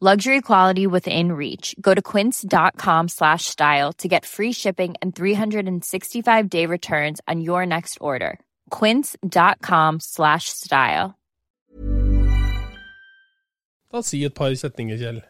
Luxury 0.00 0.40
quality 0.40 0.86
within 0.86 1.32
reach. 1.32 1.74
Go 1.78 1.92
to 1.94 2.00
quince.com 2.00 3.08
slash 3.08 3.44
style 3.44 3.92
to 3.98 4.08
get 4.08 4.24
free 4.24 4.52
shipping 4.52 4.94
and 5.02 5.14
365 5.14 6.48
day 6.48 6.64
returns 6.64 7.20
on 7.28 7.42
your 7.42 7.66
next 7.66 7.98
order. 8.00 8.38
Quince.com 8.70 9.98
slash 10.00 10.48
style. 10.48 11.14
Da 13.92 14.00
si 14.02 14.24
et 14.24 14.34
par 14.34 14.54
setninger, 14.54 14.96
Kjell. 14.96 15.20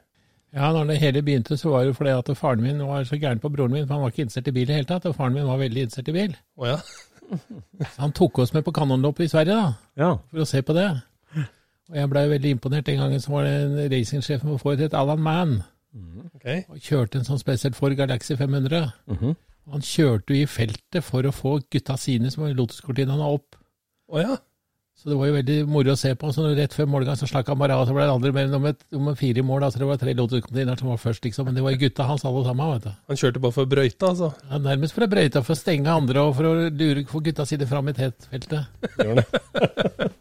Ja, 0.55 0.71
når 0.73 0.85
det 0.85 0.99
hele 1.01 1.23
begynte, 1.23 1.57
så 1.57 1.71
var 1.71 1.85
det 1.85 1.97
fordi 1.97 2.11
at 2.11 2.31
faren 2.37 2.63
min 2.63 2.79
var 2.87 3.05
så 3.05 3.17
gæren 3.19 3.41
på 3.41 3.49
broren 3.49 3.73
min, 3.73 3.87
for 3.87 3.95
han 3.95 4.03
var 4.03 4.09
ikke 4.15 4.23
interessert 4.23 4.49
i 4.49 4.51
bil 4.53 4.63
i 4.63 4.67
det 4.67 4.75
hele 4.75 4.87
tatt, 4.87 5.07
og 5.07 5.15
faren 5.17 5.35
min 5.35 5.47
var 5.47 5.57
veldig 5.59 5.83
interessert 5.83 6.09
i 6.09 6.13
bil. 6.13 6.37
Oh, 6.57 6.69
ja. 6.69 6.77
Han 8.03 8.13
tok 8.13 8.39
oss 8.39 8.53
med 8.55 8.65
på 8.67 8.73
kanonlopp 8.75 9.21
i 9.21 9.29
Sverige, 9.29 9.55
da, 9.55 9.73
Ja. 9.97 10.17
for 10.31 10.43
å 10.43 10.47
se 10.47 10.63
på 10.63 10.75
det. 10.75 10.89
Og 11.91 11.97
jeg 11.99 12.11
blei 12.13 12.25
veldig 12.31 12.51
imponert. 12.57 12.87
Den 12.87 13.01
gangen 13.03 13.21
så 13.23 13.33
var 13.35 13.45
det 13.49 13.55
racingsjefen 13.91 13.93
racingsjef 13.93 14.43
på 14.47 14.59
Ford 14.63 14.79
het 14.83 14.95
Alan 14.95 15.23
Mann, 15.23 15.57
Ok. 16.37 16.47
og 16.71 16.79
kjørte 16.79 17.19
en 17.19 17.25
sånn 17.27 17.41
spesielt 17.43 17.75
Ford 17.79 17.97
Galaxy 17.99 18.37
500. 18.39 18.93
Mhm. 19.11 19.35
Og 19.67 19.73
han 19.77 19.83
kjørte 19.83 20.35
jo 20.35 20.43
i 20.43 20.47
feltet 20.47 21.03
for 21.05 21.23
å 21.23 21.33
få 21.35 21.59
gutta 21.71 21.97
sine 21.99 22.31
som 22.31 22.45
var 22.45 22.51
i 22.51 22.55
Lotus-kortinene 22.59 23.27
opp. 23.27 23.57
Oh, 24.09 24.19
ja. 24.21 24.37
Så 25.01 25.09
det 25.09 25.17
var 25.17 25.27
jo 25.31 25.35
veldig 25.39 25.57
moro 25.69 25.93
å 25.95 25.97
se 25.99 26.11
på. 26.15 26.29
Så 26.35 26.45
rett 26.57 26.75
før 26.77 26.87
målgang 26.91 27.17
så 27.17 27.27
slakk 27.29 27.49
han 27.49 27.59
bare 27.59 27.73
av, 27.73 27.87
så 27.89 27.95
ble 27.97 28.03
det 28.05 28.13
aldri 28.13 28.33
mer 28.37 28.55
om, 28.55 28.67
et, 28.67 28.83
om 28.93 29.15
fire 29.17 29.43
mål. 29.43 29.65
Altså 29.65 29.79
det 29.81 29.87
var 29.89 29.97
tre 29.97 30.13
Lotus-kontinenter 30.15 30.79
som 30.83 30.89
var 30.93 30.99
først, 31.01 31.25
liksom. 31.25 31.47
Men 31.49 31.55
det 31.57 31.63
var 31.65 31.73
gutta 31.81 32.05
hans 32.05 32.25
alle 32.29 32.43
sammen, 32.45 32.73
vet 32.75 32.85
du. 32.85 32.91
Han 33.09 33.17
kjørte 33.17 33.41
bare 33.41 33.57
for 33.57 33.71
brøyta, 33.71 34.11
altså. 34.11 34.29
Ja, 34.51 34.59
nærmest 34.59 34.93
for 34.97 35.07
å 35.07 35.11
brøyte, 35.11 35.43
for 35.47 35.55
å 35.57 35.61
stenge 35.61 35.89
andre 35.89 36.21
og 36.21 36.35
for 36.37 36.45
å 36.51 36.69
lure 36.69 37.05
få 37.09 37.23
gutta 37.25 37.47
sine 37.49 37.67
fram 37.71 37.89
i 37.89 37.97
tetfeltet. 37.97 38.67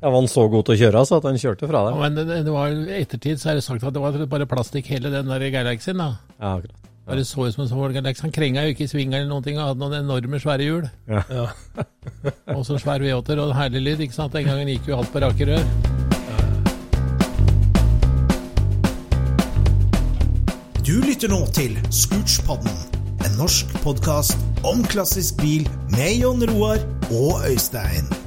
Ja, 0.00 0.08
var 0.08 0.16
han 0.16 0.28
så 0.32 0.46
god 0.48 0.64
til 0.64 0.76
å 0.76 0.80
kjøre 0.80 1.00
altså, 1.02 1.18
at 1.20 1.26
han 1.28 1.38
kjørte 1.40 1.68
fra 1.68 1.80
deg? 1.84 1.96
Ja, 1.96 2.08
men 2.08 2.14
det, 2.16 2.36
det 2.46 2.52
var, 2.54 2.76
ettertid 2.96 3.40
så 3.40 3.50
er 3.52 3.58
det 3.58 3.64
sagt 3.66 3.84
at 3.84 3.92
det 3.92 4.00
var 4.00 4.16
bare 4.32 4.46
plastikk 4.48 4.88
hele 4.88 5.12
den 5.12 5.28
der 5.28 5.44
Galaxyen. 5.52 6.00
da. 6.00 6.14
Ja, 6.38 6.54
akkurat. 6.56 6.76
Bare 7.10 7.24
så 7.26 7.44
ut 7.44 7.52
som 7.52 7.64
en 7.64 7.68
sånn 7.68 7.94
Galaxy. 7.96 8.22
Han 8.24 8.32
krenga 8.32 8.64
jo 8.64 8.72
ikke 8.72 8.86
i 8.86 8.90
svinga 8.90 9.18
eller 9.18 9.28
noen 9.28 9.44
ting, 9.44 9.58
og 9.58 9.72
hadde 9.72 9.82
noen 9.82 9.98
enorme 9.98 10.40
svære 10.40 10.68
hjul. 10.68 10.86
Ja. 11.10 11.48
Og 12.56 12.62
så 12.68 12.78
svær 12.80 13.02
V8-er 13.04 13.42
og 13.42 13.52
herlig 13.58 13.82
lyd. 13.82 14.04
ikke 14.06 14.16
sant? 14.16 14.32
Den 14.36 14.48
gangen 14.48 14.70
gikk 14.70 14.88
jo 14.88 15.00
alt 15.00 15.12
på 15.12 15.20
rake 15.24 15.48
rør. 15.50 15.66
Du 20.86 20.96
lytter 21.04 21.30
nå 21.30 21.42
til 21.54 21.76
Scootspodden, 21.92 22.72
en 23.26 23.36
norsk 23.38 23.76
podkast 23.84 24.64
om 24.66 24.80
klassisk 24.88 25.42
bil 25.42 25.68
med 25.92 26.16
Jon 26.22 26.46
Roar 26.54 26.82
og 27.10 27.44
Øystein. 27.50 28.19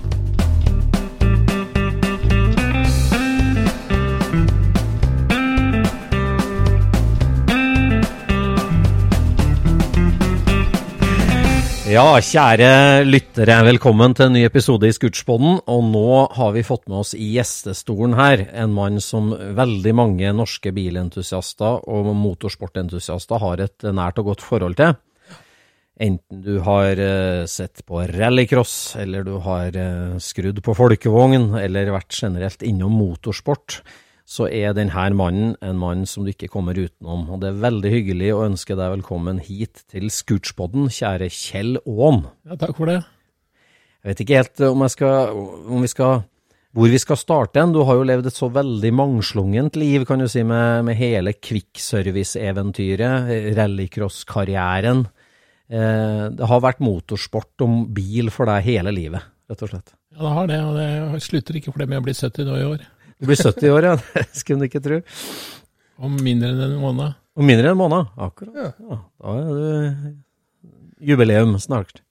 Ja, 11.94 12.16
kjære 12.26 13.04
lyttere, 13.06 13.59
velkommen 13.68 14.16
til 14.18 14.26
en 14.26 14.34
ny 14.34 14.42
episode 14.48 14.88
i 14.90 14.94
Scootspodden. 14.96 15.59
Og 15.70 15.81
nå 15.92 16.08
har 16.34 16.54
vi 16.56 16.64
fått 16.66 16.88
med 16.88 17.04
oss 17.04 17.12
i 17.14 17.28
gjestestolen 17.36 18.16
her 18.18 18.42
en 18.64 18.72
mann 18.74 18.98
som 19.04 19.28
veldig 19.30 19.94
mange 20.00 20.32
norske 20.34 20.72
bilentusiaster 20.74 21.84
og 21.86 22.09
motorsportentusiaster 22.18 23.44
har 23.44 23.62
et 23.68 23.86
nært 23.94 24.24
og 24.24 24.32
godt 24.32 24.46
forhold 24.48 24.80
til. 24.80 24.96
Enten 26.02 26.42
du 26.42 26.56
har 26.66 26.98
eh, 26.98 27.44
sett 27.52 27.86
på 27.86 28.02
rallycross, 28.09 28.96
eller 29.03 29.28
du 29.28 29.36
har 29.46 29.78
eh, 29.78 30.18
skrudd 30.18 30.64
på 30.66 30.74
folkevogn, 30.80 31.52
eller 31.62 31.94
vært 31.94 32.18
generelt 32.24 32.66
innom 32.66 32.98
motorsport, 33.03 33.84
så 34.23 34.47
er 34.47 34.75
denne 34.75 35.09
mannen 35.17 35.56
en 35.61 35.79
mann 35.79 36.06
som 36.07 36.23
du 36.23 36.31
ikke 36.31 36.51
kommer 36.51 36.78
utenom. 36.79 37.25
Og 37.29 37.41
det 37.44 37.51
er 37.51 37.63
veldig 37.63 37.91
hyggelig 37.91 38.29
å 38.34 38.44
ønske 38.47 38.78
deg 38.79 38.94
velkommen 38.97 39.41
hit 39.44 39.84
til 39.91 40.07
Scootspodden, 40.13 40.88
kjære 40.94 41.28
Kjell 41.34 41.78
Aaen. 41.84 42.23
Ja, 42.47 42.59
takk 42.59 42.78
for 42.79 42.91
det. 42.91 43.01
Jeg 44.03 44.11
vet 44.11 44.23
ikke 44.23 44.39
helt 44.39 44.63
om, 44.67 44.85
skal, 44.91 45.35
om 45.72 45.84
vi 45.84 45.91
skal 45.91 46.23
hvor 46.73 46.89
vi 46.89 46.97
skal 46.97 47.19
starte 47.22 47.61
hen. 47.61 47.73
Du 47.73 47.84
har 47.85 48.00
jo 48.00 48.06
levd 48.07 48.28
et 48.29 48.38
så 48.38 48.50
veldig 48.51 48.91
mangslungent 48.97 49.75
liv, 49.78 50.06
kan 50.09 50.19
du 50.23 50.28
si, 50.31 50.41
med, 50.47 50.88
med 50.88 50.97
hele 50.97 51.35
quickservice-eventyret, 51.38 53.29
rallycross-karrieren. 53.59 55.05
Eh, 55.69 56.23
det 56.34 56.50
har 56.50 56.66
vært 56.66 56.81
motorsport 56.84 57.61
og 57.66 57.94
bil 57.94 58.34
for 58.34 58.50
deg 58.50 58.66
hele 58.66 58.91
livet, 58.95 59.22
rett 59.51 59.63
og 59.66 59.69
slett. 59.72 59.94
Ja, 60.13 60.25
det 60.25 60.34
har 60.34 60.50
det, 60.50 60.59
og 60.66 60.73
det 61.13 61.23
slutter 61.25 61.57
ikke 61.57 61.72
for 61.73 61.79
det 61.84 61.90
med 61.94 62.01
å 62.01 62.05
bli 62.05 62.17
70 62.17 62.50
nå 62.50 62.57
i 62.57 62.67
år. 62.72 62.81
Du 63.23 63.29
blir 63.29 63.39
70 63.39 63.72
år, 63.72 63.85
ja. 63.88 63.95
Det 64.19 64.35
skulle 64.35 64.66
du 64.66 64.67
ikke 64.67 64.81
tro. 64.84 64.97
Om 66.03 66.17
mindre 66.19 66.50
enn 66.51 66.63
en 66.66 66.73
måned. 66.81 67.13
Om 67.39 67.47
mindre 67.47 67.69
enn 67.69 67.78
en 67.78 67.79
måned. 67.79 68.09
Akkurat. 68.19 68.75
Ja, 68.75 68.97
da 69.23 69.35
er 69.39 69.53
du 69.56 71.07
jubileum 71.07 71.56
snart. 71.63 72.01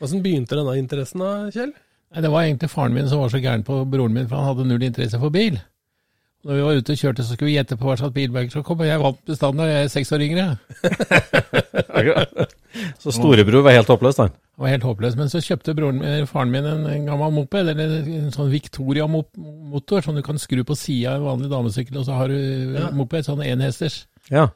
Åssen 0.00 0.22
begynte 0.24 0.56
denne 0.56 0.78
interessen 0.80 1.20
da, 1.20 1.34
Kjell? 1.52 1.74
Det 2.24 2.30
var 2.32 2.46
egentlig 2.46 2.70
faren 2.72 2.96
min 2.96 3.10
som 3.10 3.20
var 3.20 3.34
så 3.34 3.40
gæren 3.44 3.66
på 3.68 3.82
broren 3.88 4.16
min, 4.16 4.24
for 4.30 4.40
han 4.40 4.48
hadde 4.48 4.66
null 4.70 4.88
interesse 4.88 5.20
for 5.20 5.32
bil. 5.32 5.60
Når 6.42 6.56
vi 6.58 6.62
var 6.66 6.74
ute 6.80 6.92
og 6.92 6.98
kjørte, 6.98 7.22
så 7.22 7.36
skulle 7.36 7.52
vi 7.52 7.54
gjette 7.54 7.76
på 7.78 7.86
hva 7.86 7.94
slags 8.00 8.14
bilmerke 8.16 8.50
som 8.50 8.64
kom, 8.66 8.80
og 8.82 8.88
jeg 8.88 8.98
vant 8.98 9.18
bestandig, 9.30 9.62
og 9.62 9.68
jeg 9.70 9.84
er 9.84 9.90
seks 9.92 10.10
år 10.16 10.24
yngre. 10.26 10.46
Så 13.02 13.12
storebror 13.14 13.62
var 13.66 13.74
helt 13.76 13.90
håpløs, 13.92 14.16
han. 14.22 14.32
Var 14.58 14.72
helt 14.72 14.86
håpløs. 14.86 15.14
Men 15.18 15.28
så 15.30 15.38
kjøpte 15.44 15.74
broren, 15.76 15.98
min- 16.00 16.26
faren 16.26 16.50
min 16.50 16.64
en, 16.66 16.86
en 16.88 17.06
gammel 17.06 17.32
moped, 17.36 17.68
eller 17.68 17.92
en 18.00 18.32
sånn 18.34 18.50
Victoria-motor, 18.52 20.02
som 20.02 20.16
du 20.16 20.22
kan 20.24 20.38
skru 20.40 20.62
på 20.66 20.74
sida 20.78 21.12
av 21.14 21.20
en 21.20 21.28
vanlig 21.28 21.50
damesykkel, 21.52 21.98
og 22.00 22.06
så 22.08 22.16
har 22.18 22.32
du 22.32 22.38
Ja. 22.78 22.88
moped, 22.96 23.26
sånn 23.28 23.42
enhesters. 23.44 24.06
Ja. 24.30 24.48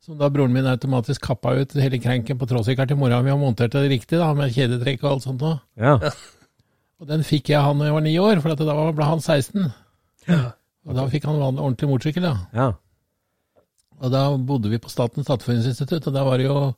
Som 0.00 0.18
da 0.18 0.30
broren 0.32 0.52
min 0.56 0.66
automatisk 0.66 1.20
kappa 1.28 1.52
ut 1.60 1.74
hele 1.76 1.98
krenken 2.00 2.38
på 2.40 2.48
tråsykkelen 2.48 2.88
til 2.88 2.96
mora 3.00 3.20
mi 3.22 3.30
og 3.30 3.38
monterte 3.42 3.82
det 3.84 3.90
riktig, 3.92 4.18
da, 4.18 4.32
med 4.34 4.50
kjedetrekk 4.56 5.04
og 5.04 5.10
alt 5.12 5.22
sånt 5.28 5.40
noe. 5.44 5.60
ja. 5.78 5.98
Og 7.00 7.06
den 7.08 7.22
fikk 7.24 7.48
jeg 7.48 7.62
han 7.64 7.78
da 7.80 7.86
jeg 7.86 7.94
var 7.96 8.02
ni 8.04 8.18
år, 8.20 8.40
for 8.44 8.52
da 8.54 8.74
ble 8.92 9.04
han 9.08 9.20
16. 9.24 9.70
Og 10.90 10.96
da 10.98 11.06
fikk 11.10 11.28
han 11.30 11.40
ordentlig 11.40 11.88
motorsykkel, 11.90 12.26
da. 12.26 12.36
ja. 12.56 12.70
Og 14.00 14.12
da 14.12 14.24
bodde 14.48 14.70
vi 14.72 14.80
på 14.80 14.90
Statens 14.90 15.28
stadføringsinstitutt, 15.28 16.08
og 16.08 16.16
da 16.16 16.24
var 16.24 16.40
det 16.40 16.48
jo 16.48 16.72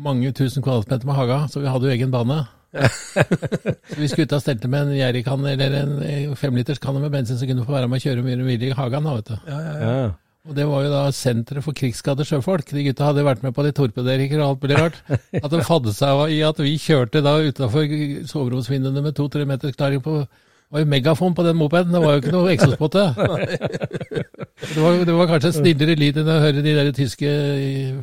mange 0.00 0.32
tusen 0.34 0.64
kvadratmeter 0.64 1.06
med 1.06 1.18
haga, 1.18 1.44
så 1.52 1.60
vi 1.60 1.70
hadde 1.70 1.86
jo 1.86 1.94
egen 1.94 2.12
bane. 2.14 2.40
så 3.14 3.98
vi 4.00 4.08
skulle 4.10 4.26
ut 4.26 4.34
og 4.34 4.42
stelte 4.42 4.70
med 4.70 4.88
en 4.88 4.96
jerrykanne 4.96 5.52
eller 5.54 5.76
en 5.82 6.36
femliterskanne 6.40 7.02
med 7.04 7.12
bensin, 7.14 7.38
så 7.38 7.46
kunne 7.46 7.62
du 7.62 7.68
få 7.68 7.76
være 7.76 7.90
med 7.90 8.00
å 8.00 8.06
kjøre 8.08 8.24
mye 8.26 8.46
videre 8.48 8.72
i 8.72 8.78
hagen, 8.78 9.06
da, 9.06 9.16
vet 9.20 9.30
du. 9.30 9.36
Ja, 9.46 9.58
ja, 9.60 9.74
ja. 9.78 9.96
ja. 10.00 10.12
Og 10.44 10.56
det 10.58 10.64
var 10.68 10.82
jo 10.84 10.90
da 10.92 11.04
senteret 11.16 11.64
for 11.64 11.76
krigsskadde 11.76 12.24
sjøfolk. 12.28 12.68
De 12.68 12.82
gutta 12.84 13.06
hadde 13.06 13.22
vært 13.24 13.44
med 13.44 13.54
på 13.56 13.62
de 13.64 13.70
torpederinger 13.76 14.42
og 14.42 14.50
alt 14.50 14.64
mulig 14.66 14.76
rart. 14.76 14.98
At 15.40 15.48
de 15.54 15.60
fadde 15.64 15.94
seg 15.96 16.34
i 16.34 16.42
at 16.44 16.60
vi 16.60 16.74
kjørte 16.80 17.22
da 17.24 17.38
utafor 17.40 17.94
soveromsvinduene 18.28 19.06
med 19.06 19.16
to-tre 19.16 19.46
meters 19.48 19.78
klaring 19.78 20.02
på 20.04 20.18
Det 20.74 20.80
var 20.80 20.82
jo 20.82 20.90
megafon 20.90 21.34
på 21.38 21.42
den 21.46 21.54
mopeden, 21.54 21.92
det 21.94 22.00
var 22.02 22.16
jo 22.16 22.20
ikke 22.24 22.32
noe 22.34 22.50
eksospotte. 22.50 23.02
Det 23.14 24.80
var, 24.82 24.96
det 25.06 25.14
var 25.14 25.28
kanskje 25.30 25.50
en 25.52 25.54
snillere 25.60 25.94
lyd 26.00 26.16
enn 26.18 26.30
å 26.34 26.38
høre 26.42 26.64
de 26.64 26.72
der 26.74 26.88
tyske 26.96 27.30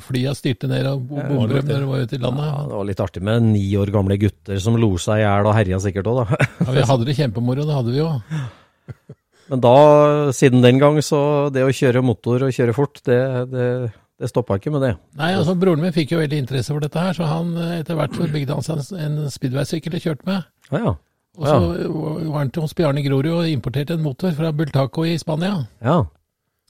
flya 0.06 0.31
styrte 0.38 0.69
ned 0.71 0.88
og 0.88 1.01
bombrøm 1.09 1.35
bombe 1.35 1.59
dem 1.59 1.68
når 1.68 1.83
de 1.83 1.89
var 1.89 2.06
ute 2.06 2.15
i 2.15 2.19
Ja, 2.21 2.23
landet. 2.29 2.69
det 2.71 2.77
var 2.79 2.88
litt 2.88 3.03
artig 3.03 3.23
med 3.27 3.44
ni 3.50 3.65
år 3.81 3.91
gamle 3.91 4.15
gutter 4.21 4.62
som 4.63 4.77
lo 4.79 4.94
seg 5.03 5.19
i 5.19 5.25
hjel 5.25 5.50
og 5.51 5.56
herja 5.57 5.81
sikkert 5.83 6.07
òg, 6.13 6.21
da. 6.23 6.39
Ja, 6.63 6.69
vi 6.77 6.85
hadde 6.94 7.09
det 7.12 7.18
kjempemoro, 7.19 7.68
det 7.68 7.75
hadde 7.81 7.91
vi 7.91 8.00
jo. 8.00 8.09
Men 9.51 9.63
da, 9.67 9.75
siden 10.39 10.63
den 10.63 10.79
gang, 10.79 11.01
så 11.03 11.21
det 11.51 11.67
å 11.67 11.75
kjøre 11.75 12.06
motor 12.07 12.47
og 12.47 12.56
kjøre 12.56 12.77
fort, 12.77 13.03
det, 13.03 13.19
det, 13.51 13.67
det 14.15 14.31
stoppa 14.31 14.56
ikke 14.62 14.71
med 14.77 14.85
det. 14.88 14.94
Nei, 15.19 15.33
altså 15.35 15.57
Broren 15.59 15.83
min 15.83 15.91
fikk 15.95 16.15
jo 16.15 16.24
veldig 16.24 16.39
interesse 16.45 16.71
for 16.71 16.79
dette 16.88 17.03
her, 17.03 17.19
så 17.19 17.27
han 17.27 17.51
etter 17.81 18.00
hvert 18.00 18.15
så 18.15 18.31
bygde 18.31 18.56
han 18.62 18.63
seg 18.63 18.85
en 18.95 19.17
en 19.25 19.31
speedway-sykkel 19.33 20.00
og 20.00 20.06
kjørte 20.07 20.29
med. 20.31 20.45
Ja, 20.71 20.85
ja. 20.88 20.95
Og 21.39 21.48
så 21.48 21.57
var 22.28 22.39
han 22.42 22.51
hos 22.57 22.74
Bjarne 22.75 23.04
Grorud 23.06 23.31
og 23.31 23.48
importerte 23.50 23.95
en 23.95 24.04
motor 24.04 24.33
fra 24.36 24.51
Bultaco 24.51 25.06
i 25.07 25.18
Spania. 25.22 25.68
ja. 25.81 26.01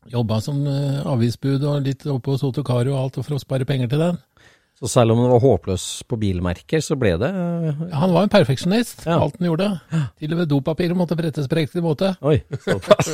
Jobba 0.09 0.39
som 0.41 0.63
eh, 0.65 1.01
avisbud 1.05 1.61
og 1.61 1.83
litt 1.85 2.07
oppe 2.09 2.33
hos 2.33 2.41
Otokari 2.41 2.89
og 2.89 2.97
alt 2.97 3.19
for 3.21 3.35
å 3.35 3.39
spare 3.39 3.67
penger 3.69 3.91
til 3.91 3.99
den. 4.01 4.15
Så 4.81 4.89
selv 4.89 5.13
om 5.13 5.19
han 5.21 5.29
var 5.29 5.43
håpløs 5.43 5.83
på 6.09 6.17
bilmerker, 6.17 6.81
så 6.81 6.95
ble 6.97 7.11
det 7.21 7.29
Ja, 7.29 7.99
han 8.01 8.15
var 8.15 8.25
en 8.25 8.33
perfeksjonist, 8.33 9.05
Ja. 9.05 9.19
alt 9.21 9.37
han 9.37 9.45
gjorde. 9.51 9.67
Til 10.17 10.33
og 10.33 10.41
med 10.41 10.49
dopapiret 10.49 10.97
måtte 10.97 11.15
brettes 11.19 11.45
på 11.47 11.59
riktig 11.59 11.83
måte. 11.85 12.15
Oi, 12.25 12.41
såpass. 12.65 13.13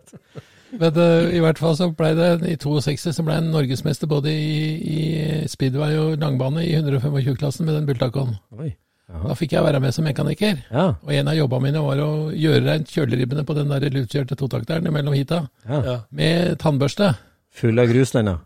Men 0.80 0.96
uh, 0.96 1.28
i 1.28 1.44
hvert 1.44 1.60
fall 1.60 1.76
så 1.76 1.90
ble 1.96 2.14
det 2.16 2.32
i 2.48 2.56
62 2.56 3.12
så 3.12 3.24
ble 3.24 3.36
han 3.36 3.52
norgesmester 3.52 4.08
både 4.08 4.32
i, 4.32 4.58
i 4.80 4.98
speedway 5.48 5.96
og 6.00 6.18
langbane 6.24 6.64
i 6.64 6.72
125-klassen 6.80 7.68
med 7.68 7.76
den 7.76 7.88
Bultacoen. 7.88 8.38
Da 9.08 9.34
fikk 9.38 9.54
jeg 9.56 9.64
være 9.64 9.80
med 9.80 9.94
som 9.96 10.04
mekaniker. 10.04 10.58
Ja, 10.68 10.90
Og 11.00 11.12
en 11.16 11.30
av 11.30 11.36
jobbene 11.38 11.64
mine 11.64 11.80
var 11.80 12.00
å 12.04 12.10
gjøre 12.36 12.64
rent 12.66 12.90
kjøleribbene 12.92 13.44
på 13.48 13.54
den 13.56 13.70
der 13.72 13.86
luftkjørte 13.94 14.36
totakteren 14.36 14.92
mellom 14.92 15.16
hita 15.16 15.46
ja. 15.64 15.78
Ja. 15.80 15.96
med 16.12 16.58
tannbørste. 16.60 17.14
Full 17.56 17.80
av 17.80 17.88
grus, 17.88 18.12
den, 18.12 18.28
ja. 18.28 18.36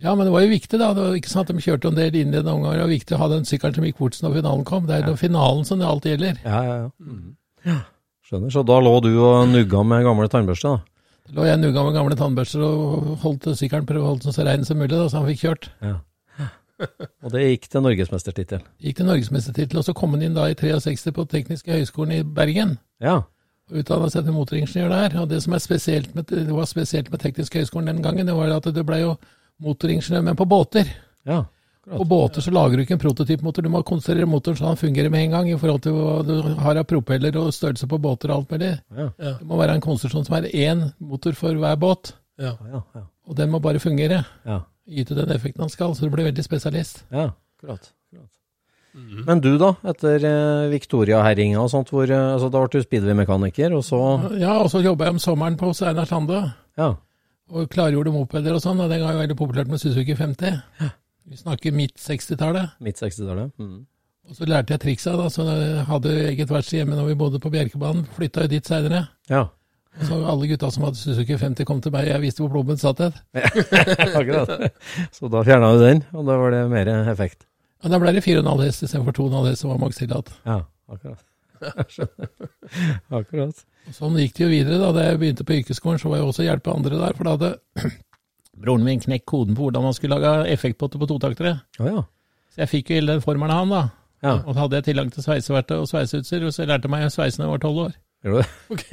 Ja, 0.00 0.14
men 0.14 0.28
det 0.28 0.32
var 0.32 0.44
jo 0.46 0.52
viktig, 0.54 0.78
da. 0.78 0.92
Det 0.94 1.04
var 1.04 1.16
ikke 1.18 1.40
at 1.42 1.48
de 1.50 1.60
kjørte 1.60 1.90
en 1.90 1.98
del 1.98 2.16
innledende 2.16 2.54
omganger. 2.54 2.78
Det 2.78 2.86
var 2.86 2.94
viktig 2.94 3.16
å 3.16 3.20
ha 3.20 3.28
den 3.34 3.46
sykkelen 3.48 3.76
som 3.76 3.86
gikk 3.88 4.00
fort 4.00 4.18
når 4.22 4.36
finalen 4.38 4.66
kom. 4.68 4.84
Det 4.88 4.96
er 4.96 5.08
jo 5.10 5.16
finalen 5.18 5.64
som 5.66 5.80
det 5.82 5.88
alltid 5.90 6.14
gjelder. 6.14 6.38
Ja, 6.44 6.60
ja, 6.64 6.76
ja. 6.84 6.90
Mm. 7.02 7.80
Skjønner. 8.28 8.52
Så 8.54 8.62
da 8.68 8.78
lå 8.84 8.92
du 9.04 9.10
og 9.18 9.48
nugga 9.50 9.82
med 9.84 10.06
gamle 10.06 10.28
tannbørste, 10.30 10.70
da? 10.76 11.08
Da 11.28 11.36
lå 11.36 11.48
jeg 11.48 11.60
nugga 11.60 11.84
med 11.84 11.96
gamle 11.98 12.16
tannbørster 12.20 12.62
og 12.64 13.08
holdt 13.24 13.50
sykkelen 13.58 13.88
prøvde 13.88 14.04
å 14.06 14.12
holde 14.12 14.28
den 14.28 14.36
så 14.36 14.46
rein 14.46 14.64
som 14.68 14.78
mulig, 14.78 14.94
da, 14.94 15.08
så 15.10 15.20
han 15.20 15.28
fikk 15.32 15.42
kjørt. 15.44 15.68
Ja. 15.84 15.96
Og 17.24 17.32
det 17.34 17.42
gikk 17.46 17.66
til 17.72 17.82
norgesmestertittel. 17.84 18.62
Gikk 18.82 18.96
til 19.00 19.08
norgesmestertittel, 19.08 19.80
og 19.80 19.84
så 19.88 19.94
kom 19.96 20.14
han 20.14 20.22
inn 20.28 20.36
da 20.36 20.46
i 20.50 20.54
63 20.58 21.12
på 21.16 21.24
Tekniske 21.32 21.74
høgskolen 21.74 22.12
i 22.20 22.22
Bergen. 22.22 22.76
Ja. 23.02 23.16
og 23.70 23.76
Utdanna 23.82 24.08
seg 24.12 24.24
til 24.28 24.36
motoringeniør 24.36 24.88
der. 24.94 25.18
Og 25.22 25.28
det 25.32 25.42
som 25.44 25.52
er 25.56 25.62
spesielt 25.64 26.14
med, 26.14 26.30
det 26.30 26.54
var 26.54 26.68
spesielt 26.70 27.10
med 27.12 27.20
Teknisk 27.24 27.58
høgskolen 27.58 27.90
den 27.92 28.02
gangen, 28.04 28.26
det 28.30 28.36
var 28.36 28.54
at 28.56 28.68
du 28.74 28.82
ble 28.86 29.00
jo 29.02 29.14
motoringeniør, 29.64 30.22
men 30.30 30.36
på 30.38 30.46
båter. 30.48 30.86
Ja. 31.28 31.42
På 31.88 32.04
båter 32.04 32.44
så 32.44 32.52
lager 32.52 32.76
du 32.76 32.82
ikke 32.84 32.98
en 32.98 33.00
prototypmotor, 33.00 33.64
du 33.64 33.70
må 33.72 33.80
konstruere 33.86 34.26
motoren 34.28 34.58
så 34.58 34.66
den 34.68 34.76
fungerer 34.76 35.08
med 35.12 35.22
en 35.24 35.30
gang, 35.38 35.46
i 35.48 35.56
forhold 35.56 35.80
til 35.86 35.94
hva 35.96 36.18
du 36.26 36.34
har 36.60 36.76
av 36.76 36.84
propeller 36.84 37.36
og 37.40 37.48
størrelse 37.56 37.88
på 37.88 37.98
båter 38.04 38.28
og 38.28 38.42
alt 38.42 38.50
mulig. 38.52 38.72
Ja. 38.92 39.06
Ja. 39.16 39.32
Det 39.40 39.46
må 39.48 39.56
være 39.56 39.78
en 39.78 39.84
konstruksjon 39.84 40.26
som 40.28 40.36
er 40.36 40.50
én 40.52 40.82
motor 41.00 41.32
for 41.38 41.56
hver 41.56 41.78
båt, 41.80 42.12
Ja. 42.38 42.52
Ja, 42.70 42.82
ja. 42.94 43.00
og 43.26 43.34
den 43.40 43.50
må 43.50 43.58
bare 43.58 43.80
fungere. 43.82 44.20
ja. 44.46 44.60
Yte 44.88 45.14
den 45.18 45.30
effekten 45.34 45.64
han 45.66 45.72
skal, 45.72 45.94
så 45.94 46.06
du 46.06 46.10
blir 46.14 46.28
veldig 46.30 46.44
spesialist. 46.44 47.04
ja. 47.12 47.30
Akkurat. 47.58 47.90
akkurat. 47.90 48.30
Men 49.26 49.40
du, 49.42 49.50
da? 49.58 49.72
Etter 49.90 50.22
eh, 50.24 50.68
Victoria-herringa 50.72 51.60
og 51.60 51.68
sånt, 51.70 51.90
hvor 51.92 52.08
eh, 52.08 52.32
altså, 52.34 52.48
da 52.50 52.62
ble 52.62 52.80
du 52.80 52.86
speedway-mekaniker, 52.86 53.74
og 53.76 53.84
så 53.86 53.98
Ja, 54.38 54.56
og 54.62 54.70
så 54.72 54.80
jobba 54.82 55.06
jeg 55.08 55.16
om 55.18 55.20
sommeren 55.22 55.58
på 55.58 55.68
hos 55.70 55.82
Einar 55.82 56.08
Sande. 56.08 56.40
Ja. 56.78 56.94
og 57.50 57.68
klargjorde 57.72 58.12
mopeder 58.12 58.54
og 58.56 58.62
sånn, 58.62 58.80
og 58.80 58.90
den 58.90 59.00
gang 59.00 59.14
var 59.14 59.22
veldig 59.24 59.36
populært 59.38 59.70
med 59.72 59.80
Suzuki 59.80 60.14
50. 60.16 60.58
Vi 61.28 61.36
snakker 61.36 61.72
midt 61.76 61.96
60-tallet. 62.00 62.74
Midt 62.84 63.00
60-tallet. 63.02 63.52
Mm. 63.58 63.86
Og 64.28 64.36
så 64.36 64.44
lærte 64.48 64.74
jeg 64.74 64.82
triksa, 64.82 65.14
da, 65.16 65.28
så 65.32 65.46
jeg 65.48 65.84
hadde 65.88 66.14
eget 66.28 66.50
verksted 66.52 66.82
hjemme 66.82 66.96
når 66.98 67.06
vi 67.10 67.14
bodde 67.20 67.40
på 67.40 67.50
Bjerkebanen. 67.52 68.04
Flytta 68.16 68.44
jo 68.44 68.52
dit 68.52 68.66
seinere. 68.68 69.06
Ja. 69.32 69.46
Så 70.06 70.18
alle 70.30 70.46
gutta 70.46 70.68
som 70.70 70.84
hadde 70.86 71.00
Suzuki 71.00 71.34
50 71.40 71.66
kom 71.66 71.80
til 71.82 71.92
meg, 71.94 72.06
jeg 72.06 72.22
visste 72.22 72.44
hvor 72.44 72.52
plommen 72.54 72.78
satt 72.78 73.00
hen. 73.02 73.16
Akkurat. 74.18 74.68
Så 75.14 75.30
da 75.32 75.42
fjerna 75.46 75.72
du 75.74 75.82
den, 75.82 76.04
og 76.14 76.28
da 76.28 76.36
var 76.38 76.54
det 76.54 76.60
mer 76.70 76.90
effekt. 77.10 77.46
Ja, 77.82 77.90
da 77.92 77.98
ble 78.02 78.12
det 78.14 78.22
4,5 78.26 78.62
hest 78.62 78.84
istedenfor 78.86 79.16
2,5 79.18 79.48
hest 79.50 79.64
som 79.64 79.72
var 79.72 79.80
maks 79.82 79.98
tillatt. 80.00 80.30
Ja, 80.46 80.60
akkurat. 80.90 81.24
Akkurat. 83.18 83.64
Og 83.88 83.96
Sånn 83.96 84.18
gikk 84.20 84.36
det 84.36 84.44
jo 84.44 84.50
videre. 84.52 84.78
Da 84.82 84.92
Da 84.94 85.06
jeg 85.08 85.20
begynte 85.22 85.46
på 85.46 85.56
yrkesskolen, 85.58 85.98
så 85.98 86.10
var 86.12 86.20
jeg 86.20 86.28
også 86.28 86.46
hjelpe 86.46 86.74
andre 86.74 87.00
der. 87.00 87.16
For 87.18 87.26
da 87.26 87.34
hadde 87.36 87.90
broren 88.62 88.86
min 88.86 89.02
knekt 89.02 89.26
koden 89.30 89.56
på 89.58 89.66
hvordan 89.68 89.86
man 89.88 89.96
skulle 89.96 90.18
lage 90.18 90.48
effektpotter 90.54 91.00
på 91.02 91.08
totaktere. 91.10 91.56
Oh, 91.80 91.86
ja. 91.88 92.02
Så 92.54 92.62
jeg 92.64 92.72
fikk 92.74 92.90
jo 92.92 92.98
hele 93.00 93.16
den 93.16 93.24
formelen 93.24 93.54
av 93.54 93.64
han, 93.64 93.74
da. 93.74 93.82
Ja, 94.22 94.32
Og 94.42 94.54
så 94.54 94.64
hadde 94.64 94.80
jeg 94.80 94.88
tilgang 94.88 95.10
til 95.14 95.22
sveiseverktøy 95.22 95.76
og 95.78 95.86
sveiseutstyr, 95.86 96.46
og 96.48 96.54
så 96.54 96.64
jeg 96.64 96.70
lærte 96.72 96.90
meg 96.90 97.04
å 97.06 97.10
sveise 97.14 97.38
da 97.38 97.46
jeg 97.46 97.52
var 97.54 97.60
tolv 97.62 97.84
år. 97.84 97.92
Gjorde 98.24 98.40
du 98.40 98.42
det? 98.42 98.48
Ok. 98.74 98.84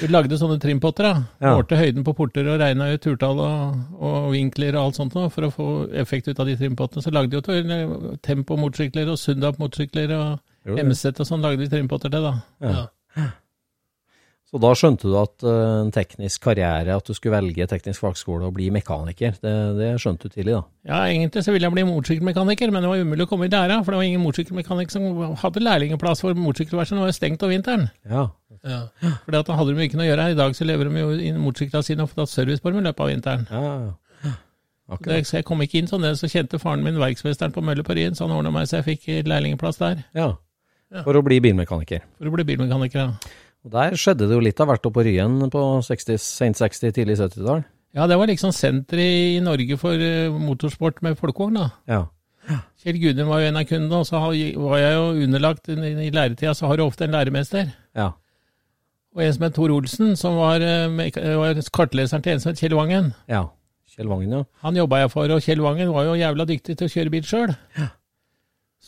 Vi 0.00 0.08
lagde 0.10 0.38
sånne 0.40 0.58
trimpotter, 0.58 1.06
da. 1.06 1.26
Ja. 1.44 1.52
Målte 1.54 1.78
høyden 1.78 2.02
på 2.06 2.14
porter 2.18 2.48
og 2.50 2.58
regna 2.58 2.88
ut 2.90 3.02
turtall 3.04 3.38
og, 3.44 3.82
og 4.02 4.30
vinkler 4.34 4.74
og 4.74 4.88
alt 4.88 4.98
sånt 4.98 5.14
nå, 5.14 5.28
for 5.30 5.46
å 5.46 5.52
få 5.54 5.68
effekt 6.02 6.26
ut 6.30 6.40
av 6.40 6.48
de 6.50 6.56
trimpottene. 6.58 7.04
Så 7.04 7.12
lagde 7.14 7.30
vi 7.30 7.38
jo 7.38 7.44
til 7.46 8.16
tempo-motorsykler 8.26 9.12
og 9.12 9.20
Sundap-motorsykler 9.22 10.14
og 10.16 10.40
Gjorde 10.68 10.82
du? 10.82 10.90
MZ 10.90 11.12
og 11.14 11.28
sånn 11.28 11.44
lagde 11.44 11.62
vi 11.62 11.70
trimpotter 11.72 12.12
til, 12.12 12.26
da. 12.26 12.34
Ja. 12.64 12.88
Ja. 13.16 13.28
Så 14.48 14.56
da 14.62 14.70
skjønte 14.72 15.04
du 15.04 15.12
at 15.20 15.44
eh, 15.44 15.72
en 15.82 15.90
teknisk 15.92 16.40
karriere, 16.46 16.94
at 16.96 17.04
du 17.04 17.12
skulle 17.12 17.36
velge 17.36 17.66
teknisk 17.68 18.00
fagskole 18.00 18.46
og 18.48 18.54
bli 18.56 18.70
mekaniker, 18.72 19.34
det, 19.42 19.52
det 19.76 19.88
skjønte 20.00 20.30
du 20.30 20.32
tidlig 20.38 20.54
da? 20.54 20.62
Ja, 20.88 21.00
egentlig 21.10 21.42
så 21.44 21.52
ville 21.52 21.68
jeg 21.68 21.74
bli 21.74 21.84
motorsykkelmekaniker, 21.84 22.72
men 22.72 22.86
det 22.86 22.92
var 22.94 23.02
umulig 23.04 23.26
å 23.26 23.28
komme 23.28 23.44
i 23.44 23.52
læra, 23.52 23.76
for 23.84 23.92
det 23.92 24.00
var 24.00 24.08
ingen 24.08 24.22
motorsykkelmekaniker 24.24 24.94
som 24.94 25.34
hadde 25.42 25.60
lærlingeplass, 25.66 26.22
for 26.24 26.38
motorsykkelverkstedet 26.40 27.02
var 27.04 27.10
jo 27.12 27.16
stengt 27.18 27.44
om 27.44 27.52
vinteren. 27.52 27.88
Ja. 28.08 28.24
Ja. 28.64 28.80
For 29.26 29.36
da 29.36 29.42
hadde 29.60 29.74
de 29.76 29.84
ikke 29.84 30.00
noe 30.00 30.06
å 30.06 30.10
gjøre. 30.10 30.24
her. 30.30 30.32
I 30.32 30.38
dag 30.40 30.56
så 30.56 30.64
lever 30.66 30.88
de 30.88 31.02
jo 31.02 31.10
i 31.12 31.28
motorsyklene 31.36 31.84
sine 31.86 32.06
og 32.06 32.10
får 32.14 32.22
tatt 32.22 32.32
service 32.32 32.64
på 32.64 32.72
dem 32.72 32.80
i 32.80 32.86
løpet 32.88 33.04
av 33.04 33.10
vinteren. 33.12 33.44
Ja, 33.52 33.74
ja. 34.24 34.32
Akkurat. 34.88 35.26
så 35.28 35.36
jeg 35.36 35.44
kom 35.44 35.60
ikke 35.60 35.82
inn 35.82 35.90
sånn, 35.90 36.06
så 36.16 36.30
kjente 36.32 36.56
faren 36.62 36.80
min 36.80 36.96
verksmesteren 36.96 37.52
på 37.52 37.60
Mølle 37.60 37.84
på 37.84 37.92
Ryen, 37.92 38.16
så 38.16 38.24
han 38.24 38.32
ordna 38.38 38.48
meg 38.54 38.70
så 38.70 38.78
jeg 38.80 38.86
fikk 38.86 39.28
lærlingeplass 39.28 39.76
der, 39.84 40.06
Ja. 40.16 40.32
For 41.04 41.12
å 41.12 41.20
bli 41.20 41.36
bilmekaniker. 41.44 42.00
for 42.16 42.30
å 42.30 42.32
bli 42.32 42.44
bilmekaniker. 42.48 43.10
da. 43.12 43.34
Og 43.66 43.74
der 43.74 43.96
skjedde 43.98 44.28
det 44.28 44.36
jo 44.36 44.44
litt 44.44 44.60
av 44.62 44.70
hvert 44.70 44.86
oppe 44.86 45.00
på 45.00 45.06
Ryen 45.08 45.40
på 45.52 45.64
60, 45.84 46.20
sent 46.22 46.60
60, 46.60 46.94
tidlig 46.94 47.18
70-tall. 47.18 47.64
Ja, 47.96 48.06
det 48.06 48.18
var 48.20 48.28
liksom 48.30 48.52
senteret 48.54 49.34
i 49.34 49.40
Norge 49.42 49.78
for 49.80 49.98
eh, 49.98 50.30
motorsport 50.30 51.02
med 51.02 51.18
folkevogn, 51.18 51.58
da. 51.58 51.68
Ja. 51.88 52.04
Kjell 52.80 52.96
Gudum 53.02 53.28
var 53.28 53.42
jo 53.42 53.50
en 53.50 53.58
av 53.60 53.66
kundene, 53.68 54.00
og 54.00 54.06
så 54.08 54.20
var 54.22 54.78
jeg 54.80 54.94
jo 54.94 55.26
underlagt 55.26 55.68
i 55.68 56.10
læretida, 56.14 56.54
så 56.56 56.70
har 56.70 56.78
du 56.78 56.84
ofte 56.86 57.04
en 57.08 57.16
læremester. 57.16 57.72
Ja. 57.98 58.12
Og 59.16 59.24
en 59.24 59.34
som 59.34 59.46
het 59.48 59.56
Tor 59.56 59.72
Olsen, 59.74 60.14
som 60.16 60.36
var, 60.38 60.62
eh, 60.62 61.34
var 61.36 61.60
kartleseren 61.74 62.22
til 62.24 62.36
en 62.36 62.40
som 62.40 62.52
het 62.52 62.60
Kjell 62.60 62.76
Vangen. 62.78 63.12
Ja. 63.28 63.48
Kjell 63.88 64.08
Vangen, 64.08 64.30
ja. 64.30 64.44
Han 64.62 64.76
jobba 64.78 65.02
jeg 65.02 65.10
for, 65.10 65.34
og 65.34 65.42
Kjell 65.42 65.64
Vangen 65.64 65.92
var 65.92 66.06
jo 66.06 66.18
jævla 66.20 66.46
dyktig 66.46 66.78
til 66.78 66.86
å 66.86 66.92
kjøre 66.92 67.10
bil 67.10 67.26
sjøl. 67.26 67.56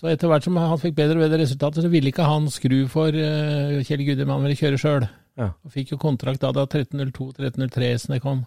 Så 0.00 0.08
etter 0.08 0.30
hvert 0.30 0.46
som 0.46 0.56
han 0.56 0.78
fikk 0.80 0.94
bedre 0.96 1.18
og 1.18 1.26
bedre 1.26 1.42
resultater, 1.42 1.84
så 1.84 1.90
ville 1.92 2.08
ikke 2.08 2.24
han 2.24 2.46
skru 2.48 2.78
for 2.88 3.12
uh, 3.12 3.80
Kjell 3.84 4.06
Gudum, 4.06 4.30
han 4.32 4.46
ville 4.46 4.56
kjøre 4.56 4.78
sjøl. 4.80 5.04
Ja. 5.36 5.50
Og 5.60 5.74
fikk 5.74 5.92
jo 5.92 5.98
kontrakt 6.00 6.40
da 6.40 6.54
da 6.56 6.64
1302-1303-ene 6.64 8.20
kom. 8.24 8.46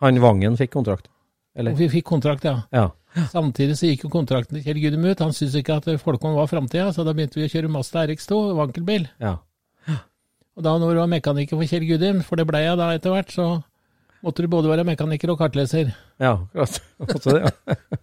Han 0.00 0.22
Vangen 0.24 0.56
fikk 0.56 0.72
kontrakt. 0.78 1.10
Eller? 1.52 1.74
Og 1.74 1.82
vi 1.82 1.90
fikk 1.92 2.08
kontrakt, 2.08 2.46
ja. 2.48 2.62
Ja. 2.72 2.88
Samtidig 3.28 3.76
så 3.76 3.90
gikk 3.90 4.06
jo 4.06 4.12
kontrakten 4.12 4.56
til 4.56 4.64
Kjell 4.64 4.80
Gudum 4.80 5.04
ut. 5.10 5.20
Han 5.20 5.36
syntes 5.36 5.58
ikke 5.60 5.76
at 5.80 5.88
Folkvogn 6.00 6.38
var 6.38 6.48
framtida, 6.48 6.88
så 6.94 7.04
da 7.04 7.12
begynte 7.16 7.40
vi 7.40 7.48
å 7.48 7.52
kjøre 7.52 7.72
Mazda 7.74 8.06
RX2, 8.08 8.42
vankelbil. 8.56 9.08
Ja. 9.20 9.36
Og 10.56 10.64
da 10.64 10.76
når 10.80 10.94
du 10.94 11.02
var 11.02 11.10
mekaniker 11.10 11.58
for 11.58 11.68
Kjell 11.68 11.84
Gudum, 11.88 12.24
for 12.24 12.40
det 12.40 12.48
ble 12.48 12.62
jeg 12.64 12.78
da 12.80 12.92
etter 12.96 13.12
hvert, 13.12 13.34
så 13.34 13.50
måtte 14.24 14.44
du 14.44 14.50
både 14.52 14.72
være 14.72 14.88
mekaniker 14.88 15.32
og 15.34 15.42
kartleser. 15.42 15.92
Ja, 16.22 16.38
akkurat. 16.54 16.80
Også 17.18 17.36
det, 17.36 17.50
ja. 17.50 18.00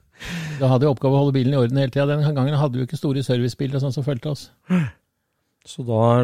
Da 0.58 0.70
hadde 0.72 0.88
jeg 0.88 0.94
oppgave 0.96 1.18
å 1.18 1.26
holde 1.26 1.36
bilen 1.36 1.54
i 1.54 1.60
orden 1.60 1.80
hele 1.82 1.94
tida. 1.94 2.08
Den 2.10 2.24
gangen 2.36 2.58
hadde 2.58 2.78
vi 2.78 2.84
jo 2.84 2.88
ikke 2.90 3.00
store 3.00 3.24
servicebiler 3.26 3.78
og 3.78 3.86
sånn 3.86 3.96
som 3.96 4.06
fulgte 4.06 4.34
oss. 4.34 4.48
Så 5.68 5.84
da 5.84 6.24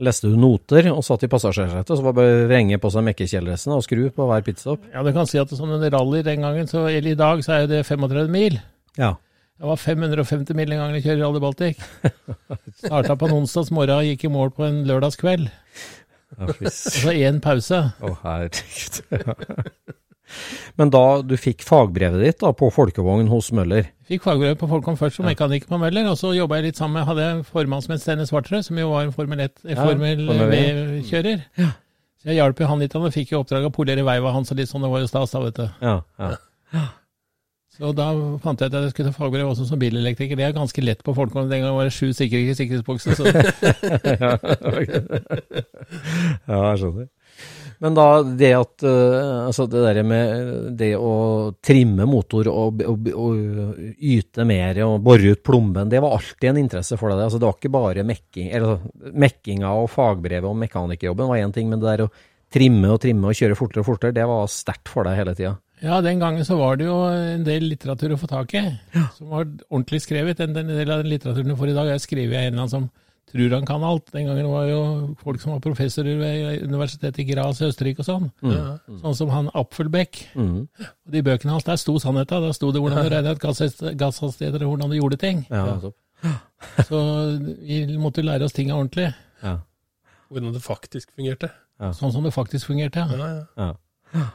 leste 0.00 0.30
du 0.30 0.38
noter 0.40 0.88
og 0.88 1.02
satt 1.04 1.26
i 1.26 1.30
passasjersetet, 1.30 1.90
så 1.92 2.00
var 2.00 2.14
det 2.14 2.18
bare 2.18 2.36
å 2.38 2.44
vrenge 2.48 2.78
på 2.80 2.90
seg 2.92 3.04
mekkekjeledressene 3.10 3.76
og 3.76 3.84
skru 3.84 4.06
på 4.16 4.28
hver 4.30 4.44
pitstop. 4.46 4.86
Ja, 4.94 5.04
du 5.04 5.12
kan 5.16 5.28
si 5.28 5.40
at 5.40 5.52
sånn 5.52 5.74
en 5.76 5.84
rally 5.92 6.22
den 6.24 6.46
gangen, 6.46 6.70
så, 6.70 6.86
eller 6.88 7.12
i 7.12 7.18
dag, 7.18 7.44
så 7.44 7.58
er 7.58 7.66
jo 7.66 7.72
det 7.74 7.82
35 7.84 8.32
mil. 8.32 8.56
Ja. 8.96 9.14
Det 9.60 9.68
var 9.68 9.76
550 9.76 10.56
mil 10.56 10.72
den 10.72 10.80
gangen 10.80 10.96
jeg 10.96 11.04
kjører 11.04 11.26
Rally 11.26 11.44
Baltic. 11.44 11.82
Starta 12.80 13.18
på 13.20 13.28
en 13.28 13.36
onsdags 13.42 13.68
morgen 13.76 14.00
og 14.00 14.08
gikk 14.08 14.24
i 14.24 14.32
mål 14.32 14.54
på 14.56 14.64
en 14.64 14.80
lørdagskveld. 14.88 15.50
Ja, 16.38 16.70
så 16.72 17.12
én 17.12 17.42
pause. 17.44 17.82
Å, 18.00 18.16
herregud. 18.24 19.02
Men 20.80 20.92
da 20.94 21.04
du 21.22 21.36
fikk 21.40 21.64
fagbrevet 21.66 22.22
ditt 22.24 22.40
da, 22.42 22.52
på 22.56 22.70
folkevogn 22.74 23.28
hos 23.30 23.50
Møller 23.56 23.88
Fikk 24.10 24.24
fagbrev 24.26 24.56
på 24.58 24.66
Folkom 24.70 24.96
først 24.98 25.20
som 25.20 25.28
mekaniker 25.28 25.70
på 25.70 25.78
Møller, 25.78 26.08
og 26.10 26.16
så 26.18 26.32
jobba 26.34 26.58
jeg 26.58 26.70
litt 26.70 26.80
sammen 26.80 26.98
med 26.98 27.06
hadde 27.06 27.26
jeg 27.28 27.44
formann 27.50 27.84
som 27.84 27.94
het 27.94 28.02
Stene 28.02 28.26
Svartrød, 28.26 28.64
som 28.66 28.80
jo 28.80 28.88
var 28.90 29.06
en 29.06 29.14
Formel 29.14 29.44
1, 29.44 29.60
eh, 29.68 29.76
Ja. 29.76 29.86
V-kjører. 29.86 31.44
Så 32.20 32.28
jeg 32.28 32.40
hjalp 32.40 32.58
jo 32.60 32.66
han 32.68 32.82
litt, 32.82 32.92
han 32.92 33.12
fikk 33.14 33.30
jo 33.32 33.44
oppdrag 33.44 33.68
å 33.68 33.72
polere 33.72 34.02
veiva 34.04 34.32
hans 34.34 34.50
og 34.50 34.58
litt 34.58 34.68
sånn, 34.68 34.82
det 34.82 34.90
var 34.92 35.04
jo 35.04 35.08
stas 35.08 35.30
da, 35.30 35.44
vet 35.46 35.60
du. 35.60 35.68
Ja, 35.80 36.00
ja. 36.18 36.34
Så 37.80 37.94
da 37.96 38.10
fant 38.42 38.60
jeg 38.60 38.68
ut 38.68 38.74
at 38.76 38.82
jeg 38.84 38.92
skulle 38.92 39.08
ta 39.08 39.16
fagbrev 39.16 39.48
også 39.48 39.64
som 39.70 39.78
bilelektriker. 39.80 40.36
Det 40.36 40.44
er 40.44 40.52
ganske 40.52 40.82
lett 40.84 41.00
på 41.06 41.14
Folkom, 41.16 41.48
den 41.48 41.62
gangen 41.62 41.78
var 41.78 41.88
det 41.88 41.94
sju 41.96 42.10
sikre 42.12 42.42
sikkerhetsbokser, 42.58 43.16
så 43.16 43.24
ja, 43.30 44.34
ja, 46.50 46.58
jeg 46.58 46.82
skjønner. 46.82 47.08
Men 47.80 47.96
da 47.96 48.06
det 48.22 48.50
at 48.56 48.84
eh, 48.84 49.46
Altså 49.46 49.64
det 49.70 49.82
derre 49.82 50.04
med 50.06 50.72
det 50.78 50.92
å 51.00 51.12
trimme 51.64 52.06
motor 52.08 52.50
og, 52.52 52.82
og, 52.84 53.08
og 53.14 53.78
yte 53.96 54.44
mer 54.48 54.82
og 54.84 54.98
bore 55.04 55.32
ut 55.34 55.42
plomben, 55.44 55.88
det 55.90 56.02
var 56.04 56.18
alltid 56.18 56.50
en 56.52 56.60
interesse 56.60 56.98
for 57.00 57.12
deg? 57.12 57.24
Altså 57.26 57.40
det 57.40 57.48
var 57.48 57.56
ikke 57.56 57.72
bare 57.74 58.04
mekking, 58.06 58.50
eller 58.56 58.84
mekkinga 59.24 59.72
og 59.80 59.90
fagbrevet 59.92 60.48
og 60.48 60.60
mekanikerjobben 60.60 61.32
var 61.32 61.40
én 61.40 61.56
ting, 61.56 61.72
men 61.72 61.80
det 61.80 61.88
der 61.88 62.06
å 62.06 62.12
trimme 62.52 62.92
og 62.92 63.00
trimme 63.02 63.30
og 63.30 63.38
kjøre 63.38 63.58
fortere 63.58 63.82
og 63.82 63.88
fortere, 63.88 64.16
det 64.16 64.26
var 64.28 64.48
sterkt 64.50 64.90
for 64.90 65.06
deg 65.06 65.18
hele 65.20 65.34
tida? 65.38 65.56
Ja, 65.80 66.02
den 66.04 66.20
gangen 66.20 66.44
så 66.44 66.58
var 66.60 66.76
det 66.76 66.88
jo 66.90 66.96
en 67.08 67.44
del 67.46 67.70
litteratur 67.70 68.12
å 68.12 68.20
få 68.20 68.28
tak 68.28 68.52
i, 68.58 68.64
som 69.16 69.30
var 69.32 69.46
ordentlig 69.70 70.02
skrevet. 70.04 70.42
En 70.44 70.52
del 70.52 70.90
av 70.90 71.00
den 71.00 71.08
litteraturen 71.08 71.54
du 71.54 71.56
får 71.56 71.72
i 71.72 71.76
dag, 71.78 71.88
er 71.88 72.02
skrevet 72.02 72.36
av 72.36 72.42
en 72.42 72.50
eller 72.50 72.66
annen 72.66 72.74
som 72.74 72.90
tror 73.30 73.54
han 73.56 73.66
kan 73.68 73.84
alt. 73.86 74.10
Den 74.14 74.26
gangen 74.28 74.48
var 74.50 74.66
jo 74.68 74.80
folk 75.22 75.40
som 75.42 75.54
var 75.54 75.62
professorer 75.64 76.18
ved 76.18 76.64
universitetet 76.66 77.22
i 77.22 77.26
Graz 77.28 77.60
i 77.62 77.68
Østerrike 77.68 78.02
og 78.04 78.08
sånn. 78.08 78.28
Sånn 79.00 79.16
som 79.18 79.32
han 79.34 79.50
Apfelbeck. 79.54 80.22
Mm. 80.34 80.66
Og 80.66 81.14
de 81.14 81.22
bøkene 81.26 81.54
hans, 81.54 81.66
der 81.68 81.80
sto 81.80 81.96
sannheten. 82.02 82.42
Der 82.46 82.56
sto 82.56 82.72
det 82.74 82.82
hvordan 82.82 83.06
du 83.06 83.14
regnet 83.14 83.38
ut 83.38 83.96
gasshastigheter 84.00 84.66
og 84.66 84.74
hvordan 84.74 84.92
du 84.92 84.98
gjorde 84.98 85.20
ting. 85.22 85.44
Ja. 85.50 85.78
Så 86.84 87.00
vi 87.64 87.84
måtte 87.98 88.24
lære 88.26 88.44
oss 88.44 88.52
tinga 88.56 88.76
ordentlig. 88.76 89.12
ja, 89.42 89.56
Hvordan 90.28 90.52
det 90.54 90.62
faktisk 90.62 91.14
fungerte. 91.16 91.48
Sånn 91.96 92.12
som 92.12 92.26
det 92.26 92.34
faktisk 92.36 92.68
fungerte. 92.68 93.06
Ja. 93.08 93.16
Ja, 93.16 93.30
ja. 93.64 93.72
ja. 94.18 94.26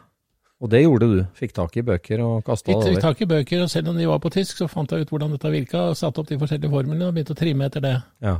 Og 0.63 0.71
det 0.71 0.81
gjorde 0.85 1.07
du. 1.11 1.19
Fikk 1.35 1.53
tak 1.53 1.75
i 1.77 1.83
bøker 1.85 2.21
og 2.23 2.43
kasta 2.47 2.71
det 2.71 2.93
fikk 2.95 3.03
tak 3.03 3.21
i 3.21 3.27
bøker, 3.29 3.65
og 3.65 3.69
selv 3.69 3.91
om 3.91 3.97
de 3.99 4.07
var 4.07 4.21
på 4.23 4.31
tysk, 4.33 4.57
så 4.57 4.69
fant 4.71 4.91
jeg 4.95 5.03
ut 5.03 5.11
hvordan 5.11 5.35
dette 5.35 5.51
virka, 5.51 5.81
og 5.91 5.97
satte 5.99 6.23
opp 6.23 6.29
de 6.31 6.37
forskjellige 6.41 6.71
formlene 6.71 7.09
og 7.09 7.13
begynte 7.17 7.35
å 7.35 7.39
trimme 7.39 7.67
etter 7.67 7.83
det. 7.83 7.95
Ja. 8.23 8.31
Ja. 8.31 8.37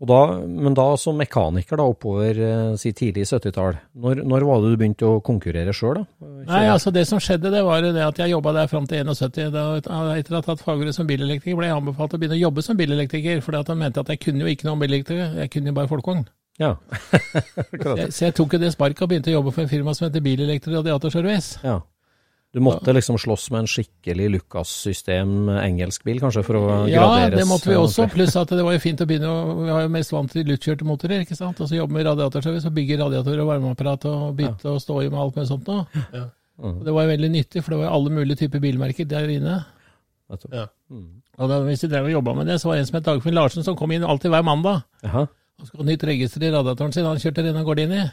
Da, 0.00 0.20
men 0.48 0.72
da 0.72 0.86
som 0.96 1.18
mekaniker 1.20 1.76
da, 1.76 1.84
oppover 1.84 2.38
eh, 2.40 2.68
si 2.80 2.94
tidlig 2.96 3.26
70-tall, 3.28 3.76
når, 4.00 4.22
når 4.24 4.46
var 4.48 4.62
det 4.62 4.70
du 4.72 4.78
begynte 4.80 5.08
å 5.10 5.18
konkurrere 5.24 5.74
sjøl? 5.76 6.00
Nei, 6.48 6.62
altså 6.72 6.92
Det 6.94 7.02
som 7.08 7.20
skjedde, 7.20 7.52
det 7.52 7.60
var 7.66 7.84
det 7.84 8.06
at 8.06 8.22
jeg 8.22 8.32
jobba 8.32 8.54
der 8.56 8.70
fram 8.70 8.88
til 8.88 9.04
71. 9.04 9.52
Da, 9.52 9.66
etter 10.16 10.38
å 10.38 10.40
ha 10.40 10.46
tatt 10.46 10.64
fagbrev 10.64 10.96
som 10.96 11.08
bilelektriker, 11.10 11.58
ble 11.58 11.68
jeg 11.68 11.76
anbefalt 11.76 12.16
å 12.16 12.22
begynne 12.22 12.38
å 12.38 12.44
jobbe 12.46 12.64
som 12.64 12.80
bilelektriker. 12.80 13.44
For 13.44 13.56
de 13.56 13.76
mente 13.76 14.00
at 14.00 14.14
jeg 14.14 14.22
kunne 14.24 14.46
jo 14.46 14.54
ikke 14.54 14.68
noe 14.70 14.78
om 14.78 14.84
bilelektriker, 14.86 15.36
jeg 15.44 15.52
kunne 15.52 15.74
jo 15.74 15.78
bare 15.82 15.92
folkevogn. 15.92 16.24
Ja. 16.60 16.74
Så 17.80 17.96
jeg, 17.96 18.10
så 18.12 18.24
jeg 18.26 18.34
tok 18.36 18.56
jo 18.56 18.60
det 18.60 18.72
sparket 18.74 19.04
og 19.04 19.12
begynte 19.12 19.32
å 19.32 19.38
jobbe 19.38 19.52
for 19.52 19.64
en 19.64 19.70
firma 19.70 19.94
som 19.96 20.08
heter 20.08 20.24
Bilelektro 20.24 20.74
Radiatorservice. 20.76 21.60
ja. 21.64 21.80
Du 22.50 22.58
måtte 22.58 22.90
liksom 22.90 23.14
slåss 23.18 23.44
med 23.54 23.60
en 23.62 23.68
skikkelig 23.70 24.24
Lucas-system 24.34 25.48
engelsk 25.54 26.02
bil, 26.02 26.18
kanskje, 26.18 26.42
for 26.42 26.58
å 26.58 26.62
Ja, 26.90 27.04
graderes? 27.04 27.38
det 27.38 27.46
måtte 27.46 27.70
vi 27.70 27.76
også. 27.78 28.08
Pluss 28.10 28.34
at 28.40 28.50
det 28.50 28.64
var 28.66 28.74
jo 28.74 28.82
fint 28.82 29.00
å 29.00 29.06
begynne 29.06 29.30
å 29.30 29.54
Vi 29.60 29.70
har 29.70 29.84
jo 29.84 29.92
mest 29.94 30.10
vant 30.10 30.32
til 30.34 30.48
luftkjørte 30.50 30.88
motorer, 30.88 31.22
ikke 31.22 31.38
sant. 31.38 31.60
Og 31.62 31.70
så 31.70 31.78
jobbe 31.78 31.94
med 31.94 32.08
radiatorservice 32.08 32.66
og 32.66 32.74
bygge 32.74 32.98
radiatorer 32.98 33.44
og 33.44 33.52
varmeapparat 33.52 34.08
og 34.10 34.34
bytte 34.40 34.66
og 34.72 34.80
stå 34.82 34.98
i 35.04 35.08
med 35.12 35.20
alt 35.22 35.36
med 35.38 35.46
sånt 35.46 35.70
noe. 35.70 35.86
Ja. 36.10 36.24
Og 36.60 36.82
det 36.84 36.92
var 36.92 37.06
jo 37.06 37.12
veldig 37.14 37.30
nyttig, 37.30 37.62
for 37.62 37.70
det 37.72 37.78
var 37.80 37.86
jo 37.86 37.94
alle 37.98 38.10
mulige 38.18 38.36
typer 38.42 38.60
bilmerker 38.60 39.06
der 39.08 39.30
inne. 39.32 39.64
Ja. 40.52 40.66
Mm. 40.90 41.22
Og 41.38 41.48
da, 41.48 41.60
hvis 41.64 41.84
vi 41.86 41.88
drev 41.88 42.08
og 42.10 42.12
jobba 42.18 42.34
med 42.34 42.50
det, 42.50 42.58
så 42.60 42.68
var 42.68 42.76
det 42.76 42.82
en 42.82 42.90
som 42.90 42.98
het 42.98 43.06
Dagfinn 43.06 43.34
Larsen, 43.34 43.64
som 43.64 43.76
kom 43.78 43.94
inn 43.94 44.04
alltid 44.04 44.30
hver 44.34 44.42
mandag. 44.46 44.82
Aha. 45.06 45.26
Og 45.60 45.66
skulle 45.68 45.86
ha 45.86 45.90
nytt 45.92 46.04
register 46.04 46.42
i 46.44 46.50
radiatoren 46.52 46.92
sin, 46.92 47.06
han 47.06 47.20
kjørte 47.22 47.46
ren 47.46 47.62
og 47.62 47.70
går 47.70 47.82
inn 47.86 47.94
i. 47.96 48.04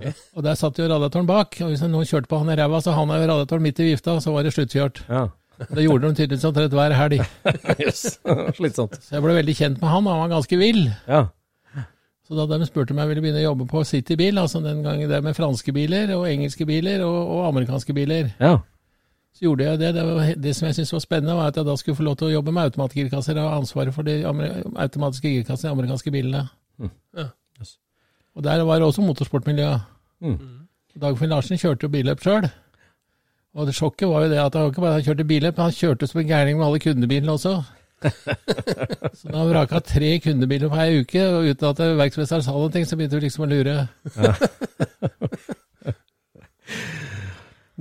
Og 0.36 0.42
der 0.44 0.56
satt 0.58 0.78
jo 0.80 0.88
radiatoren 0.88 1.28
bak, 1.28 1.58
og 1.60 1.70
hvis 1.72 1.84
noen 1.84 2.08
kjørte 2.08 2.30
på 2.30 2.40
han 2.40 2.50
i 2.52 2.56
ræva, 2.58 2.80
så 2.82 2.94
havna 2.96 3.20
jo 3.20 3.28
radiatoren 3.28 3.66
midt 3.66 3.82
i 3.82 3.92
vifta, 3.92 4.16
og 4.16 4.24
så 4.24 4.32
var 4.34 4.46
det 4.46 4.54
sluttkjørt. 4.56 5.04
Ja. 5.10 5.28
Det 5.68 5.84
gjorde 5.84 6.08
de 6.08 6.16
tydeligvis 6.16 6.48
omtrent 6.48 6.74
hver 6.74 6.96
helg. 6.96 7.20
Yes. 7.82 8.18
Slitsomt. 8.58 8.98
Så 9.04 9.16
jeg 9.16 9.24
ble 9.24 9.36
veldig 9.36 9.54
kjent 9.58 9.78
med 9.82 9.92
han, 9.92 10.08
han 10.08 10.24
var 10.24 10.32
ganske 10.32 10.58
vill. 10.58 10.86
Ja. 11.06 11.26
Så 12.22 12.36
da 12.38 12.46
de 12.58 12.66
spurte 12.66 12.94
om 12.94 13.00
jeg 13.02 13.10
ville 13.10 13.22
begynne 13.24 13.40
å 13.42 13.48
jobbe 13.50 13.66
på 13.68 13.82
City 13.84 14.16
Bil, 14.16 14.38
altså 14.40 14.62
den 14.64 14.80
gangen 14.84 15.10
det 15.10 15.18
med 15.24 15.36
franske 15.36 15.74
biler 15.74 16.14
og 16.16 16.28
engelske 16.30 16.64
biler 16.64 17.02
og, 17.04 17.18
og 17.34 17.48
amerikanske 17.50 17.92
biler, 17.96 18.30
ja. 18.40 18.54
så 19.36 19.44
gjorde 19.48 19.66
jeg 19.66 19.80
det. 19.82 19.90
Det, 19.98 20.04
var, 20.06 20.30
det 20.46 20.54
som 20.56 20.68
jeg 20.68 20.78
syntes 20.78 20.94
var 20.96 21.04
spennende, 21.04 21.36
var 21.36 21.50
at 21.50 21.58
jeg 21.60 21.68
da 21.68 21.76
skulle 21.76 21.98
få 21.98 22.06
lov 22.06 22.16
til 22.20 22.30
å 22.30 22.34
jobbe 22.38 22.54
med 22.54 22.70
automatgirkasser 22.70 23.36
og 23.36 23.50
ha 23.50 23.60
ansvaret 23.60 23.96
for 23.96 24.08
de 24.08 24.20
automatiske 24.24 25.34
girkassene 25.34 25.72
i 25.72 25.76
amerikanske 25.76 26.14
bilene. 26.14 26.46
Ja. 27.18 27.28
Og 28.36 28.44
der 28.44 28.64
var 28.64 28.80
det 28.80 28.88
også 28.88 29.04
motorsportmiljø. 29.04 29.70
Mm. 30.20 30.38
Dagfinn 31.00 31.32
Larsen 31.32 31.60
kjørte 31.60 31.86
jo 31.86 31.92
billøp 31.92 32.22
sjøl. 32.24 32.48
Og 33.52 33.68
det 33.68 33.74
sjokket 33.76 34.08
var 34.08 34.24
jo 34.24 34.30
det 34.32 34.40
at 34.40 34.54
han 34.56 34.70
ikke 34.70 34.84
bare 34.84 35.04
kjørte 35.04 35.28
billøp, 35.28 35.56
men 35.56 35.68
han 35.68 35.76
kjørte 35.76 36.08
som 36.08 36.20
en 36.20 36.28
gærning 36.28 36.58
med 36.58 36.66
alle 36.66 36.80
kundebilene 36.80 37.32
også. 37.32 37.62
så 39.18 39.28
da 39.28 39.36
han 39.36 39.50
vraka 39.50 39.80
tre 39.86 40.16
kundebiler 40.24 40.72
på 40.72 40.80
ei 40.82 41.02
uke, 41.02 41.26
og 41.28 41.50
uten 41.50 41.68
at 41.68 41.82
verksmesteren 42.00 42.42
sa 42.42 42.56
noe, 42.56 42.84
så 42.84 42.96
begynte 42.96 43.20
vi 43.20 43.26
liksom 43.26 43.44
å 43.46 43.50
lure. 43.52 43.76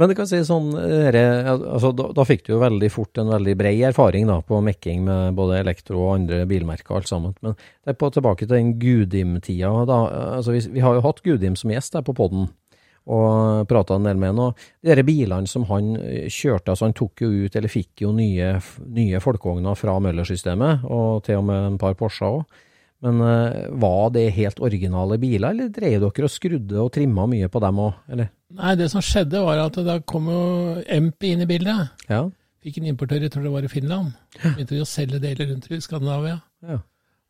Men 0.02 0.10
du 0.10 0.16
kan 0.18 0.26
si 0.26 0.40
sånn, 0.42 0.72
dere, 0.74 1.24
altså, 1.54 1.92
da, 1.94 2.08
da 2.18 2.24
fikk 2.26 2.48
du 2.48 2.56
jo 2.56 2.62
veldig 2.64 2.88
fort 2.90 3.20
en 3.22 3.30
veldig 3.30 3.54
brei 3.60 3.76
erfaring 3.86 4.26
da, 4.26 4.40
på 4.42 4.58
mekking 4.66 5.04
med 5.06 5.36
både 5.38 5.60
elektro 5.62 6.00
og 6.08 6.16
andre 6.16 6.40
bilmerker 6.50 6.98
alt 6.98 7.12
sammen. 7.12 7.36
Men 7.46 7.54
det 7.54 7.94
er 7.94 8.00
på, 8.02 8.10
tilbake 8.16 8.48
til 8.48 8.56
den 8.56 8.74
Gudim-tida. 8.82 9.70
da, 9.86 10.00
altså, 10.40 10.56
vi, 10.56 10.64
vi 10.74 10.82
har 10.82 10.98
jo 10.98 11.06
hatt 11.06 11.22
Gudim 11.28 11.60
som 11.60 11.74
gjest 11.76 12.00
her 12.00 12.08
på 12.08 12.18
podden 12.18 12.50
og 13.12 13.68
prata 13.70 13.98
en 13.98 14.06
del 14.06 14.20
med 14.22 14.34
han. 14.34 14.42
og 14.48 14.66
De 14.82 14.94
der 14.94 15.06
bilene 15.06 15.50
som 15.50 15.66
han 15.70 15.96
eh, 15.98 16.28
kjørte, 16.30 16.74
altså 16.74 16.88
han 16.88 16.98
tok 16.98 17.24
jo 17.26 17.32
ut, 17.46 17.56
eller 17.56 17.72
fikk 17.72 18.04
jo 18.06 18.12
nye, 18.16 18.54
nye 18.98 19.22
folkevogner 19.24 19.78
fra 19.78 19.98
Møller-systemet, 20.04 20.86
og 20.86 21.24
til 21.26 21.42
og 21.42 21.48
med 21.50 21.72
en 21.72 21.80
par 21.82 21.98
Porscher 22.00 22.42
òg. 22.42 22.62
Men 23.02 23.22
eh, 23.26 23.64
var 23.82 24.12
det 24.14 24.28
helt 24.36 24.60
originale 24.62 25.18
biler, 25.18 25.50
eller 25.56 25.72
drev 25.74 26.04
dere 26.04 26.28
og 26.28 26.30
skrudde 26.30 26.78
og 26.84 26.92
trimma 26.94 27.26
mye 27.32 27.48
på 27.50 27.62
dem 27.64 27.80
òg, 27.82 27.96
eller? 28.14 28.30
Nei, 28.54 28.76
det 28.78 28.92
som 28.92 29.02
skjedde 29.02 29.42
var 29.42 29.58
at 29.64 29.80
da 29.88 29.96
kom 30.06 30.28
jo 30.30 30.42
Emp 30.86 31.24
inn 31.26 31.42
i 31.42 31.48
bildet. 31.50 31.90
Ja. 32.12 32.28
Fikk 32.62 32.78
en 32.78 32.92
importør, 32.92 33.24
jeg 33.26 33.32
tror 33.34 33.44
det 33.48 33.52
var 33.56 33.66
i 33.66 33.72
Finland. 33.72 34.12
Begynte 34.44 34.78
å 34.84 34.86
selge 34.86 35.18
deler 35.24 35.50
rundt 35.50 35.66
i 35.72 35.80
Skandinavia. 35.82 36.42
ja. 36.68 36.78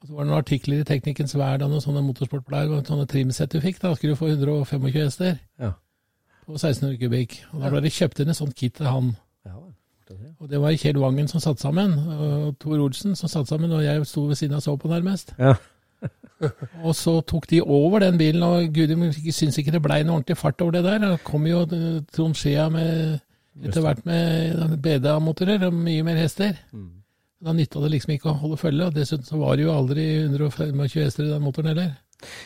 Og 0.01 0.07
så 0.09 0.15
var 0.17 0.23
det 0.25 0.31
noen 0.31 0.39
artikler 0.41 0.79
i 0.81 0.85
Teknikkens 0.89 1.35
Hverdag, 1.37 1.69
noen 1.69 1.83
sånne 1.83 2.01
motorsportblader, 2.01 2.71
og 2.79 2.87
sånne 2.89 3.03
trimsett 3.05 3.51
du 3.53 3.59
fikk. 3.61 3.77
Da 3.83 3.91
skulle 3.93 4.15
du 4.15 4.17
få 4.17 4.31
125 4.33 4.87
hester 4.95 5.35
Ja. 5.61 5.75
på 6.47 6.55
1600 6.57 6.97
kubikk. 6.97 7.35
Og 7.53 7.61
da 7.61 7.69
ble 7.69 7.81
det 7.85 7.91
kjøpt 7.93 8.19
inn 8.23 8.29
et 8.33 8.35
sånt 8.39 8.55
kit 8.57 8.73
til 8.79 8.87
han. 8.89 9.11
Og 10.39 10.49
det 10.49 10.61
var 10.61 10.77
Kjell 10.79 10.99
Wangen 11.01 11.27
som 11.31 11.43
satte 11.43 11.63
sammen, 11.63 11.93
og 11.97 12.55
Tor 12.61 12.79
Olsen 12.81 13.15
som 13.15 13.29
satte 13.31 13.51
sammen, 13.53 13.71
og 13.71 13.83
jeg 13.85 14.05
sto 14.09 14.25
ved 14.29 14.39
siden 14.39 14.57
av 14.57 14.63
og 14.63 14.65
så 14.65 14.75
på 14.81 14.91
nærmest. 14.91 15.33
Ja. 15.39 15.55
og 16.87 16.95
så 16.97 17.19
tok 17.27 17.49
de 17.51 17.61
over 17.61 18.01
den 18.01 18.17
bilen, 18.17 18.43
og 18.43 18.73
gud, 18.73 18.95
jeg 19.25 19.35
syns 19.37 19.59
ikke 19.61 19.75
det 19.75 19.83
blei 19.85 20.01
noe 20.03 20.19
ordentlig 20.19 20.39
fart 20.39 20.61
over 20.61 20.77
det 20.77 20.85
der. 20.87 21.03
Det 21.03 21.23
kom 21.27 21.45
jo 21.49 21.65
eh, 21.67 22.01
Trond 22.13 22.37
Skjea 22.37 22.69
etter 22.71 23.83
hvert 23.83 24.05
med 24.07 24.77
BDA-motorer 24.81 25.67
og 25.67 25.75
mye 25.75 26.05
mer 26.07 26.17
hester. 26.21 26.55
Da 27.41 27.53
nytta 27.57 27.81
det 27.81 27.95
liksom 27.95 28.13
ikke 28.15 28.29
å 28.29 28.37
holde 28.37 28.57
følge, 28.61 28.87
og 28.87 28.95
dessuten 28.95 29.25
så 29.25 29.37
var 29.41 29.57
det 29.57 29.65
jo 29.65 29.73
aldri 29.73 30.07
125 30.27 31.01
hester 31.01 31.25
i 31.25 31.31
den 31.33 31.41
motoren 31.41 31.71
heller. 31.73 31.93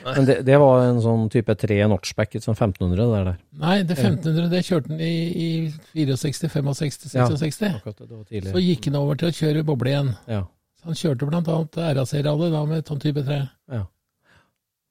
Men 0.06 0.28
det, 0.28 0.36
det 0.48 0.58
var 0.62 0.84
en 0.86 1.02
sånn 1.04 1.28
type 1.34 1.56
3 1.62 1.80
notchback, 1.92 2.38
sånn 2.44 2.58
1500 2.58 3.08
der. 3.12 3.30
der. 3.30 3.40
Nei, 3.62 3.78
det 3.88 3.98
1500 3.98 4.50
det 4.54 4.62
kjørte 4.68 4.94
han 4.94 5.02
i, 5.04 5.14
i 5.46 6.06
64, 6.12 6.52
65, 6.52 7.08
66. 7.12 7.64
Akkurat 7.72 7.98
det, 7.98 8.10
det 8.10 8.16
var 8.16 8.28
tidlig. 8.30 8.54
Så 8.54 8.64
gikk 8.64 8.90
han 8.90 9.00
over 9.02 9.20
til 9.22 9.32
å 9.32 9.38
kjøre 9.40 9.66
boble 9.68 9.94
igjen. 9.94 10.14
Ja. 10.32 10.44
Så 10.80 10.92
han 10.92 11.00
kjørte 11.00 11.32
blant 11.32 11.50
annet 11.52 11.82
RAC-rally 12.00 12.52
da 12.54 12.66
med 12.70 12.92
sånn 12.92 13.04
type 13.04 13.26
3. 13.26 13.42
Ja. 13.74 13.86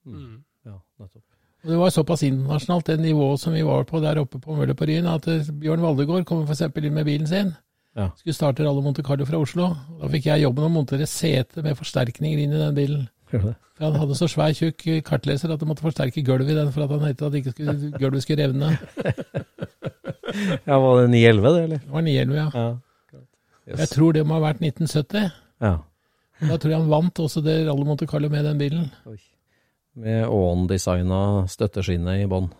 Mm. 0.04 0.42
ja, 0.68 0.78
nettopp. 1.00 1.22
Og 1.64 1.70
det 1.72 1.76
var 1.80 1.92
såpass 1.94 2.22
internasjonalt, 2.26 2.90
det 2.90 3.00
nivået 3.00 3.40
som 3.40 3.54
vi 3.56 3.62
var 3.64 3.86
på 3.88 4.00
der 4.04 4.18
oppe 4.20 4.36
på 4.42 4.56
Møller 4.56 4.76
på 4.76 4.84
Ryen, 4.84 5.08
at 5.08 5.24
eh, 5.32 5.46
Bjørn 5.48 5.80
Valdegård 5.80 6.26
kom 6.28 6.42
f.eks. 6.44 6.66
inn 6.68 6.92
med 6.92 7.06
bilen 7.08 7.30
sin. 7.30 7.54
Ja. 7.96 8.10
Skulle 8.18 8.34
starte 8.34 8.64
Rally 8.66 8.82
Monte 8.82 9.04
Carlo 9.06 9.24
fra 9.24 9.38
Oslo. 9.40 9.70
Da 10.00 10.10
fikk 10.12 10.26
jeg 10.28 10.42
jobben 10.42 10.66
å 10.66 10.72
montere 10.74 11.06
sete 11.08 11.62
med 11.64 11.78
forsterkninger 11.78 12.42
inn 12.42 12.52
i 12.52 12.60
den 12.60 12.76
bilen. 12.76 13.06
Det? 13.32 13.40
For 13.74 13.84
han 13.88 13.96
hadde 13.98 14.16
så 14.18 14.28
svær, 14.30 14.52
tjukk 14.54 14.84
kartleser 15.06 15.50
at 15.50 15.60
det 15.60 15.66
måtte 15.68 15.82
forsterke 15.82 16.22
gulvet 16.26 16.52
i 16.52 16.56
den 16.58 16.70
for 16.74 16.84
at 16.84 16.92
han 16.94 17.08
hette 17.08 17.26
at 17.26 17.38
ikke 17.40 17.54
skulle, 17.54 17.92
gulvet 17.98 18.22
skulle 18.22 18.46
revne. 18.46 18.74
Ja, 20.66 20.78
var 20.78 21.00
det 21.00 21.10
911 21.10 21.54
det, 21.54 21.62
eller? 21.64 21.82
Det 21.82 21.90
var 21.90 22.06
911, 22.06 22.36
ja. 22.38 22.48
Ja. 22.54 23.22
Jeg 23.78 23.88
tror 23.88 24.12
det 24.12 24.24
må 24.26 24.36
ha 24.36 24.44
vært 24.44 24.62
1970. 24.62 25.30
Ja. 25.64 25.76
Da 26.44 26.58
tror 26.58 26.72
jeg 26.72 26.80
han 26.80 26.90
vant 26.90 27.22
også 27.22 27.42
det 27.44 27.60
Rally 27.68 27.86
Monte 27.86 28.06
Carlo 28.10 28.28
med 28.28 28.44
den 28.44 28.60
bilen. 28.60 28.90
Oi. 29.08 29.18
Med 30.04 30.26
Åen-designa 30.26 31.20
støtteskinne 31.50 32.18
i 32.20 32.28
bånn. 32.30 32.50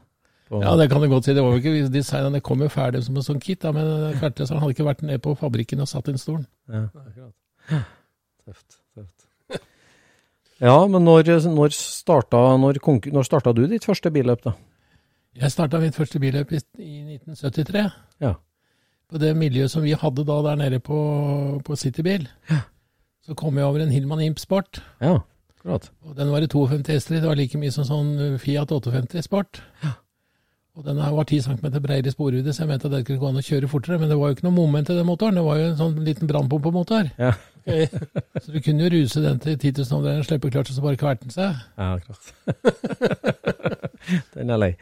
Ja, 0.55 0.75
det 0.79 0.87
kan 0.91 1.03
du 1.03 1.09
godt 1.11 1.27
si. 1.27 1.35
Det 1.35 1.43
var 1.43 1.57
jo 1.57 1.63
ikke 1.63 1.89
designet, 1.93 2.37
det 2.37 2.45
kom 2.47 2.63
jo 2.63 2.71
ferdig 2.71 3.03
som 3.05 3.17
en 3.19 3.27
sånn 3.27 3.43
kit, 3.43 3.63
da, 3.65 3.73
men 3.75 3.87
er 3.87 4.15
han 4.21 4.61
hadde 4.63 4.75
ikke 4.75 4.87
vært 4.87 5.03
nede 5.03 5.23
på 5.25 5.35
fabrikken 5.41 5.83
og 5.83 5.91
satt 5.91 6.11
inn 6.13 6.21
stolen. 6.21 6.47
Ja, 6.71 6.87
akkurat. 6.91 7.35
Ja, 10.63 10.77
men 10.87 11.03
når, 11.03 11.33
når, 11.51 11.75
starta, 11.75 12.41
når, 12.61 12.79
når 13.13 13.27
starta 13.27 13.53
du 13.57 13.65
ditt 13.67 13.87
første 13.87 14.13
billøp, 14.15 14.45
da? 14.45 14.55
Jeg 15.35 15.51
starta 15.51 15.81
mitt 15.83 15.97
første 15.99 16.21
billøp 16.23 16.53
i, 16.55 16.61
i 16.79 17.17
1973. 17.17 17.89
Ja. 18.23 18.37
På 19.11 19.19
det 19.19 19.33
miljøet 19.37 19.73
som 19.73 19.83
vi 19.83 19.97
hadde 19.99 20.25
da 20.27 20.37
der 20.47 20.61
nede 20.63 20.79
på, 20.81 20.99
på 21.67 21.77
Citybil. 21.77 22.29
Så 23.25 23.35
kom 23.39 23.59
jeg 23.59 23.67
over 23.67 23.83
en 23.83 23.93
Hillman 23.93 24.23
Imp 24.23 24.39
Sport. 24.39 24.83
Ja, 25.03 25.19
akkurat. 25.57 25.91
Og 26.07 26.15
den 26.17 26.31
var 26.31 26.45
i 26.45 26.51
52 26.51 26.93
hester. 26.93 27.19
Det 27.19 27.29
var 27.29 27.39
like 27.41 27.59
mye 27.59 27.75
som 27.75 27.89
sånn 27.89 28.39
Fiat 28.43 28.73
850 28.73 29.27
Sport. 29.27 29.63
Og 30.75 30.83
den 30.83 30.97
var 30.99 31.23
10 31.25 31.41
cm 31.45 31.67
bredere 31.79 32.11
i 32.11 32.13
sporhjulet, 32.15 32.51
så 32.55 32.65
jeg 32.65 32.69
mente 32.73 32.89
at 32.89 32.95
det 32.97 33.05
kunne 33.07 33.21
gå 33.23 33.29
an 33.31 33.39
å 33.39 33.45
kjøre 33.47 33.69
fortere. 33.71 33.99
Men 34.03 34.11
det 34.11 34.17
var 34.19 34.33
jo 34.33 34.35
ikke 34.35 34.47
noe 34.49 34.57
moment 34.57 34.89
i 34.91 34.97
den 34.97 35.07
motoren. 35.07 35.37
Det 35.39 35.45
var 35.47 35.61
jo 35.61 35.69
en 35.69 35.77
sånn 35.79 36.01
liten 36.03 36.31
brannpumpemotor. 36.31 37.13
Ja, 37.21 37.31
Så 38.43 38.51
du 38.53 38.59
kunne 38.61 38.85
jo 38.85 38.91
ruse 38.93 39.23
den 39.23 39.39
til 39.41 39.55
10 39.55 39.71
000 39.85 39.95
omdreininger, 40.01 40.27
slippe 40.27 40.51
kløtsj 40.51 40.75
og 40.75 40.77
så 40.81 40.83
bare 40.85 40.99
kverte 41.01 41.29
den 41.29 41.33
seg. 41.37 41.63
ja 41.79 41.95
akkurat. 41.95 42.23
Den 44.35 44.51
er 44.51 44.59
lei. 44.61 44.73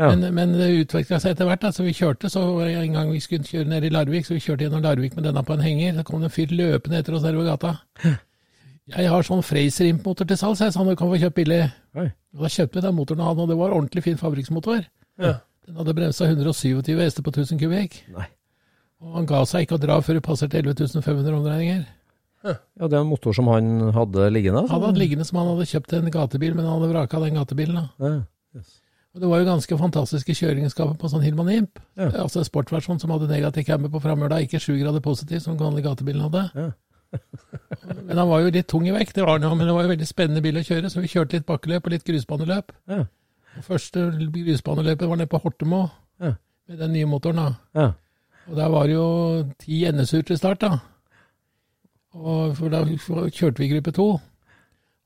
Ja. 0.00 0.08
Men, 0.14 0.22
men 0.34 0.54
det 0.56 0.70
utvikla 0.86 1.18
seg 1.20 1.34
etter 1.34 1.44
hvert. 1.50 1.66
Altså, 1.68 1.84
vi 1.84 1.92
kjørte, 1.92 2.30
så 2.32 2.40
en 2.64 2.94
gang 2.96 3.10
vi 3.12 3.20
skulle 3.20 3.44
kjøre 3.44 3.68
ned 3.68 3.84
i 3.84 3.90
Larvik, 3.92 4.24
så 4.24 4.38
vi 4.38 4.40
kjørte 4.40 4.64
gjennom 4.64 4.80
Larvik 4.86 5.18
med 5.18 5.26
denne 5.28 5.42
på 5.44 5.58
en 5.58 5.66
henger. 5.66 5.98
Så 5.98 6.06
kom 6.08 6.22
det 6.22 6.30
en 6.30 6.36
fyr 6.38 6.54
løpende 6.56 7.02
etter 7.02 7.18
oss 7.18 7.26
ved 7.26 7.42
gata. 7.50 7.74
Jeg 8.92 9.10
har 9.12 9.26
sånn 9.26 9.44
Fraser 9.46 9.90
Imp-motor 9.90 10.26
til 10.30 10.38
salgs, 10.40 10.62
jeg 10.64 10.72
sa 10.72 10.80
han 10.80 10.88
du 10.90 10.96
kan 10.98 11.10
få 11.12 11.20
kjøpt 11.20 11.36
billig. 11.42 11.60
Oi. 12.00 12.08
Og 12.34 12.46
da 12.46 12.50
kjøpte 12.56 12.78
vi 12.80 12.86
den 12.86 12.96
motoren 12.96 13.22
han 13.22 13.34
hadde, 13.34 13.44
og 13.44 13.52
det 13.52 13.58
var 13.60 13.76
ordentlig 13.76 14.06
fin 14.08 14.18
fabrikksmotor. 14.18 14.80
Ja. 15.22 15.38
Den 15.66 15.78
hadde 15.78 15.94
bremsa 15.94 16.26
127 16.26 16.98
hester 16.98 17.24
på 17.24 17.32
1000 17.34 17.60
kubikk. 17.60 18.00
Nei. 18.12 18.28
Og 19.02 19.16
han 19.16 19.26
ga 19.26 19.42
seg 19.48 19.66
ikke 19.66 19.78
å 19.78 19.82
dra 19.82 19.98
før 20.02 20.18
det 20.18 20.24
passerte 20.26 20.60
11.500 20.60 21.34
omdreininger. 21.38 21.82
Ja, 22.42 22.88
det 22.90 22.96
er 22.96 23.00
en 23.04 23.10
motor 23.10 23.34
som 23.36 23.46
han 23.50 23.92
hadde 23.94 24.28
liggende? 24.34 24.64
altså. 24.64 24.74
Han 24.74 24.86
hadde 24.88 25.02
liggende 25.02 25.26
som 25.26 25.38
han 25.38 25.52
hadde 25.52 25.66
kjøpt 25.70 25.92
en 25.94 26.10
gatebil, 26.10 26.54
men 26.56 26.66
han 26.66 26.80
hadde 26.80 26.90
vraka 26.90 27.20
den 27.22 27.38
gatebilen. 27.38 27.78
da. 27.78 27.84
Ja. 28.02 28.58
yes. 28.58 28.78
Og 29.12 29.20
Det 29.20 29.28
var 29.28 29.42
jo 29.42 29.48
ganske 29.50 29.78
fantastiske 29.78 30.34
kjøreegenskaper 30.38 30.96
på 30.98 31.10
sånn 31.12 31.22
Hilman 31.22 31.50
Imp. 31.52 31.82
Ja. 32.00 32.08
Altså 32.24 32.40
en 32.40 32.48
sportversjon 32.48 32.98
som 33.02 33.12
hadde 33.12 33.28
negativ 33.30 33.66
camber 33.68 33.92
på 33.92 34.00
framhjula, 34.02 34.40
ikke 34.42 34.60
sju 34.62 34.74
grader 34.80 35.04
positiv 35.04 35.42
som 35.44 35.54
den 35.54 35.66
vanlige 35.66 35.90
gatebilen 35.90 36.24
hadde. 36.26 36.46
Ja. 36.56 36.70
men 38.08 38.16
han 38.16 38.30
var 38.30 38.40
jo 38.40 38.54
litt 38.54 38.70
tung 38.72 38.86
i 38.88 38.94
vekt, 38.94 39.14
det 39.18 39.26
var 39.26 39.36
han 39.36 39.44
jo, 39.44 39.52
men 39.54 39.68
det 39.68 39.74
var 39.76 39.84
jo 39.84 39.92
veldig 39.92 40.08
spennende 40.08 40.42
bil 40.44 40.56
å 40.58 40.64
kjøre, 40.64 40.90
så 40.90 41.02
vi 41.04 41.10
kjørte 41.12 41.36
litt 41.36 41.48
bakkeløp 41.48 41.86
og 41.86 41.94
litt 41.94 42.06
grusbaneløp. 42.08 42.72
Ja. 42.88 43.04
Første 43.60 44.06
grusbaneløpet 44.32 45.08
var 45.08 45.16
nede 45.16 45.28
på 45.28 45.38
Hortemo 45.42 45.86
Ja. 46.20 46.32
med 46.68 46.78
den 46.78 46.92
nye 46.92 47.04
motoren. 47.06 47.36
da. 47.36 47.54
Ja. 47.80 47.90
Og 48.48 48.56
der 48.56 48.68
var 48.68 48.86
det 48.86 48.94
jo 48.94 49.44
ti 49.58 49.84
NS-er 49.92 50.22
til 50.22 50.38
start, 50.38 50.60
da. 50.60 50.78
Og 52.14 52.56
for 52.56 52.68
da 52.68 52.84
kjørte 52.84 53.58
vi 53.58 53.68
gruppe 53.68 53.92
to. 53.92 54.08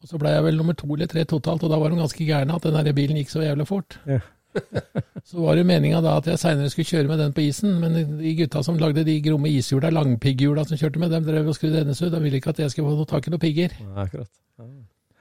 Og 0.03 0.09
så 0.09 0.19
ble 0.19 0.29
jeg 0.31 0.45
vel 0.45 0.57
nummer 0.57 0.73
to 0.75 0.87
eller 0.95 1.07
tre 1.07 1.25
totalt, 1.25 1.63
og 1.65 1.71
da 1.71 1.77
var 1.79 1.91
de 1.91 1.97
ganske 1.97 2.25
gærne 2.27 2.55
at 2.55 2.63
den 2.63 2.75
der 2.75 2.93
bilen 2.93 3.17
gikk 3.17 3.31
så 3.31 3.43
jævlig 3.43 3.67
fort. 3.67 3.99
Ja. 4.07 4.19
så 5.29 5.41
var 5.41 5.55
det 5.59 5.67
meninga 5.67 6.01
da 6.01 6.17
at 6.17 6.27
jeg 6.27 6.39
seinere 6.41 6.71
skulle 6.71 6.87
kjøre 6.89 7.09
med 7.09 7.19
den 7.21 7.33
på 7.37 7.41
isen, 7.45 7.81
men 7.81 8.19
de 8.21 8.35
gutta 8.39 8.63
som 8.63 8.79
lagde 8.79 9.05
de 9.05 9.21
gromme 9.23 9.49
ishjula, 9.53 9.91
langpigghjula 9.91 10.65
som 10.65 10.79
kjørte 10.81 10.99
med, 11.03 11.11
dem 11.11 11.25
drev 11.25 11.49
og 11.49 11.55
skrudde 11.59 11.85
NSU. 11.85 12.09
De 12.09 12.21
ville 12.23 12.37
ikke 12.41 12.51
at 12.55 12.59
jeg 12.59 12.71
skulle 12.71 12.97
få 12.97 13.05
tak 13.05 13.27
i 13.27 13.31
noen 13.31 13.41
pigger. 13.41 13.77
Ja. 13.97 14.07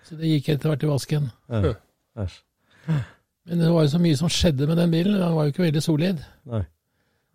Så 0.05 0.15
det 0.15 0.29
gikk 0.29 0.49
etter 0.53 0.69
hvert 0.69 0.83
i 0.83 0.87
vasken. 0.87 1.31
Ja. 1.49 1.73
Æsj. 2.23 2.41
Men 3.45 3.59
det 3.61 3.67
var 3.73 3.83
jo 3.85 3.91
så 3.93 3.99
mye 4.01 4.17
som 4.17 4.29
skjedde 4.31 4.67
med 4.67 4.77
den 4.81 4.91
bilen. 4.93 5.19
Den 5.21 5.35
var 5.35 5.45
jo 5.45 5.51
ikke 5.53 5.65
veldig 5.67 5.83
solid. 5.85 6.23
Nei. 6.49 6.63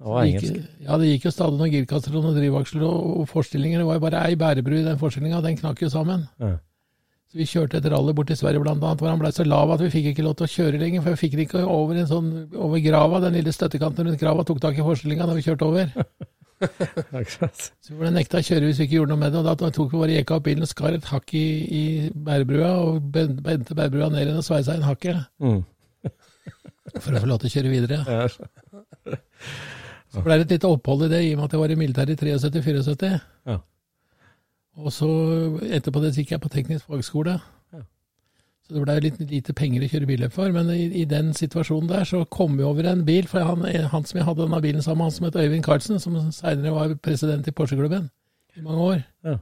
Det 0.01 0.07
var 0.09 0.25
Det 0.25 0.31
gikk- 0.33 0.49
engelsk. 0.49 0.71
Ja, 0.89 0.97
det 0.99 1.07
gikk 1.13 1.25
jo 1.29 1.31
stadig 1.31 1.59
noen 1.61 1.71
girkasser 1.75 2.17
og 2.17 2.25
noen 2.25 2.39
drivaksler 2.41 2.83
og, 2.89 3.21
og 3.21 3.29
forstillinger. 3.29 3.79
Det 3.83 3.87
var 3.87 3.95
jo 3.99 4.03
bare 4.07 4.23
ei 4.27 4.35
bærebru 4.41 4.79
i 4.81 4.85
den 4.89 4.99
forstillinga, 4.99 5.43
den 5.45 5.57
knakk 5.61 5.83
jo 5.85 5.91
sammen. 5.93 6.25
Ja. 6.41 6.57
Så 7.31 7.39
vi 7.39 7.45
kjørte 7.47 7.79
et 7.79 7.87
rally 7.93 8.13
bort 8.17 8.27
til 8.27 8.37
Sverige 8.41 8.59
annet, 8.67 8.99
hvor 8.99 9.07
han 9.13 9.21
blei 9.21 9.31
så 9.31 9.45
lav 9.47 9.71
at 9.71 9.81
vi 9.85 9.91
fikk 9.93 10.09
ikke 10.11 10.25
lov 10.27 10.35
til 10.41 10.49
å 10.49 10.51
kjøre 10.51 10.81
lenger, 10.83 11.03
for 11.05 11.15
vi 11.15 11.21
fikk 11.21 11.37
den 11.37 11.45
ikke 11.47 11.61
over 11.63 11.95
en 12.01 12.09
sånn, 12.11 12.31
over 12.59 12.81
grava, 12.83 13.21
den 13.23 13.37
lille 13.39 13.53
støttekanten 13.55 14.09
rundt 14.09 14.19
grava 14.19 14.43
tok 14.49 14.59
tak 14.65 14.75
i 14.81 14.83
forstillinga 14.83 15.29
da 15.31 15.37
vi 15.39 15.45
kjørte 15.47 15.69
over. 15.69 15.93
Så 16.61 17.93
vi 17.95 17.99
ble 18.01 18.11
nekta 18.13 18.41
å 18.41 18.45
kjøre 18.45 18.67
hvis 18.69 18.81
vi 18.83 18.89
ikke 18.89 18.97
gjorde 18.99 19.15
noe 19.15 19.21
med 19.23 19.33
det, 19.33 19.41
og 19.45 19.47
da 19.63 19.71
tok 19.73 19.93
vi 19.95 20.01
bare 20.03 20.17
jekka 20.19 20.37
opp 20.41 20.45
bilen 20.49 20.67
og 20.67 20.71
skar 20.73 20.97
et 20.97 21.07
hakk 21.09 21.33
i, 21.39 21.45
i 21.71 21.85
bærebrua, 22.13 22.73
og 22.89 22.99
ben- 23.15 23.39
bente 23.47 23.77
bærebrua 23.79 24.11
ned 24.13 24.27
igjen 24.27 24.41
og 24.43 24.45
sveisa 24.49 24.75
inn 24.77 24.85
hakket, 24.89 25.23
Mm. 25.41 25.63
For 26.99 27.15
å 27.15 27.23
få 27.23 27.29
lov 27.31 27.43
til 27.43 27.51
å 27.51 27.55
kjøre 27.57 27.73
videre. 27.73 28.01
Ja. 28.07 29.17
Så 30.11 30.23
ble 30.25 30.41
det 30.41 30.49
et 30.49 30.57
lite 30.57 30.71
opphold 30.71 31.07
i 31.07 31.11
det, 31.13 31.21
i 31.23 31.35
og 31.35 31.39
med 31.39 31.47
at 31.47 31.53
jeg 31.55 31.61
var 31.61 31.71
i 31.71 31.79
militæret 31.79 32.23
i 32.27 32.33
73-74. 32.35 33.11
Ja. 33.47 33.61
Og 34.81 34.93
så 34.95 35.09
etterpå 35.71 36.03
det 36.03 36.13
så 36.15 36.23
gikk 36.23 36.33
jeg 36.35 36.43
på 36.43 36.51
teknisk 36.51 36.89
fagskole. 36.91 37.37
Ja. 37.75 37.83
Så 38.67 38.75
det 38.75 38.83
blei 38.83 38.97
litt 39.05 39.21
lite 39.31 39.55
penger 39.55 39.85
å 39.85 39.91
kjøre 39.93 40.09
billøp 40.09 40.35
for, 40.35 40.51
men 40.55 40.73
i, 40.75 40.89
i 41.03 41.05
den 41.07 41.31
situasjonen 41.37 41.91
der 41.93 42.09
så 42.09 42.25
kom 42.33 42.57
vi 42.59 42.67
over 42.67 42.89
en 42.91 43.05
bil, 43.07 43.29
for 43.31 43.47
han, 43.47 43.63
han 43.67 44.09
som 44.09 44.19
jeg 44.19 44.27
hadde 44.27 44.43
denne 44.47 44.63
bilen 44.65 44.83
sammen 44.83 45.05
med, 45.05 45.13
han 45.13 45.17
som 45.19 45.29
het 45.29 45.39
Øyvind 45.45 45.67
Carlsen, 45.67 46.03
som 46.03 46.19
seinere 46.35 46.75
var 46.75 46.97
president 47.05 47.47
i 47.47 47.55
Porsche-klubben 47.55 48.11
i 48.59 48.65
mange 48.67 48.89
år. 48.89 49.05
Ja. 49.27 49.37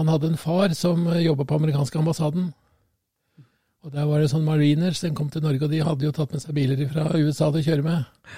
Han 0.00 0.08
hadde 0.08 0.32
en 0.32 0.40
far 0.40 0.74
som 0.74 1.06
jobba 1.20 1.46
på 1.46 1.60
amerikanske 1.60 1.98
ambassaden. 2.00 2.50
Og 3.82 3.90
der 3.90 4.06
var 4.06 4.22
det 4.22 4.30
sånn 4.30 4.46
mariners, 4.46 5.02
den 5.02 5.14
kom 5.18 5.30
til 5.32 5.42
Norge, 5.42 5.66
og 5.66 5.72
de 5.72 5.82
hadde 5.82 6.06
jo 6.06 6.14
tatt 6.14 6.32
med 6.34 6.42
seg 6.44 6.54
biler 6.54 6.82
fra 6.90 7.08
USA 7.18 7.50
til 7.50 7.62
å 7.62 7.66
kjøre 7.66 7.86
med. 7.86 8.30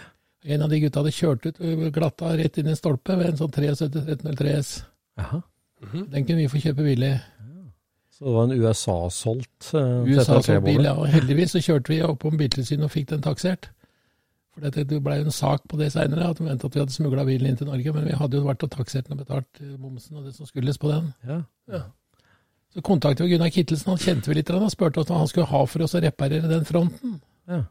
En 0.44 0.64
av 0.64 0.72
de 0.72 0.80
gutta 0.80 1.02
hadde 1.02 1.12
kjørt 1.16 1.46
ut 1.48 1.60
ø, 1.60 1.90
glatta 1.92 2.32
rett 2.36 2.58
inn 2.60 2.68
i 2.68 2.72
en 2.72 2.80
stolpe 2.80 3.16
ved 3.16 3.32
en 3.32 3.38
sånn 3.42 3.52
73-1303 3.52 4.56
S. 4.58 4.72
-hmm. 5.20 6.10
Den 6.12 6.26
kunne 6.26 6.42
vi 6.42 6.48
få 6.48 6.58
kjøpe 6.58 6.82
billig. 6.82 7.20
Så 8.14 8.24
det 8.24 8.34
var 8.34 8.44
en 8.44 8.62
USA-solgt 8.62 9.74
uh, 9.74 10.04
USA-solgt 10.06 10.84
ja. 10.84 10.92
Og 10.92 11.08
heldigvis 11.10 11.50
så 11.50 11.60
kjørte 11.60 11.90
vi 11.90 12.02
opp 12.02 12.24
om 12.24 12.36
Biltilsynet 12.38 12.86
og 12.86 12.92
fikk 12.94 13.08
den 13.10 13.22
taksert. 13.22 13.70
For 14.54 14.70
det 14.70 14.86
ble 15.02 15.16
jo 15.18 15.24
en 15.26 15.34
sak 15.34 15.64
på 15.68 15.76
det 15.80 15.90
seinere, 15.92 16.28
at 16.30 16.38
de 16.38 16.46
mente 16.46 16.68
at 16.68 16.76
vi 16.76 16.80
hadde 16.84 16.94
smugla 16.94 17.24
bilen 17.26 17.50
inn 17.50 17.56
til 17.58 17.66
Norge. 17.66 17.92
Men 17.96 18.06
vi 18.06 18.14
hadde 18.20 18.38
jo 18.38 18.46
vært 18.46 18.62
og 18.62 18.70
taksert 18.70 19.08
den 19.08 19.18
og 19.18 19.24
betalt 19.24 19.60
momsen 19.82 20.20
og 20.20 20.28
det 20.28 20.34
som 20.36 20.46
skuldes 20.46 20.78
på 20.78 20.92
den. 20.92 21.10
Ja. 21.26 21.40
Ja. 21.72 21.82
Så 22.74 22.82
kontaktet 22.82 23.26
vi 23.26 23.30
Gunnar 23.34 23.52
Kittelsen, 23.54 23.92
han 23.92 24.02
kjente 24.02 24.30
vi 24.30 24.40
litt, 24.40 24.50
og 24.50 24.66
spurte 24.72 25.00
oss 25.00 25.10
hva 25.10 25.20
han 25.20 25.30
skulle 25.30 25.46
ha 25.46 25.62
for 25.70 25.86
oss 25.86 25.94
å 25.94 26.02
reparere 26.02 26.50
den 26.50 26.66
fronten. 26.66 27.20
Ja. 27.46 27.62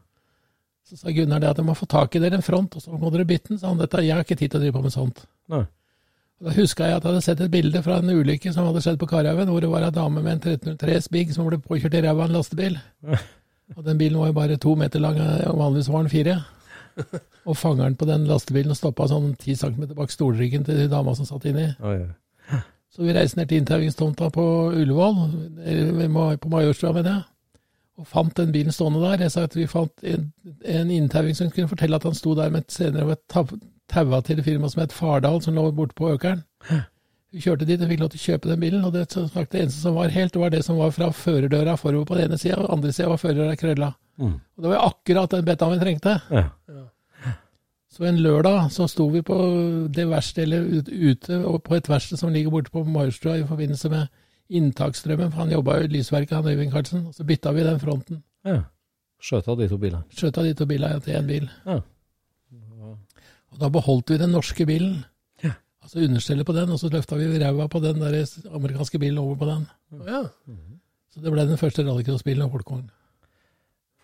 Så 0.88 0.96
sa 1.00 1.12
Gunnar 1.12 1.40
det 1.40 1.50
at 1.52 1.60
jeg 1.60 1.68
må 1.68 1.76
få 1.76 1.88
tak 1.90 2.16
i 2.16 2.22
dere 2.22 2.40
en 2.40 2.44
front, 2.44 2.76
og 2.76 2.84
så 2.84 2.96
må 2.96 3.12
dere 3.12 3.26
bytte 3.28 3.52
den. 3.52 3.60
sa 3.60 3.70
han. 3.70 3.80
Dette, 3.80 4.00
jeg 4.04 4.16
har 4.16 4.24
ikke 4.24 4.38
tid 4.40 4.52
til 4.52 4.60
å 4.60 4.64
drive 4.64 4.78
på 4.78 4.84
med 4.86 4.94
sånt. 4.94 5.24
Nei. 5.52 5.64
Da 6.44 6.52
huska 6.56 6.88
jeg 6.88 6.98
at 6.98 7.04
jeg 7.04 7.12
hadde 7.12 7.24
sett 7.24 7.40
et 7.44 7.52
bilde 7.52 7.80
fra 7.84 8.00
en 8.00 8.10
ulykke 8.10 8.52
som 8.52 8.66
hadde 8.68 8.82
skjedd 8.84 8.98
på 9.00 9.08
Karhaugen, 9.08 9.48
hvor 9.52 9.62
det 9.64 9.70
var 9.70 9.86
ei 9.86 9.92
dame 9.94 10.20
med 10.24 10.32
en 10.34 10.42
1303 10.56 10.98
Spig 11.06 11.32
som 11.36 11.46
ble 11.48 11.60
påkjørt 11.62 11.94
i 11.94 12.02
ræva 12.04 12.24
av 12.24 12.28
en 12.28 12.36
lastebil. 12.36 12.76
Og 13.76 13.84
den 13.86 14.00
bilen 14.00 14.18
var 14.20 14.32
jo 14.32 14.36
bare 14.40 14.58
to 14.60 14.74
meter 14.76 15.00
lang, 15.00 15.20
og 15.20 15.60
vanligvis 15.60 15.88
var 15.92 16.04
den 16.04 16.12
fire. 16.12 16.36
Og 17.48 17.56
fangeren 17.60 17.96
på 18.00 18.06
den 18.08 18.24
lastebilen 18.28 18.76
stoppa 18.76 19.04
sånn 19.10 19.34
ti 19.40 19.52
centimeter 19.58 19.96
bak 19.98 20.12
stolryggen 20.12 20.64
til 20.64 20.86
dama 20.88 21.12
som 21.16 21.28
satt 21.28 21.44
inni. 21.50 21.66
Oh, 21.80 21.92
oi. 21.92 22.60
Så 22.94 23.02
vi 23.02 23.14
reiste 23.14 23.40
ned 23.40 23.50
til 23.50 23.58
inntauingstomta 23.58 24.28
på 24.30 24.44
Ullevål, 24.70 25.16
på 26.38 26.50
Majorstua, 26.52 26.92
mener 26.94 27.10
jeg, 27.10 27.24
og 27.98 28.06
fant 28.10 28.36
den 28.38 28.52
bilen 28.54 28.74
stående 28.74 29.02
der. 29.02 29.24
Jeg 29.26 29.34
sa 29.34 29.44
at 29.48 29.56
vi 29.58 29.66
fant 29.70 30.06
en, 30.06 30.28
en 30.62 30.90
inntauing 30.94 31.34
som 31.34 31.50
kunne 31.50 31.70
fortelle 31.70 31.98
at 31.98 32.06
han 32.06 32.14
sto 32.14 32.36
der 32.38 32.52
med 32.54 32.64
et 32.64 32.74
senere 32.74 33.08
var 33.10 33.50
taua 33.90 34.22
til 34.22 34.38
et 34.38 34.46
firma 34.46 34.70
som 34.70 34.84
het 34.84 34.94
Fardal, 34.94 35.42
som 35.42 35.58
lå 35.58 35.66
borte 35.74 35.98
på 35.98 36.12
Økeren. 36.14 36.44
Vi 37.34 37.42
kjørte 37.42 37.66
dit 37.66 37.82
og 37.82 37.90
fikk 37.90 38.02
lov 38.04 38.12
til 38.12 38.20
å 38.20 38.24
kjøpe 38.28 38.50
den 38.52 38.62
bilen, 38.62 38.86
og 38.86 38.94
det, 38.94 39.08
som 39.10 39.26
sagt, 39.26 39.50
det 39.50 39.64
eneste 39.64 39.82
som 39.82 39.98
var 39.98 40.14
helt, 40.14 40.36
var 40.38 40.54
det 40.54 40.62
som 40.62 40.78
var 40.78 40.94
fra 40.94 41.10
førerdøra 41.10 41.74
forover 41.80 42.06
på 42.06 42.18
den 42.18 42.28
ene 42.28 42.38
sida, 42.38 42.60
og 42.60 42.68
den 42.68 42.76
andre 42.76 42.92
sida 42.94 43.08
var 43.10 43.22
førerdøra 43.22 43.56
krølla. 43.58 43.88
Mm. 44.22 44.36
Og 44.38 44.62
det 44.62 44.70
var 44.70 44.86
akkurat 44.86 45.34
den 45.34 45.48
betaen 45.48 45.74
vi 45.74 45.80
trengte. 45.82 46.12
Ja. 46.30 46.44
Så 47.94 48.04
en 48.08 48.18
lørdag 48.18 48.72
så 48.74 48.88
sto 48.90 49.06
vi 49.12 49.22
på 49.22 49.36
det 49.94 50.08
verkstedet, 50.10 50.88
ute 50.90 51.38
og 51.46 51.60
på 51.62 51.76
et 51.78 51.88
verksted 51.88 52.18
som 52.18 52.32
ligger 52.34 52.50
borte 52.50 52.72
på 52.74 52.82
Majorstua 52.82 53.36
i 53.38 53.46
forbindelse 53.46 53.90
med 53.92 54.08
inntaksstrømmen, 54.50 55.30
for 55.30 55.44
han 55.44 55.52
jobba 55.54 55.78
jo 55.78 55.86
i 55.86 55.92
lysverket, 55.92 56.34
han 56.36 56.48
Øyvind 56.50 56.72
Karlsen. 56.72 57.06
Og 57.06 57.14
så 57.14 57.24
bytta 57.24 57.52
vi 57.54 57.66
den 57.66 57.80
fronten. 57.80 58.22
ja. 58.44 58.62
Skjøta 59.24 59.54
de 59.56 59.68
to 59.70 59.78
bilene. 59.80 60.02
Skjøta 60.12 60.42
de 60.44 60.50
to 60.52 60.66
bilene 60.68 61.00
til 61.00 61.14
én 61.16 61.28
bil. 61.28 61.46
Ja. 61.64 61.78
Og 63.54 63.60
da 63.60 63.70
beholdt 63.72 64.10
vi 64.10 64.18
den 64.20 64.34
norske 64.34 64.66
bilen. 64.68 64.98
Ja. 65.40 65.54
Altså 65.80 66.02
understellet 66.04 66.46
på 66.46 66.52
den, 66.52 66.74
og 66.74 66.78
så 66.82 66.90
løfta 66.92 67.16
vi 67.16 67.38
ræva 67.40 67.66
på 67.72 67.80
den 67.80 68.02
der 68.02 68.26
amerikanske 68.52 68.98
bilen 68.98 69.18
over 69.18 69.38
på 69.40 69.48
den. 69.48 69.64
Ja. 70.04 70.20
Så 71.14 71.22
det 71.22 71.32
ble 71.32 71.46
den 71.48 71.56
første 71.56 71.86
rallycrossbilen 71.86 72.42
og 72.42 72.50
folkevogn. 72.58 72.90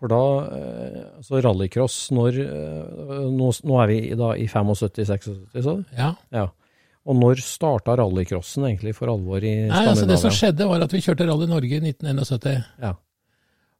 For 0.00 0.08
da, 0.08 0.20
eh, 0.56 1.02
altså 1.20 1.42
rallycross, 1.44 1.96
når 2.16 2.38
eh, 2.40 3.26
nå, 3.36 3.50
nå 3.68 3.82
er 3.82 3.86
vi 3.90 3.98
i- 4.10 4.16
da 4.16 4.30
i 4.32 4.46
75-76, 4.48 5.28
så? 5.62 5.74
Ja. 5.96 6.14
Ja. 6.32 6.46
Og 7.06 7.16
når 7.16 7.40
starta 7.44 7.96
rallycrossen 8.00 8.64
egentlig 8.64 8.94
for 8.96 9.08
alvor 9.12 9.44
i 9.44 9.68
Nei, 9.68 9.84
altså 9.86 10.06
Det 10.08 10.18
som 10.20 10.30
skjedde, 10.32 10.66
var 10.68 10.80
at 10.84 10.92
vi 10.92 11.00
kjørte 11.04 11.26
Rally 11.28 11.46
Norge 11.48 11.76
i 11.76 11.80
1971. 11.84 12.64
Ja. 12.80 12.94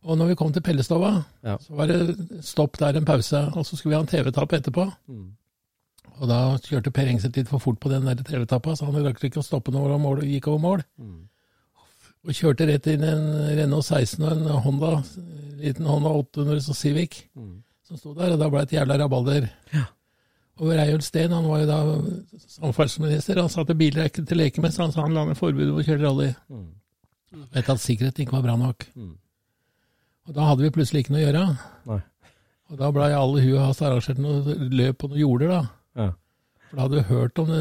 Og 0.04 0.16
når 0.16 0.28
vi 0.28 0.37
kom 0.40 0.52
til 0.52 0.62
Pellestova, 0.64 1.24
Ja. 1.44 1.56
så 1.59 1.74
var 1.76 1.87
det 1.87 2.16
stopp 2.44 2.76
der 2.78 2.96
en 2.96 3.04
pause, 3.04 3.37
og 3.56 3.64
så 3.64 3.76
skulle 3.76 3.92
vi 3.92 3.96
ha 3.96 4.00
en 4.00 4.06
TV-tapp 4.09 4.52
etterpå. 4.61 4.87
Mm. 5.09 5.26
Og 6.20 6.28
da 6.28 6.56
kjørte 6.59 6.92
Per 6.92 7.06
Engseth 7.09 7.37
litt 7.37 7.48
for 7.48 7.59
fort 7.61 7.80
på 7.80 7.88
den 7.88 8.04
der 8.04 8.14
TV-tappa, 8.16 8.76
så 8.76 8.85
han 8.85 8.94
rakk 9.04 9.20
ikke 9.24 9.40
å 9.40 9.44
stoppe 9.44 9.72
når 9.72 9.96
han 9.96 10.20
gikk 10.28 10.48
over 10.48 10.59
mål. 10.61 10.83
Mm. 11.00 11.28
Og 12.26 12.35
kjørte 12.37 12.66
rett 12.68 12.87
inn 12.92 13.04
en 13.06 13.22
Renault 13.56 13.87
16 13.87 14.24
og 14.26 14.33
en 14.35 14.62
Honda, 14.66 14.90
en 15.00 15.61
liten 15.62 15.87
Honda 15.88 16.11
800 16.20 16.61
så 16.66 16.74
Civic, 16.76 17.22
Mm. 17.37 17.62
som 17.88 17.96
sto 17.96 18.12
der, 18.14 18.33
og 18.35 18.38
da 18.38 18.48
ble 18.52 18.61
det 18.61 18.72
et 18.72 18.76
jævla 18.80 18.98
rabalder. 19.00 19.48
Ja. 19.72 19.87
Og 20.61 20.68
Reiulf 20.76 21.02
Steen, 21.06 21.33
han 21.33 21.46
var 21.48 21.62
jo 21.62 21.66
da 21.70 21.78
samferdselsminister, 22.59 23.40
han 23.40 23.48
sa 23.48 23.62
at 23.64 23.72
biler 23.78 24.02
er 24.02 24.11
ikke 24.11 24.26
til 24.28 24.37
leke 24.37 24.61
med, 24.61 24.72
så 24.74 24.83
han 24.85 24.92
sa 24.92 25.02
han 25.06 25.14
la 25.16 25.24
ned 25.24 25.38
forbudet 25.38 25.72
mot 25.72 25.80
å 25.80 25.87
kjøre 25.88 26.04
rally. 26.04 26.28
Mm. 26.52 26.68
Vet 27.54 27.70
at 27.72 27.80
sikkerheten 27.80 28.26
ikke 28.26 28.37
var 28.37 28.42
bra 28.44 28.56
nok. 28.61 28.87
Mm. 28.94 29.14
Og 30.28 30.35
da 30.37 30.48
hadde 30.50 30.62
vi 30.66 30.70
plutselig 30.76 31.04
ikke 31.06 31.14
noe 31.14 31.22
å 31.22 31.26
gjøre. 31.26 31.44
Nei. 31.87 32.00
Og 32.70 32.78
da 32.78 32.90
blei 32.94 33.09
alle 33.16 33.40
huet 33.42 33.64
hans 33.64 33.80
arrangert 33.83 34.18
noe 34.22 34.54
løp 34.70 34.98
på 35.00 35.09
noen 35.11 35.22
jorder, 35.24 35.48
da. 35.48 35.62
Ja. 35.96 36.11
For 36.70 36.78
da 36.78 36.85
hadde 36.87 37.00
vi 37.00 37.06
hørt 37.11 37.38
om 37.42 37.48
det, 37.50 37.61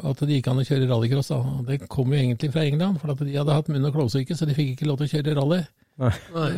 at 0.00 0.20
det 0.24 0.38
gikk 0.38 0.46
an 0.48 0.60
å 0.62 0.64
kjøre 0.64 0.88
rallycross. 0.88 1.28
da. 1.28 1.40
Det 1.68 1.88
kom 1.92 2.12
jo 2.14 2.18
egentlig 2.18 2.50
fra 2.54 2.64
England, 2.64 3.00
for 3.02 3.12
at 3.12 3.20
de 3.20 3.34
hadde 3.36 3.52
hatt 3.52 3.68
munn- 3.68 3.84
og 3.88 3.92
klovsyke, 3.98 4.36
så 4.36 4.48
de 4.48 4.56
fikk 4.56 4.72
ikke 4.74 4.88
lov 4.88 4.96
til 5.00 5.06
å 5.10 5.12
kjøre 5.12 5.34
rally. 5.36 5.60
Nei. 6.00 6.12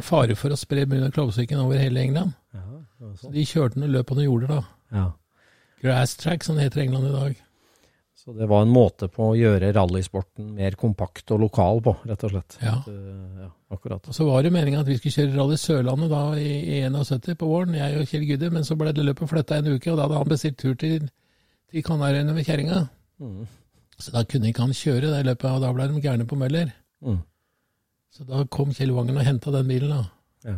Fare 0.07 0.37
for 0.39 0.55
å 0.55 0.59
spre 0.59 0.87
munn- 0.87 1.09
og 1.09 1.13
klovsyken 1.17 1.59
over 1.59 1.79
hele 1.79 2.01
England. 2.07 2.35
Ja, 2.55 2.63
Så 3.19 3.33
de 3.35 3.45
kjørte 3.47 3.79
noen 3.83 3.93
løp 3.95 4.07
på 4.11 4.15
noen 4.19 4.31
jorder, 4.31 4.49
da. 4.49 4.63
ja. 4.93 5.11
Grass 5.83 6.17
track, 6.19 6.43
som 6.43 6.57
det 6.57 6.65
heter 6.67 6.81
i 6.81 6.87
England 6.89 7.07
i 7.07 7.13
dag. 7.13 7.37
Så 8.19 8.33
det 8.35 8.49
var 8.51 8.63
en 8.63 8.73
måte 8.75 9.07
på 9.09 9.31
å 9.31 9.37
gjøre 9.39 9.71
rallysporten 9.73 10.55
mer 10.55 10.75
kompakt 10.75 11.31
og 11.31 11.41
lokal 11.41 11.79
på, 11.83 11.95
rett 12.07 12.25
og 12.27 12.33
slett. 12.35 12.59
Ja. 12.63 12.81
At, 12.81 12.89
eh, 12.91 13.45
ja 13.45 13.51
akkurat. 13.71 14.09
Og 14.09 14.15
så 14.15 14.25
var 14.27 14.43
det 14.43 14.53
meninga 14.53 14.81
at 14.81 14.89
vi 14.89 14.97
skulle 14.99 15.15
kjøre 15.29 15.37
Rally 15.37 15.57
Sørlandet 15.61 16.11
da 16.13 16.23
i, 16.41 16.79
i 16.79 16.81
71 16.89 17.37
på 17.39 17.49
våren, 17.49 17.77
jeg 17.77 18.01
og 18.01 18.09
Kjell 18.11 18.27
Gudde, 18.29 18.51
men 18.55 18.65
så 18.67 18.77
ble 18.81 18.93
det 18.97 19.05
løpet 19.05 19.31
flytta 19.31 19.59
en 19.59 19.71
uke, 19.75 19.91
og 19.93 19.99
da 19.99 20.07
hadde 20.07 20.21
han 20.23 20.31
bestilt 20.33 20.59
tur 20.61 20.75
til, 20.81 21.09
til 21.71 21.85
Kanariøyene 21.85 22.35
med 22.35 22.47
kjerringa. 22.47 22.85
Mm. 23.19 23.47
Så 23.99 24.15
da 24.15 24.23
kunne 24.25 24.51
ikke 24.51 24.65
han 24.67 24.77
kjøre 24.77 25.11
det 25.13 25.25
løpet, 25.27 25.51
og 25.51 25.65
da 25.65 25.73
ble 25.75 25.89
de 25.91 26.03
gærne 26.03 26.27
på 26.29 26.39
Møller. 26.39 26.71
Mm. 27.03 27.19
Så 28.15 28.25
da 28.29 28.45
kom 28.51 28.73
Kjell 28.75 28.95
Wangen 28.97 29.19
og 29.19 29.27
henta 29.27 29.53
den 29.55 29.69
bilen, 29.69 29.93
da. 29.93 30.05
Ja. 30.47 30.57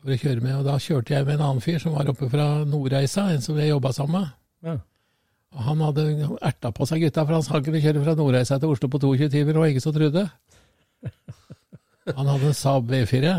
For 0.00 0.14
å 0.14 0.20
kjøre 0.20 0.44
med. 0.44 0.54
Og 0.58 0.66
da 0.66 0.78
kjørte 0.82 1.14
jeg 1.14 1.26
med 1.28 1.36
en 1.36 1.46
annen 1.46 1.64
fyr 1.64 1.80
som 1.82 1.94
var 1.96 2.10
oppe 2.10 2.30
fra 2.32 2.48
Nordreisa, 2.68 3.28
en 3.32 3.44
som 3.44 3.58
jeg 3.60 3.70
jobba 3.70 3.92
sammen 3.96 4.22
med. 4.22 4.32
Ja. 4.68 4.78
Og 5.56 5.62
han 5.64 5.84
hadde 5.86 6.06
erta 6.44 6.72
på 6.74 6.88
seg 6.88 7.04
gutta, 7.06 7.24
for 7.24 7.38
han 7.38 7.44
sa 7.44 7.56
han 7.56 7.68
kunne 7.68 7.82
kjøre 7.84 8.02
fra 8.04 8.16
Nordreisa 8.18 8.58
til 8.60 8.74
Oslo 8.74 8.90
på 8.92 9.00
22 9.04 9.30
timer, 9.32 9.60
og 9.60 9.70
ikke 9.70 9.84
så 9.84 9.94
trodde. 9.94 10.28
Han 12.16 12.24
hadde 12.24 12.46
en 12.48 12.54
Saab 12.56 12.86
V4. 12.88 13.34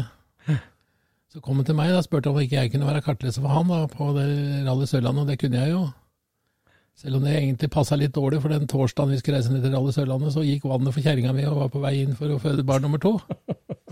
Så 1.34 1.40
kom 1.42 1.58
han 1.58 1.66
til 1.66 1.78
meg 1.78 1.90
og 1.94 2.04
spurte 2.06 2.30
om 2.30 2.38
ikke 2.38 2.58
jeg 2.60 2.72
kunne 2.74 2.86
være 2.86 3.02
kartleser 3.06 3.42
for 3.42 3.54
han 3.54 3.70
da, 3.70 3.80
på 3.90 4.12
det 4.14 4.28
Rally 4.66 4.86
Sørlandet, 4.90 5.24
og 5.24 5.30
det 5.30 5.40
kunne 5.42 5.58
jeg 5.62 5.72
jo. 5.74 5.82
Selv 6.98 7.20
om 7.20 7.24
det 7.24 7.36
egentlig 7.38 7.70
passa 7.72 7.96
litt 8.00 8.16
dårlig, 8.16 8.42
for 8.44 8.52
den 8.52 8.68
torsdagen 8.68 9.14
vi 9.14 9.20
skulle 9.22 9.40
reise 9.40 9.54
ned 9.54 9.64
til 9.64 9.76
Rally 9.76 9.94
Sørlandet, 9.96 10.34
så 10.36 10.44
gikk 10.44 10.68
vannet 10.68 10.96
for 10.96 11.06
kjerringa 11.06 11.34
mi 11.36 11.46
og 11.48 11.62
var 11.62 11.72
på 11.74 11.84
vei 11.84 11.96
inn 12.02 12.16
for 12.18 12.34
å 12.34 12.40
føde 12.44 12.66
barn 12.68 12.84
nummer 12.84 13.02
to. 13.04 13.16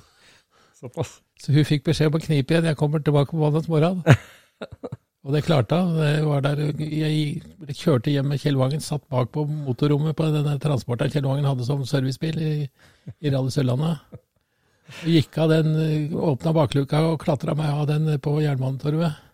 Såpass. 0.79 1.17
Så 1.41 1.53
hun 1.55 1.65
fikk 1.65 1.85
beskjed 1.87 2.11
om 2.11 2.19
å 2.19 2.21
knipe 2.21 2.53
igjen. 2.53 2.67
Jeg 2.69 2.77
kommer 2.79 3.01
tilbake 3.01 3.33
på 3.33 3.41
mandag 3.41 3.69
morgen. 3.71 4.03
Og 5.27 5.33
det 5.35 5.43
klarte 5.43 5.75
hun. 5.75 5.97
Jeg 6.79 7.75
kjørte 7.75 8.13
hjem 8.13 8.29
med 8.31 8.39
Kjell 8.39 8.59
Vangen, 8.59 8.83
satt 8.83 9.03
bak 9.11 9.33
på 9.33 9.43
motorrommet 9.49 10.15
på 10.15 10.29
denne 10.31 10.53
transporteren 10.63 11.11
Kjell 11.11 11.27
Vangen 11.27 11.47
hadde 11.49 11.67
som 11.67 11.83
servicebil 11.87 12.39
i, 12.39 12.53
i 13.19 13.33
Rally 13.33 13.51
Sørlandet. 13.51 14.21
Gikk 15.03 15.35
av 15.43 15.51
den, 15.51 15.73
åpna 16.15 16.53
bakluka 16.55 17.01
og 17.09 17.19
klatra 17.25 17.57
meg 17.59 17.73
av 17.73 17.89
den 17.89 18.07
på 18.23 18.37
Jernbanetorvet. 18.39 19.26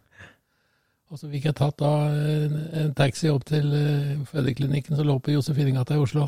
Og 1.13 1.19
så 1.21 1.27
fikk 1.29 1.43
jeg 1.45 1.53
tatt 1.59 1.77
da 1.77 1.89
en, 2.09 2.53
en 2.81 2.93
taxi 2.97 3.29
opp 3.29 3.43
til 3.45 3.67
uh, 3.69 4.23
fødeklinikken 4.31 4.97
som 4.97 5.05
lå 5.05 5.19
på 5.21 5.35
Josefinegata 5.35 5.93
i 5.93 6.01
Oslo. 6.01 6.25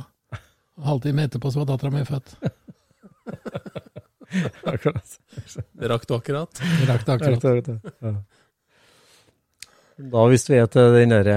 En 0.78 0.86
halvtime 0.86 1.26
etterpå 1.26 1.50
så 1.50 1.64
var 1.64 1.72
dattera 1.72 1.90
mi 1.90 2.04
født. 2.06 2.36
Akkurat. 4.70 5.16
Det 5.74 5.90
rakk 5.90 6.06
du 6.06 6.14
akkurat. 6.20 6.62
Det 6.62 6.86
rakk 6.90 7.06
det 7.08 7.14
akkurat. 7.16 7.70
Ja. 8.04 8.14
Da 9.96 10.26
visste 10.28 10.52
vi 10.52 10.60
til 10.74 10.92
den 10.92 11.14
der 11.14 11.28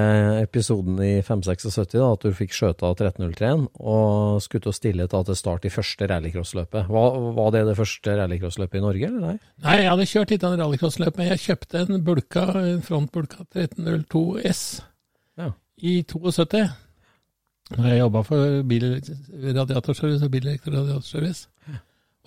episoden 0.43 0.97
i 0.99 1.21
576 1.23 1.93
da, 1.93 2.09
at 2.11 2.25
du 2.27 2.33
fikk 2.35 2.57
skjøta 2.57 2.89
13.03-en 2.99 3.69
og 3.79 4.41
skulle 4.43 4.65
til 4.65 4.73
å 4.73 4.75
stille 4.75 5.07
da 5.07 5.21
til 5.29 5.37
start 5.39 5.69
i 5.69 5.71
første 5.71 6.09
rallycrossløpet. 6.11 6.89
Var, 6.91 7.19
var 7.37 7.53
det 7.55 7.61
det 7.69 7.77
første 7.79 8.17
rallycrossløpet 8.19 8.81
i 8.81 8.83
Norge, 8.83 9.07
eller 9.13 9.23
nei? 9.23 9.37
Nei, 9.63 9.77
jeg 9.85 9.93
hadde 9.93 10.07
kjørt 10.11 10.33
litt 10.35 10.47
av 10.49 10.57
rallycrossløp, 10.59 11.21
men 11.21 11.31
jeg 11.31 11.45
kjøpte 11.45 11.85
en 11.85 12.03
bulka, 12.09 12.45
en 12.65 12.83
frontbulka 12.83 13.47
1302 13.55 14.25
S 14.51 14.65
Ja. 15.39 15.53
i 15.79 16.01
72. 16.03 16.65
Når 17.77 17.89
jeg 17.93 18.01
jobba 18.03 18.25
for 18.27 18.59
bilradiatorservice 18.73 20.25
og 20.27 20.35
bilelektroradiatorservice. 20.35 21.47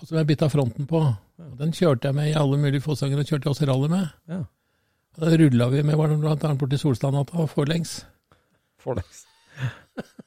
Og 0.00 0.08
som 0.08 0.16
jeg 0.18 0.26
bytta 0.32 0.48
fronten 0.50 0.88
på. 0.88 1.04
Den 1.60 1.76
kjørte 1.76 2.08
jeg 2.08 2.16
med 2.16 2.32
i 2.32 2.36
alle 2.40 2.56
mulige 2.58 2.80
Fossanger, 2.82 3.20
og 3.20 3.28
kjørte 3.28 3.50
også 3.52 3.68
rally 3.68 3.90
med. 3.92 4.08
Ja. 4.32 4.40
Da 5.18 5.28
rulla 5.36 5.68
vi 5.68 5.82
med 5.84 5.98
blant 5.98 6.44
annet 6.44 6.60
borti 6.60 6.78
Solstadnatta 6.80 7.46
forlengs. 7.50 7.98
Forlengs. 8.80 9.26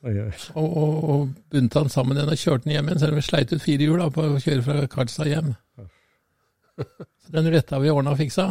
Og, 0.06 0.66
og, 0.78 1.10
og 1.10 1.30
bunta 1.50 1.82
den 1.82 1.90
sammen 1.90 2.18
igjen 2.20 2.30
og 2.30 2.38
kjørte 2.38 2.68
den 2.68 2.76
hjem 2.76 2.92
igjen, 2.92 3.02
selv 3.02 3.16
om 3.16 3.20
vi 3.20 3.26
sleit 3.26 3.54
ut 3.56 3.64
fire 3.64 3.88
hjul 3.88 4.04
da, 4.04 4.12
på 4.14 4.28
å 4.30 4.42
kjøre 4.44 4.66
fra 4.68 4.86
Karlstad 4.92 5.32
hjem. 5.32 5.56
Så 6.78 7.34
den 7.34 7.50
retta 7.50 7.82
vi 7.82 7.90
ordna 7.90 8.14
og 8.14 8.22
fiksa. 8.22 8.46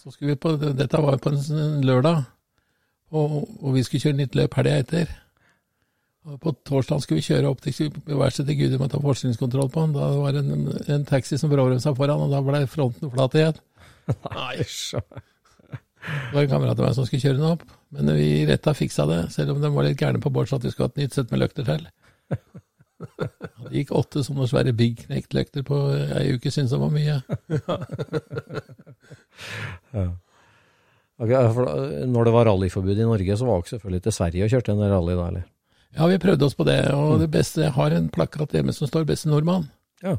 Så 0.00 0.10
skulle 0.10 0.34
vi 0.34 0.40
på, 0.42 0.56
dette 0.58 1.02
var 1.04 1.20
på 1.22 1.30
en 1.30 1.84
lørdag, 1.86 2.24
og, 3.14 3.36
og 3.60 3.74
vi 3.76 3.84
skulle 3.86 4.08
kjøre 4.08 4.18
nytt 4.24 4.38
løp 4.38 4.58
helga 4.58 4.82
etter. 4.82 5.14
Og 6.26 6.36
på 6.42 6.52
torsdag 6.66 7.04
skulle 7.04 7.20
vi 7.20 7.28
kjøre 7.30 7.48
opp 7.48 7.62
til 7.64 7.92
verkstedet 8.08 8.50
til 8.50 8.58
Gudum 8.58 8.84
og 8.84 8.90
ta 8.92 9.00
forskningskontroll 9.00 9.70
på 9.72 9.86
han. 9.86 9.94
Da 9.94 10.10
var 10.18 10.34
det 10.34 10.42
en, 10.42 10.66
en 10.96 11.06
taxi 11.08 11.38
som 11.40 11.52
bråbremsa 11.52 11.94
foran, 11.96 12.26
og 12.26 12.34
da 12.34 12.42
ble 12.44 12.64
fronten 12.68 13.12
flat 13.14 13.38
igjen. 13.38 13.62
Nei. 14.34 14.66
Det 16.00 16.32
var 16.32 16.42
en 16.42 16.52
kamerat 16.54 16.78
av 16.80 16.86
meg 16.86 16.96
som 16.96 17.06
skulle 17.06 17.22
kjøre 17.22 17.38
den 17.40 17.50
opp, 17.50 17.64
men 17.92 18.10
vi 18.16 18.30
retta 18.48 18.72
fiksa 18.76 19.04
det, 19.10 19.20
selv 19.34 19.54
om 19.54 19.60
de 19.62 19.70
var 19.74 19.84
litt 19.86 20.00
gærne 20.00 20.22
på 20.22 20.32
bord 20.32 20.48
så 20.48 20.56
at 20.56 20.64
vi 20.64 20.72
skulle 20.72 20.88
ha 20.88 20.94
et 20.94 21.02
nytt 21.02 21.16
sett 21.16 21.32
med 21.32 21.42
løkter 21.42 21.66
til. 21.68 21.86
Det 23.00 23.70
gikk 23.74 23.92
åtte 23.96 24.22
sånne 24.24 24.48
svære 24.48 24.74
Big 24.76 25.04
Knect-løkter 25.06 25.64
på 25.66 25.76
ei 26.20 26.34
uke, 26.36 26.52
syntes 26.52 26.74
det 26.74 26.80
var 26.82 26.92
mye. 26.94 27.20
Ja. 29.90 30.04
okay, 31.16 32.04
når 32.10 32.26
det 32.26 32.32
var 32.34 32.46
rallyforbud 32.46 32.98
i 32.98 33.06
Norge, 33.08 33.36
så 33.36 33.46
var 33.48 33.62
dere 33.62 33.72
selvfølgelig 33.72 34.02
til 34.04 34.14
Sverige 34.14 34.44
og 34.44 34.52
kjørte 34.52 34.74
en 34.74 34.82
rally 34.92 35.14
da, 35.16 35.28
eller? 35.32 35.46
Ja, 35.96 36.06
vi 36.06 36.18
prøvde 36.22 36.46
oss 36.46 36.56
på 36.58 36.66
det, 36.68 36.78
og 36.94 37.18
det 37.22 37.30
beste 37.32 37.64
Jeg 37.64 37.74
har 37.74 37.94
en 37.96 38.10
plakat 38.12 38.52
hjemme 38.54 38.74
som 38.76 38.86
står 38.86 39.08
'Beste 39.08 39.30
nordmann'. 39.30 39.66
Ja. 40.02 40.16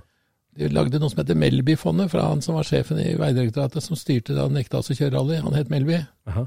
De 0.62 0.70
lagde 0.70 1.00
noe 1.02 1.10
som 1.10 1.22
heter 1.24 1.38
Melby-fondet, 1.42 2.12
fra 2.14 2.28
han 2.30 2.42
som 2.46 2.54
var 2.58 2.68
sjefen 2.68 3.00
i 3.02 3.16
Vegdirektoratet, 3.18 3.82
som 3.84 3.98
styrte 3.98 4.36
da 4.38 4.46
han 4.46 4.54
nekta 4.54 4.78
oss 4.82 4.92
å 4.94 4.98
kjøre 4.98 5.16
rally. 5.16 5.40
Han 5.42 5.56
het 5.58 5.72
Melby. 5.74 5.98
Aha. 6.30 6.44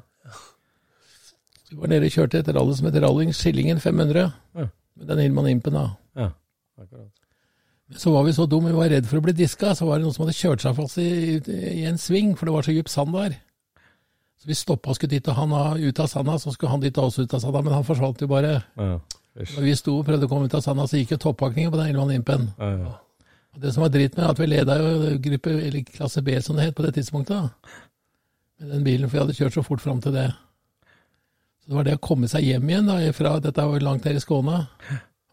Vi 1.71 1.77
var 1.81 1.91
nede 1.91 2.07
og 2.07 2.15
kjørte 2.15 2.39
et 2.45 2.51
rally 2.55 2.75
som 2.79 2.87
heter 2.87 3.03
Rallying 3.03 3.33
Skillingen 3.35 3.81
500, 3.83 4.29
Ja. 4.55 4.67
med 4.97 5.07
den 5.11 5.19
Hilman 5.25 5.49
Impen 5.51 5.75
da. 5.75 5.87
Ja, 6.17 6.29
akkurat. 6.79 7.11
Men 7.89 7.99
så 7.99 8.13
var 8.15 8.23
vi 8.25 8.33
så 8.33 8.47
dumme, 8.49 8.71
vi 8.71 8.77
var 8.79 8.89
redd 8.89 9.07
for 9.07 9.19
å 9.19 9.25
bli 9.25 9.33
diska. 9.37 9.75
Så 9.75 9.87
var 9.87 9.99
det 9.99 10.05
noen 10.07 10.15
som 10.15 10.25
hadde 10.25 10.37
kjørt 10.39 10.63
seg 10.63 10.77
fast 10.77 10.99
i, 10.99 11.41
i 11.81 11.85
en 11.85 11.99
sving, 11.99 12.35
for 12.39 12.47
det 12.47 12.55
var 12.55 12.63
så 12.63 12.73
dyp 12.73 12.89
sand 12.89 13.13
der. 13.13 13.35
Så 14.41 14.47
vi 14.49 14.55
stoppa 14.55 14.91
og 14.93 14.97
skulle 14.97 15.11
dit 15.17 15.29
og 15.29 15.35
han 15.37 15.53
ut 15.81 16.01
av 16.01 16.07
sanda, 16.09 16.39
så 16.39 16.53
skulle 16.55 16.71
han 16.71 16.81
dit 16.81 16.97
og 16.99 17.11
oss 17.11 17.19
ut 17.19 17.35
av 17.35 17.41
sanda, 17.41 17.61
men 17.63 17.73
han 17.75 17.85
forsvant 17.85 18.21
jo 18.23 18.27
bare. 18.31 18.63
Ja. 18.77 19.01
Når 19.35 19.63
vi 19.67 19.75
sto 19.75 19.99
og 19.99 20.07
prøvde 20.07 20.29
å 20.29 20.31
komme 20.31 20.47
ut 20.47 20.55
av 20.55 20.63
sanda, 20.63 20.87
så 20.87 20.97
gikk 21.01 21.17
jo 21.17 21.21
toppakningen 21.27 21.73
på 21.73 21.77
den 21.81 21.91
Hilman 21.91 22.13
Impen. 22.15 22.53
Ja, 22.59 22.71
ja. 22.77 22.93
Og 23.55 23.63
det 23.63 23.73
som 23.75 23.85
var 23.85 23.93
dritt 23.95 24.17
med, 24.19 24.27
at 24.27 24.41
vi 24.41 24.49
leda 24.51 24.77
jo 24.81 25.15
gruppe, 25.23 25.53
eller 25.69 25.85
klasse 25.87 26.23
B, 26.27 26.35
som 26.43 26.59
det 26.59 26.69
het 26.69 26.77
på 26.77 26.85
det 26.87 26.95
tidspunktet, 26.97 27.71
med 28.61 28.73
den 28.75 28.87
bilen, 28.87 29.09
for 29.09 29.17
vi 29.17 29.23
hadde 29.23 29.37
kjørt 29.39 29.59
så 29.59 29.65
fort 29.67 29.83
fram 29.83 30.01
til 30.03 30.15
det. 30.17 30.29
Så 31.63 31.71
det 31.71 31.79
var 31.79 31.87
det 31.87 31.97
å 31.99 32.03
komme 32.03 32.29
seg 32.31 32.47
hjem 32.47 32.67
igjen, 32.71 32.91
da, 32.91 32.99
fra, 33.17 33.37
dette 33.43 33.69
var 33.71 33.87
langt 33.87 34.09
her 34.09 34.19
i 34.19 34.23
Skåne, 34.23 34.65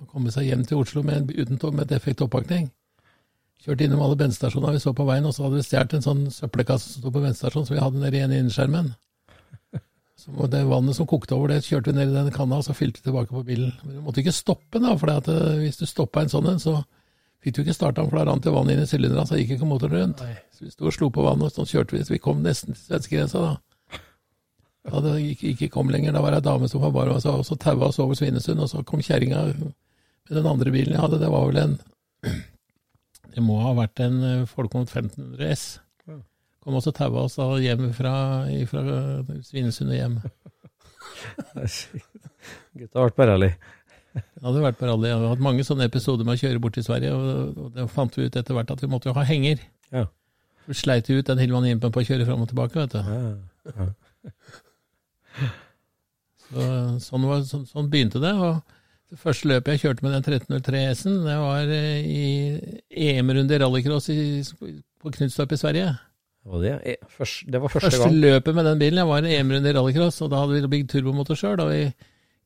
å 0.01 0.07
komme 0.09 0.33
seg 0.33 0.47
hjem 0.49 0.63
til 0.67 0.81
Oslo 0.81 1.03
med, 1.05 1.33
uten 1.33 1.59
med 1.75 1.89
defekt 1.89 2.21
oppakning. 2.25 2.69
Kjørte 3.61 3.85
innom 3.85 4.01
alle 4.01 4.17
bensinstasjonene 4.17 4.73
vi 4.73 4.81
så 4.81 4.93
på 4.97 5.05
veien, 5.05 5.25
og 5.25 5.35
så 5.35 5.45
hadde 5.45 5.59
vi 5.59 5.65
stjålet 5.65 5.97
en 5.97 6.05
sånn 6.05 6.21
søppelkasse 6.33 6.93
som 6.93 7.03
sto 7.03 7.11
på 7.13 7.21
bensinstasjonen, 7.21 7.67
så 7.69 7.75
vi 7.75 7.83
hadde 7.83 8.01
nede 8.01 8.17
i 8.17 8.23
en 8.25 8.37
innskjermen. 8.39 8.93
Så 10.21 10.47
det 10.53 10.61
vannet 10.69 10.97
som 10.97 11.07
kokte 11.09 11.33
over, 11.33 11.49
det 11.49 11.63
kjørte 11.65 11.89
vi 11.89 11.97
ned 11.97 12.11
i 12.11 12.15
den 12.15 12.33
kanna, 12.33 12.59
og 12.61 12.65
så 12.65 12.75
fylte 12.77 13.01
vi 13.01 13.07
tilbake 13.07 13.33
på 13.33 13.43
bilen. 13.45 13.71
Men 13.81 13.95
vi 13.97 14.03
måtte 14.05 14.21
ikke 14.21 14.33
stoppe, 14.33 14.81
da, 14.81 14.95
for 15.01 15.09
eh, 15.13 15.61
hvis 15.63 15.79
du 15.79 15.87
stoppa 15.89 16.21
en 16.21 16.33
sånn 16.33 16.49
en, 16.51 16.61
så 16.61 16.75
fikk 17.41 17.57
du 17.57 17.63
ikke 17.63 17.75
starta 17.75 18.01
den, 18.01 18.11
for 18.11 18.21
da 18.21 18.27
rant 18.29 18.45
det 18.45 18.53
vann 18.53 18.69
inn 18.71 18.83
i 18.83 18.87
sylinderen, 18.89 19.27
så 19.29 19.39
gikk 19.39 19.57
ikke 19.57 19.69
motoren 19.69 19.97
rundt. 19.97 20.23
Nei. 20.25 20.37
Så 20.55 20.65
vi 20.65 20.71
sto 20.73 20.87
og 20.89 20.95
slo 20.95 21.09
på 21.13 21.25
vannet, 21.25 21.49
og 21.49 21.55
sånn 21.55 21.69
kjørte 21.69 21.97
vi, 21.97 22.05
så 22.05 22.15
vi 22.15 22.23
kom 22.23 22.41
nesten 22.45 22.77
til 22.77 22.85
svenskegrensa 22.85 23.43
da. 23.43 23.51
Da 24.91 25.01
det 25.05 25.17
ikke, 25.35 25.53
ikke 25.53 25.73
kom 25.75 25.91
lenger, 25.93 26.15
da 26.15 26.23
var 26.23 26.33
det 26.33 26.41
ei 26.41 26.47
dame 26.47 26.69
som 26.69 26.81
var 26.81 26.93
bare 26.95 27.13
og 27.13 27.21
så, 27.21 27.35
og 27.37 27.45
så 27.45 27.57
taua 27.61 27.91
oss 27.91 28.01
over 28.01 28.17
Svinesund, 28.17 28.63
og 28.63 28.71
så 28.71 28.81
kom 28.87 29.03
kjerringa 29.05 29.43
med 29.59 30.33
den 30.33 30.49
andre 30.49 30.73
bilen 30.73 30.95
jeg 30.95 31.03
hadde, 31.03 31.19
det 31.21 31.29
var 31.29 31.45
vel 31.49 31.61
en 31.61 31.77
Det 33.31 33.43
må 33.45 33.61
ha 33.63 33.71
vært 33.77 34.01
en 34.03 34.17
eh, 34.27 34.49
Folkvogn 34.49 34.89
1500 34.89 35.53
S. 35.53 35.63
Kom 36.61 36.75
også 36.77 36.91
taua 36.93 37.23
oss 37.25 37.39
da 37.39 37.45
hjem 37.63 37.87
fra, 37.95 38.13
fra 38.69 38.81
Svinesund 39.47 39.93
og 39.93 39.97
hjem. 39.97 40.17
Gutta 42.77 42.99
har 42.99 43.07
vært 43.07 43.17
på 43.17 43.25
Det 44.15 44.43
hadde 44.43 44.63
vært 44.63 44.79
på 44.79 44.87
rally. 44.89 45.11
Hadde 45.13 45.29
hatt 45.31 45.43
mange 45.43 45.63
sånne 45.67 45.87
episoder 45.87 46.27
med 46.27 46.35
å 46.35 46.41
kjøre 46.41 46.61
bort 46.63 46.75
til 46.75 46.83
Sverige, 46.87 47.13
og, 47.15 47.55
og 47.55 47.77
det 47.77 47.85
fant 47.93 48.17
vi 48.17 48.27
ut 48.27 48.35
etter 48.41 48.57
hvert 48.57 48.73
at 48.73 48.83
vi 48.83 48.89
måtte 48.91 49.11
jo 49.11 49.15
ha 49.15 49.23
henger. 49.27 49.61
Ja. 49.93 50.05
Vi 50.67 50.77
sleit 50.77 51.09
ut 51.09 51.27
den 51.27 51.39
Hilman 51.41 51.67
Jimpen 51.69 51.93
på 51.93 52.03
å 52.03 52.07
kjøre 52.07 52.27
fram 52.27 52.43
og 52.43 52.51
tilbake, 52.51 52.83
vet 52.83 52.97
du. 52.97 53.01
Ja. 53.71 53.87
Så, 56.51 56.63
sånn, 56.99 57.23
var, 57.29 57.43
så, 57.47 57.61
sånn 57.63 57.87
begynte 57.87 58.19
det. 58.19 58.33
og 58.35 58.59
det 59.11 59.19
første 59.19 59.47
løpet 59.47 59.75
jeg 59.75 59.81
kjørte 59.85 60.05
med 60.05 60.13
den 60.17 60.23
1303 60.23 60.81
S-en, 60.93 61.17
det 61.23 61.35
var 61.39 61.71
eh, 61.71 62.03
i 62.03 63.09
EM-runde 63.11 63.55
i 63.55 63.59
rallycross 63.59 64.09
i, 64.11 64.19
på 64.99 65.11
Knutstorp 65.15 65.55
i 65.55 65.59
Sverige. 65.59 65.89
Og 66.47 66.63
det, 66.63 66.73
første, 66.81 67.15
først, 67.17 67.41
det 67.53 67.61
var 67.61 67.73
første, 67.73 67.89
Første 67.89 68.07
gang. 68.07 68.15
løpet 68.23 68.55
med 68.57 68.67
den 68.67 68.79
bilen, 68.81 69.01
jeg 69.01 69.09
var 69.11 69.27
i 69.27 69.33
EM-runde 69.37 69.71
i 69.71 69.75
rallycross, 69.77 70.21
og 70.25 70.31
da 70.31 70.41
hadde 70.41 70.57
vi 70.57 70.71
bygd 70.75 70.93
turbomotor 70.93 71.39
sjøl. 71.39 71.63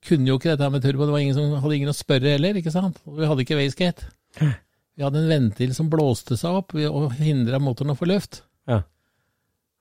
Kunne 0.06 0.30
jo 0.30 0.38
ikke 0.39 0.54
dette 0.54 0.70
med 0.70 0.84
turbo, 0.84 1.08
det 1.08 1.15
var 1.15 1.24
ingen 1.24 1.38
som 1.38 1.56
hadde 1.63 1.78
ingen 1.80 1.91
å 1.91 1.98
spørre 1.98 2.36
heller, 2.36 2.60
ikke 2.60 2.74
sant. 2.74 3.00
Vi 3.06 3.30
hadde 3.30 3.46
ikke 3.46 3.58
wastegate. 3.58 4.10
Vi 4.96 5.04
hadde 5.04 5.24
en 5.24 5.32
ventil 5.32 5.74
som 5.76 5.89
blåste 5.91 6.38
seg 6.39 6.60
opp 6.62 6.76
og 6.78 7.15
hindra 7.20 7.60
motoren 7.60 7.96
å 7.96 7.98
få 8.00 8.08
luft. 8.10 8.44
Ja. 8.70 8.84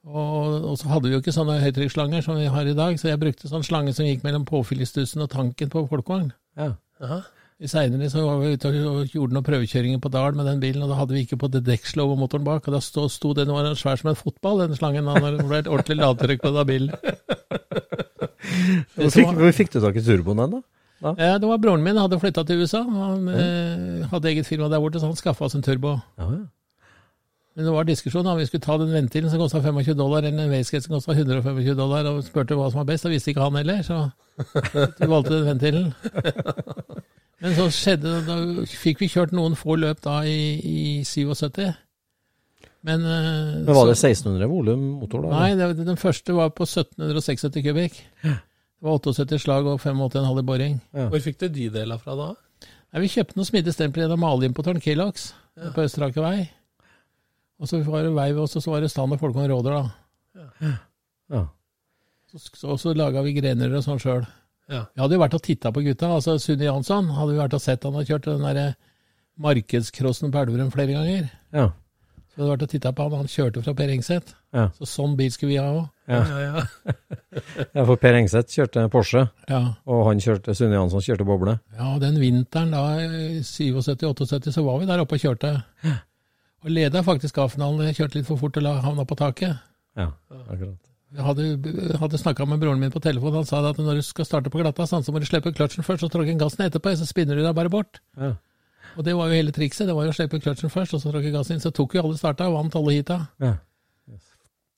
Og, 0.05 0.65
og 0.73 0.75
så 0.81 0.91
hadde 0.91 1.09
vi 1.09 1.15
jo 1.17 1.23
ikke 1.23 1.33
sånne 1.33 1.61
høytrykksslanger 1.63 2.25
som 2.25 2.37
vi 2.41 2.49
har 2.51 2.69
i 2.69 2.77
dag, 2.77 2.99
så 3.01 3.09
jeg 3.09 3.21
brukte 3.23 3.49
sånn 3.49 3.65
slange 3.65 3.95
som 3.97 4.09
gikk 4.09 4.25
mellom 4.27 4.45
påfyllestussen 4.49 5.25
og 5.25 5.31
tanken 5.33 5.71
på 5.73 5.87
folkevogn. 5.93 6.33
Ja. 6.61 6.75
Seinere 7.65 8.11
så 8.13 8.25
var 8.27 8.41
vi 8.43 8.57
ute 8.57 8.73
og 8.75 9.13
gjorde 9.15 9.37
noen 9.37 9.47
prøvekjøringer 9.47 10.01
på 10.03 10.11
dal 10.13 10.37
med 10.37 10.49
den 10.51 10.61
bilen, 10.61 10.83
og 10.85 10.91
da 10.91 10.99
hadde 10.99 11.17
vi 11.17 11.23
ikke 11.25 11.39
på 11.41 11.49
det 11.55 11.63
dekkslov 11.69 12.13
og 12.13 12.21
motoren 12.21 12.45
bak, 12.45 12.67
og 12.67 12.77
da 12.77 12.83
sto, 12.85 13.07
sto 13.13 13.33
den 13.39 13.53
var 13.55 13.71
svær 13.79 14.01
som 14.01 14.11
en 14.11 14.19
fotball, 14.19 14.65
den 14.65 14.77
slangen. 14.77 15.09
Da 15.09 15.23
når 15.23 15.39
det 15.39 15.47
ble 15.49 15.63
et 15.63 15.71
ordentlig 15.71 16.01
lavtrykk 16.03 16.43
på 16.43 16.53
den 16.59 16.73
bilen. 16.73 16.93
Hvor 18.97 19.11
fikk, 19.15 19.31
hvor 19.39 19.53
fikk 19.57 19.73
du 19.75 19.81
tak 19.83 19.97
i 19.97 20.03
turboen 20.05 20.43
den, 20.43 20.59
da? 20.59 20.63
Eh, 21.19 21.37
Det 21.41 21.49
var 21.49 21.59
broren 21.61 21.83
min, 21.85 21.97
hadde 22.01 22.19
flytta 22.21 22.45
til 22.49 22.63
USA. 22.65 22.83
Han 22.85 23.29
eh, 23.29 24.05
hadde 24.11 24.31
eget 24.31 24.47
firma 24.49 24.69
der 24.73 24.81
borte, 24.81 25.01
så 25.03 25.11
han 25.11 25.17
skaffa 25.19 25.45
oss 25.49 25.57
en 25.59 25.65
turbo. 25.67 25.97
Ja, 26.21 26.29
ja. 26.31 26.45
Men 27.55 27.69
det 27.69 27.73
var 27.77 27.85
diskusjon 27.87 28.27
om 28.27 28.39
vi 28.41 28.47
skulle 28.49 28.65
ta 28.65 28.75
den 28.81 28.91
ventilen 28.91 29.31
som 29.31 29.39
kosta 29.39 29.61
25 29.63 29.95
dollar, 29.95 30.25
eller 30.27 30.43
en 30.43 30.51
Wayscate 30.51 30.83
som 30.89 30.97
kosta 30.97 31.15
125 31.15 31.77
dollar, 31.79 32.09
og 32.11 32.25
spurte 32.27 32.57
hva 32.59 32.67
som 32.73 32.81
var 32.81 32.89
best. 32.89 33.05
Da 33.07 33.13
visste 33.13 33.31
ikke 33.31 33.45
han 33.47 33.55
heller, 33.61 33.83
så 33.87 34.01
vi 34.99 35.07
valgte 35.13 35.37
den 35.37 35.47
ventilen. 35.53 35.93
Men 37.45 37.55
så 37.55 37.69
skjedde 37.71 38.11
det, 38.11 38.23
da 38.27 38.67
fikk 38.81 39.05
vi 39.05 39.11
kjørt 39.13 39.35
noen 39.37 39.55
få 39.59 39.77
løp 39.79 40.01
da 40.03 40.23
i, 40.27 40.39
i 40.59 41.05
77. 41.07 41.69
Men, 42.85 43.05
eh, 43.09 43.65
Men 43.65 43.75
var 43.75 43.87
det 43.89 43.97
1600 43.97 44.49
volum 44.51 44.83
motor, 45.01 45.23
da? 45.25 45.39
Nei, 45.39 45.55
det, 45.57 45.87
den 45.87 45.97
første 46.01 46.35
var 46.37 46.51
på 46.53 46.67
1776 46.69 47.63
kubikk. 47.65 47.97
Det 48.23 48.85
var 48.85 48.99
78 48.99 49.39
slag 49.41 49.69
og 49.71 49.79
85,5 49.81 50.41
i 50.43 50.45
boring. 50.45 50.75
Ja. 50.93 51.07
Hvor 51.09 51.23
fikk 51.25 51.39
du 51.41 51.47
de 51.49 51.71
delene 51.73 51.97
fra 52.03 52.17
da? 52.19 52.27
Nei, 52.93 53.01
vi 53.07 53.13
kjøpte 53.15 53.39
noen 53.39 53.49
smidde 53.49 53.73
stempler 53.73 54.05
gjennom 54.05 54.21
malimportøren 54.21 54.83
Kellogg's 54.85 55.31
på 55.57 55.87
Østerake 55.87 56.21
vei. 56.21 56.51
Og 57.63 57.71
så 57.71 57.81
var 57.87 58.05
det 58.05 58.13
vei, 58.13 58.29
og 58.37 58.51
så 58.51 58.61
var 58.69 58.85
det 58.85 58.91
stand 58.93 59.15
og 59.17 59.23
Folkvogn 59.23 59.49
Råder, 59.49 59.79
da. 59.79 60.75
Ja. 61.33 61.45
Så, 62.29 62.43
så, 62.59 62.77
så 62.83 62.93
laga 62.99 63.23
vi 63.25 63.33
grener 63.39 63.73
og 63.79 63.85
sånn 63.87 64.03
sjøl. 64.03 64.27
Ja. 64.69 64.83
Vi 64.93 65.01
hadde 65.01 65.17
jo 65.17 65.23
vært 65.23 65.37
og 65.39 65.45
titta 65.45 65.73
på 65.73 65.85
gutta. 65.87 66.11
altså 66.17 66.37
Sunni 66.43 66.67
Jansson 66.67 67.09
hadde 67.15 67.33
vi 67.33 67.41
vært 67.41 67.57
og 67.57 67.63
sett. 67.63 67.85
Han 67.87 67.97
har 67.97 68.07
kjørt 68.09 68.29
den 68.29 68.45
der 68.45 68.77
markedscrossen 69.41 70.33
på 70.35 70.43
Elverum 70.43 70.73
flere 70.75 70.97
ganger. 70.99 71.31
Ja. 71.55 71.71
Så 72.35 72.41
hadde 72.43 72.51
vært 72.51 72.63
og 72.67 72.71
titta 72.73 72.91
på 72.93 73.05
han. 73.07 73.13
Han 73.23 73.29
kjørte 73.31 73.63
fra 73.63 73.75
Per 73.79 73.91
Engseth. 73.95 74.33
Ja. 74.55 74.69
Så 74.75 74.87
sånn 74.91 75.13
bil 75.19 75.31
skulle 75.31 75.53
vi 75.55 75.59
ha 75.63 75.69
òg. 75.71 75.85
Ja. 76.11 76.65
ja, 77.77 77.85
for 77.87 77.97
Per 78.03 78.17
Engseth 78.19 78.51
kjørte 78.57 78.89
Porsche, 78.93 79.23
Ja. 79.49 79.61
og 79.87 80.03
han 80.09 80.19
kjørte, 80.21 80.55
Sunne 80.59 80.75
Jansson 80.77 81.01
kjørte 81.07 81.25
boble. 81.29 81.59
ja, 81.79 81.93
og 81.95 82.01
den 82.03 82.19
vinteren 82.21 82.75
da, 82.75 82.83
77-78, 83.43 84.53
så 84.53 84.65
var 84.67 84.81
vi 84.83 84.89
der 84.91 85.03
oppe 85.05 85.17
og 85.19 85.23
kjørte. 85.25 85.53
Og 86.65 86.71
leda 86.73 87.03
faktisk 87.05 87.39
A-finalen. 87.43 87.87
Jeg 87.91 87.99
kjørte 88.01 88.19
litt 88.19 88.27
for 88.29 88.41
fort 88.41 88.57
og 88.57 88.65
la- 88.65 88.81
havna 88.81 89.05
på 89.05 89.17
taket. 89.21 89.59
Ja, 89.97 90.11
akkurat. 90.49 90.81
Jeg 91.15 91.23
hadde, 91.23 91.45
hadde 92.01 92.19
snakka 92.19 92.47
med 92.49 92.59
broren 92.59 92.81
min 92.81 92.91
på 92.91 92.99
telefon. 93.05 93.35
Han 93.39 93.45
sa 93.47 93.61
at 93.69 93.77
når 93.79 94.01
du 94.01 94.03
skal 94.03 94.25
starte 94.27 94.51
på 94.51 94.59
glatta, 94.59 94.83
så 94.89 95.13
må 95.13 95.21
du 95.23 95.27
slippe 95.29 95.53
kløtsjen 95.55 95.85
først, 95.87 96.03
så 96.03 96.11
tråkke 96.11 96.35
gassen 96.41 96.65
etterpå, 96.67 96.91
så 96.99 97.07
spinner 97.07 97.37
du 97.39 97.45
deg 97.45 97.55
bare 97.55 97.71
bort. 97.71 98.01
Ja. 98.19 98.33
Og 98.97 99.05
det 99.07 99.15
var 99.19 99.29
jo 99.31 99.39
hele 99.39 99.53
trikset. 99.55 99.87
Det 99.89 99.95
var 99.97 100.07
jo 100.07 100.13
å 100.13 100.17
slippe 100.17 100.41
kløtsjen 100.43 100.71
først, 100.73 100.95
og 100.97 101.03
så 101.03 101.13
tråkke 101.13 101.33
gassen 101.35 101.57
inn. 101.57 101.63
Så 101.65 101.73
tok 101.75 101.95
jo 101.97 102.03
alle 102.05 102.19
starta 102.21 102.47
og 102.51 102.57
vant 102.59 102.77
alle 102.79 102.95
heata. 102.97 103.21
Ja. 103.43 103.55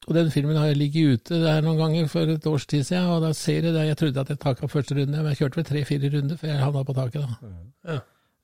Og 0.07 0.15
den 0.15 0.29
filmen 0.31 0.55
har 0.55 0.69
jeg 0.71 0.79
ligget 0.79 1.17
ute 1.27 1.39
der 1.43 1.65
noen 1.67 1.81
ganger 1.81 2.05
for 2.11 2.31
et 2.31 2.45
års 2.47 2.67
tid 2.71 2.85
siden, 2.87 3.09
og 3.11 3.25
da 3.25 3.33
ser 3.35 3.65
jeg 3.67 3.75
det. 3.75 3.87
Jeg 3.89 3.97
trodde 3.99 4.23
at 4.23 4.29
jeg 4.31 4.39
taka 4.39 4.69
første 4.71 4.95
runde, 4.95 5.17
men 5.19 5.33
jeg 5.33 5.41
kjørte 5.41 5.59
vel 5.59 5.67
tre-fire 5.67 6.11
runder 6.13 6.39
før 6.39 6.53
jeg 6.53 6.61
havna 6.63 6.85
på 6.87 6.95
taket, 6.95 7.25
da. 7.27 7.97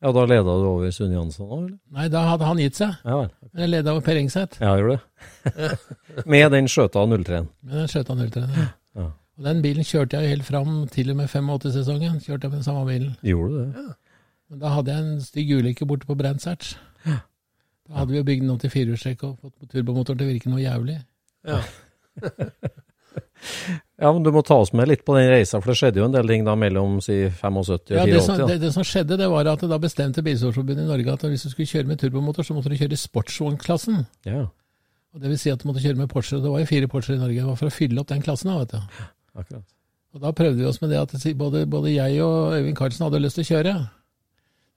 ja, 0.02 0.12
da 0.16 0.24
leda 0.26 0.56
du 0.58 0.66
over 0.72 0.90
Sunn 0.90 1.14
Jansson 1.14 1.46
òg, 1.46 1.60
eller? 1.68 1.78
Nei, 1.94 2.08
da 2.10 2.24
hadde 2.32 2.48
han 2.50 2.58
gitt 2.64 2.80
seg. 2.80 2.96
Ja 3.06 3.20
vel. 3.20 3.30
Men 3.52 3.62
jeg 3.62 3.72
leda 3.76 3.94
over 3.94 4.02
Per 4.08 4.18
Engseth. 4.24 4.58
Ja, 4.58 4.72
gjorde 4.80 4.98
det. 4.98 5.78
Med 6.34 6.50
den 6.56 6.66
skjøta 6.72 7.06
03-en. 7.06 7.46
Med 7.62 7.78
den 7.84 7.92
skjøta 7.94 8.18
03-en, 8.18 8.56
Ja. 8.58 8.68
Ja. 8.98 9.06
Og 9.38 9.46
den 9.46 9.62
bilen 9.64 9.86
kjørte 9.86 10.18
jeg 10.20 10.34
helt 10.34 10.44
fram 10.44 10.82
til 10.92 11.08
og 11.14 11.16
med 11.22 11.30
85-sesongen. 11.30 12.18
Kjørte 12.20 12.44
jeg 12.44 12.50
med 12.52 12.58
den 12.58 12.66
samme 12.66 12.82
bilen. 12.90 13.14
Gjorde 13.24 13.52
du 13.54 13.62
det? 13.62 13.84
Men 14.52 14.60
da 14.60 14.70
hadde 14.74 14.92
jeg 14.92 15.02
en 15.06 15.20
stygg 15.24 15.50
ulykke 15.56 15.86
borte 15.88 16.04
på 16.08 16.16
Brandsearch. 16.18 16.74
Da 17.08 17.96
hadde 17.96 18.12
vi 18.12 18.20
jo 18.20 18.26
bygd 18.28 18.44
den 18.44 18.52
om 18.52 18.58
til 18.60 18.70
firehjulstrekk 18.72 19.24
og 19.26 19.38
fått 19.40 19.72
turbomotoren 19.72 20.20
til 20.20 20.28
å 20.28 20.32
virke 20.34 20.52
noe 20.52 20.62
jævlig. 20.62 20.98
ja. 21.48 21.62
Ja, 24.02 24.08
men 24.12 24.22
du 24.24 24.30
må 24.34 24.40
ta 24.46 24.56
oss 24.62 24.70
med 24.74 24.88
litt 24.88 25.02
på 25.06 25.14
den 25.18 25.28
reisa, 25.30 25.58
for 25.60 25.72
det 25.72 25.78
skjedde 25.78 26.00
jo 26.00 26.06
en 26.06 26.14
del 26.14 26.28
ting 26.30 26.44
da 26.46 26.54
mellom 26.58 26.96
si 27.04 27.16
75 27.28 27.58
og 27.60 27.90
Ja, 27.92 28.04
det, 28.06 28.20
som, 28.24 28.38
84. 28.38 28.46
det, 28.48 28.56
det 28.62 28.70
som 28.74 28.86
skjedde, 28.86 29.18
det 29.20 29.28
var 29.30 29.50
at 29.50 29.62
det 29.62 29.68
da 29.70 29.78
bestemte 29.82 30.24
Bilsportsforbundet 30.26 30.86
i 30.86 30.88
Norge 30.88 31.12
at 31.12 31.26
hvis 31.30 31.44
du 31.46 31.50
skulle 31.52 31.68
kjøre 31.70 31.90
med 31.90 32.00
turbomotor, 32.00 32.46
så 32.46 32.56
måtte 32.56 32.72
du 32.72 32.78
kjøre 32.78 32.96
i 32.96 33.00
sportsvognklassen. 33.02 34.04
Ja, 34.26 34.46
Og 35.12 35.20
Det 35.22 35.28
vil 35.28 35.38
si 35.42 35.52
at 35.52 35.62
du 35.62 35.68
måtte 35.68 35.82
kjøre 35.84 36.00
med 36.00 36.08
Porsche. 36.08 36.40
Det 36.40 36.50
var 36.54 36.62
jo 36.62 36.70
fire 36.70 36.88
Porscher 36.88 37.18
i 37.18 37.20
Norge. 37.20 37.36
Det 37.36 37.50
var 37.50 37.58
for 37.60 37.68
å 37.68 37.74
fylle 37.74 38.00
opp 38.00 38.08
den 38.08 38.22
klassen. 38.24 38.50
da, 38.50 38.58
vet 38.62 38.72
du. 38.72 39.02
akkurat. 39.42 39.66
Og 40.14 40.20
Da 40.22 40.32
prøvde 40.32 40.58
vi 40.62 40.70
oss 40.70 40.80
med 40.80 40.90
det 40.94 41.02
at 41.02 41.36
både, 41.36 41.66
både 41.66 41.92
jeg 41.92 42.22
og 42.24 42.54
Øyvind 42.56 42.78
Karlsen 42.78 43.04
hadde 43.06 43.20
lyst 43.20 43.36
til 43.38 43.44
å 43.44 43.50
kjøre. 43.52 43.74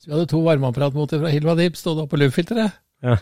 Så 0.05 0.11
vi 0.11 0.13
hadde 0.13 0.27
to 0.29 0.39
varmeapparatmotorer 0.45 1.23
fra 1.23 1.29
Hilva 1.33 1.55
Dip 1.57 1.77
stående 1.79 2.03
oppå 2.05 2.19
luftfilteret. 2.21 2.75
Ja. 3.01 3.15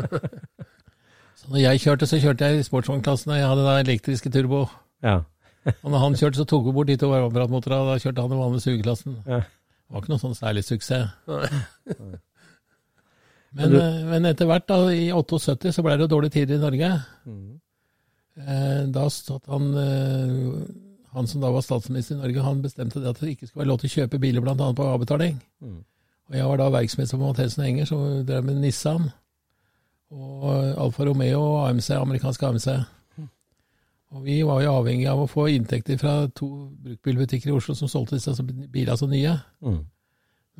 Så 1.40 1.50
når 1.52 1.60
jeg 1.60 1.80
kjørte, 1.82 2.06
så 2.08 2.16
kjørte 2.20 2.48
jeg 2.48 2.62
i 2.62 2.64
sportsvognklassen, 2.64 3.32
og 3.32 3.36
jeg 3.38 3.48
hadde 3.50 3.66
da 3.66 3.74
elektriske 3.82 4.32
turbo. 4.32 4.62
Ja. 5.04 5.18
Og 5.82 5.92
når 5.92 6.02
han 6.06 6.16
kjørte, 6.16 6.40
så 6.40 6.44
tok 6.48 6.64
vi 6.66 6.72
bort 6.76 6.88
de 6.88 6.96
to 7.00 7.08
varmeapparatmotorene, 7.12 7.80
og 7.84 7.88
da 7.92 8.00
kjørte 8.00 8.24
han 8.24 8.32
den 8.32 8.40
vanlige 8.40 8.64
sugeklassen. 8.64 9.18
Ja. 9.28 9.42
Det 9.44 9.92
var 9.96 10.04
ikke 10.04 10.12
noe 10.14 10.22
sånn 10.24 10.36
særlig 10.38 10.64
suksess. 10.64 11.12
Men, 13.50 13.72
Men 13.72 13.80
eh, 13.82 14.02
men 14.06 14.28
etter 14.30 14.46
hvert, 14.46 14.66
da, 14.70 14.76
i 14.94 15.08
78, 15.10 15.72
så 15.74 15.82
ble 15.82 15.96
det 15.98 16.06
dårlige 16.12 16.36
tider 16.36 16.54
i 16.54 16.62
Norge. 16.62 16.90
Mm. 17.26 17.48
Eh, 18.38 18.82
Da 18.94 19.08
satt 19.10 19.48
han 19.50 19.64
eh, 19.74 20.36
Han 21.16 21.26
som 21.26 21.42
da 21.42 21.50
var 21.50 21.64
statsminister 21.66 22.14
i 22.14 22.20
Norge, 22.20 22.44
han 22.46 22.60
bestemte 22.62 23.02
det 23.02 23.10
at 23.10 23.18
det 23.18 23.32
ikke 23.32 23.48
skulle 23.48 23.64
være 23.64 23.72
lov 23.72 23.80
til 23.82 23.90
å 23.90 23.94
kjøpe 23.96 24.20
biler 24.22 24.44
bl.a. 24.46 24.54
på 24.54 24.86
avbetaling. 24.92 25.40
Mm. 25.66 25.80
Og 26.30 26.38
jeg 26.38 26.46
var 26.46 26.60
da 26.60 26.70
verksmester 26.70 27.18
på 27.18 27.26
Mathesen 27.26 27.64
Enger, 27.66 27.88
som 27.90 28.24
drev 28.26 28.44
med 28.46 28.60
Nissan. 28.62 29.10
Og 30.10 30.46
Alfa 30.78 31.06
Romeo 31.06 31.40
og 31.42 31.68
AMC, 31.68 31.90
amerikansk 31.96 32.42
AMC. 32.46 32.68
Og 34.10 34.24
vi 34.26 34.40
var 34.42 34.62
jo 34.62 34.74
avhengig 34.74 35.06
av 35.10 35.22
å 35.22 35.30
få 35.30 35.46
inntekter 35.52 35.98
fra 35.98 36.24
to 36.34 36.48
bruktbilbutikker 36.82 37.50
i 37.50 37.54
Oslo 37.54 37.76
som 37.78 37.90
solgte 37.90 38.18
disse 38.18 38.42
bilene 38.42 38.96
så 38.98 39.06
nye. 39.10 39.36
Mm. 39.62 39.80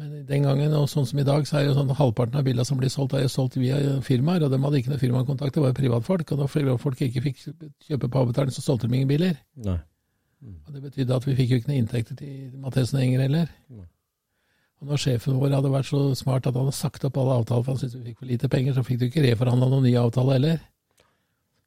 Men 0.01 0.13
den 0.27 0.47
gangen, 0.47 0.75
og 0.79 0.87
sånn 0.89 1.07
som 1.09 1.19
i 1.19 1.27
dag, 1.27 1.43
så 1.49 1.59
er 1.59 1.67
jo 1.67 1.75
sånn 1.77 1.91
at 1.91 1.99
halvparten 1.99 2.39
av 2.39 2.47
bilene 2.47 2.65
som 2.67 2.79
blir 2.79 2.93
solgt, 2.93 3.17
er 3.19 3.27
jo 3.27 3.33
solgt 3.33 3.59
via 3.59 3.99
firmaer, 4.07 4.47
og 4.47 4.55
de 4.55 4.61
hadde 4.63 4.81
ikke 4.81 4.93
noe 4.93 5.03
firmakontakt, 5.03 5.57
det 5.57 5.65
var 5.65 5.75
jo 5.75 5.81
privatfolk. 5.81 6.31
Og 6.31 6.41
da 6.41 6.51
privatfolk 6.51 7.03
ikke 7.09 7.25
fikk 7.27 7.43
kjøpe 7.89 8.09
på 8.09 8.23
avbetaling, 8.23 8.55
så 8.55 8.65
solgte 8.65 8.87
de 8.87 9.01
ingen 9.01 9.11
biler. 9.11 9.35
Nei. 9.67 9.81
Og 10.47 10.73
Det 10.73 10.85
betydde 10.87 11.19
at 11.19 11.27
vi 11.27 11.37
fikk 11.37 11.51
jo 11.51 11.59
ikke 11.61 11.73
noe 11.73 11.83
inntekter 11.83 12.17
til 12.17 12.55
Mathesen 12.63 13.03
Enger 13.03 13.27
heller. 13.27 13.51
Nei. 13.75 13.89
Og 14.81 14.89
når 14.89 15.01
sjefen 15.03 15.37
vår 15.37 15.53
hadde 15.59 15.73
vært 15.73 15.91
så 15.91 16.03
smart 16.17 16.47
at 16.49 16.55
han 16.57 16.65
hadde 16.65 16.79
sagt 16.79 17.05
opp 17.05 17.19
alle 17.21 17.41
avtaler, 17.43 17.65
for 17.67 17.75
han 17.75 17.81
syntes 17.83 17.99
vi 17.99 18.11
fikk 18.11 18.23
for 18.23 18.31
lite 18.31 18.49
penger, 18.53 18.77
så 18.77 18.85
fikk 18.87 19.01
du 19.01 19.07
ikke 19.11 19.25
reforhandla 19.27 19.69
noen 19.69 19.85
nye 19.85 20.01
avtaler 20.01 20.39
heller. 20.39 20.63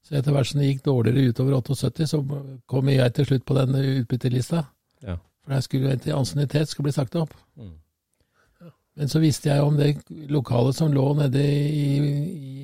Så 0.04 0.18
etter 0.18 0.34
hvert 0.36 0.50
som 0.50 0.60
det 0.60 0.72
gikk 0.72 0.82
dårligere 0.88 1.30
utover 1.30 1.60
78, 1.60 2.08
så 2.10 2.24
kom 2.68 2.90
jeg 2.92 3.14
til 3.14 3.30
slutt 3.30 3.46
på 3.48 3.56
den 3.60 3.78
utbyttelista. 3.78 4.66
Ja. 5.06 5.20
For 5.44 5.54
der 5.54 5.64
skulle 5.64 5.96
til 6.02 6.18
ansiennitet 6.18 6.72
skulle 6.72 6.90
bli 6.90 6.96
sagt 6.96 7.16
opp. 7.20 7.38
Mm. 7.60 7.78
Men 8.98 9.10
så 9.10 9.22
visste 9.22 9.50
jeg 9.50 9.62
om 9.66 9.78
det 9.78 9.96
lokalet 10.30 10.78
som 10.78 10.92
lå 10.94 11.06
nede 11.18 11.42
i, 11.42 11.86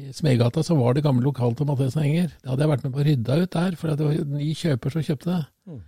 i 0.09 0.11
Smedgata, 0.13 0.61
så 0.65 0.75
var 0.77 0.93
det 0.93 1.05
gamle 1.05 1.25
lokalet 1.25 1.57
til 1.57 1.69
Mathesen 1.69 2.03
Enger. 2.03 2.35
Det 2.41 2.51
hadde 2.51 2.65
jeg 2.65 2.73
vært 2.73 2.83
med 2.85 2.93
på 2.93 3.01
å 3.01 3.07
rydda 3.07 3.39
ut 3.39 3.55
der, 3.55 3.79
for 3.79 3.93
det 3.93 4.05
var 4.05 4.19
en 4.19 4.35
ny 4.37 4.51
kjøper 4.57 4.93
som 4.93 5.05
kjøpte 5.05 5.31
det. 5.31 5.39
Mm. 5.69 5.79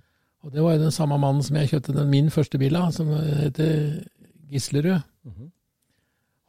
Og 0.41 0.56
det 0.56 0.63
var 0.65 0.74
jo 0.74 0.86
den 0.86 0.95
samme 0.95 1.19
mannen 1.21 1.45
som 1.45 1.60
jeg 1.60 1.69
kjøpte 1.74 1.97
den 1.97 2.10
min 2.10 2.32
første 2.34 2.62
bil 2.62 2.78
av, 2.80 2.89
som 2.95 3.12
heter 3.13 3.76
Gislerud. 4.51 5.01
Mhm. 5.27 5.49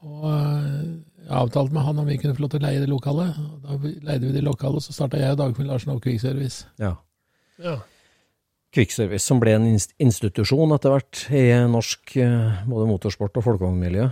Og 0.03 0.27
øh, 0.27 0.99
Jeg 1.23 1.37
avtalte 1.39 1.75
med 1.75 1.85
han 1.87 1.99
om 2.03 2.07
vi 2.07 2.17
kunne 2.19 2.35
få 2.35 2.43
lov 2.43 2.51
til 2.51 2.59
å 2.59 2.67
leie 2.67 2.81
det 2.83 2.89
lokalet. 2.91 3.37
Da 3.63 3.77
leide 3.79 4.27
vi 4.27 4.33
det 4.35 4.43
lokalet, 4.43 4.83
så 4.83 4.95
starta 4.95 5.21
jeg 5.21 5.37
og 5.37 5.39
Dagfinn 5.39 5.69
Larsen 5.71 5.93
opp 5.95 6.03
Kvikkservice. 6.03 6.67
Ja. 6.83 6.97
Ja. 7.63 7.77
Kvikkservice, 8.75 9.23
som 9.23 9.39
ble 9.39 9.55
en 9.55 9.69
institusjon 10.03 10.75
etter 10.75 10.91
hvert 10.91 11.23
i 11.31 11.45
norsk 11.71 12.17
eh, 12.19 12.65
både 12.67 12.89
motorsport 12.91 13.39
og 13.39 13.47
folkevognmiljø. 13.47 14.09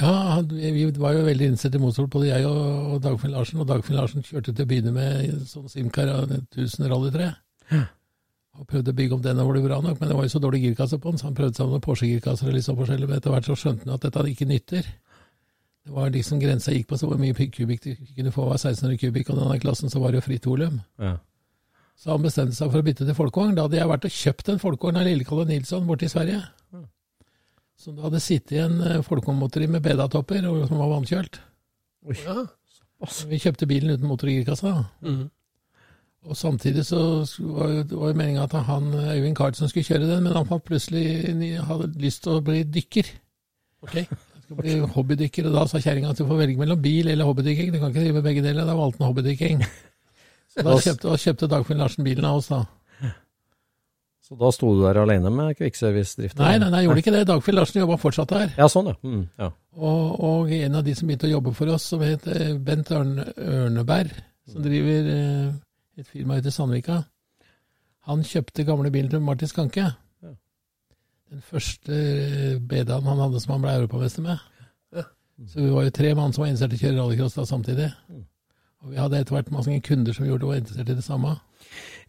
Ja, 0.00 0.40
vi 0.50 0.86
var 0.98 1.14
jo 1.14 1.24
veldig 1.26 1.52
innstilt 1.52 1.76
i 1.76 1.82
motorsport, 1.82 2.10
både 2.16 2.32
jeg 2.32 2.46
og, 2.48 2.94
og 2.94 3.00
Dagfinn 3.04 3.34
Larsen. 3.34 3.62
Og 3.62 3.68
Dagfinn 3.70 3.98
Larsen 3.98 4.26
kjørte 4.26 4.54
til 4.54 4.66
å 4.66 4.70
begynne 4.70 4.94
med 4.96 5.46
sånn 5.50 5.70
Simcar 5.70 6.10
av 6.10 6.30
1000 6.32 6.90
Rally 6.90 7.14
3. 7.14 7.30
Og 8.60 8.66
prøvde 8.68 8.92
å 8.92 8.96
bygge 8.96 9.16
opp 9.16 9.22
den, 9.24 9.38
og 9.40 9.52
ble 9.54 9.62
bra 9.64 9.78
nok, 9.80 10.00
men 10.00 10.10
det 10.10 10.16
var 10.18 10.26
jo 10.26 10.32
så 10.34 10.40
dårlig 10.42 10.60
girkasse 10.66 10.98
på 11.00 11.12
den, 11.12 11.20
så 11.20 11.30
han 11.30 11.36
prøvde 11.38 11.56
seg 11.56 11.64
med 11.64 11.78
noen 11.78 11.84
Porsche-girkasser 11.86 12.50
og 12.50 12.56
litt 12.58 12.66
sånn 12.66 12.76
forskjellig, 12.76 13.08
men 13.08 13.16
etter 13.16 13.32
hvert 13.32 13.48
så 13.48 13.56
skjønte 13.56 13.86
han 13.86 13.94
at 13.96 14.04
dette 14.04 14.24
ikke 14.34 14.48
nytter. 14.50 14.90
Det 15.80 15.94
var 15.96 16.12
liksom 16.12 16.42
Grensa 16.42 16.74
gikk 16.74 16.90
på 16.90 16.98
så 17.00 17.08
hvor 17.08 17.20
mye 17.20 17.32
kubikk 17.32 17.86
du 17.86 17.94
kunne 18.18 18.32
få, 18.34 18.44
var 18.50 18.60
1600 18.60 19.00
kubikk, 19.00 19.30
og 19.32 19.38
i 19.38 19.40
denne 19.40 19.58
klassen 19.62 19.92
så 19.92 20.02
var 20.02 20.12
det 20.12 20.20
jo 20.20 20.26
fritt 20.28 20.46
volum. 20.46 20.76
Ja. 21.00 21.16
Så 22.00 22.12
han 22.12 22.22
bestemte 22.24 22.56
seg 22.56 22.68
for 22.72 22.80
å 22.80 22.84
bytte 22.84 23.04
til 23.08 23.16
folkevogn. 23.16 23.56
Da 23.56 23.64
hadde 23.66 23.80
jeg 23.80 23.88
vært 23.90 24.06
og 24.08 24.14
kjøpt 24.14 24.52
en 24.52 24.60
folkevogn 24.60 25.00
av 25.00 25.08
Lille-Kalle 25.08 25.48
Nilsson 25.48 25.88
borte 25.88 26.06
i 26.06 26.12
Sverige. 26.12 26.38
Så 27.80 27.92
det 27.96 28.04
hadde 28.04 28.20
sittet 28.20 28.54
i 28.56 28.60
en 28.60 28.80
eh, 28.84 29.02
folkevognmotor 29.04 29.64
med 29.72 29.84
bedatopper 29.84 30.44
og 30.50 30.66
som 30.68 30.80
var 30.80 30.90
vannkjølt. 30.94 31.40
Ja. 32.20 32.42
Vi 33.28 33.40
kjøpte 33.40 33.68
bilen 33.68 33.94
uten 33.94 34.08
motor 34.08 34.28
i 34.28 34.36
girkassa. 34.36 34.74
Mhm. 35.00 35.28
Og 36.28 36.36
samtidig 36.36 36.82
så 36.84 36.98
var 37.56 37.70
jo- 37.80 38.12
meninga 38.12 38.42
at 38.44 38.52
han 38.66 38.90
Øyvind 38.92 39.36
Carlsen 39.36 39.68
skulle 39.70 39.84
kjøre 39.88 40.06
den, 40.10 40.22
men 40.26 40.32
han 40.36 40.46
fant 40.46 40.64
plutselig 40.64 41.56
hadde 41.64 41.92
lyst 42.02 42.22
til 42.26 42.32
å 42.36 42.42
bli 42.44 42.62
dykker. 42.64 43.06
Ok. 43.82 43.94
Han 43.94 44.42
skulle 44.44 44.60
bli 44.62 44.74
hobbydykker, 44.96 45.46
og 45.48 45.54
da 45.56 45.64
sa 45.66 45.78
kjerringa 45.80 46.10
at 46.10 46.18
du 46.20 46.26
får 46.26 46.42
velge 46.42 46.58
mellom 46.60 46.82
bil 46.82 47.08
eller 47.08 47.24
hobbydykking. 47.24 47.72
Du 47.72 47.78
kan 47.78 47.88
ikke 47.94 48.02
drive 48.04 48.18
med 48.18 48.26
begge 48.28 48.42
deler. 48.44 48.66
Da 48.68 48.74
valgte 48.76 49.00
han 49.00 49.12
hobbydykking. 49.14 49.64
Så 50.52 50.66
da 50.66 50.76
kjøpte, 50.76 51.16
kjøpte 51.24 51.48
Dagfinn 51.48 51.78
Larsen 51.78 52.04
bilen 52.04 52.24
av 52.26 52.36
oss, 52.42 52.48
da. 52.50 52.64
Så 54.30 54.36
da 54.38 54.50
sto 54.54 54.68
du 54.76 54.82
der 54.84 54.98
alene 55.02 55.30
med 55.34 55.56
kvikkservice-driften? 55.58 56.38
Nei, 56.42 56.58
nei, 56.58 56.68
nei, 56.70 56.80
jeg 56.82 56.86
gjorde 56.88 57.02
ikke 57.02 57.12
det. 57.16 57.22
Dagfinn 57.26 57.56
Larsen 57.58 57.80
jobba 57.80 57.96
fortsatt 57.98 58.30
der. 58.30 58.52
Ja, 58.58 58.68
sånn, 58.70 58.90
ja. 58.92 58.94
Mm, 59.02 59.24
ja. 59.40 59.48
Og, 59.74 60.20
og 60.22 60.52
en 60.54 60.76
av 60.78 60.84
de 60.86 60.94
som 60.94 61.08
begynte 61.08 61.26
å 61.26 61.32
jobbe 61.32 61.54
for 61.56 61.72
oss, 61.74 61.88
som 61.90 62.04
het 62.04 62.28
Bent 62.62 62.92
Ørne, 62.94 63.24
Ørneberg, 63.38 64.12
som 64.50 64.62
driver 64.62 65.08
eh, 65.16 65.48
et 66.00 66.08
firma 66.08 66.38
ute 66.38 66.48
i 66.48 66.54
Sandvika, 66.54 67.02
han 68.08 68.22
kjøpte 68.24 68.64
gamle 68.64 68.90
bilen 68.92 69.10
til 69.12 69.20
Martin 69.24 69.50
Skanke. 69.50 69.90
Ja. 70.24 70.32
Den 71.30 71.42
første 71.44 71.96
eh, 71.96 72.56
BD-en 72.58 73.06
han 73.06 73.20
hadde 73.26 73.42
som 73.42 73.56
han 73.56 73.66
ble 73.66 73.76
europamester 73.82 74.24
med. 74.24 74.40
Så 75.48 75.62
vi 75.62 75.70
var 75.72 75.86
jo 75.86 75.92
tre 75.96 76.10
mann 76.16 76.34
som 76.34 76.44
var 76.44 76.50
interessert 76.50 76.74
i 76.74 76.80
å 76.80 76.82
kjøre 76.84 76.98
rallycross 76.98 77.36
da 77.38 77.46
samtidig. 77.48 77.86
Og 78.80 78.92
vi 78.92 78.98
hadde 79.00 79.20
etter 79.20 79.36
hvert 79.36 79.52
mange 79.52 79.78
kunder 79.84 80.16
som 80.16 80.26
gjorde 80.26 80.44
det 80.44 80.50
var 80.50 80.58
interessert 80.60 80.90
i 80.92 80.96
det 80.98 81.04
samme. 81.04 81.36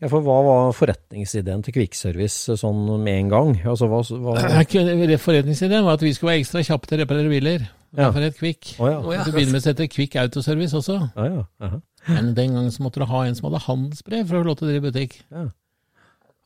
ja, 0.02 0.08
for 0.12 0.24
hva 0.26 0.38
var 0.48 0.74
forretningsideen 0.76 1.64
til 1.64 1.76
kvikkservice 1.76 2.58
sånn 2.60 2.82
med 3.04 3.20
en 3.26 3.32
gang? 3.32 3.54
Altså, 3.68 3.88
hva, 3.92 4.02
hva 4.04 5.18
Forretningsideen 5.28 5.88
var 5.88 6.00
at 6.00 6.04
vi 6.04 6.14
skulle 6.16 6.34
være 6.34 6.44
ekstra 6.44 6.64
kjappe 6.68 6.90
til 6.90 7.00
å 7.00 7.06
reparere 7.06 7.32
biler. 7.32 7.70
Ja. 7.92 8.08
Derfor 8.08 8.24
het 8.24 8.40
Kvikk. 8.40 8.74
Å 8.80 8.88
ja. 8.88 9.00
Å 9.00 9.16
ja. 9.16 9.24
Til 9.24 9.34
å 9.34 9.36
begynne 9.36 9.56
med 9.58 9.64
så 9.64 9.74
het 9.74 9.82
det 9.82 9.90
Kvikk 9.92 10.16
Autoservice 10.22 10.80
også. 10.80 11.00
Ja, 11.16 11.28
ja. 11.28 11.48
Aha. 11.68 11.82
Men 12.08 12.34
den 12.38 12.54
gangen 12.56 12.72
så 12.74 12.82
måtte 12.84 13.00
du 13.02 13.06
ha 13.06 13.20
en 13.28 13.36
som 13.38 13.50
hadde 13.50 13.62
handelsbrev 13.68 14.26
for 14.28 14.38
å 14.40 14.42
få 14.44 14.48
lov 14.48 14.58
til 14.60 14.68
å 14.68 14.72
drive 14.72 14.88
butikk. 14.92 15.18
Ja. 15.30 15.44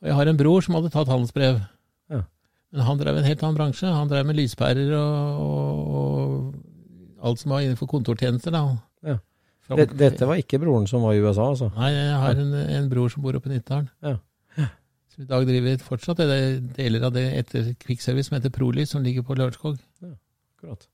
Og 0.02 0.10
jeg 0.10 0.16
har 0.18 0.28
en 0.28 0.36
bror 0.40 0.60
som 0.66 0.74
hadde 0.76 0.90
tatt 0.92 1.08
handelsbrev. 1.08 1.60
Ja. 2.12 2.22
Men 2.72 2.84
han 2.84 2.98
drev 3.00 3.16
en 3.16 3.24
helt 3.24 3.42
annen 3.46 3.56
bransje. 3.56 3.88
Han 3.88 4.10
drev 4.10 4.26
med 4.28 4.36
lyspærer 4.36 4.92
og, 4.98 5.54
og, 5.56 6.50
og 7.16 7.30
alt 7.30 7.40
som 7.40 7.54
var 7.54 7.64
innenfor 7.64 7.88
kontortjenester. 7.88 8.52
da. 8.52 8.64
Ja. 9.06 9.16
Fra- 9.66 9.78
Det, 9.80 9.88
dette 9.98 10.28
var 10.28 10.36
ikke 10.42 10.60
broren 10.62 10.84
som 10.90 11.02
var 11.06 11.16
i 11.16 11.22
USA, 11.24 11.48
altså? 11.54 11.70
Nei, 11.74 11.88
jeg 11.94 12.18
har 12.22 12.42
en, 12.44 12.52
en 12.76 12.90
bror 12.92 13.08
som 13.10 13.24
bor 13.24 13.38
oppe 13.38 13.48
i 13.50 13.54
Nittedalen. 13.56 13.88
Ja. 14.04 14.18
Som 15.16 15.24
i 15.24 15.30
dag 15.30 15.46
driver 15.48 15.80
fortsatt 15.80 16.20
det 16.20 16.26
er 16.36 16.60
deler 16.76 17.08
av 17.08 17.14
det 17.16 17.24
etter 17.40 17.72
Kvikkservice 17.80 18.28
som 18.28 18.36
heter 18.36 18.52
Prolys, 18.52 18.92
som 18.92 19.02
ligger 19.02 19.24
på 19.24 19.34
Lørenskog. 19.40 19.80
Akkurat. 20.04 20.84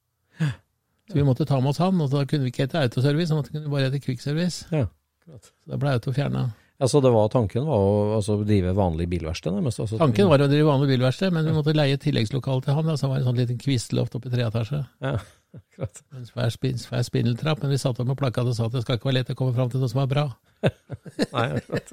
Så 1.12 1.18
vi 1.18 1.28
måtte 1.28 1.44
ta 1.44 1.60
med 1.60 1.74
oss 1.74 1.80
han, 1.82 2.00
og 2.00 2.08
da 2.08 2.24
kunne 2.24 2.46
vi 2.46 2.52
ikke 2.54 2.64
hete 2.64 2.80
Autoservice, 2.80 3.36
vi 3.36 3.52
kunne 3.52 3.72
bare 3.72 3.90
hete 3.90 4.00
Kvikkservice. 4.00 4.64
Ja. 4.72 4.86
Så 5.28 5.52
da 5.68 5.76
ble 5.78 5.92
Auto 5.92 6.14
fjerna. 6.16 6.46
Ja, 6.80 6.88
så 6.88 6.98
det 7.04 7.12
var, 7.14 7.28
tanken 7.30 7.66
var 7.68 7.78
å 7.78 7.90
altså, 8.16 8.38
drive 8.42 8.72
vanlig 8.74 9.04
bilverksted? 9.12 9.54
Altså, 9.60 9.84
Tanken 10.00 10.26
var 10.32 10.42
å 10.42 10.48
drive 10.50 10.66
vanlig 10.66 10.88
bilverksted, 10.96 11.30
men 11.36 11.44
vi 11.46 11.52
måtte 11.54 11.76
leie 11.76 12.00
tilleggslokale 12.00 12.64
til 12.64 12.74
han. 12.78 12.88
Da, 12.88 12.96
så 12.98 13.10
var 13.10 13.20
det 13.20 13.26
en 13.26 13.28
sånn 13.28 13.38
liten 13.38 13.60
kvistloft 13.60 14.16
oppe 14.18 14.32
i 14.32 14.34
tre 14.34 14.48
etasje. 14.48 14.80
Ja, 15.04 15.12
akkurat. 15.56 16.02
En 16.16 16.26
svær, 16.28 16.52
spin, 16.54 16.78
svær 16.80 17.02
spindeltrapp, 17.06 17.62
men 17.62 17.72
vi 17.72 17.80
satte 17.80 18.02
opp 18.02 18.10
med 18.10 18.18
plakat 18.20 18.48
og 18.50 18.56
sa 18.56 18.68
at 18.68 18.76
det 18.76 18.84
skal 18.84 18.98
ikke 18.98 19.10
være 19.10 19.18
lett 19.20 19.32
å 19.34 19.38
komme 19.38 19.56
fram 19.56 19.72
til 19.72 19.82
noe 19.82 19.90
som 19.92 20.02
er 20.02 20.10
bra. 20.10 20.26
Nei, 21.34 21.46
akkurat. 21.58 21.92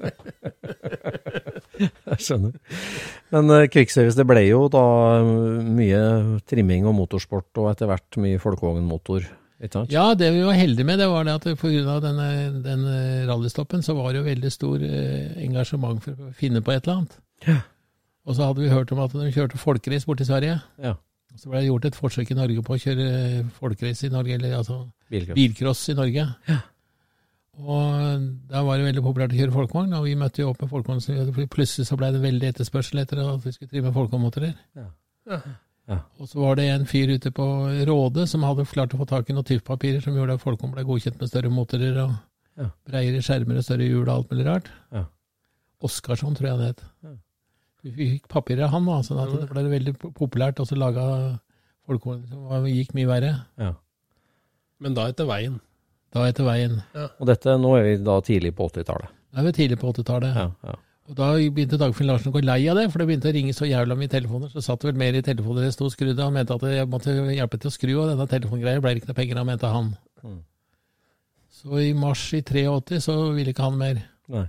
Jeg 1.80 2.20
skjønner. 2.26 2.56
Men 3.32 3.52
uh, 3.54 3.66
Krigsservice, 3.72 4.18
det 4.18 4.26
ble 4.28 4.42
jo 4.44 4.66
da 4.72 4.84
eh, 5.16 5.30
mye 5.64 6.00
trimming 6.50 6.88
og 6.88 6.96
motorsport, 6.98 7.48
og 7.62 7.70
etter 7.72 7.88
hvert 7.88 8.20
mye 8.20 8.40
folkevognmotor? 8.42 9.28
Ja, 9.92 10.14
det 10.16 10.30
vi 10.32 10.40
var 10.40 10.56
heldige 10.56 10.88
med, 10.88 10.98
det 11.02 11.08
var 11.12 11.26
det 11.28 11.34
at 11.36 11.44
pga. 11.60 11.98
denne, 12.00 12.28
denne 12.64 12.94
rallystoppen, 13.28 13.82
så 13.84 13.92
var 13.96 14.12
det 14.12 14.22
jo 14.22 14.28
veldig 14.28 14.52
stor 14.52 14.84
eh, 14.86 15.36
engasjement 15.44 16.00
for 16.00 16.16
å 16.16 16.32
finne 16.36 16.62
på 16.64 16.72
et 16.72 16.86
eller 16.86 17.02
annet. 17.02 17.18
Ja. 17.44 17.58
Og 18.24 18.36
så 18.36 18.48
hadde 18.48 18.64
vi 18.64 18.72
hørt 18.72 18.92
om 18.92 19.02
at 19.04 19.12
de 19.12 19.28
kjørte 19.34 19.60
folkerace 19.60 20.08
borti 20.08 20.24
Sverige. 20.28 20.60
Ja. 20.80 20.94
Så 21.36 21.48
ble 21.50 21.60
det 21.62 21.68
gjort 21.70 21.84
et 21.86 21.94
forsøk 21.96 22.30
i 22.30 22.34
Norge 22.34 22.62
på 22.66 22.74
å 22.74 22.80
kjøre 22.80 23.06
folkrace 23.56 24.06
i 24.06 24.10
Norge, 24.12 24.34
eller 24.34 24.56
altså 24.58 24.80
Bilcross. 25.10 25.34
bilcross 25.38 25.88
i 25.88 25.94
Norge. 25.94 26.26
Og 27.60 28.26
da 28.48 28.62
var 28.64 28.78
det 28.80 28.86
veldig 28.88 29.02
populært 29.04 29.34
å 29.34 29.38
kjøre 29.40 29.52
folkevogn, 29.54 29.92
og 29.98 30.04
vi 30.06 30.14
møtte 30.18 30.40
jo 30.42 30.50
opp 30.52 30.62
med 30.64 30.70
folkevogn. 30.70 31.00
så 31.04 31.46
Plutselig 31.52 31.86
så 31.88 31.98
ble 32.00 32.12
det 32.14 32.22
veldig 32.22 32.48
etterspørsel 32.54 33.02
etter 33.02 33.20
at 33.24 33.44
vi 33.44 33.52
skulle 33.52 33.70
drive 33.74 33.90
med 33.90 33.96
folkevognmotorer. 33.98 34.54
Ja. 34.78 34.86
Ja. 35.90 35.98
Og 36.22 36.28
så 36.30 36.38
var 36.38 36.54
det 36.56 36.68
en 36.70 36.86
fyr 36.86 37.10
ute 37.16 37.32
på 37.34 37.44
Råde 37.88 38.26
som 38.30 38.44
hadde 38.46 38.64
klart 38.70 38.94
å 38.94 39.00
få 39.00 39.06
tak 39.10 39.30
i 39.30 39.34
noen 39.34 39.46
tyffpapirer 39.48 40.00
som 40.04 40.14
gjorde 40.14 40.36
at 40.38 40.44
folkevogn 40.44 40.76
ble 40.76 40.84
godkjent 40.86 41.18
med 41.20 41.28
større 41.32 41.50
motorer 41.52 41.98
og 42.04 42.12
Ja. 42.60 42.68
breiere 42.86 43.22
skjermer 43.24 43.56
og 43.58 43.64
større 43.64 43.86
hjul 43.88 44.02
og 44.08 44.14
alt 44.14 44.30
mulig 44.30 44.46
rart. 44.46 44.70
Ja. 44.92 45.04
Oskarsson, 45.82 46.34
tror 46.36 46.46
jeg 46.48 46.56
han 46.58 46.66
het. 46.66 46.82
Ja. 47.82 47.92
Vi 47.96 48.08
fikk 48.14 48.28
papirer 48.28 48.66
av 48.66 48.74
han, 48.74 48.84
da, 48.86 48.98
sånn 49.06 49.20
at 49.22 49.32
det 49.40 49.48
ble 49.50 49.62
veldig 49.72 49.94
populært 50.16 50.60
å 50.60 50.66
lage 50.76 51.04
folkehorn 51.88 52.28
som 52.28 52.44
var- 52.50 52.68
gikk 52.68 52.92
mye 52.94 53.06
verre. 53.08 53.32
Ja. 53.58 53.74
Men 54.80 54.94
da 54.94 55.08
etter 55.08 55.26
veien. 55.26 55.60
Da 56.12 56.26
etter 56.26 56.44
veien. 56.44 56.82
Og 57.20 57.26
dette, 57.26 57.56
nå 57.58 57.76
er 57.78 57.82
vi 57.84 57.96
da 58.04 58.20
tidlig 58.20 58.54
på 58.56 58.68
80-tallet. 58.68 59.08
Da 59.32 59.40
er 59.40 59.44
vi 59.44 59.52
tidlig 59.52 59.78
på 59.78 59.92
80-tallet. 59.92 60.34
Ja, 60.34 60.50
ja. 60.64 60.74
Og 61.10 61.16
da 61.18 61.32
begynte 61.34 61.78
Dagfinn 61.78 62.06
Larsen 62.06 62.30
å 62.30 62.34
gå 62.36 62.42
lei 62.44 62.68
av 62.70 62.76
det, 62.78 62.84
for 62.92 63.02
det 63.02 63.08
begynte 63.08 63.30
å 63.30 63.34
ringe 63.34 63.52
så 63.56 63.66
jævla 63.66 63.96
mye 63.98 64.10
telefoner. 64.10 64.50
Så 64.52 64.62
satt 64.62 64.80
det 64.80 64.92
vel 64.92 65.00
mer 65.00 65.16
i 65.18 65.22
telefoner 65.26 65.66
det 65.66 65.72
sto 65.74 65.88
skrudd 65.90 66.14
av. 66.20 66.28
Han 66.28 66.36
mente 66.38 66.54
at 66.54 66.62
jeg 66.70 66.86
måtte 66.86 67.14
hjelpe 67.34 67.58
til 67.58 67.70
å 67.70 67.74
skru, 67.74 67.92
og 67.98 68.10
denne 68.12 68.26
telefongreia 68.30 68.80
ble 68.80 68.92
det 68.94 69.02
ikke 69.02 69.10
noe 69.10 69.18
penger 69.18 69.40
av, 69.40 69.46
mente 69.48 69.72
han. 69.72 69.88
Mm. 70.22 70.38
Så 71.50 71.80
i 71.82 71.92
mars 71.98 72.22
i 72.38 72.42
83 72.46 73.00
så 73.02 73.16
ville 73.34 73.50
ikke 73.50 73.66
han 73.66 73.78
mer. 73.80 74.02
Nei. 74.30 74.46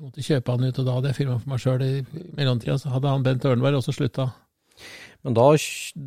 Så 0.00 0.06
jeg 0.06 0.08
måtte 0.08 0.22
kjøpe 0.24 0.52
han 0.54 0.62
ut, 0.64 0.78
og 0.80 0.86
da 0.86 0.92
hadde 0.96 1.08
jeg 1.10 1.16
firma 1.18 1.34
for 1.36 1.50
meg 1.52 1.58
sjøl. 1.60 1.82
I 1.84 2.28
mellomtida 2.38 2.78
så 2.80 2.88
hadde 2.88 3.10
han 3.12 3.24
Bent 3.26 3.44
Ørnberg 3.44 3.76
også 3.76 3.92
slutta. 3.92 4.30
Men 5.20 5.34
da, 5.36 5.44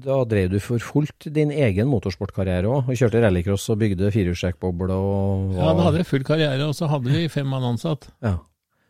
da 0.07 0.15
drev 0.25 0.47
du 0.49 0.55
for 0.65 0.81
fullt 0.81 1.27
din 1.35 1.51
egen 1.53 1.85
motorsportkarriere 1.91 2.65
òg, 2.65 2.87
og 2.89 2.97
kjørte 2.97 3.21
rallycross 3.21 3.67
og 3.69 3.77
bygde 3.83 4.09
firehjulstrekkboble 4.15 4.95
og 4.97 5.51
Ja, 5.59 5.67
da 5.77 5.85
hadde 5.85 5.99
jeg 6.01 6.07
full 6.09 6.25
karriere, 6.25 6.65
og 6.65 6.73
så 6.73 6.89
hadde 6.89 7.13
vi 7.13 7.27
fem 7.29 7.45
mann 7.53 7.67
ansatt. 7.69 8.07
Ja. 8.25 8.39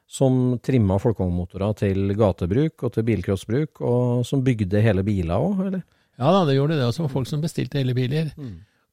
Som 0.07 0.55
trimma 0.63 0.95
folkevognmotorer 1.03 1.75
til 1.81 2.13
gatebruk 2.15 2.85
og 2.87 2.93
til 2.95 3.03
bilcrossbruk, 3.11 3.81
og 3.83 4.23
som 4.29 4.45
bygde 4.47 4.79
hele 4.85 5.03
biler 5.03 5.35
òg, 5.35 5.65
eller? 5.67 5.83
Ja 6.21 6.31
da, 6.31 6.45
det 6.47 6.55
gjorde 6.55 6.79
det. 6.79 6.87
Og 6.87 6.95
så 6.95 7.03
var 7.03 7.11
folk 7.17 7.27
som 7.27 7.43
bestilte 7.43 7.81
hele 7.81 7.95
biler. 7.97 8.31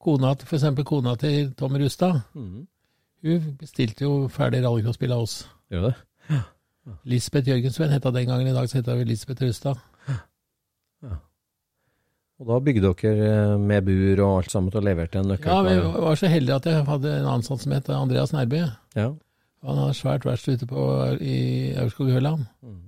Kona, 0.02 0.34
for 0.42 0.58
eksempel 0.58 0.82
kona 0.88 1.14
til 1.20 1.52
Tom 1.54 1.78
Rustad, 1.78 2.22
Mm. 2.34 2.66
hun 3.22 3.56
bestilte 3.60 4.02
jo 4.08 4.26
ferdig 4.32 4.64
rallycrossbil 4.66 5.12
av 5.14 5.22
oss. 5.28 5.44
Gjør 5.70 5.88
det? 5.88 5.94
Lisbeth 7.06 7.48
Jørgensven 7.48 7.92
het 7.92 8.04
hun 8.04 8.16
den 8.16 8.28
gangen, 8.28 8.50
i 8.50 8.54
dag 8.56 8.68
så 8.68 8.80
heter 8.80 8.98
hun 8.98 9.08
Lisbeth 9.08 9.44
Rustad. 9.44 9.80
Og 12.40 12.48
da 12.48 12.56
bygde 12.64 12.88
dere 12.96 13.24
eh, 13.28 13.58
med 13.60 13.84
bur 13.84 14.22
og 14.24 14.38
alt 14.38 14.52
sammen 14.54 14.72
og 14.72 14.84
leverte 14.86 15.20
en 15.20 15.28
nøkkel? 15.28 15.50
Ja, 15.50 15.60
vi 15.60 16.04
var 16.06 16.16
så 16.16 16.30
heldige 16.32 16.56
at 16.56 16.68
jeg 16.70 16.86
hadde 16.88 17.10
en 17.18 17.28
ansatt 17.34 17.60
som 17.60 17.74
het 17.76 17.90
Andreas 17.92 18.32
Nærby. 18.32 18.62
ja. 18.96 19.10
Han 19.60 19.76
hadde 19.76 19.96
svært 19.98 20.24
verksted 20.24 20.56
ute 20.56 20.66
på, 20.70 20.82
i 21.20 21.74
Aurskog-Høland. 21.76 22.46
Mm. 22.64 22.78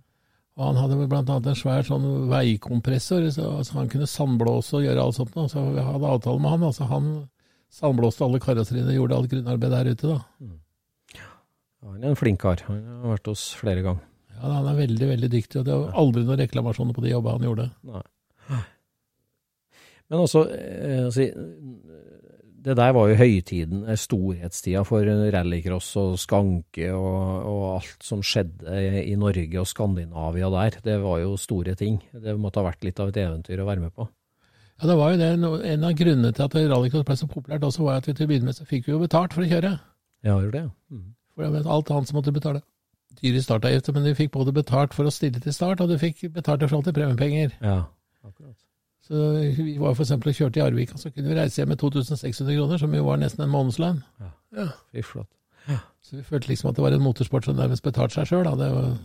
Og 0.57 0.63
han 0.71 0.79
hadde 0.81 0.97
annet 1.19 1.51
en 1.51 1.59
svær 1.59 1.85
sånn 1.85 2.07
veikompressor, 2.31 3.27
så, 3.35 3.51
så 3.61 3.77
han 3.77 3.91
kunne 3.93 4.09
sandblåse 4.09 4.79
og 4.79 4.87
gjøre 4.87 5.05
alt 5.05 5.19
sånt. 5.19 5.37
Og 5.37 5.51
så 5.53 5.67
vi 5.69 5.85
hadde 5.85 6.15
avtale 6.15 6.41
med 6.41 6.55
han. 6.55 6.65
altså 6.71 6.89
Han 6.89 7.11
sandblåste 7.73 8.25
alle 8.25 8.41
karosseriene 8.41 8.89
og 8.89 8.99
gjorde 9.03 9.19
alt 9.19 9.33
grunnarbeid 9.35 9.77
der 9.77 9.93
ute. 9.93 10.15
da. 10.15 10.49
Han 11.83 12.03
er 12.03 12.13
en 12.13 12.19
flink 12.19 12.41
kar. 12.43 12.63
Han 12.69 12.83
har 13.03 13.17
vært 13.17 13.31
hos 13.33 13.49
flere 13.59 13.83
ganger. 13.85 14.07
Ja, 14.37 14.53
Han 14.59 14.69
er 14.71 14.79
veldig 14.79 15.09
veldig 15.09 15.31
dyktig, 15.31 15.61
og 15.61 15.67
det 15.67 15.79
var 15.79 15.99
aldri 16.03 16.25
noen 16.27 16.41
reklamasjoner 16.43 16.97
på 16.97 17.05
de 17.05 17.13
jobbene 17.13 17.39
han 17.39 17.49
gjorde. 17.49 17.69
Nei. 17.91 18.03
Men 20.13 20.19
eh, 20.19 21.05
altså, 21.07 21.23
det 22.63 22.77
der 22.79 22.95
var 22.95 23.09
jo 23.09 23.19
høytiden, 23.19 23.85
eh, 23.89 23.99
storhetstida 23.99 24.83
for 24.87 25.09
rallycross 25.35 25.93
og 26.03 26.19
skanke 26.21 26.91
og, 26.95 27.47
og 27.49 27.63
alt 27.79 28.05
som 28.07 28.23
skjedde 28.23 28.83
i 29.03 29.15
Norge 29.19 29.63
og 29.63 29.71
Skandinavia 29.71 30.51
der. 30.53 30.81
Det 30.85 30.99
var 31.03 31.23
jo 31.23 31.39
store 31.41 31.75
ting. 31.79 32.03
Det 32.13 32.37
måtte 32.39 32.61
ha 32.61 32.69
vært 32.69 32.85
litt 32.87 33.01
av 33.01 33.11
et 33.11 33.23
eventyr 33.25 33.63
å 33.63 33.69
være 33.69 33.87
med 33.87 33.95
på. 33.97 34.07
Ja, 34.83 34.91
det 34.91 34.99
var 34.99 35.15
jo 35.15 35.19
det. 35.21 35.33
En 35.71 35.87
av 35.87 35.97
grunnene 35.97 36.35
til 36.35 36.45
at 36.45 36.55
rallycross 36.59 37.09
ble 37.09 37.17
så 37.19 37.31
populært 37.31 37.65
også, 37.67 37.87
var 37.87 38.03
at 38.03 38.09
vi 38.09 38.15
til 38.19 38.27
å 38.27 38.31
begynne 38.31 38.51
med 38.51 38.59
så 38.59 38.69
fikk 38.69 38.89
vi 38.89 38.95
jo 38.95 39.03
betalt 39.03 39.35
for 39.35 39.47
å 39.47 39.51
kjøre. 39.51 39.77
Ja, 40.27 40.39
det, 40.39 40.67
ja. 40.67 40.71
Mm. 40.91 41.11
For 41.43 41.49
jeg 41.51 41.57
vet 41.59 41.67
alt 41.75 41.91
annet 41.91 42.09
som 42.13 42.17
måtte 42.21 42.33
betale 42.37 42.63
dyre 43.23 43.43
startavgifter, 43.43 43.93
men 43.97 44.05
du 44.07 44.15
fikk 44.15 44.31
både 44.33 44.55
betalt 44.55 44.95
for 44.95 45.05
å 45.05 45.13
stille 45.13 45.41
til 45.43 45.53
start, 45.53 45.83
og 45.83 45.91
du 45.91 45.99
fikk 45.99 46.23
betalt 46.33 46.63
i 46.63 46.69
forhold 46.71 46.87
til 46.87 46.95
premiepenger. 46.97 47.57
Ja, 47.61 47.81
akkurat. 48.25 48.55
Så 49.03 49.19
vi 49.59 49.75
var 49.83 49.99
eksempel 49.99 50.31
og 50.31 50.39
kjørte 50.39 50.61
i 50.61 50.63
Arvika, 50.63 50.97
så 50.97 51.11
kunne 51.11 51.29
vi 51.33 51.35
reise 51.41 51.59
hjem 51.61 51.73
med 51.75 51.81
2600 51.83 52.55
kroner, 52.57 52.79
som 52.79 52.95
jo 52.95 53.03
var 53.05 53.19
nesten 53.19 53.43
en 53.45 53.51
månedslønn. 53.53 53.99
Fy 54.95 55.03
flott. 55.03 55.29
Så 56.03 56.17
vi 56.21 56.23
følte 56.27 56.49
liksom 56.53 56.71
at 56.71 56.79
det 56.79 56.83
var 56.87 56.95
en 56.95 57.03
motorsport 57.03 57.45
som 57.47 57.59
nærmest 57.59 57.83
betalte 57.85 58.15
seg 58.21 58.31
sjøl. 58.31 58.47
Det, 58.59 58.71
var- 58.73 58.97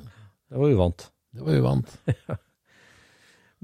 Det 0.49 0.57
var 0.61 0.69
uvant. 0.77 1.09
det 1.33 1.41
var 1.45 1.57
uvant. 1.59 1.97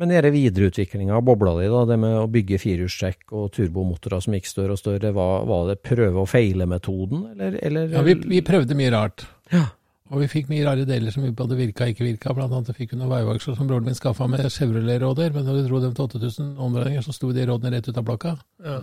Men 0.02 0.10
denne 0.10 0.32
videreutviklinga 0.34 1.14
av 1.14 1.22
bobla 1.28 1.54
di, 1.60 1.68
da, 1.70 1.84
det 1.86 2.00
med 2.02 2.16
å 2.18 2.26
bygge 2.32 2.58
firehjulstrekk 2.64 3.34
og 3.38 3.52
turbomotorer 3.54 4.24
som 4.26 4.34
gikk 4.34 4.50
større 4.50 4.74
og 4.74 4.82
større, 4.82 5.12
var, 5.14 5.46
var 5.50 5.68
det 5.70 5.78
prøve 5.86 6.24
og 6.24 6.32
feile-metoden, 6.32 7.28
eller, 7.36 7.60
eller 7.62 7.94
Ja, 7.94 8.02
vi, 8.06 8.16
vi 8.32 8.42
prøvde 8.46 8.78
mye 8.80 8.90
rart. 8.96 9.28
Ja. 9.54 9.68
Og 10.14 10.22
vi 10.22 10.30
fikk 10.30 10.50
mye 10.50 10.66
rare 10.66 10.86
deler 10.86 11.14
som 11.14 11.26
både 11.38 11.58
virka 11.58 11.86
og 11.86 11.94
ikke 11.94 12.06
virka. 12.06 12.34
Blant 12.38 12.54
annet 12.54 12.76
fikk 12.78 12.92
vi 12.94 13.00
noen 13.00 13.14
veivaksler 13.14 13.56
som 13.58 13.70
broren 13.70 13.88
min 13.88 13.98
skaffa 13.98 14.28
med 14.30 14.44
Chevrolet-råder, 14.46 15.34
men 15.34 15.48
når 15.48 15.62
du 15.62 15.70
dro 15.70 15.80
dem 15.82 15.96
til 15.98 16.06
8000 16.10 16.52
omdreininger, 16.62 17.06
så 17.06 17.16
sto 17.16 17.32
de 17.34 17.46
rådene 17.50 17.72
rett 17.74 17.90
ut 17.90 17.98
av 17.98 18.06
blokka. 18.06 18.36
Ja. 18.66 18.82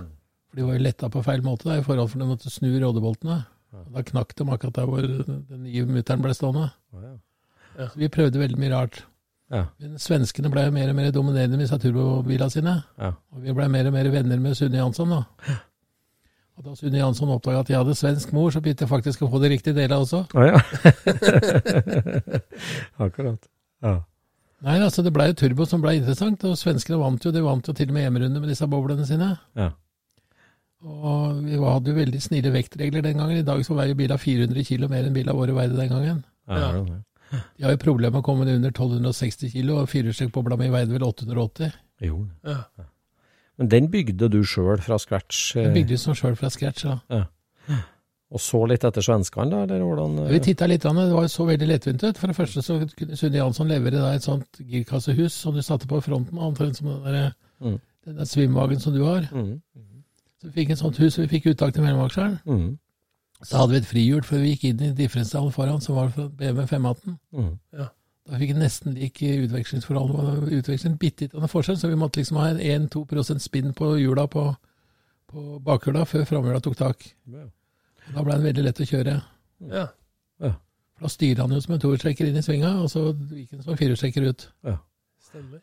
For 0.51 0.59
de 0.59 0.67
var 0.67 0.79
jo 0.79 0.83
letta 0.83 1.11
på 1.13 1.23
feil 1.27 1.45
måte 1.47 1.69
da, 1.69 1.77
i 1.79 1.85
forhold 1.87 2.11
til 2.11 2.19
at 2.19 2.25
de 2.25 2.31
måtte 2.33 2.51
snu 2.51 2.71
rådeboltene. 2.83 3.43
Da 3.95 4.03
knakk 4.03 4.35
de 4.35 4.47
akkurat 4.51 4.81
der 4.81 4.89
hvor 4.91 5.07
den 5.07 5.63
nye 5.63 5.85
mutteren 5.87 6.25
ble 6.25 6.35
stående. 6.35 6.73
Ja, 7.77 7.87
Så 7.87 8.01
vi 8.01 8.11
prøvde 8.11 8.43
veldig 8.43 8.59
mye 8.59 8.73
rart. 8.75 9.05
Ja. 9.51 9.65
Men 9.81 9.97
svenskene 9.99 10.51
ble 10.53 10.63
jo 10.69 10.73
mer 10.77 10.89
og 10.93 10.97
mer 10.99 11.11
dominerende 11.15 11.57
med 11.59 11.65
disse 11.67 11.79
turbobilene 11.83 12.51
sine. 12.55 12.77
ja. 13.01 13.11
Og 13.35 13.43
vi 13.43 13.53
ble 13.57 13.67
mer 13.73 13.87
og 13.91 13.95
mer 13.97 14.07
venner 14.13 14.39
med 14.39 14.55
Sunne 14.59 14.79
Jansson, 14.79 15.11
da. 15.11 15.25
Og 16.61 16.65
da 16.69 16.75
Sunne 16.77 16.99
Jansson 17.01 17.33
oppdaga 17.33 17.61
at 17.65 17.71
jeg 17.73 17.79
hadde 17.81 17.95
svensk 17.97 18.33
mor, 18.37 18.51
så 18.53 18.61
begynte 18.61 18.85
jeg 18.85 18.91
faktisk 18.93 19.23
å 19.25 19.31
få 19.33 19.41
de 19.43 19.49
riktige 19.55 19.75
delene 19.75 20.03
også. 20.05 20.21
Oh, 20.37 20.45
ja. 20.45 20.61
Akkurat. 23.07 23.49
Ja. 23.83 23.97
Nei, 24.61 24.75
altså 24.85 25.01
det 25.03 25.13
ble 25.17 25.31
jo 25.31 25.37
turbo 25.41 25.65
som 25.69 25.81
ble 25.81 25.95
interessant, 25.97 26.43
og 26.45 26.59
svenskene 26.61 26.99
vant 27.01 27.25
jo. 27.25 27.31
De 27.33 27.41
vant 27.45 27.65
jo 27.71 27.75
til 27.77 27.89
og 27.89 27.95
med 27.97 28.05
hjemmerunde 28.05 28.43
med 28.43 28.51
disse 28.53 28.67
boblene 28.69 29.07
sine. 29.09 29.31
Ja. 29.57 29.71
Og 30.85 31.41
vi 31.45 31.57
hadde 31.61 31.93
jo 31.93 31.97
veldig 31.97 32.21
snille 32.25 32.53
vektregler 32.55 33.05
den 33.05 33.19
gangen. 33.21 33.41
I 33.41 33.45
dag 33.47 33.61
så 33.65 33.77
veier 33.77 33.97
biler 33.97 34.21
400 34.21 34.65
kilo 34.69 34.89
mer 34.93 35.09
enn 35.09 35.17
biler 35.17 35.37
våre 35.37 35.57
veide 35.57 35.77
den 35.81 35.93
gangen. 35.93 36.21
Ja, 36.49 36.73
Ja. 36.77 37.01
De 37.31 37.65
har 37.65 37.71
jo 37.77 37.81
problemer 37.83 38.11
med 38.17 38.23
å 38.23 38.27
komme 38.27 38.45
ned 38.45 38.57
under 38.61 38.73
1260 38.75 39.53
kilo, 39.53 39.77
og 39.83 39.89
firehjulstrekkbobla 39.93 40.57
mi 40.59 40.71
veide 40.73 40.93
vel 40.97 41.05
880. 41.07 41.71
Jo. 42.03 42.25
Ja. 42.47 42.57
Men 43.61 43.69
den 43.69 43.89
bygde 43.93 44.29
du 44.33 44.41
sjøl 44.43 44.81
fra 44.83 44.97
scratch, 44.99 45.53
Den 45.55 45.69
eh, 45.71 45.75
bygde 45.77 45.99
som 46.01 46.15
sjøl 46.17 46.37
fra 46.41 46.49
scratch. 46.51 46.87
Ja. 46.87 47.27
og 48.31 48.41
så 48.41 48.61
litt 48.71 48.85
etter 48.87 49.03
svenskene, 49.05 49.51
da, 49.51 49.63
eller 49.67 49.83
hvordan? 49.85 50.17
Ja, 50.25 50.29
Vi 50.33 50.41
titta 50.49 50.67
litt, 50.71 50.85
an, 50.87 50.97
det 51.03 51.13
var 51.13 51.27
jo 51.27 51.33
så 51.33 51.47
veldig 51.49 51.67
lettvint 51.69 52.03
ut. 52.07 52.19
For 52.19 52.31
det 52.31 52.37
første 52.39 52.63
så 52.63 52.79
kunne 52.97 53.17
Sunne 53.19 53.41
Jansson 53.41 53.69
levere 53.69 53.99
deg 54.01 54.17
et 54.21 54.27
sånt 54.27 54.61
girkassehus 54.63 55.35
som 55.45 55.55
du 55.55 55.63
satte 55.67 55.89
på 55.91 56.01
fronten, 56.03 56.39
omtrent 56.39 56.77
som 56.79 56.87
den 56.93 57.03
der, 57.13 57.33
Mm. 57.61 57.79
den 58.07 58.17
der 58.17 58.25
svimvagen 58.25 58.81
som 58.81 58.95
du 58.95 59.03
har. 59.05 59.27
Mm. 59.33 59.61
Så 60.41 60.49
vi 60.49 60.53
fikk 60.63 60.71
et 60.73 60.79
sånt 60.81 60.97
hus, 60.97 61.19
og 61.19 61.27
vi 61.29 61.35
fikk 61.39 61.51
uttak 61.53 61.75
til 61.75 61.83
mellomaksjeren. 61.85 62.39
Mm. 62.47 62.79
Så 63.43 63.57
hadde 63.57 63.73
vi 63.73 63.81
et 63.81 63.89
frihjul 63.89 64.25
før 64.27 64.43
vi 64.43 64.53
gikk 64.53 64.67
inn 64.69 64.83
i 64.85 64.91
differensialen 64.97 65.53
foran, 65.55 65.81
som 65.81 65.97
var 65.97 66.11
fra 66.13 66.27
BMW 66.29 66.67
518. 66.69 67.15
Mm. 67.33 67.55
Da 67.79 68.41
fikk 68.41 68.53
vi 68.53 68.59
nesten 68.61 68.97
lik 68.99 69.23
utvekslingsforhold. 69.25 70.51
Utveksling 70.59 70.99
bitte 71.01 71.25
litt 71.25 71.39
av 71.39 71.49
forskjell, 71.49 71.79
så 71.81 71.89
vi 71.89 71.99
måtte 71.99 72.21
liksom 72.21 72.41
ha 72.41 72.51
en 72.53 72.61
1-2% 72.91 73.41
spinn 73.43 73.73
på 73.77 73.95
hjula 73.99 74.27
på, 74.31 74.45
på 75.33 75.47
bakhjula 75.65 76.05
før 76.09 76.29
framhjula 76.29 76.61
tok 76.65 76.77
tak. 76.79 77.09
Og 77.31 77.49
Da 78.11 78.27
ble 78.27 78.37
den 78.37 78.47
veldig 78.51 78.67
lett 78.67 78.85
å 78.85 78.91
kjøre. 78.93 79.17
Ja. 79.71 79.87
For 80.41 81.07
Da 81.07 81.09
styrer 81.09 81.47
han 81.47 81.57
jo 81.57 81.63
som 81.65 81.75
en 81.75 81.81
toerstrekker 81.81 82.29
inn 82.29 82.37
i 82.37 82.45
svinga, 82.45 82.75
og 82.85 82.93
så 82.93 83.09
gikk 83.15 83.57
han 83.57 83.65
som 83.65 83.73
en 83.73 83.81
firehjulstrekker 83.81 84.29
ut. 84.29 84.49
Ja. 84.69 84.77
Stemmer. 85.31 85.63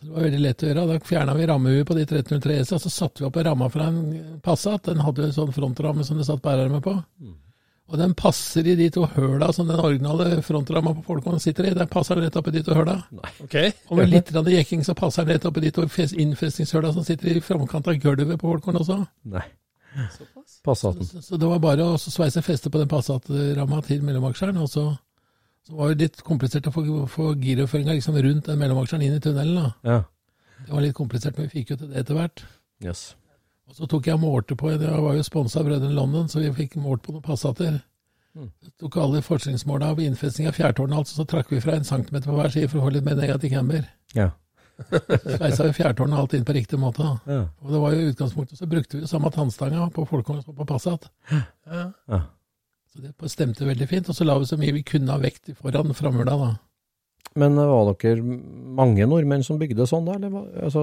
Så 0.00 0.06
det 0.06 0.14
var 0.16 0.24
veldig 0.24 0.40
lett 0.40 0.62
å 0.64 0.68
gjøre. 0.70 0.86
Da 0.88 0.98
fjerna 1.04 1.34
vi 1.36 1.46
rammehuet 1.50 1.86
på 1.90 1.94
de 1.98 2.06
1303 2.06 2.54
S, 2.62 2.72
og 2.72 2.80
så 2.80 2.90
satte 2.92 3.20
vi 3.20 3.26
opp 3.28 3.36
en 3.36 3.44
ramme 3.50 3.68
fra 3.70 3.86
en 3.90 4.00
Passat. 4.40 4.82
Den 4.88 5.02
hadde 5.04 5.22
jo 5.22 5.28
en 5.28 5.36
sånn 5.36 5.52
frontramme 5.52 6.04
som 6.08 6.16
det 6.16 6.24
satt 6.28 6.40
bærerme 6.44 6.80
på. 6.84 6.96
Og 7.90 7.98
den 7.98 8.12
passer 8.14 8.66
i 8.70 8.76
de 8.78 8.86
to 8.94 9.02
høla 9.16 9.48
som 9.52 9.66
den 9.68 9.80
originale 9.82 10.38
frontramma 10.46 10.92
på 10.94 11.02
Folkvognen 11.08 11.42
sitter 11.42 11.66
i. 11.66 11.74
Den 11.74 11.88
passer 11.90 12.20
rett 12.22 12.36
opp 12.38 12.46
i 12.48 12.52
de 12.54 12.62
to 12.62 12.76
høla. 12.78 12.94
Okay. 13.44 13.72
Og 13.90 13.98
med 13.98 14.12
litt 14.12 14.30
jekking 14.30 14.84
så 14.86 14.94
passer 14.94 15.26
den 15.26 15.34
rett 15.34 15.48
opp 15.50 15.58
i 15.58 15.64
de 15.66 15.72
to 15.74 15.82
fes- 15.90 16.14
innfestingshøla 16.14 16.92
som 16.94 17.04
sitter 17.04 17.34
i 17.34 17.40
framkant 17.42 17.88
av 17.90 17.98
gulvet 17.98 18.38
på 18.38 18.46
Folkvognen 18.52 18.80
også. 18.84 19.00
Nei. 19.34 19.42
Såpass. 20.14 20.60
Passaten. 20.62 21.04
Så, 21.04 21.20
så 21.26 21.36
det 21.36 21.48
var 21.50 21.58
bare 21.58 21.82
å 21.90 21.98
sveise 21.98 22.42
feste 22.46 22.70
på 22.70 22.78
den 22.78 22.88
Passat-ramma 22.88 23.82
til 23.82 24.04
mellomaksjeren. 24.06 24.62
Og 24.62 24.70
så, 24.70 24.86
så 25.66 25.76
var 25.76 25.92
det 25.92 26.06
litt 26.06 26.22
komplisert 26.26 26.68
å 26.70 26.72
få, 26.74 26.84
få 27.10 27.34
giroføringa 27.40 27.96
liksom 27.98 28.16
rundt 28.16 28.48
den 28.48 28.58
mellomaksjeren 28.60 29.04
inn 29.06 29.18
i 29.18 29.22
tunnelen. 29.22 29.60
da. 29.60 29.72
Ja. 29.84 29.98
Det 30.66 30.72
var 30.72 30.84
litt 30.84 30.96
komplisert, 30.96 31.36
men 31.36 31.48
vi 31.48 31.60
fikk 31.60 31.74
jo 31.74 31.80
til 31.80 31.92
det 31.92 32.02
etter 32.02 32.18
hvert. 32.18 32.44
Yes. 32.84 33.14
Og 33.70 33.76
så 33.76 33.86
tok 33.86 34.08
jeg 34.08 34.18
og 34.18 34.24
målte 34.24 34.56
på, 34.58 34.72
jeg 34.72 34.82
var 34.82 35.14
jo 35.14 35.24
sponsa 35.26 35.60
av 35.60 35.68
Brødrene 35.68 35.94
London, 35.94 36.28
så 36.28 36.42
vi 36.42 36.50
fikk 36.56 36.76
målt 36.82 37.04
på 37.04 37.14
noen 37.14 37.24
Passater. 37.24 37.78
Mm. 38.34 38.50
Tok 38.82 38.96
alle 39.02 39.22
forskningsmåla 39.26 39.92
av 39.92 40.00
innfesting 40.02 40.48
av 40.50 40.56
fjærtårnet, 40.58 40.98
altså, 41.02 41.20
så 41.20 41.26
trakk 41.28 41.52
vi 41.54 41.62
fra 41.62 41.76
en 41.76 41.86
centimeter 41.86 42.30
på 42.30 42.36
hver 42.38 42.52
side 42.54 42.70
for 42.70 42.80
å 42.80 42.88
få 42.88 42.94
litt 42.96 43.06
mer 43.06 43.18
negativ 43.18 43.54
camber. 43.54 43.86
Ja. 44.16 44.30
Sveisa 45.36 45.68
vi 45.68 45.76
fjærtårnet 45.76 46.18
alt 46.18 46.34
inn 46.38 46.46
på 46.48 46.56
riktig 46.56 46.80
måte. 46.82 47.04
da. 47.04 47.36
Ja. 47.36 47.46
Og 47.62 47.74
det 47.74 47.84
var 47.84 47.94
jo 47.94 48.10
utgangspunktet, 48.10 48.58
så 48.58 48.68
brukte 48.70 48.96
vi 48.96 49.04
jo 49.04 49.10
samme 49.10 49.30
tannstanga 49.34 49.86
på 49.94 50.06
Folkvogn 50.08 50.42
som 50.42 50.56
på 50.56 50.66
Passat. 50.66 51.10
Ja. 51.30 51.90
ja. 52.10 52.22
Så 52.90 53.00
det 53.04 53.30
stemte 53.30 53.66
veldig 53.68 53.86
fint. 53.88 54.08
Og 54.10 54.16
så 54.18 54.24
la 54.26 54.34
vi 54.38 54.48
så 54.50 54.58
mye 54.58 54.74
vi 54.74 54.82
kunne 54.82 55.12
ha 55.14 55.18
vekt 55.22 55.52
foran 55.60 55.94
framhjula, 55.94 56.36
da. 56.40 56.50
Men 57.38 57.54
eh, 57.58 57.68
var 57.70 57.92
dere 57.94 58.22
mange 58.80 59.06
nordmenn 59.06 59.44
som 59.46 59.58
bygde 59.60 59.86
sånn, 59.86 60.04
da? 60.08 60.16
Eller 60.18 60.32
var, 60.34 60.46
altså, 60.66 60.82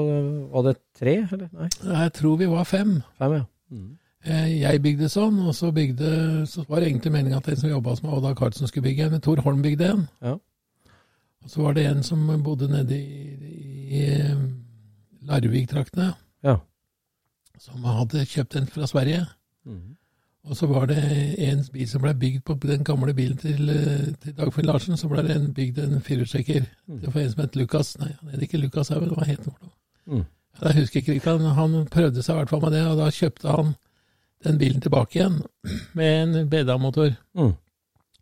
var 0.53 0.64
det 0.70 0.76
tre, 0.95 1.16
eller? 1.28 1.49
Nei, 1.58 1.70
Jeg 2.05 2.14
tror 2.22 2.38
vi 2.39 2.45
var 2.47 2.64
fem. 2.70 3.01
fem, 3.20 3.34
ja. 3.41 3.45
Mm. 3.72 3.89
Eh, 4.24 4.47
Jeg 4.62 4.82
bygde 4.82 5.10
sånn, 5.12 5.41
og 5.47 5.53
så 5.55 5.74
bygde 5.76 6.45
Så 6.47 6.64
var 6.70 6.80
det 6.80 6.88
egentlig 6.93 7.12
meninga 7.12 7.38
at 7.41 7.47
en 7.51 7.58
som 7.60 7.70
jobba 7.70 7.97
med 7.97 8.03
meg, 8.03 8.14
Odd 8.24 8.38
Karlsen, 8.39 8.68
skulle 8.72 8.88
bygge 8.88 9.03
en. 9.05 9.12
Men 9.12 9.22
Tor 9.22 9.41
Holm 9.43 9.62
bygde 9.62 9.89
en. 9.91 10.08
Ja. 10.24 10.38
Og 11.43 11.51
så 11.51 11.62
var 11.62 11.74
det 11.76 11.86
en 11.88 12.03
som 12.03 12.24
bodde 12.43 12.68
nede 12.72 12.95
i, 12.95 13.36
i 13.91 14.05
eh, 14.16 14.39
Larvik-traktene, 15.28 16.14
Ja. 16.43 16.58
som 17.60 17.84
hadde 17.84 18.24
kjøpt 18.26 18.55
en 18.55 18.68
fra 18.68 18.88
Sverige. 18.88 19.26
Mm. 19.66 19.95
Og 20.48 20.56
så 20.56 20.68
var 20.70 20.88
det 20.88 21.02
en 21.43 21.64
bil 21.74 21.88
som 21.89 22.02
ble 22.04 22.14
bygd 22.16 22.43
på 22.48 22.56
den 22.64 22.86
gamle 22.88 23.14
bilen 23.14 23.38
til, 23.41 23.70
eh, 23.70 24.14
til 24.24 24.36
Dagfinn 24.38 24.68
Larsen. 24.70 24.98
Så 24.98 25.10
ble 25.12 25.24
det 25.26 25.36
en, 25.36 25.50
bygd 25.54 25.82
en 25.84 26.02
firehjulstrekker. 26.02 26.66
Mm. 26.88 27.02
Det 27.02 27.14
var 27.14 27.22
en 27.22 27.32
som 27.32 27.43
het 27.43 27.60
Lukas. 27.60 27.98
Nei, 28.00 28.12
han 28.22 28.32
het 28.32 28.45
ikke 28.48 28.62
Lukas, 28.62 28.89
her, 28.89 29.02
men 29.04 29.12
hva 29.12 29.28
het 29.28 29.43
han? 29.43 29.54
for 29.54 29.68
noe? 29.68 29.76
Mm. 30.08 30.26
Jeg 30.62 30.80
husker 30.80 31.02
ikke 31.02 31.18
riktig. 31.18 31.34
Han, 31.34 31.52
han 31.60 31.76
prøvde 31.91 32.24
seg 32.24 32.34
i 32.34 32.39
hvert 32.39 32.54
fall 32.54 32.64
med 32.64 32.74
det, 32.78 32.86
og 32.88 32.98
da 33.02 33.10
kjøpte 33.14 33.54
han 33.58 33.76
den 34.45 34.60
bilen 34.62 34.82
tilbake 34.82 35.20
igjen 35.20 35.41
med 35.98 36.38
en 36.38 36.50
BDA-motor. 36.50 37.12
Mm. 37.38 37.54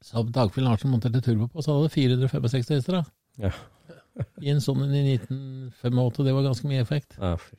Så 0.05 0.26
Dagfinn 0.34 0.65
Larsen 0.65 0.91
monterte 0.93 1.21
turbo 1.21 1.47
på, 1.47 1.61
så 1.61 1.78
han 1.78 1.86
det 1.86 1.93
465 1.93 2.73
hester. 2.76 3.01
da. 3.01 3.49
Ja. 3.49 3.53
I 4.45 4.51
en 4.53 4.63
sånn 4.63 4.82
en 4.86 4.95
i 4.95 5.17
1985, 5.19 6.26
det 6.26 6.36
var 6.36 6.49
ganske 6.49 6.69
mye 6.71 6.82
effekt. 6.82 7.17
Ja, 7.19 7.36
fy. 7.38 7.57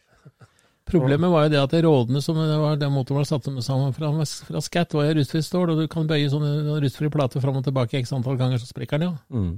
Problemet 0.86 1.32
var 1.32 1.46
jo 1.46 1.50
det 1.50 1.58
at 1.58 1.72
det 1.74 1.80
rådene 1.82 2.20
som 2.22 2.36
var, 2.38 2.76
den 2.78 2.92
motoren 2.94 3.18
var 3.18 3.26
satt 3.26 3.46
sammen 3.66 3.94
fra, 3.94 4.12
fra 4.46 4.60
skatt, 4.62 4.94
var 4.94 5.08
jo 5.08 5.16
rustfritt 5.18 5.46
stål, 5.46 5.72
og 5.72 5.80
du 5.82 5.88
kan 5.90 6.06
bøye 6.06 6.28
sånne 6.30 6.76
rustfrie 6.84 7.10
plater 7.10 7.42
fram 7.42 7.58
og 7.58 7.64
tilbake 7.66 7.98
x 7.98 8.14
antall 8.14 8.38
ganger, 8.38 8.62
så 8.62 8.70
sprekker 8.70 9.02
den 9.02 9.08
jo. 9.08 9.16
Mm. 9.34 9.56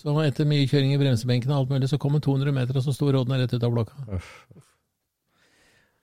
Så 0.00 0.14
etter 0.24 0.48
mye 0.50 0.66
kjøring 0.70 0.96
i 0.96 0.98
bremsebenken 0.98 1.52
og 1.52 1.60
alt 1.60 1.76
mulig, 1.76 1.90
så 1.92 1.98
kom 2.02 2.16
det 2.18 2.24
200 2.26 2.56
meter, 2.56 2.78
og 2.78 2.86
så 2.86 2.94
sto 2.96 3.12
rådene 3.14 3.38
rett 3.38 3.54
ut 3.54 3.66
av 3.66 3.76
blokka. 3.76 4.02
Uff. 4.16 4.32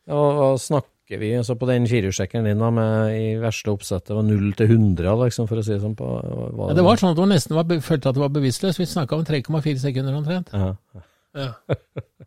Ja, 0.07 0.21
hva 0.37 0.47
snakker 0.55 1.19
vi 1.19 1.33
altså 1.35 1.57
på 1.59 1.67
den 1.67 1.87
firehjulstrekkeren 1.87 2.47
din 2.47 2.63
da, 2.63 2.71
med 2.71 3.11
i 3.15 3.27
verste 3.41 3.73
oppsettet 3.73 4.15
var 4.15 4.23
0 4.23 4.55
til 4.55 4.71
100, 4.71 5.19
liksom, 5.25 5.51
for 5.51 5.59
å 5.59 5.65
si 5.67 5.73
det 5.75 5.81
sånn? 5.83 5.97
På, 5.99 6.13
var 6.55 6.71
Ja, 6.71 6.79
det 6.79 6.87
var 6.87 7.03
sånn 7.03 7.11
at 7.11 7.21
man 7.23 7.35
nesten 7.35 7.59
var, 7.59 7.67
følte 7.83 8.11
at 8.11 8.15
det 8.15 8.23
var 8.23 8.31
bevisstløs. 8.39 8.79
Vi 8.79 8.87
snakka 8.87 9.19
om 9.19 9.27
3,4 9.27 9.83
sekunder 9.83 10.15
omtrent. 10.15 10.55
Ja. 10.55 11.03
Ja. 11.35 11.51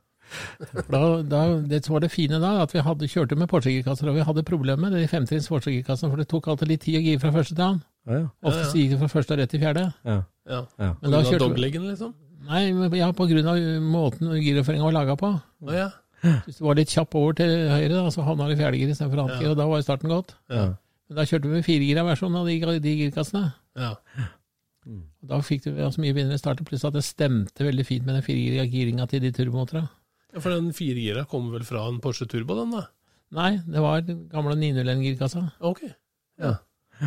Da, 0.90 1.00
da, 1.26 1.40
det 1.66 1.80
som 1.84 1.94
var 1.96 2.04
det 2.04 2.10
fine 2.12 2.38
da, 2.42 2.50
at 2.62 2.72
vi 2.74 2.82
hadde 2.86 3.08
kjørte 3.10 3.36
med 3.38 3.48
Porsche-girkasser, 3.50 4.08
og 4.10 4.18
vi 4.18 4.24
hadde 4.26 4.44
problemer 4.46 4.82
med 4.86 4.94
det 4.96 5.04
i 5.06 5.10
femtrinns 5.10 5.48
Porsche-girkassene, 5.50 6.10
for 6.12 6.20
det 6.22 6.28
tok 6.30 6.48
alltid 6.52 6.70
litt 6.70 6.84
tid 6.86 6.98
å 7.00 7.04
gire 7.04 7.22
fra 7.22 7.32
første 7.34 7.56
til 7.56 7.64
annen. 7.66 7.80
Ja, 8.08 8.18
ja. 8.20 8.26
Ofte 8.42 8.60
Ja, 8.60 8.66
ja. 8.68 8.74
gikk 8.80 8.92
det 8.94 8.98
fra 9.02 9.08
første 9.12 9.34
og 9.36 9.40
rett 9.42 9.50
til 9.54 9.62
fjerde. 9.64 9.86
ja. 10.08 10.18
ja. 10.50 10.60
ja. 10.80 10.90
Men 11.02 11.14
da 11.16 11.22
kjørte 11.26 11.50
liksom? 11.64 12.14
Nei, 12.50 12.62
ja, 12.98 13.10
på 13.12 13.26
grunn 13.28 13.50
av 13.52 13.58
måten 13.84 14.30
giroføringa 14.40 14.86
var 14.86 14.96
laga 14.96 15.16
på. 15.20 15.34
Å 15.66 15.74
ja. 15.76 15.90
Hvis 16.46 16.58
du 16.60 16.64
var 16.66 16.76
litt 16.76 16.92
kjapp 16.92 17.14
over 17.16 17.36
til 17.36 17.52
høyre, 17.70 17.92
da, 17.96 18.10
så 18.12 18.24
havna 18.24 18.48
du 18.48 18.54
i 18.54 18.58
fjerdegir 18.60 18.90
istedenfor 18.92 19.22
annet 19.24 19.36
Ja. 19.36 19.40
gir, 19.44 19.52
og 19.54 19.60
da 19.60 19.66
var 19.68 19.84
starten 19.84 20.12
godt. 20.12 20.34
Ja. 20.52 20.66
Men 21.08 21.16
da 21.20 21.24
kjørte 21.28 21.48
vi 21.48 21.56
med 21.58 21.64
firegira 21.66 22.04
versjon 22.06 22.36
av 22.36 22.46
de, 22.48 22.58
de 22.80 22.96
girkassene. 23.04 23.52
ja. 23.76 23.94
Mm. 24.88 25.02
Da 25.28 25.36
fikk 25.44 25.66
du 25.66 25.74
altså 25.84 26.00
mye 26.00 26.14
bedre 26.16 26.38
start, 26.40 26.62
pluss 26.64 26.86
at 26.88 26.94
det 26.96 27.02
stemte 27.04 27.66
veldig 27.66 27.84
fint 27.84 28.06
med 28.06 28.16
den 28.16 28.24
firegira 28.24 28.64
giringa 28.64 29.04
til 29.10 29.20
de 29.20 29.30
turbomotora. 29.36 29.82
Ja 30.34 30.40
for 30.42 30.50
den 30.54 30.70
firegira 30.76 31.24
kommer 31.30 31.56
vel 31.58 31.64
fra 31.68 31.86
en 31.88 32.00
Porsche 32.02 32.26
Turbo, 32.30 32.56
den 32.60 32.70
da? 32.76 32.84
Nei, 33.36 33.52
det 33.66 33.80
var 33.82 34.00
den 34.02 34.24
gamle 34.30 34.56
901-girkassa. 34.58 35.44
Ok. 35.62 35.84
Ja. 36.40 36.56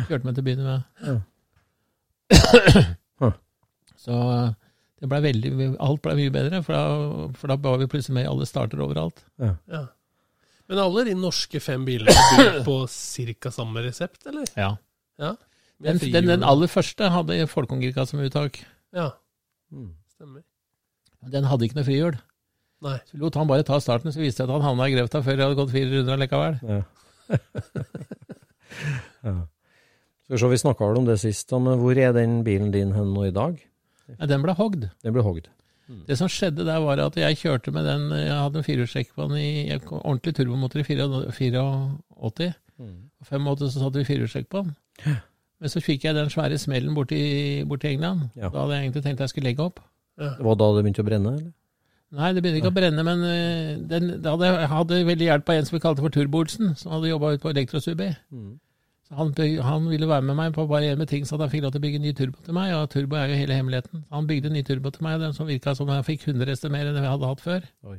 Kjørte 0.08 0.24
meg 0.26 0.34
til 0.36 0.42
å 0.42 0.46
begynne 0.48 0.64
med. 0.68 0.80
Ja. 1.04 1.16
Så 4.04 4.14
det 5.00 5.08
ble 5.10 5.18
veldig, 5.24 5.50
alt 5.84 6.02
ble 6.04 6.14
mye 6.18 6.32
bedre, 6.32 6.60
for 6.64 6.76
da, 6.76 7.28
for 7.38 7.52
da 7.52 7.56
var 7.60 7.78
vi 7.80 7.88
plutselig 7.92 8.16
med 8.18 8.26
i 8.26 8.30
alle 8.30 8.46
starter 8.48 8.80
overalt. 8.84 9.22
ja. 9.40 9.84
Men 10.64 10.78
alle 10.80 11.02
de 11.04 11.12
norske 11.20 11.60
fem 11.60 11.82
bilene 11.84 12.08
er 12.14 12.38
bygd 12.38 12.62
på 12.64 12.74
ca. 12.88 13.50
samme 13.52 13.82
resept, 13.84 14.22
eller? 14.30 14.46
Ja. 14.56 14.70
Ja. 15.20 15.34
Den, 15.84 15.98
den, 16.00 16.30
den 16.30 16.46
aller 16.46 16.70
første 16.72 17.10
hadde 17.12 17.36
Folkong-girkasse 17.52 18.16
med 18.16 18.30
uttak. 18.30 18.62
Ja, 18.96 19.10
Mm. 19.74 19.90
stemmer. 20.14 20.42
Den 21.32 21.44
hadde 21.50 21.66
ikke 21.66 21.76
noe 21.80 21.84
frihjul. 21.88 22.16
Nei. 22.84 22.98
Så 23.08 23.16
lot 23.20 23.36
han 23.40 23.48
bare 23.48 23.64
ta 23.66 23.78
starten, 23.80 24.12
så 24.12 24.20
viste 24.20 24.44
det 24.44 24.50
at 24.50 24.54
han 24.58 24.66
havna 24.68 24.88
i 24.90 24.94
grøfta 24.94 25.22
før 25.24 25.38
det 25.38 25.46
hadde 25.46 25.58
gått 25.60 25.72
fire 25.72 25.90
runder 25.94 26.20
likevel. 26.20 26.58
Ja. 26.68 26.80
ja. 29.24 29.34
Skal 30.24 30.36
vi 30.36 30.40
se, 30.40 30.48
vi 30.54 30.60
snakka 30.62 30.88
vel 30.88 31.00
om 31.02 31.08
det 31.08 31.18
sist, 31.20 31.52
men 31.52 31.80
hvor 31.80 31.98
er 32.00 32.14
den 32.16 32.38
bilen 32.46 32.70
din 32.74 32.94
hen 32.96 33.12
nå 33.16 33.26
i 33.28 33.34
dag? 33.34 33.58
Ja, 34.18 34.28
den 34.28 34.44
ble 34.44 34.54
hogd. 34.56 34.86
Den 35.04 35.14
ble 35.16 35.24
hogd. 35.24 35.50
Det 36.08 36.16
som 36.16 36.30
skjedde 36.32 36.64
der, 36.64 36.78
var 36.80 37.00
at 37.04 37.16
jeg 37.20 37.36
kjørte 37.42 37.68
med 37.72 37.84
den 37.84 38.06
Jeg 38.16 38.32
hadde 38.32 38.62
en 38.62 38.64
firehjulstrekk 38.64 39.10
på 39.12 39.26
den 39.28 39.36
i 39.36 39.66
jeg 39.68 39.82
kom- 39.84 40.00
ordentlig 40.00 40.32
turbomotor 40.38 40.80
i 40.80 40.84
84. 40.88 42.54
Mm. 42.80 42.94
Og 43.20 43.28
85 43.28 43.68
så 43.68 43.82
satte 43.82 44.00
vi 44.00 44.06
firehjulstrekk 44.08 44.48
på 44.48 44.62
den. 44.64 44.72
Men 45.60 45.68
så 45.72 45.82
fikk 45.84 46.06
jeg 46.08 46.16
den 46.16 46.32
svære 46.32 46.56
smellen 46.58 46.96
borti, 46.96 47.20
borti 47.68 47.92
England. 47.92 48.30
Ja. 48.34 48.48
Da 48.48 48.64
hadde 48.64 48.78
jeg 48.78 48.86
egentlig 48.88 49.04
tenkt 49.04 49.20
jeg 49.20 49.28
skulle 49.34 49.50
legge 49.50 49.66
opp. 49.68 49.82
Det 50.16 50.40
var 50.46 50.56
da 50.56 50.70
det 50.72 50.86
begynte 50.86 51.04
å 51.04 51.08
brenne? 51.10 51.34
eller? 51.36 51.52
Nei, 52.14 52.28
det 52.36 52.42
begynner 52.44 52.60
ikke 52.62 52.70
å 52.70 52.76
brenne, 52.76 53.02
men 53.06 53.22
øh, 53.26 53.70
den, 53.90 54.04
det 54.22 54.30
hadde, 54.30 54.50
jeg 54.60 54.70
hadde 54.70 54.98
veldig 55.08 55.26
hjelp 55.26 55.48
av 55.50 55.56
en 55.58 55.66
som 55.66 55.74
vi 55.76 55.80
kalte 55.82 56.04
for 56.04 56.14
Turbo-Olsen, 56.14 56.74
som 56.78 56.92
hadde 56.94 57.10
jobba 57.10 57.32
ute 57.34 57.42
på 57.42 57.50
Elektrosubi. 57.50 58.06
Mm. 58.30 58.52
Så 59.04 59.16
han, 59.18 59.32
han 59.66 59.88
ville 59.90 60.06
være 60.08 60.24
med 60.24 60.38
meg 60.38 60.54
på 60.56 60.64
bare 60.70 60.92
en 60.94 61.00
med 61.02 61.10
ting, 61.10 61.26
så 61.28 61.36
han 61.40 61.50
fikk 61.52 61.64
lov 61.66 61.74
til 61.74 61.82
å 61.82 61.84
bygge 61.84 62.00
ny 62.00 62.12
turbo 62.16 62.40
til 62.46 62.54
meg, 62.56 62.70
og 62.78 62.86
turbo 62.94 63.18
er 63.20 63.32
jo 63.32 63.40
hele 63.42 63.58
hemmeligheten. 63.58 64.04
Han 64.14 64.28
bygde 64.30 64.52
ny 64.54 64.62
turbo 64.64 64.92
til 64.94 65.04
meg, 65.04 65.18
den 65.20 65.34
som 65.36 65.50
virka 65.50 65.74
som 65.76 65.90
jeg 65.92 66.06
fikk 66.06 66.28
100 66.30 66.54
hester 66.54 66.72
mer 66.72 66.86
enn 66.88 66.96
jeg 67.02 67.10
hadde 67.10 67.28
hatt 67.32 67.42
før. 67.44 67.66
Oi. 67.90 67.98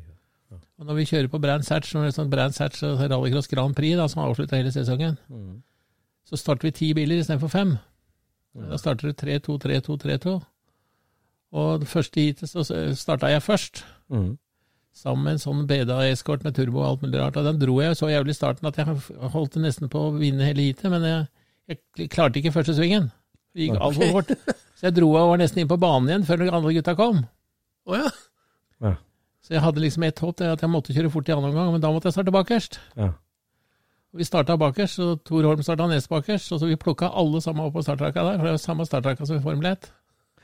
Og 0.56 0.88
når 0.88 0.98
vi 1.02 1.06
kjører 1.12 1.30
på 1.32 1.40
Brands 1.44 1.70
Hatch, 1.72 1.92
når 1.96 2.08
det 2.08 2.10
er 2.14 2.16
sånn 2.18 2.32
Brands 2.32 2.58
Hatch 2.64 2.82
og 2.88 3.00
Rallycross 3.04 3.48
Grand 3.52 3.76
Prix, 3.76 3.96
da, 4.00 4.08
som 4.12 4.24
avslutta 4.26 4.58
hele 4.60 4.72
sesongen, 4.74 5.18
Mm. 5.30 5.62
så 6.30 6.40
starter 6.40 6.68
vi 6.70 6.72
ti 6.72 6.94
biler 6.98 7.20
istedenfor 7.22 7.52
fem. 7.52 7.76
Da 8.56 8.78
starter 8.80 9.12
du 9.12 9.14
3-2, 9.20 9.58
3-2, 9.62 9.98
3-2. 10.06 10.36
Og 11.56 11.80
det 11.84 11.88
første 11.92 12.22
heatet 12.24 12.50
så 12.50 12.64
starta 12.96 13.30
jeg 13.32 13.44
først, 13.44 13.84
Mm. 14.12 14.36
sammen 14.96 15.26
med 15.26 15.36
en 15.36 15.42
sånn 15.42 15.64
BEDA-eskort 15.68 16.44
med 16.46 16.56
turbo 16.56 16.80
og 16.80 16.88
alt 16.88 17.02
mulig 17.04 17.20
rart. 17.20 17.38
Og 17.40 17.48
den 17.48 17.58
dro 17.60 17.80
jeg 17.82 17.98
så 18.00 18.08
jævlig 18.12 18.36
i 18.36 18.38
starten 18.38 18.70
at 18.70 18.78
jeg 18.80 18.96
holdt 19.34 19.58
nesten 19.60 19.92
på 19.92 20.06
å 20.08 20.14
vinne 20.16 20.48
hele 20.48 20.68
heatet, 20.68 20.88
men 20.94 21.04
jeg, 21.04 21.26
jeg 21.74 22.10
klarte 22.14 22.40
ikke 22.40 22.54
første 22.56 22.78
svingen. 22.78 23.10
Det 23.56 23.68
gikk 23.68 23.82
altfor 23.82 24.14
fort. 24.14 24.32
Så 24.76 24.88
jeg 24.88 24.96
dro 24.98 25.10
og 25.16 25.34
var 25.34 25.42
nesten 25.42 25.64
inn 25.64 25.72
på 25.72 25.80
banen 25.80 26.12
igjen 26.12 26.28
før 26.28 26.42
de 26.44 26.48
andre 26.52 26.74
gutta 26.78 26.96
kom. 27.00 27.26
Oh, 27.88 27.98
ja. 27.98 28.10
Ja. 28.84 28.96
Så 29.46 29.54
jeg 29.56 29.62
hadde 29.64 29.84
liksom 29.84 30.04
ett 30.08 30.20
håp, 30.20 30.38
det 30.40 30.50
at 30.56 30.64
jeg 30.64 30.72
måtte 30.74 30.96
kjøre 30.96 31.12
fort 31.14 31.30
i 31.30 31.36
annen 31.36 31.52
omgang, 31.52 31.70
men 31.76 31.84
da 31.84 31.92
måtte 31.94 32.10
jeg 32.10 32.18
starte 32.18 32.34
bakerst. 32.36 32.80
Ja. 32.98 33.12
Og 34.16 34.22
vi 34.22 34.28
starta 34.28 34.56
bakerst, 34.58 35.00
og 35.04 35.22
Tor 35.28 35.44
Holm 35.44 35.64
starta 35.64 35.88
nest 35.92 36.10
bakerst, 36.10 36.52
og 36.56 36.62
så 36.62 36.70
vi 36.70 36.80
plukka 36.80 37.12
alle 37.12 37.42
sammen 37.44 37.68
opp 37.68 37.76
på 37.76 37.84
startrekka 37.86 38.24
der, 38.24 38.40
for 38.40 38.48
det 38.48 38.54
er 38.54 38.58
jo 38.58 38.64
samme 38.64 38.88
startrekka 38.88 39.28
som 39.28 39.38
i 39.38 39.44
Formel 39.44 39.74
1. 39.74 39.90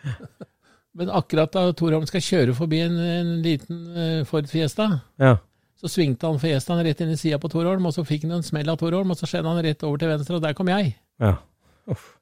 Men 0.98 1.12
akkurat 1.16 1.54
da 1.56 1.70
Torholm 1.78 2.08
skal 2.10 2.24
kjøre 2.26 2.56
forbi 2.58 2.82
en, 2.84 2.98
en 3.00 3.32
liten 3.44 3.84
uh, 3.96 4.24
Ford 4.28 4.50
Fiesta, 4.52 4.90
ja. 5.22 5.38
så 5.80 5.92
svingte 5.92 6.28
han 6.28 6.42
Fiestaen 6.42 6.84
rett 6.84 7.04
inn 7.04 7.14
i 7.14 7.20
sida 7.20 7.40
på 7.40 7.52
Torholm, 7.52 7.88
og 7.88 7.96
så 7.96 8.04
fikk 8.08 8.26
han 8.28 8.40
en 8.40 8.46
smell 8.46 8.70
av 8.72 8.80
Torholm, 8.82 9.14
og 9.14 9.20
så 9.20 9.30
skjedde 9.30 9.54
han 9.54 9.64
rett 9.64 9.86
over 9.88 10.02
til 10.02 10.12
venstre, 10.12 10.40
og 10.40 10.44
der 10.44 10.58
kom 10.58 10.72
jeg. 10.74 10.96
ja. 11.24 11.38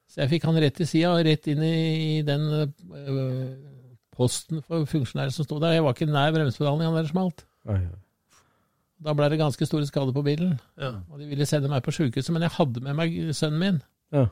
Så 0.09 0.23
jeg 0.23 0.31
fikk 0.31 0.45
han 0.49 0.57
rett 0.57 0.79
i 0.81 0.87
sida, 0.89 1.11
og 1.13 1.25
rett 1.25 1.47
inn 1.51 1.59
i 1.61 2.21
den 2.25 2.45
uh, 2.49 3.41
posten 4.17 4.63
for 4.65 4.87
funksjonærer 4.89 5.33
som 5.33 5.45
sto 5.45 5.59
der. 5.61 5.75
Jeg 5.77 5.85
var 5.85 5.93
ikke 5.93 6.09
nær 6.09 6.33
bremsepedalen 6.33 6.87
han 6.87 6.97
det 6.97 7.11
smalt. 7.11 7.45
Oi, 7.69 7.77
ja. 7.83 7.97
Da 9.05 9.13
ble 9.15 9.29
det 9.31 9.37
ganske 9.39 9.63
store 9.63 9.87
skader 9.87 10.11
på 10.15 10.25
bilen, 10.25 10.57
ja. 10.81 10.97
og 11.07 11.21
de 11.21 11.29
ville 11.29 11.45
sende 11.47 11.69
meg 11.71 11.85
på 11.85 11.93
sjukehuset, 11.95 12.33
men 12.35 12.43
jeg 12.43 12.55
hadde 12.57 12.81
med 12.83 12.97
meg 12.97 13.13
sønnen 13.37 13.61
min. 13.61 13.77
Ja. 14.11 14.25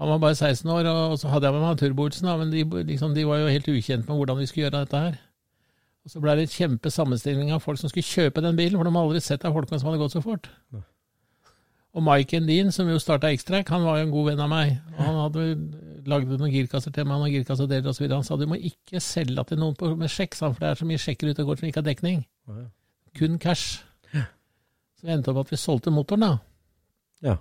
Han 0.00 0.08
var 0.08 0.20
bare 0.22 0.34
16 0.34 0.70
år, 0.72 0.86
og 0.88 1.18
så 1.20 1.28
hadde 1.28 1.46
jeg 1.46 1.54
med 1.58 1.64
meg 1.66 1.80
Turbo-Olsen, 1.80 2.28
men 2.40 2.52
de, 2.52 2.62
liksom, 2.88 3.12
de 3.14 3.26
var 3.28 3.42
jo 3.42 3.50
helt 3.52 3.66
ukjent 3.68 4.06
med 4.08 4.16
hvordan 4.16 4.38
vi 4.38 4.46
skulle 4.48 4.64
gjøre 4.64 4.78
dette 4.78 5.02
her. 5.02 5.18
Og 6.00 6.12
så 6.14 6.22
ble 6.24 6.36
det 6.38 6.46
et 6.46 6.54
kjempe 6.56 6.88
sammenstilling 6.90 7.50
av 7.52 7.60
folk 7.60 7.76
som 7.76 7.92
skulle 7.92 8.08
kjøpe 8.08 8.40
den 8.40 8.56
bilen, 8.56 8.78
for 8.78 8.88
de 8.88 8.94
hadde 8.94 9.10
aldri 9.10 9.20
sett 9.20 9.44
av 9.44 9.52
folkene 9.52 9.80
som 9.82 9.90
hadde 9.90 10.00
gått 10.00 10.16
så 10.16 10.22
fort. 10.24 10.48
Og 11.90 12.04
Mike 12.06 12.38
Endin, 12.38 12.70
som 12.72 12.88
jo 12.88 12.96
starta 13.02 13.28
X-Track, 13.34 13.68
han 13.74 13.84
var 13.84 13.98
jo 13.98 14.06
en 14.06 14.14
god 14.14 14.30
venn 14.30 14.40
av 14.40 14.48
meg. 14.52 14.72
Og 14.94 15.02
han 15.04 15.20
hadde 15.20 15.44
lagd 16.08 16.32
noen 16.32 16.54
girkasser 16.54 16.94
til 16.96 17.04
meg, 17.04 17.18
han 17.18 17.26
og 17.26 17.36
girkassedeler 17.36 17.92
osv. 17.92 18.06
Han 18.14 18.24
sa 18.24 18.38
du 18.40 18.46
må 18.48 18.56
ikke 18.56 19.02
selge 19.04 19.44
til 19.50 19.60
noen 19.60 19.76
på, 19.76 19.92
med 20.00 20.12
sjekk, 20.12 20.38
for 20.38 20.56
det 20.62 20.70
er 20.70 20.80
så 20.80 20.88
mye 20.88 21.02
sjekker 21.02 21.28
ute 21.28 21.44
og 21.44 21.52
går 21.52 21.60
som 21.60 21.68
ikke 21.68 21.82
har 21.82 21.88
dekning. 21.90 22.24
Kun 23.18 23.36
cash. 23.42 23.82
Så 24.14 25.08
vi 25.08 25.12
endte 25.12 25.34
opp 25.34 25.42
at 25.44 25.52
vi 25.52 25.60
solgte 25.60 25.92
motoren, 25.92 26.24
da. 26.24 26.32
Ja. 27.26 27.36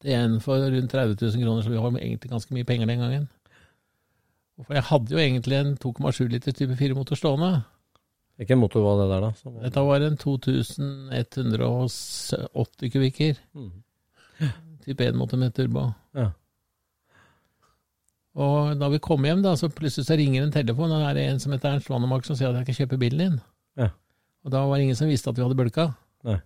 Til 0.00 0.10
en 0.16 0.40
for 0.40 0.56
rundt 0.62 0.92
30 0.92 1.16
000 1.20 1.44
kroner, 1.44 1.62
så 1.62 1.70
vi 1.72 1.80
har 1.80 1.90
egentlig 2.00 2.30
ganske 2.30 2.54
mye 2.56 2.68
penger 2.68 2.86
den 2.88 3.02
gangen. 3.04 3.26
For 4.60 4.74
jeg 4.76 4.88
hadde 4.90 5.14
jo 5.14 5.20
egentlig 5.20 5.56
en 5.56 5.76
2,7 5.80 6.28
liter 6.32 6.52
type 6.56 6.74
4-motor 6.76 7.16
stående. 7.16 7.52
Hvilken 8.40 8.60
motor 8.60 8.80
var 8.84 8.94
det 9.00 9.08
der, 9.12 9.20
da? 9.26 9.30
Som 9.36 9.50
Dette 9.60 9.80
var 9.84 10.00
en 10.04 10.20
2180 10.20 12.92
kubikker. 12.92 13.34
Mm. 13.52 13.72
Type 14.84 15.02
1-motor 15.10 15.36
med 15.40 15.50
turbo. 15.56 15.82
Ja. 16.16 16.28
Og 18.40 18.56
da 18.80 18.86
vi 18.92 18.98
kom 19.02 19.24
hjem, 19.26 19.42
da, 19.44 19.50
så 19.58 19.66
plutselig 19.68 20.06
så 20.08 20.16
ringer 20.16 20.40
en 20.44 20.54
telefon, 20.54 20.92
og 20.94 21.00
det 21.16 21.22
er 21.24 21.30
en 21.34 21.42
som 21.42 21.52
heter 21.52 21.70
Ernst 21.74 21.90
Wannemark 21.92 22.24
som 22.24 22.36
sier 22.38 22.50
at 22.52 22.58
jeg 22.62 22.68
kan 22.70 22.78
kjøpe 22.84 23.02
bilen 23.02 23.20
din. 23.20 23.36
Ja. 23.80 23.88
Og 24.44 24.48
da 24.54 24.58
var 24.64 24.74
det 24.78 24.84
ingen 24.86 24.96
som 24.96 25.10
visste 25.10 25.30
at 25.32 25.36
vi 25.36 25.44
hadde 25.44 25.58
bølka. 25.58 25.84
Nei. 26.28 26.40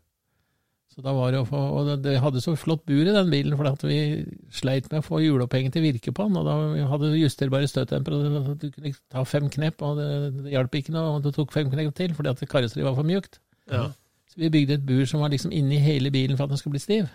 Så 0.94 1.02
da 1.02 1.10
var 1.12 1.32
det 1.34 1.40
å 1.42 1.46
få, 1.48 1.58
og 1.58 2.02
det- 2.04 2.20
hadde 2.22 2.40
så 2.40 2.52
flott 2.56 2.84
bur 2.86 3.00
i 3.02 3.10
den 3.12 3.30
bilen, 3.30 3.56
for 3.58 3.88
vi 3.88 4.24
sleit 4.54 4.86
med 4.92 5.02
å 5.02 5.04
få 5.04 5.18
hjulopphenget 5.18 5.72
til 5.74 5.82
å 5.82 5.88
virke 5.92 6.12
på 6.14 6.28
den. 6.28 6.36
Og 6.38 6.44
da 6.46 6.54
vi 6.72 6.84
hadde 6.86 7.18
justerbare 7.18 7.66
støttemper, 7.66 8.14
og 8.14 8.58
du 8.60 8.70
kunne 8.70 8.92
ta 9.10 9.24
fem 9.24 9.48
knepp, 9.50 9.82
og 9.82 9.96
det, 9.98 10.44
det 10.44 10.52
hjalp 10.52 10.70
ikke 10.78 10.94
noe. 10.94 11.16
Og 11.16 11.22
du 11.24 11.32
tok 11.32 11.50
fem 11.50 11.68
knepp 11.70 11.94
til, 11.98 12.14
fordi 12.14 12.30
at 12.30 12.38
karosseriet 12.48 12.86
var 12.86 12.94
for 12.94 13.02
mjukt. 13.10 13.38
ja. 13.70 13.90
Så 14.30 14.38
vi 14.38 14.48
bygde 14.50 14.74
et 14.74 14.86
bur 14.86 15.04
som 15.06 15.20
var 15.20 15.30
liksom 15.30 15.52
inni 15.52 15.78
hele 15.78 16.10
bilen 16.10 16.36
for 16.36 16.44
at 16.44 16.50
den 16.50 16.58
skulle 16.58 16.74
bli 16.74 16.80
stiv. 16.82 17.10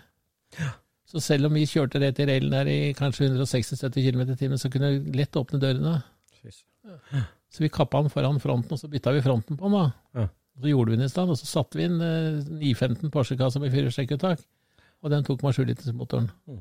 Ja. 0.58 0.70
Så 1.04 1.20
selv 1.20 1.46
om 1.46 1.52
vi 1.54 1.66
kjørte 1.68 2.00
rett 2.00 2.18
i 2.20 2.24
railen 2.24 2.50
der 2.50 2.64
i 2.70 2.94
kanskje 2.96 3.28
160-70 3.28 4.04
km 4.06 4.20
i 4.30 4.36
timen, 4.36 4.56
så 4.58 4.70
kunne 4.72 4.88
vi 5.04 5.12
lett 5.18 5.32
åpne 5.36 5.60
dørene. 5.60 6.02
Så 7.50 7.58
vi 7.64 7.68
kappa 7.68 8.00
den 8.00 8.10
foran 8.12 8.38
fronten, 8.40 8.72
og 8.72 8.78
så 8.78 8.88
bytta 8.88 9.12
vi 9.12 9.20
fronten 9.20 9.56
på 9.58 9.68
den. 9.68 9.72
da. 9.72 10.20
Ja. 10.22 10.28
Så 10.60 10.68
gjorde 10.68 10.92
vi 10.92 10.98
den 11.00 11.08
i 11.08 11.12
stand, 11.12 11.32
og 11.32 11.38
så 11.40 11.48
satte 11.48 11.78
vi 11.78 11.86
inn 11.88 12.00
eh, 12.04 12.42
915 12.44 13.12
Porsche-kassa 13.14 13.62
med 13.62 13.72
firehjulstrekkuttak. 13.72 14.42
Og 15.00 15.12
den 15.12 15.24
tok 15.24 15.40
2,7 15.40 15.64
litersmotoren. 15.70 16.28
Mm. 16.50 16.60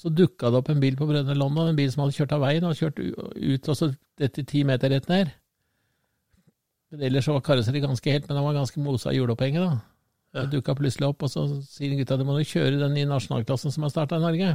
Så 0.00 0.12
dukka 0.12 0.50
det 0.52 0.60
opp 0.60 0.70
en 0.72 0.80
bil 0.80 0.96
på 0.96 1.08
Brønnøy 1.08 1.36
London, 1.36 1.70
en 1.70 1.76
bil 1.76 1.90
som 1.92 2.04
hadde 2.04 2.16
kjørt 2.16 2.32
av 2.36 2.42
veien 2.44 2.64
og 2.68 2.76
kjørt 2.76 3.00
ut, 3.00 3.68
og 3.68 3.76
så 3.76 3.90
dette 4.20 4.44
ti 4.48 4.62
meter 4.68 4.92
rett 4.92 5.08
ned. 5.08 5.32
Men 6.92 7.04
ellers 7.08 7.28
så 7.28 7.36
var 7.36 7.44
karosseriet 7.44 7.84
ganske 7.84 8.12
helt, 8.12 8.28
men 8.28 8.38
han 8.38 8.46
var 8.46 8.58
ganske 8.58 8.80
mosa 8.80 9.12
i 9.12 9.18
hjulopphenget, 9.18 9.64
da. 9.64 9.78
Ja. 10.36 10.44
Det 10.44 10.58
dukka 10.58 10.74
plutselig 10.76 11.08
opp, 11.08 11.24
og 11.24 11.32
så 11.32 11.46
sier 11.64 11.96
gutta 11.96 12.18
du 12.20 12.26
må 12.28 12.36
jo 12.42 12.48
kjøre 12.50 12.80
den 12.80 12.92
nye 12.96 13.08
nasjonalklassen 13.08 13.72
som 13.72 13.86
har 13.86 13.94
starta 13.94 14.20
i 14.20 14.24
Norge. 14.24 14.50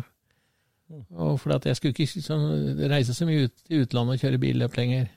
Og 1.10 1.39
fordi 1.41 1.58
at 1.58 1.66
jeg 1.72 1.80
skulle 1.80 1.95
ikke 1.95 2.22
sånn, 2.22 2.45
reise 2.91 3.16
så 3.18 3.26
mye 3.26 3.47
ut 3.47 3.66
til 3.66 3.86
utlandet 3.86 4.18
og 4.18 4.26
kjøre 4.26 4.41
billøp 4.41 4.78
lenger. 4.78 5.10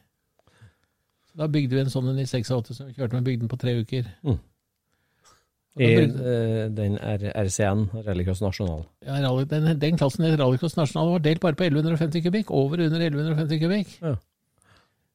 Da 1.35 1.49
bygde 1.51 1.77
vi 1.77 1.83
en 1.83 1.93
sånn 1.93 2.11
en 2.13 2.21
i 2.23 2.27
86 2.29 2.77
som 2.77 2.89
vi 2.89 2.97
kjørte 2.97 3.19
med 3.19 3.27
bygden 3.27 3.51
på 3.51 3.59
tre 3.61 3.75
uker. 3.81 4.07
Mm. 4.27 4.37
I 5.75 5.89
eh, 5.91 6.69
den 6.71 6.95
RCN, 7.03 7.89
Rallycross 8.07 8.43
Nasjonal. 8.45 8.85
Ja, 9.03 9.33
den, 9.51 9.73
den 9.83 9.99
klassen 9.99 10.29
i 10.29 10.31
Rallycross 10.39 10.77
Nasjonal 10.79 11.17
var 11.17 11.25
delt 11.25 11.43
bare 11.43 11.59
på 11.59 11.67
1150 11.67 12.23
kubikk, 12.29 12.53
over 12.55 12.85
under 12.85 13.03
1150 13.03 13.63
kubikk. 13.65 13.97
Ja. 14.05 14.15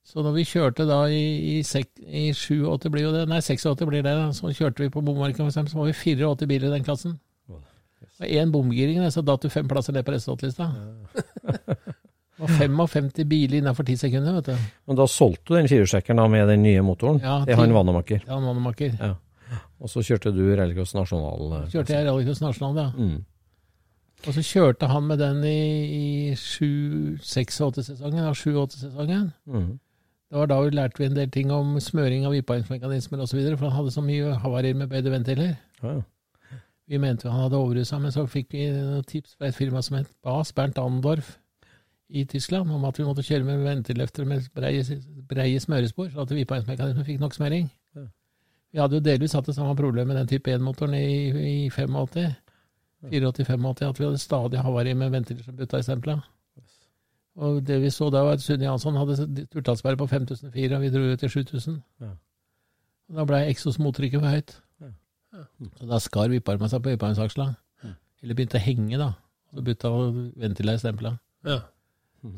Så 0.09 0.25
når 0.25 0.35
vi 0.35 0.45
kjørte 0.49 0.87
da 0.89 1.03
i, 1.13 1.23
i, 1.53 1.61
i 1.61 2.25
87 2.33 2.89
blir 2.91 3.11
det, 3.13 3.23
nei 3.29 3.39
86 3.45 3.85
blir 3.87 4.03
det, 4.03 4.15
så 4.35 4.51
kjørte 4.51 4.83
vi 4.83 4.91
på 4.91 5.03
bommarken 5.05 5.51
så 5.53 5.63
var 5.77 5.87
vi 5.87 5.95
84 5.95 6.49
biler 6.49 6.67
i 6.67 6.75
den 6.75 6.87
klassen. 6.87 7.19
Og 8.19 8.27
én 8.27 8.51
bomgiring, 8.51 8.99
så 9.13 9.23
datt 9.23 9.45
du 9.45 9.51
fem 9.53 9.67
plasser 9.69 9.95
ned 9.95 10.03
på 10.03 10.11
resultatlista. 10.11 10.71
Det 11.45 11.95
var 12.39 12.47
55 12.59 13.25
biler 13.29 13.57
innenfor 13.59 13.83
10 13.87 13.97
sekunder, 14.05 14.33
vet 14.39 14.45
du. 14.51 14.67
Men 14.87 14.95
da 14.99 15.05
solgte 15.11 15.51
du 15.53 15.55
den 15.59 15.67
firehjulstrekkeren 15.71 16.31
med 16.31 16.47
den 16.47 16.63
nye 16.63 16.81
motoren 16.85 17.19
Ja, 17.23 17.41
til 17.45 17.55
han 17.59 17.73
Vanemaker. 17.75 18.21
Ja, 18.27 18.39
Mannemaker. 18.39 18.93
Ja. 18.99 19.15
Og 19.79 19.89
så 19.89 20.03
kjørte 20.05 20.31
du 20.35 20.43
Rallycross 20.55 20.93
Nasjonal. 20.95 21.51
eh, 21.63 21.67
Kjørte 21.73 21.95
jeg 21.95 22.05
Rallycross 22.07 22.41
Nasjonal, 22.43 22.75
ja. 22.77 22.91
Mm. 22.95 23.25
Og 24.27 24.33
så 24.35 24.41
kjørte 24.43 24.87
han 24.91 25.05
med 25.07 25.19
den 25.19 25.43
i, 25.47 25.59
i 25.95 26.33
86-sesongen, 26.35 28.19
ja, 28.23 28.31
87-sesongen. 28.35 29.29
Mm. 29.47 29.79
Det 30.29 30.37
var 30.37 30.47
da 30.51 30.59
vi 30.61 30.69
lærte 30.75 30.99
vi 31.01 31.07
en 31.09 31.15
del 31.17 31.29
ting 31.33 31.51
om 31.51 31.79
smøring 31.81 32.25
av 32.27 32.35
vipaingsmekanismer 32.35 33.23
osv., 33.23 33.39
for 33.57 33.65
han 33.69 33.77
hadde 33.79 33.93
så 33.95 34.03
mye 34.05 34.35
havarier 34.43 34.75
med 34.77 34.91
bøyde 34.91 35.11
ventiler. 35.13 35.55
Ja, 35.81 35.95
ja. 35.99 36.01
Vi 36.89 36.97
mente 36.97 37.29
han 37.29 37.43
hadde 37.45 37.57
overrusa, 37.57 37.99
men 38.01 38.11
så 38.13 38.23
fikk 38.29 38.53
vi 38.53 38.67
noen 38.73 39.03
tips 39.05 39.35
fra 39.37 39.47
et 39.49 39.55
firma 39.57 39.81
som 39.85 39.99
het 39.99 40.09
BAS, 40.25 40.51
Bernt 40.57 40.77
Andorf, 40.81 41.35
i 42.09 42.25
Tyskland, 42.25 42.71
om 42.71 42.85
at 42.89 42.97
vi 42.99 43.05
måtte 43.05 43.23
kjøre 43.25 43.45
med 43.45 43.63
ventiløftere 43.63 44.25
med 44.25 44.47
breie, 44.55 44.83
breie 45.29 45.59
smørespor, 45.61 46.09
så 46.09 46.23
at 46.25 46.33
vipaingsmekanismen 46.33 47.05
fikk 47.05 47.19
nok 47.21 47.35
smøring. 47.37 47.69
Ja. 47.95 48.05
Vi 48.73 48.81
hadde 48.81 48.97
jo 48.97 49.05
delvis 49.05 49.35
hatt 49.37 49.45
det 49.49 49.55
samme 49.57 49.75
problemet 49.77 50.09
med 50.09 50.17
den 50.17 50.31
type 50.31 50.53
1-motoren 50.53 50.95
i, 50.97 51.05
i 51.29 51.69
85. 51.69 52.33
84-85, 53.05 53.85
at 53.87 53.99
vi 53.99 54.05
hadde 54.05 54.17
stadig 54.17 54.59
havari 54.59 54.93
med 54.93 55.13
ventiler 55.13 55.43
som 55.45 55.55
butta 55.55 55.79
i 55.79 55.85
stempla. 55.85 56.17
Og 57.39 57.61
det 57.67 57.77
vi 57.81 57.91
så 57.93 58.09
da, 58.11 58.25
var 58.25 58.35
at 58.35 58.43
Sunni 58.43 58.65
Jansson 58.65 58.97
hadde 58.99 59.45
turtallsperre 59.53 59.97
på 59.97 60.09
5004, 60.09 60.75
og 60.75 60.81
vi 60.81 60.89
dro 60.91 61.05
ut 61.13 61.19
til 61.19 61.29
7000. 61.29 61.79
Ja. 62.01 62.11
Og 63.09 63.21
da 63.21 63.25
ble 63.29 63.45
eksosmottrykket 63.53 64.19
for 64.19 64.33
høyt. 64.33 64.57
Ja. 64.81 64.91
Så 65.77 65.87
da 65.87 65.99
skar 66.03 66.33
vipparma 66.33 66.67
seg 66.69 66.83
på 66.83 66.91
vipparmsaksla. 66.93 67.51
Eller 68.19 68.35
begynte 68.35 68.59
å 68.59 68.63
henge, 68.63 68.97
da. 68.99 69.13
Så 69.53 69.63
butta 69.65 69.91
ventila 70.41 70.75
i 70.75 70.81
stempla. 70.81 71.13
Ja. 71.47 71.61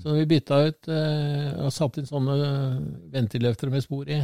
Så 0.02 0.14
vi 0.14 0.28
bytta 0.30 0.60
ut 0.68 0.88
eh, 0.94 1.48
og 1.66 1.74
satte 1.74 2.02
inn 2.02 2.10
sånne 2.10 2.36
ventiløftere 3.14 3.74
med 3.74 3.86
spor 3.86 4.10
i. 4.10 4.20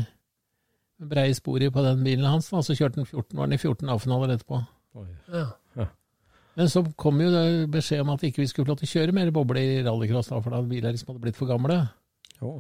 Med 1.02 1.12
breie 1.12 1.34
spor 1.38 1.62
i 1.62 1.70
på 1.74 1.84
den 1.86 2.04
bilen 2.06 2.28
hans. 2.30 2.50
da, 2.54 2.62
Så 2.62 2.78
kjørte 2.78 3.02
han 3.02 3.10
14, 3.10 3.38
var 3.38 3.50
den 3.50 3.58
i 3.58 3.62
14 3.62 3.90
A-finaler 3.94 4.36
etterpå. 4.36 4.62
Ja. 5.34 5.48
Men 6.58 6.72
så 6.74 6.82
kom 6.98 7.20
jo 7.22 7.30
det 7.30 7.70
beskjed 7.70 8.02
om 8.02 8.16
at 8.16 8.24
ikke 8.26 8.42
vi 8.42 8.48
skulle 8.50 8.66
få 8.66 8.74
lov 8.74 8.80
til 8.80 8.90
å 8.90 8.94
kjøre 8.96 9.14
mer 9.14 9.30
boble 9.34 9.62
i 9.62 9.84
rallycross, 9.86 10.32
for 10.34 10.54
da 10.54 10.64
biler 10.66 10.96
liksom 10.96 11.12
hadde 11.12 11.22
blitt 11.26 11.38
for 11.38 11.50
gamle. 11.50 11.84
Jo. 12.42 12.56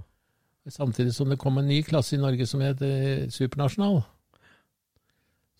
Samtidig 0.69 1.15
som 1.15 1.31
det 1.31 1.39
kom 1.41 1.57
en 1.57 1.69
ny 1.69 1.79
klasse 1.85 2.17
i 2.17 2.21
Norge 2.21 2.45
som 2.45 2.61
het 2.61 2.81
eh, 2.85 3.25
Supernasjonal. 3.33 4.01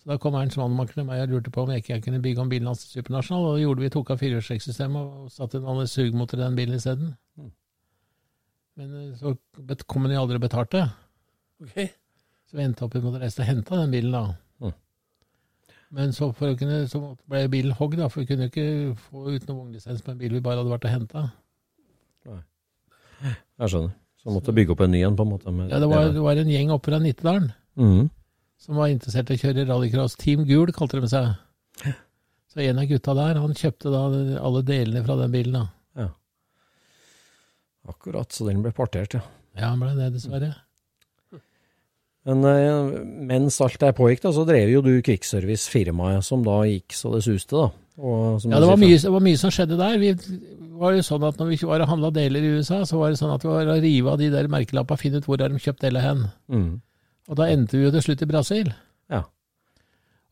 Så 0.07 0.13
da 0.13 0.19
kom 0.23 0.35
Ernst 0.39 0.55
Mannemaker 0.55 0.95
til 0.95 1.03
meg 1.03 1.19
og 1.19 1.33
lurte 1.33 1.51
på 1.51 1.65
om 1.65 1.71
jeg 1.73 1.81
ikke 1.83 1.97
kunne 2.05 2.21
bygge 2.23 2.39
om 2.39 2.47
bilen 2.47 2.69
hans 2.71 2.85
til 2.85 3.01
Supernasjonal. 3.01 3.43
Og 3.43 3.57
det 3.57 3.63
gjorde 3.65 3.83
vi, 3.83 3.89
tok 3.91 4.11
av 4.13 4.21
firehjulstrekksystemet 4.21 5.01
og 5.03 5.33
satte 5.35 5.59
en 5.59 5.65
annen 5.67 5.89
sugmotor 5.91 6.39
i 6.39 6.45
den 6.45 6.55
bilen 6.55 6.77
isteden. 6.77 7.09
Mm. 7.35 7.49
Men 8.79 8.93
eh, 9.01 9.09
så 9.19 9.33
kom 9.83 10.07
den 10.07 10.15
jo 10.15 10.21
aldri 10.21 10.39
og 10.39 10.45
betalte. 10.45 10.85
Ok. 11.59 11.75
Så 12.47 12.55
vi 12.55 12.63
endte 12.63 12.87
opp 12.87 12.95
med 12.95 13.09
å 13.11 13.19
reise 13.19 13.43
og 13.43 13.49
hente 13.49 13.81
den 13.81 13.91
bilen 13.97 14.15
da. 14.15 14.23
Mm. 14.63 14.75
Men 15.99 16.15
så, 16.15 16.31
kunne, 16.39 16.79
så 16.87 17.01
ble 17.27 17.43
bilen 17.51 17.75
hogg, 17.75 17.99
da, 17.99 18.07
for 18.07 18.23
vi 18.23 18.31
kunne 18.31 18.47
ikke 18.47 18.95
få 19.09 19.27
ut 19.27 19.43
noen 19.49 19.59
vognlisens 19.65 20.05
på 20.05 20.15
en 20.15 20.21
bil 20.23 20.39
vi 20.39 20.43
bare 20.45 20.61
hadde 20.63 20.71
vært 20.71 20.87
og 20.87 20.95
henta. 20.95 21.25
Jeg 23.17 23.73
skjønner. 23.73 23.91
Så 24.23 24.31
måtte 24.31 24.55
bygge 24.55 24.71
opp 24.71 24.87
en 24.87 24.95
ny 24.95 25.03
en, 25.03 25.19
på 25.19 25.27
en 25.27 25.35
måte. 25.35 25.51
Ja, 25.67 25.83
det 25.83 25.91
var, 25.91 26.13
det 26.15 26.23
var 26.23 26.39
en 26.39 26.55
gjeng 26.55 26.71
oppe 26.75 26.93
fra 26.93 27.03
Nittedalen 27.03 27.51
Mhm. 27.77 28.07
Som 28.61 28.79
var 28.79 28.91
interessert 28.91 29.31
i 29.31 29.37
å 29.37 29.41
kjøre 29.41 29.67
rallycross. 29.69 30.17
Team 30.19 30.45
Gul 30.49 30.73
kalte 30.75 31.01
de 31.01 31.09
seg. 31.11 31.33
Så 32.51 32.63
en 32.63 32.79
av 32.81 32.87
gutta 32.89 33.13
der, 33.17 33.39
han 33.41 33.57
kjøpte 33.57 33.91
da 33.93 34.05
alle 34.41 34.63
delene 34.65 35.03
fra 35.05 35.17
den 35.19 35.33
bilen. 35.33 35.57
da. 35.59 35.65
Ja. 36.03 36.07
Akkurat, 37.91 38.31
så 38.33 38.47
den 38.47 38.63
ble 38.65 38.73
partert, 38.75 39.17
ja. 39.19 39.25
Ja, 39.57 39.71
han 39.73 39.81
ble 39.81 39.93
det, 39.97 40.11
dessverre. 40.15 40.53
Men 42.27 42.43
eh, 42.43 43.03
mens 43.29 43.61
alt 43.63 43.79
det 43.79 43.93
pågikk, 43.95 44.25
da, 44.25 44.33
så 44.35 44.43
drev 44.47 44.71
jo 44.73 44.81
du 44.83 44.97
Kvikkservice-firmaet, 45.05 46.25
som 46.27 46.41
da 46.43 46.59
gikk 46.67 46.95
så 46.97 47.13
det 47.13 47.23
suste, 47.23 47.55
da. 47.55 47.69
Og, 47.97 48.41
som 48.41 48.51
Ja, 48.51 48.59
det 48.61 48.67
var, 48.69 48.77
mye, 48.77 48.97
det 49.01 49.13
var 49.13 49.23
mye 49.25 49.39
som 49.39 49.53
skjedde 49.53 49.77
der. 49.79 49.95
Vi 50.01 50.11
var 50.77 50.93
jo 50.93 51.05
sånn 51.05 51.23
at 51.25 51.39
Når 51.41 51.47
vi 51.49 51.57
var 51.65 51.81
og 51.81 51.89
handla 51.89 52.11
deler 52.13 52.43
i 52.45 52.51
USA, 52.59 52.83
så 52.85 52.99
var 52.99 53.09
det 53.13 53.17
sånn 53.21 53.33
at 53.33 53.45
vi 53.45 53.49
var 53.49 53.71
å 53.73 53.77
rive 53.81 54.11
av 54.11 54.19
de 54.21 54.27
der 54.33 54.49
merkelappene, 54.51 55.01
finne 55.01 55.21
ut 55.21 55.29
hvor 55.29 55.39
de 55.41 55.63
kjøpt 55.63 55.85
deler 55.87 56.05
hen. 56.05 56.27
Mhm. 56.51 56.75
Og 57.27 57.39
da 57.39 57.49
endte 57.51 57.77
vi 57.77 57.83
jo 57.85 57.91
til 57.91 58.05
slutt 58.05 58.23
i 58.23 58.29
Brasil. 58.29 58.69
Ja. 59.11 59.23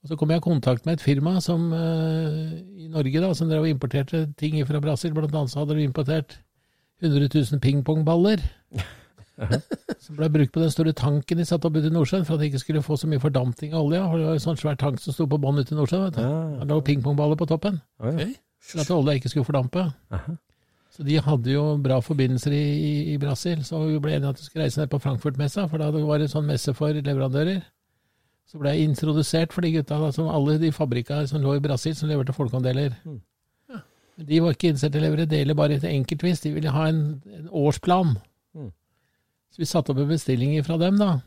Og 0.04 0.12
så 0.12 0.18
kom 0.20 0.32
jeg 0.32 0.40
i 0.40 0.46
kontakt 0.46 0.86
med 0.86 1.00
et 1.00 1.04
firma 1.04 1.40
som, 1.42 1.72
eh, 1.74 2.86
i 2.86 2.88
Norge 2.94 3.22
da, 3.22 3.34
som 3.34 3.50
drev 3.50 3.66
og 3.66 3.72
importerte 3.74 4.28
ting 4.38 4.56
fra 4.68 4.80
Brasil. 4.80 5.14
Blant 5.14 5.34
annet 5.34 5.52
så 5.52 5.64
hadde 5.64 5.76
de 5.76 5.84
importert 5.88 6.38
100 7.02 7.28
000 7.34 7.60
pingpongballer. 7.60 8.44
som 10.00 10.16
ble 10.16 10.30
brukt 10.32 10.54
på 10.56 10.62
den 10.64 10.72
store 10.72 10.94
tanken 10.96 11.40
de 11.42 11.44
satte 11.48 11.68
opp 11.68 11.76
ute 11.76 11.90
i 11.90 11.94
Nordsjøen 11.94 12.24
for 12.24 12.38
at 12.38 12.44
de 12.44 12.48
ikke 12.52 12.62
skulle 12.62 12.84
få 12.86 12.96
så 13.00 13.10
mye 13.12 13.20
fordamping 13.20 13.74
av 13.74 13.84
olja. 13.84 14.06
Det 14.14 14.28
var 14.30 14.38
en 14.38 14.46
sånn 14.46 14.60
svær 14.62 14.78
tank 14.80 15.02
som 15.04 15.16
sto 15.16 15.28
på 15.28 15.40
bånn 15.42 15.60
ute 15.60 15.76
i 15.76 15.80
Nordsjøen. 15.80 16.06
vet 16.08 16.20
du. 16.20 16.22
Ja, 16.24 16.64
Det 16.64 16.70
lå 16.72 16.82
pingpongballer 16.88 17.40
på 17.40 17.48
toppen, 17.50 17.82
ja, 18.00 18.14
ja. 18.14 18.30
Ok. 18.30 18.38
for 18.72 18.82
at 18.86 18.92
olja 18.96 19.18
ikke 19.20 19.30
skulle 19.34 19.48
fordampe. 19.50 19.90
Aha. 20.16 20.38
Så 20.96 21.04
de 21.04 21.18
hadde 21.20 21.52
jo 21.52 21.64
bra 21.84 21.98
forbindelser 22.00 22.54
i, 22.56 22.66
i, 22.80 22.92
i 23.14 23.16
Brasil, 23.20 23.60
så 23.68 23.82
vi 23.84 23.98
ble 24.00 24.14
enige 24.16 24.32
at 24.32 24.40
vi 24.40 24.46
skulle 24.46 24.64
reise 24.64 24.80
ned 24.80 24.92
på 24.94 25.00
Frankfurt-messa, 25.04 25.66
for 25.68 25.82
da 25.82 25.90
var 25.92 26.22
det 26.22 26.30
en 26.30 26.36
sånn 26.38 26.48
messe 26.48 26.72
for 26.78 26.96
leverandører. 26.96 27.60
Så 28.48 28.62
ble 28.62 28.72
jeg 28.72 28.88
introdusert 28.88 29.52
for 29.52 29.66
de 29.66 29.74
gutta, 29.74 29.98
da, 30.00 30.14
som 30.16 30.30
alle 30.32 30.56
de 30.62 30.72
fabrikka 30.72 31.26
som 31.28 31.44
lå 31.44 31.58
i 31.58 31.64
Brasil, 31.64 31.98
som 32.00 32.08
leverte 32.08 32.36
folkeandeler. 32.38 32.96
Mm. 33.04 33.20
Ja. 33.74 33.82
De 34.32 34.42
var 34.46 34.56
ikke 34.56 34.72
innsett 34.72 34.94
til 34.96 35.04
å 35.04 35.08
levere 35.10 35.28
deler 35.28 35.58
bare 35.58 35.76
et 35.76 35.88
enkeltvis, 35.90 36.46
de 36.46 36.54
ville 36.56 36.72
ha 36.72 36.88
en, 36.88 37.02
en 37.42 37.50
årsplan. 37.52 38.16
Mm. 38.56 38.72
Så 39.52 39.64
vi 39.64 39.68
satte 39.68 39.92
opp 39.92 40.00
en 40.00 40.14
bestilling 40.14 40.56
fra 40.64 40.80
dem, 40.80 41.02
da, 41.02 41.18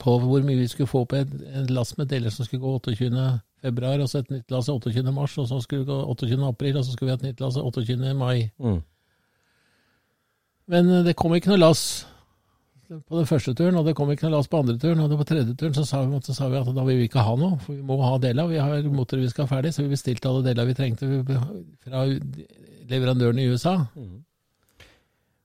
på 0.00 0.16
hvor 0.22 0.46
mye 0.46 0.62
vi 0.62 0.70
skulle 0.72 0.88
få 0.88 1.04
på 1.04 1.20
et, 1.20 1.36
en 1.52 1.68
last 1.76 1.98
med 2.00 2.08
deler 2.08 2.32
som 2.32 2.48
skulle 2.48 2.64
gå 2.64 2.78
28. 2.88 3.26
februar, 3.66 4.00
og 4.02 4.10
så 4.10 4.22
et 4.22 4.32
nytt 4.32 4.52
lass 4.54 4.70
28. 4.72 5.06
mars, 5.14 5.36
og 5.42 5.48
så 5.50 5.60
skulle 5.62 5.84
vi 5.84 5.92
gå 5.92 6.02
28. 6.16 6.42
april, 6.48 6.76
og 6.80 6.84
så 6.86 6.94
skulle 6.94 7.10
vi 7.10 7.16
ha 7.16 7.20
et 7.20 7.30
nytt 7.30 7.42
lass 7.44 7.58
28. 7.60 8.12
mai. 8.18 8.50
Mm. 8.62 8.82
Men 10.72 10.92
eh, 10.92 11.06
det 11.06 11.16
kom 11.18 11.34
ikke 11.36 11.52
noe 11.52 11.64
lass 11.66 11.86
på 12.86 13.18
den 13.18 13.26
første 13.26 13.54
turen, 13.58 13.76
og 13.78 13.86
det 13.86 13.96
kom 13.98 14.10
ikke 14.12 14.28
noe 14.28 14.36
lass 14.36 14.50
på 14.50 14.60
andre 14.62 14.76
turen. 14.78 15.02
Og 15.02 15.18
på 15.18 15.26
tredje 15.26 15.56
turen 15.58 15.74
så 15.74 15.84
sa, 15.86 16.04
vi, 16.06 16.20
så 16.22 16.36
sa 16.36 16.50
vi 16.52 16.60
at 16.60 16.70
da 16.74 16.84
vil 16.86 17.00
vi 17.00 17.08
ikke 17.10 17.24
ha 17.26 17.34
noe, 17.38 17.58
for 17.62 17.74
vi 17.74 17.82
må 17.86 17.98
ha 18.02 18.14
deler. 18.22 18.50
Vi 18.52 18.62
har 18.62 18.86
motorer 18.86 19.24
vi 19.24 19.32
skal 19.32 19.48
ha 19.48 19.56
ferdig, 19.56 19.74
så 19.74 19.82
vi 19.82 19.94
bestilte 19.94 20.30
alle 20.30 20.44
deler 20.46 20.68
vi 20.68 20.78
trengte 20.78 21.10
fra 21.86 22.06
leverandøren 22.86 23.42
i 23.42 23.48
USA. 23.50 23.80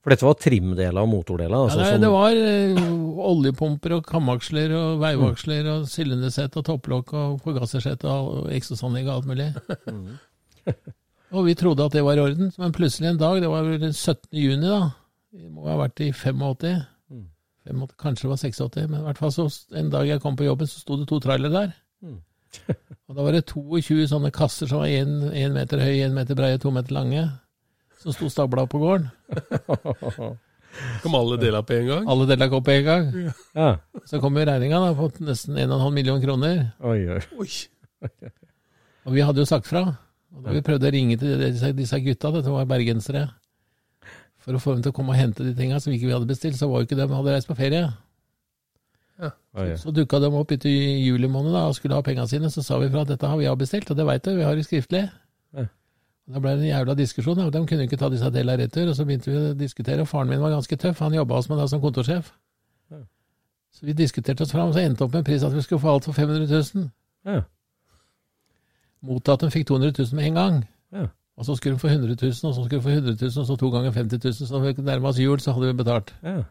For 0.02 0.10
dette 0.10 0.26
var 0.26 0.34
trimdeler 0.42 0.98
og 0.98 1.08
motordeler? 1.12 1.54
Ja, 1.54 1.62
Altså, 1.68 1.78
det, 1.78 1.90
som- 1.92 2.00
det 2.02 2.10
var 2.10 2.32
eh, 2.34 3.26
oljepumper 3.32 3.92
og 3.98 4.06
kamaksler 4.08 4.72
og 4.74 4.96
veivaksler 5.02 5.68
og 5.76 5.84
sylindersett 5.86 6.56
og 6.58 6.64
topplokk 6.66 7.12
og 7.14 7.36
forgassersett 7.44 8.02
og 8.10 8.48
eksosanlegg 8.50 9.06
og 9.06 9.14
alt 9.20 9.28
mulig. 9.30 9.46
og 11.32 11.46
vi 11.46 11.54
trodde 11.58 11.84
at 11.86 11.94
det 11.94 12.02
var 12.04 12.18
i 12.18 12.24
orden, 12.24 12.50
men 12.58 12.74
plutselig 12.76 13.08
en 13.12 13.20
dag, 13.20 13.38
det 13.42 13.48
var 13.52 13.62
vel 13.66 13.78
den 13.80 13.92
17. 13.94 14.26
juni 14.36 14.66
da, 14.68 14.80
det 15.32 15.48
må 15.52 15.68
ha 15.70 15.78
vært 15.84 16.02
i 16.04 16.10
85, 16.12 16.82
Mm. 17.12 17.26
85 17.68 17.94
kanskje 18.00 18.22
det 18.26 18.30
var 18.32 18.40
86, 18.42 18.88
men 18.90 19.00
i 19.00 19.04
hvert 19.06 19.18
fall 19.22 19.30
så 19.32 19.44
en 19.78 19.90
dag 19.92 20.08
jeg 20.08 20.20
kom 20.20 20.34
på 20.36 20.44
jobben, 20.48 20.66
så 20.66 20.80
sto 20.82 20.96
det 20.98 21.06
to 21.08 21.20
trailere 21.22 21.52
der. 21.52 21.72
Mm. 22.02 22.18
og 23.08 23.14
da 23.16 23.22
var 23.22 23.32
det 23.36 23.44
22 23.46 24.08
sånne 24.10 24.32
kasser 24.34 24.66
som 24.66 24.82
var 24.82 24.90
1 24.90 25.52
meter 25.54 25.78
høye, 25.78 26.06
1 26.08 26.12
meter 26.16 26.34
breie, 26.38 26.58
2 26.58 26.72
meter 26.74 26.92
lange, 26.96 27.22
som 28.02 28.14
sto 28.16 28.30
stabla 28.32 28.66
på 28.66 28.80
gården. 28.82 29.08
Kom 31.02 31.14
alle 31.14 31.36
dela 31.36 31.62
på 31.62 31.76
en 31.76 31.86
gang? 31.86 32.06
Alle 32.08 32.26
dela 32.26 32.48
kom 32.48 32.62
på 32.64 32.72
en 32.72 32.84
gang. 32.84 33.10
Ja. 33.52 33.74
Så 34.08 34.20
kom 34.22 34.38
jo 34.40 34.44
regninga 34.48 34.78
på 34.96 35.10
nesten 35.20 35.58
1,5 35.60 35.90
million 35.92 36.22
kroner. 36.22 36.62
Oi, 36.80 37.02
oi. 37.12 37.20
Oi. 37.36 37.50
Og 39.04 39.12
vi 39.12 39.24
hadde 39.26 39.42
jo 39.42 39.48
sagt 39.48 39.68
fra. 39.68 39.82
Og 40.32 40.46
da 40.46 40.54
vi 40.56 40.62
prøvde 40.64 40.88
å 40.88 40.94
ringe 40.94 41.18
til 41.20 41.36
disse, 41.42 41.74
disse 41.76 42.00
gutta, 42.00 42.30
dette 42.38 42.54
var 42.54 42.70
bergensere, 42.70 43.26
for 44.40 44.56
å 44.56 44.62
få 44.62 44.78
dem 44.78 44.86
til 44.86 44.94
å 44.94 44.96
komme 44.96 45.12
og 45.12 45.20
hente 45.20 45.44
de 45.44 45.52
tinga 45.58 45.76
som 45.82 45.92
ikke 45.92 46.08
vi 46.08 46.14
hadde 46.16 46.30
bestilt, 46.30 46.56
så 46.56 46.70
var 46.70 46.80
jo 46.80 46.88
ikke 46.88 46.98
de 46.98 47.08
hadde 47.12 47.34
reist 47.36 47.50
på 47.50 47.58
ferie. 47.58 47.84
Oi, 49.22 49.30
oi. 49.60 49.74
Så 49.78 49.92
dukka 49.94 50.22
de 50.22 50.32
opp 50.34 50.54
etter 50.56 50.72
juli 50.72 51.28
måned 51.30 51.52
da, 51.52 51.66
og 51.68 51.76
skulle 51.76 51.98
ha 51.98 52.04
pengene 52.06 52.30
sine. 52.30 52.50
Så 52.50 52.64
sa 52.64 52.80
vi 52.80 52.88
fra 52.90 53.04
at 53.04 53.12
dette 53.12 53.28
har 53.28 53.38
vi 53.38 53.50
avbestilt, 53.50 53.92
og 53.92 53.98
det 53.98 54.08
veit 54.08 54.24
du, 54.24 54.32
vi 54.38 54.46
har 54.46 54.56
det 54.56 54.64
skriftlig. 54.66 55.04
Da 56.30 56.38
ble 56.38 56.54
det 56.54 56.62
en 56.62 56.70
jævla 56.70 56.94
diskusjon. 56.94 57.40
De 57.50 57.62
kunne 57.66 57.86
ikke 57.88 57.98
ta 57.98 58.08
disse 58.12 58.30
delene 58.30 58.62
retur. 58.62 58.90
Og 58.92 58.96
så 58.96 59.06
begynte 59.06 59.30
vi 59.30 59.38
å 59.38 59.54
diskutere, 59.58 60.04
og 60.04 60.10
faren 60.10 60.30
min 60.30 60.42
var 60.42 60.54
ganske 60.54 60.76
tøff. 60.78 61.00
Han 61.02 61.16
jobba 61.16 61.40
hos 61.40 61.48
meg 61.50 61.58
da 61.58 61.66
som 61.70 61.82
kontorsjef. 61.82 62.30
Ja. 62.92 63.00
Så 63.74 63.88
vi 63.88 63.96
diskuterte 63.98 64.46
oss 64.46 64.52
fram, 64.54 64.70
og 64.70 64.76
så 64.76 64.84
endte 64.84 65.04
opp 65.04 65.12
med 65.14 65.24
en 65.24 65.30
pris 65.30 65.42
at 65.42 65.54
vi 65.54 65.64
skulle 65.64 65.82
få 65.82 65.96
alt 65.96 66.06
for 66.06 66.18
500 66.18 66.46
000. 66.46 66.86
Ja. 67.26 67.42
Mot 69.02 69.28
at 69.34 69.42
de 69.42 69.50
fikk 69.50 69.66
200 69.66 69.92
000 69.98 70.14
med 70.18 70.30
en 70.30 70.38
gang. 70.38 70.62
Ja. 70.94 71.08
Og 71.36 71.48
så 71.48 71.56
skulle 71.56 71.74
de 71.74 71.82
få 71.82 71.90
100 71.90 72.14
000, 72.14 72.30
og 72.30 72.54
så 72.54 72.64
skulle 72.64 72.78
de 72.78 72.86
få 72.86 72.88
100 72.88 73.16
000, 73.20 73.30
og 73.42 73.46
så 73.46 73.56
to 73.56 73.70
ganger 73.70 73.90
50 73.90 74.24
000. 74.24 74.34
Så 74.34 74.52
når 74.52 74.66
vi 74.66 74.82
nærma 74.82 75.08
oss 75.08 75.18
jul, 75.18 75.40
så 75.40 75.52
hadde 75.52 75.72
vi 75.72 75.80
betalt. 75.82 76.14
Ja. 76.22 76.42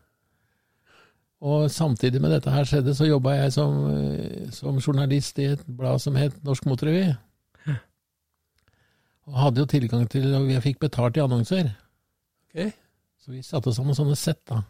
Og 1.41 1.72
samtidig 1.72 2.22
med 2.22 2.34
dette 2.36 2.51
her 2.51 2.63
skjedde, 2.63 2.93
så 2.95 3.05
jobba 3.05 3.32
jeg 3.32 3.53
som, 3.53 3.78
eh, 3.89 4.51
som 4.51 4.78
journalist 4.78 5.39
i 5.39 5.47
et 5.55 5.63
blad 5.78 5.99
som 5.99 6.15
het 6.15 6.43
Norsk 6.43 6.65
Motorrevy. 6.65 7.13
Og 9.30 9.38
hadde 9.38 9.61
jo 9.61 9.69
tilgang 9.69 10.07
til 10.09 10.26
Og 10.34 10.49
jeg 10.49 10.63
fikk 10.63 10.80
betalt 10.82 11.17
i 11.17 11.24
annonser. 11.24 11.74
Ok. 12.51 12.72
Så 13.22 13.34
vi 13.36 13.43
satte 13.45 13.74
sammen 13.76 13.95
sånne 13.97 14.15
sett, 14.17 14.41
da. 14.49 14.63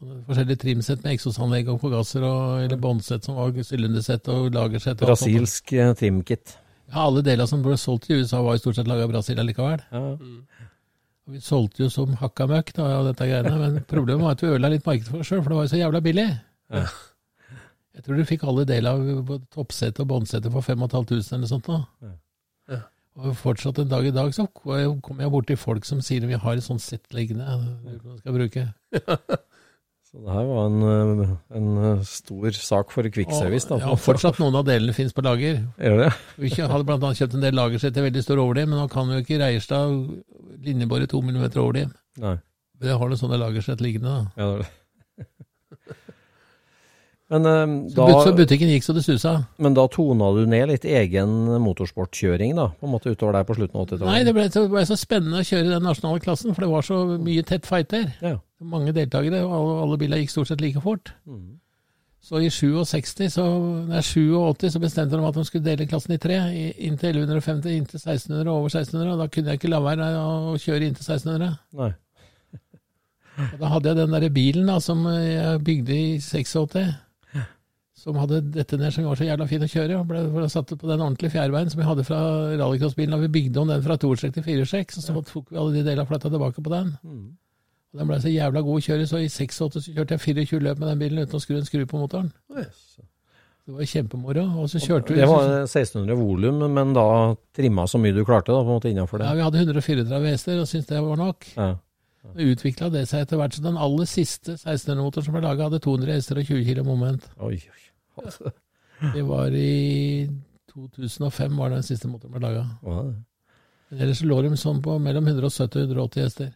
Sånne 0.00 0.24
forskjellige 0.26 0.62
trimsett 0.64 1.04
med 1.04 1.14
eksosanlegg 1.14 1.68
og 1.70 1.78
forgasser, 1.84 2.24
og, 2.26 2.64
eller 2.64 2.80
båndsett 2.82 3.28
som 3.28 3.38
var 3.38 3.54
sylindersett 3.54 4.26
og 4.34 4.48
lagersett. 4.54 4.98
og. 4.98 5.12
Brasilsk 5.12 5.72
eh, 5.78 5.92
trimkit. 5.98 6.56
Ja, 6.90 7.04
alle 7.06 7.22
deler 7.24 7.46
som 7.48 7.62
ble 7.64 7.76
solgt 7.78 8.10
i 8.10 8.18
USA 8.18 8.42
var 8.42 8.58
jo 8.58 8.64
stort 8.64 8.80
sett 8.80 8.90
laga 8.90 9.06
i 9.06 9.12
Brasil 9.12 9.38
allikevel. 9.40 9.84
Ja. 9.94 10.02
Og 11.22 11.36
vi 11.36 11.40
solgte 11.40 11.84
jo 11.84 11.88
som 11.92 12.18
hakka 12.18 12.48
møkk 12.50 12.74
da, 12.74 12.88
av 12.98 13.06
dette 13.12 13.30
greiene, 13.30 13.54
men 13.60 13.78
problemet 13.88 14.26
var 14.26 14.34
at 14.34 14.42
vi 14.42 14.50
ødela 14.50 14.72
litt 14.74 14.88
marked 14.88 15.06
for 15.06 15.22
oss 15.22 15.30
sjøl, 15.30 15.44
for 15.44 15.54
det 15.54 15.60
var 15.60 15.68
jo 15.68 15.72
så 15.72 15.80
jævla 15.80 16.02
billig. 16.02 16.26
Ja. 16.74 16.82
Jeg 17.92 18.04
tror 18.04 18.18
du 18.18 18.26
fikk 18.26 18.44
alle 18.48 18.66
deler 18.66 18.98
av 18.98 19.24
både 19.28 19.46
toppsettet 19.54 20.02
og 20.02 20.10
båndsettet 20.10 20.50
for 20.50 20.66
5500 20.66 21.22
eller 21.22 21.44
noe 21.44 21.52
sånt. 21.52 21.70
da. 21.70 21.78
Ja. 22.02 22.12
Og 23.20 23.34
fortsatt 23.36 23.78
en 23.82 23.90
dag 23.90 24.06
i 24.08 24.14
dag 24.14 24.32
så 24.32 24.46
kommer 24.56 25.20
jeg 25.20 25.32
borti 25.34 25.56
folk 25.60 25.84
som 25.84 26.00
sier 26.04 26.24
vi 26.24 26.38
har 26.40 26.56
et 26.56 26.64
sånt 26.64 26.80
sett 26.80 27.12
liggende, 27.12 27.44
på 28.00 28.18
skal 28.22 28.38
bruke. 28.38 28.68
Så 30.12 30.20
det 30.20 30.28
her 30.28 30.44
var 30.44 30.66
en, 30.68 30.82
eh, 30.84 31.28
en 31.56 31.68
eh, 31.88 32.00
stor 32.04 32.52
sak 32.52 32.90
for 32.92 33.06
Kvikkservice. 33.08 33.64
da. 33.70 33.78
ja, 33.80 33.94
fortsatt 33.96 34.36
noen 34.42 34.58
av 34.60 34.66
delene 34.68 34.92
finnes 34.92 35.14
på 35.16 35.24
lager. 35.24 35.62
Gjør 35.80 36.02
det? 36.02 36.10
Vi 36.42 36.50
hadde 36.52 36.96
annet 36.98 37.22
kjøpt 37.22 37.36
en 37.38 37.46
del 37.46 37.56
lagersett 37.56 37.96
til 37.96 38.04
veldig 38.04 38.24
stor 38.26 38.42
overlim, 38.42 38.74
men 38.74 38.82
nå 38.82 38.90
kan 38.92 39.08
jo 39.08 39.22
ikke 39.22 39.40
Reierstad 39.40 39.96
linjebore 40.66 41.08
to 41.08 41.22
millimeter 41.24 41.64
overlim. 41.64 41.96
Nei. 42.20 42.36
Men 42.76 42.92
jeg 42.92 43.00
har 43.00 43.08
noen 43.08 43.22
sånne 43.22 43.40
lagersett 43.40 43.80
liggende. 43.80 44.12
da. 44.12 44.36
Ja, 44.36 44.50
det 44.50 44.52
er 44.52 44.64
det. 44.66 44.70
Men, 47.32 47.88
Så 47.88 47.96
for 47.96 48.28
da, 48.28 48.32
butikken 48.36 48.68
gikk 48.68 48.84
så 48.84 48.92
det 48.92 49.02
susa. 49.06 49.30
men 49.58 49.72
da 49.72 49.86
tona 49.88 50.26
du 50.36 50.42
ned 50.46 50.68
litt 50.68 50.84
egen 50.84 51.30
motorsportkjøring, 51.64 52.52
da? 52.58 52.66
På 52.76 52.84
en 52.88 52.92
måte 52.92 53.08
utover 53.14 53.38
der 53.38 53.46
på 53.48 53.56
slutten 53.56 53.78
av 53.80 53.86
80-tallet? 53.86 54.10
Nei, 54.10 54.24
det 54.28 54.34
ble, 54.36 54.44
så, 54.52 54.66
ble 54.68 54.82
så 54.84 54.98
spennende 55.00 55.40
å 55.40 55.46
kjøre 55.48 55.70
den 55.72 55.82
nasjonale 55.86 56.20
klassen, 56.20 56.52
for 56.52 56.66
det 56.66 56.70
var 56.74 56.84
så 56.84 56.98
mye 57.24 57.42
tett 57.48 57.64
fighter. 57.64 58.10
Ja. 58.20 58.36
Mange 58.60 58.92
deltakere, 58.92 59.40
og 59.46 59.54
alle, 59.56 59.78
alle 59.86 59.98
bilene 60.02 60.20
gikk 60.20 60.34
stort 60.34 60.50
sett 60.52 60.60
like 60.60 60.80
fort. 60.84 61.14
Mm. 61.26 61.58
Så 62.22 62.38
i 62.38 62.50
67, 62.52 63.24
så, 63.34 63.44
nei, 63.88 63.98
87 64.04 64.68
så 64.76 64.78
bestemte 64.84 65.16
de 65.18 65.24
at 65.26 65.34
de 65.40 65.42
skulle 65.48 65.64
dele 65.64 65.88
klassen 65.90 66.12
i 66.14 66.18
tre. 66.22 66.36
i- 66.54 66.86
Inntil 66.86 67.16
1150, 67.16 67.72
inntil 67.80 67.98
1600 67.98 68.46
og 68.52 68.58
over 68.60 68.68
1600. 68.70 69.10
Og 69.16 69.18
da 69.18 69.26
kunne 69.26 69.50
jeg 69.50 69.58
ikke 69.58 69.72
la 69.72 69.80
være 69.80 70.10
å 70.20 70.52
kjøre 70.60 70.86
inntil 70.86 71.02
1600. 71.08 71.56
Nei. 71.80 71.90
Og 73.52 73.58
da 73.58 73.70
hadde 73.72 73.88
jeg 73.88 73.96
den 73.96 74.12
der 74.14 74.28
bilen 74.30 74.66
da, 74.68 74.76
som 74.84 75.02
jeg 75.08 75.64
bygde 75.64 75.96
i 75.96 76.18
86, 76.20 76.92
som 78.02 78.18
hadde 78.18 78.40
dette 78.56 78.78
ned 78.80 78.90
som 78.94 79.06
var 79.06 79.18
så 79.18 79.28
jævla 79.28 79.46
fin 79.46 79.62
å 79.62 79.68
kjøre. 79.70 80.00
og 80.00 80.08
ble, 80.10 80.24
ble 80.34 80.48
satt 80.50 80.72
på 80.74 80.88
den 80.88 81.04
ordentlige 81.04 81.36
fjærveien 81.36 81.70
som 81.70 81.78
vi 81.78 81.86
hadde 81.86 82.06
fra 82.08 82.18
rallycrossbilen. 82.58 83.14
Da 83.14 83.20
vi 83.22 83.30
bygde 83.36 83.62
om 83.62 83.70
den 83.70 83.84
fra 83.84 83.98
toerstrekk 84.00 84.34
til 84.34 84.46
firestrekk. 84.48 84.94
så, 84.96 85.04
så 85.04 85.22
tok 85.28 85.52
vi 85.52 85.60
alle 85.60 85.76
de 85.76 85.84
delene 85.86 86.08
fletta 86.08 86.32
tilbake 86.32 86.64
på 86.64 86.72
den. 86.72 86.96
Mm. 87.06 87.30
Og 87.92 88.00
Den 88.00 88.08
ble 88.08 88.18
så 88.24 88.32
jævla 88.32 88.64
god 88.64 88.80
å 88.80 88.84
kjøre, 88.88 89.06
så 89.06 89.20
i 89.20 89.28
86 89.28 89.60
så 89.60 89.84
kjørte 89.86 90.16
jeg 90.16 90.24
24 90.48 90.60
løp 90.64 90.82
med 90.82 90.88
den 90.90 91.00
bilen 91.04 91.22
uten 91.22 91.38
å 91.38 91.42
skru 91.44 91.58
en 91.58 91.68
skru 91.68 91.84
på 91.86 92.00
motoren. 92.00 92.32
Det 92.52 93.76
var 93.76 93.86
kjempemoro. 93.86 94.44
Og 94.64 94.70
så 94.72 94.80
kjørte 94.82 95.14
vi 95.14 95.20
Det 95.20 95.28
var 95.30 95.46
1600 95.60 96.18
volum, 96.18 96.64
men 96.72 96.96
da 96.96 97.06
trimma 97.54 97.86
så 97.86 98.00
mye 98.02 98.16
du 98.16 98.24
klarte 98.26 98.50
da, 98.50 98.64
på 98.64 98.72
en 98.72 98.80
måte 98.80 98.90
innenfor 98.90 99.22
ja. 99.22 99.36
Vi 99.38 99.44
hadde 99.46 99.62
134 99.62 100.22
hester 100.26 100.58
og 100.64 100.66
syntes 100.70 100.90
det 100.90 101.04
var 101.04 101.20
nok. 101.20 101.46
Ja. 101.54 101.70
Så 102.22 102.48
utvikla 102.54 102.88
det 102.94 103.04
seg 103.10 103.26
etter 103.26 103.38
hvert. 103.38 103.54
Så 103.54 103.62
den 103.62 103.78
aller 103.78 104.08
siste 104.10 104.56
1600-motoren 104.56 105.28
som 105.28 105.36
ble 105.36 105.44
laga, 105.44 105.68
hadde 105.68 105.82
200 105.84 106.16
hester 106.16 106.40
og 106.42 106.48
20 106.48 106.66
kg 106.70 106.84
moment. 106.86 107.28
Oi, 107.38 107.58
oi. 107.60 107.82
Altså, 108.20 108.52
Det 109.14 109.22
var 109.26 109.50
i 109.56 110.28
2005 110.72 111.56
var 111.58 111.70
den 111.74 111.82
siste 111.86 112.08
motoren 112.08 112.32
ble 112.36 112.40
laga. 112.44 112.64
er? 112.86 113.14
Ellers 113.92 114.22
lå 114.24 114.40
de 114.42 114.56
sånn 114.56 114.80
på 114.84 114.94
mellom 115.02 115.26
170 115.28 115.82
og 115.82 115.96
180 115.96 116.22
hester. 116.24 116.52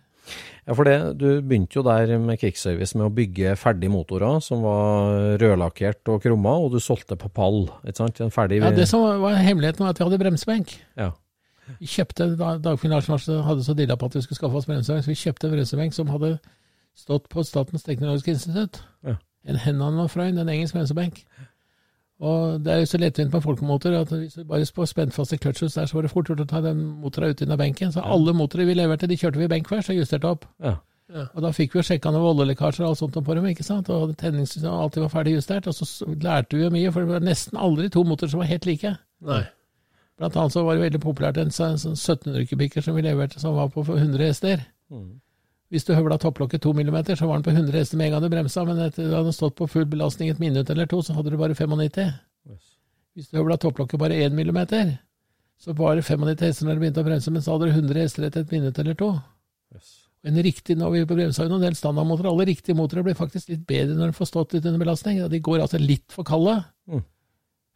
Ja, 0.67 0.75
for 0.75 0.85
det, 0.89 0.95
du 1.21 1.27
begynte 1.43 1.77
jo 1.79 1.83
der 1.87 2.17
med 2.19 2.41
Kickservice 2.41 2.97
med 2.99 3.07
å 3.07 3.15
bygge 3.15 3.53
ferdige 3.61 3.93
motorer 3.93 4.41
som 4.43 4.63
var 4.65 5.37
rødlakkert 5.39 6.09
og 6.11 6.23
krumma, 6.25 6.57
og 6.65 6.73
du 6.73 6.81
solgte 6.83 7.15
på 7.21 7.29
pall, 7.33 7.69
ikke 7.87 8.01
sant? 8.01 8.21
En 8.25 8.31
ferdig 8.35 8.59
Ja, 8.63 8.71
Det 8.71 8.89
som 8.89 9.05
var- 9.23 9.37
hemmeligheten, 9.37 9.85
var 9.85 9.91
at 9.91 9.99
vi 9.99 10.05
hadde 10.05 10.19
bremsebenk. 10.19 10.79
Ja. 10.97 11.13
Vi 11.79 11.87
kjøpte, 11.87 12.37
da 12.39 12.57
Dagfinn 12.59 12.91
Larsen 12.91 13.43
hadde 13.45 13.63
så 13.65 13.75
dilla 13.77 13.97
på 13.97 14.07
at 14.07 14.15
vi 14.15 14.21
skulle 14.23 14.39
skaffe 14.39 14.57
oss 14.57 14.67
bremsebenk, 14.67 15.05
så 15.05 15.07
vi 15.07 15.15
kjøpte 15.15 15.45
en 15.45 15.55
bremsebenk 15.55 15.95
som 15.95 16.09
hadde 16.09 16.39
stått 16.97 17.29
på 17.29 17.45
Statens 17.45 17.85
teknologiske 17.85 18.33
institutt. 18.35 18.81
Ja. 19.05 19.17
En 19.47 19.61
Hennan 19.63 20.09
Freund, 20.11 20.39
en 20.39 20.49
engelsk 20.49 20.75
bremsebenk. 20.75 21.23
Og 22.27 22.65
det 22.65 22.73
er 22.73 22.79
jo 22.81 22.89
så 22.89 22.99
lettvint 22.99 23.33
på 23.33 23.43
folkemotor 23.45 23.95
at 23.99 24.13
hvis 24.13 24.39
du 24.39 24.45
bare 24.49 24.67
får 24.75 24.89
spent 24.89 25.15
fast 25.15 25.35
i 25.37 25.37
clutches 25.37 25.77
der, 25.77 25.87
så 25.87 25.99
var 25.99 26.07
det 26.07 26.11
fort 26.11 26.31
gjort 26.31 26.41
å 26.41 26.49
ta 26.49 26.63
den 26.65 26.81
motoren 27.03 27.31
ut 27.31 27.43
av 27.45 27.59
benken. 27.61 27.93
Så 27.93 28.01
alle 28.01 28.33
motorer 28.33 28.69
vi 28.69 28.77
leverte, 28.79 29.09
de 29.11 29.19
kjørte 29.21 29.39
vi 29.39 29.45
i 29.45 29.53
benk 29.53 29.69
først 29.69 29.93
og 29.93 29.99
justerte 30.01 30.31
opp. 30.31 30.47
Ja. 30.65 30.79
Og 31.13 31.43
da 31.45 31.53
fikk 31.55 31.75
vi 31.75 31.79
jo 31.79 31.85
sjekka 31.87 32.11
noen 32.11 32.25
oljelekkasjer 32.33 32.87
og 32.87 32.95
alt 32.95 32.99
sånt 33.03 33.19
på 33.27 33.37
dem, 33.37 33.45
ikke 33.53 33.67
sant. 33.67 33.91
Og 33.93 34.17
tenningssystemet 34.19 34.87
alltid 34.87 35.05
var 35.05 35.13
ferdig 35.13 35.37
justert. 35.37 35.69
Og 35.69 35.77
så 35.77 36.09
lærte 36.25 36.57
vi 36.57 36.65
jo 36.65 36.73
mye, 36.73 36.95
for 36.95 37.05
det 37.05 37.13
var 37.13 37.29
nesten 37.29 37.61
aldri 37.61 37.91
to 37.93 38.03
motorer 38.09 38.33
som 38.33 38.43
var 38.43 38.51
helt 38.51 38.67
like. 38.67 38.97
Nei. 39.29 39.45
Blant 40.17 40.41
annet 40.41 40.57
så 40.57 40.65
var 40.65 40.79
det 40.79 40.87
veldig 40.87 41.03
populært 41.05 41.39
en 41.39 41.53
sånn 41.53 41.77
sånn 41.79 41.99
1700 41.99 42.49
kubikker 42.49 42.85
som 42.85 42.97
vi 42.97 43.05
leverte, 43.05 43.41
som 43.43 43.55
var 43.59 43.69
på 43.75 43.85
100 43.85 44.25
hester. 44.25 44.65
Mm. 44.89 45.19
Hvis 45.73 45.87
du 45.87 45.97
høvla 45.97 46.19
topplokket 46.23 46.63
to 46.63 46.71
millimeter, 46.77 47.19
så 47.19 47.27
var 47.27 47.41
den 47.41 47.47
på 47.47 47.55
100 47.55 47.75
hester 47.75 47.99
med 47.99 48.09
en 48.09 48.17
gang 48.17 48.23
du 48.23 48.31
bremsa, 48.31 48.63
men 48.69 48.79
etter 48.85 49.09
du 49.09 49.17
hadde 49.17 49.35
stått 49.35 49.57
på 49.59 49.67
full 49.71 49.87
belastning 49.91 50.31
et 50.31 50.43
minutt 50.43 50.71
eller 50.71 50.87
to, 50.87 51.01
så 51.03 51.17
hadde 51.17 51.33
du 51.35 51.39
bare 51.41 51.57
95. 51.59 52.13
Hvis 53.17 53.31
du 53.33 53.39
høvla 53.41 53.57
topplokket 53.59 53.99
bare 53.99 54.19
én 54.23 54.37
millimeter, 54.37 54.93
så 55.59 55.75
var 55.75 55.97
det 55.97 56.05
95 56.07 56.45
hester 56.45 56.69
når 56.69 56.77
du 56.77 56.85
begynte 56.85 57.03
å 57.03 57.09
bremse, 57.09 57.33
men 57.33 57.43
så 57.43 57.57
hadde 57.57 57.71
du 57.71 57.79
100 57.81 58.03
hester 58.05 58.29
etter 58.29 58.45
et 58.45 58.55
minutt 58.55 58.79
eller 58.79 58.99
to. 59.01 59.11
En 60.27 60.39
riktig, 60.43 60.77
når 60.79 60.91
vi 60.93 61.03
bremsa 61.09 61.45
jo 61.47 61.53
noen 61.53 61.65
del 61.65 61.77
standardmotorer, 61.79 62.31
alle 62.31 62.49
riktige 62.49 62.77
motorer 62.77 63.07
blir 63.07 63.19
faktisk 63.19 63.51
litt 63.53 63.63
bedre 63.67 63.95
når 63.97 64.11
de 64.11 64.17
får 64.19 64.31
stått 64.31 64.57
litt 64.57 64.67
under 64.67 64.83
belastning. 64.83 65.21
De 65.31 65.43
går 65.43 65.63
altså 65.65 65.79
litt 65.83 66.07
for 66.15 66.27
kalde. 66.27 66.59
Mm. 66.91 67.05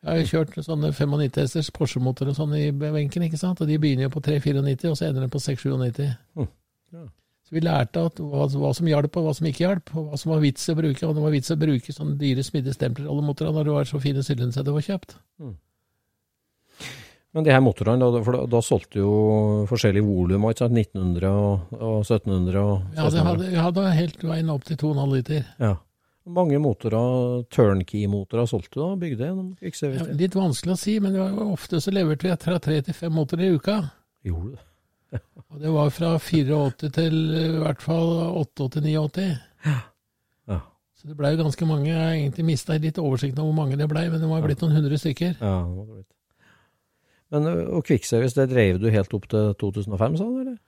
Jeg 0.00 0.10
har 0.10 0.18
jo 0.18 0.28
kjørt 0.30 0.58
sånne 0.64 0.90
95 0.96 1.40
hesters 1.42 1.70
Porsche-motorer 1.76 2.32
og 2.32 2.38
sånn 2.38 2.54
i 2.56 2.70
benken, 2.72 3.26
ikke 3.26 3.40
sant, 3.40 3.60
og 3.60 3.68
de 3.68 3.78
begynner 3.80 4.08
jo 4.08 4.12
på 4.14 4.22
394, 4.24 4.90
og 4.90 4.98
så 4.98 5.08
ender 5.10 5.26
de 5.26 5.32
på 5.32 5.42
697. 5.44 6.06
Mm. 6.40 6.48
Ja. 6.96 7.06
Så 7.50 7.56
vi 7.56 7.64
lærte 7.66 8.04
at 8.06 8.20
hva, 8.22 8.44
hva 8.46 8.68
som 8.78 8.86
hjalp, 8.86 9.16
og 9.18 9.24
hva 9.26 9.32
som 9.34 9.46
ikke 9.50 9.64
hjalp, 9.64 9.90
og 9.98 10.04
hva 10.06 10.18
som 10.22 10.30
var 10.30 10.42
vits 10.44 10.68
å 10.70 10.76
bruke. 10.78 11.02
Og 11.08 11.16
det 11.16 11.24
var 11.24 11.32
vits 11.34 11.50
å 11.50 11.56
bruke 11.58 11.94
sånne 11.96 12.14
dyre 12.20 12.44
smidde 12.46 12.76
motorene 12.78 13.56
når 13.56 13.66
det 13.66 13.74
var 13.74 13.88
så 13.90 13.98
fine 13.98 14.22
sylinderser 14.22 14.68
det 14.68 14.74
var 14.76 14.86
kjøpt. 14.86 15.16
Men 17.34 17.46
de 17.46 17.50
her 17.50 17.62
motorene, 17.62 18.06
da, 18.06 18.22
for 18.22 18.38
da, 18.38 18.44
da 18.54 18.60
solgte 18.62 19.00
du 19.00 19.02
jo 19.02 19.16
forskjellige 19.70 20.06
volum, 20.06 20.46
ikke 20.46 20.62
sant? 20.62 20.78
1900 20.78 21.26
og, 21.34 21.74
og 21.74 21.98
1700 22.06 22.62
og 22.62 22.94
Ja, 22.94 23.10
det 23.10 23.26
hadde, 23.26 23.50
jeg 23.50 23.66
hadde 23.66 23.90
helt 23.98 24.24
veien 24.30 24.54
opp 24.54 24.70
til 24.70 24.78
2,5 24.78 25.14
liter. 25.18 25.44
Ja. 25.58 25.74
Mange 26.30 26.62
motorer, 26.62 27.42
turnkey-motorer 27.50 28.46
solgte 28.46 28.78
du 28.78 28.82
da? 28.84 28.94
Bygde 29.02 29.26
gjennom 29.26 29.52
Ja, 29.58 30.08
litt 30.22 30.38
vanskelig 30.38 30.78
å 30.78 30.80
si, 30.86 30.98
men 31.02 31.18
det 31.18 31.26
var 31.26 31.50
ofte 31.50 31.82
så 31.82 31.90
leverte 31.94 32.30
vi 32.30 32.40
fra 32.46 32.62
tre 32.62 32.78
til 32.86 32.94
fem 32.94 33.14
motorer 33.18 33.48
i 33.48 33.54
uka. 33.58 33.80
Gjorde 34.22 34.52
du 34.52 34.58
det? 34.58 34.66
Og 35.50 35.58
det 35.60 35.70
var 35.74 35.90
fra 35.90 36.12
84 36.22 36.90
til 36.94 37.16
i 37.34 37.46
hvert 37.58 37.82
fall 37.82 38.12
88-89. 38.44 39.30
Ja. 39.66 39.80
Så 41.00 41.08
det 41.08 41.16
blei 41.16 41.32
ganske 41.32 41.64
mange. 41.64 41.88
Jeg 41.88 41.96
har 41.96 42.12
egentlig 42.12 42.44
mista 42.44 42.76
litt 42.76 42.98
oversikten 43.00 43.40
over 43.40 43.54
hvor 43.54 43.62
mange 43.62 43.78
det 43.80 43.86
blei, 43.88 44.02
men 44.12 44.20
det 44.20 44.28
ha 44.28 44.40
blitt 44.44 44.60
noen 44.60 44.76
hundre 44.76 44.98
stykker. 45.00 45.38
Ja, 45.40 45.54
det 45.64 45.78
ha 45.78 45.86
blitt. 45.94 46.10
Men 47.30 47.46
og 47.70 47.86
Quickservice, 47.86 48.36
det 48.36 48.50
drev 48.50 48.80
du 48.82 48.88
helt 48.92 49.14
opp 49.16 49.28
til 49.30 49.54
2005, 49.62 50.18
sa 50.18 50.26
du, 50.26 50.40
eller? 50.42 50.58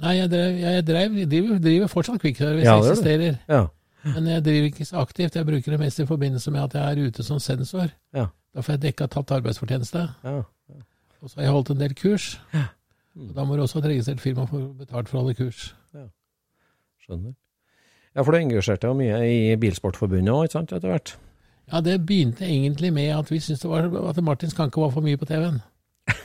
Nei, 0.00 0.14
jeg 0.16 0.30
drev, 0.32 0.58
jeg 0.62 0.84
drev, 0.86 1.16
jeg 1.18 1.28
driver, 1.28 1.60
driver 1.64 1.90
fortsatt 1.92 2.20
quickservice, 2.22 2.64
Ja, 2.64 2.76
ja, 2.76 2.82
det 2.82 2.92
eksisterer. 2.92 3.38
Ja. 3.50 3.62
Men 4.14 4.26
jeg 4.30 4.44
driver 4.46 4.68
ikke 4.70 4.86
så 4.88 5.02
aktivt. 5.02 5.36
Jeg 5.36 5.48
bruker 5.48 5.74
det 5.74 5.80
mest 5.80 6.00
i 6.00 6.06
forbindelse 6.06 6.52
med 6.54 6.62
at 6.62 6.76
jeg 6.78 6.82
er 6.92 7.10
ute 7.10 7.26
som 7.26 7.40
sensor. 7.40 7.92
Ja. 8.16 8.26
Da 8.54 8.64
får 8.64 8.76
jeg 8.76 8.82
dekka 8.86 9.08
tapt 9.12 9.32
arbeidsfortjeneste. 9.32 10.06
Ja. 10.24 10.42
Og 11.22 11.30
så 11.30 11.38
har 11.38 11.46
jeg 11.46 11.54
holdt 11.54 11.70
en 11.74 11.82
del 11.84 11.94
kurs. 11.94 12.32
Mm. 13.12 13.32
Da 13.36 13.44
må 13.44 13.56
du 13.56 13.64
også 13.64 13.80
ha 13.80 13.84
et 13.84 13.90
registrert 13.92 14.22
firma 14.22 14.46
for 14.48 14.58
å 14.58 14.68
få 14.70 14.84
betalt 14.84 15.10
for 15.10 15.20
alle 15.20 15.34
kurs. 15.36 15.72
Skjønner. 17.02 17.34
Ja, 18.12 18.22
for 18.22 18.32
du 18.32 18.38
engasjerte 18.38 18.88
deg 18.88 18.98
mye 18.98 19.18
i 19.24 19.36
Bilsportforbundet 19.60 20.32
òg, 20.32 20.46
ikke 20.46 20.58
sant, 20.58 20.72
etter 20.76 20.92
hvert? 20.92 21.14
Ja, 21.72 21.80
det 21.84 21.96
begynte 22.06 22.44
egentlig 22.44 22.92
med 22.92 23.10
at 23.16 23.30
vi 23.32 23.40
syntes 23.40 23.64
det 23.64 23.70
var 23.70 23.88
at 24.10 24.20
Martin 24.24 24.52
Skanke 24.52 24.82
var 24.82 24.92
for 24.92 25.04
mye 25.04 25.18
på 25.20 25.28
TV-en. 25.28 25.62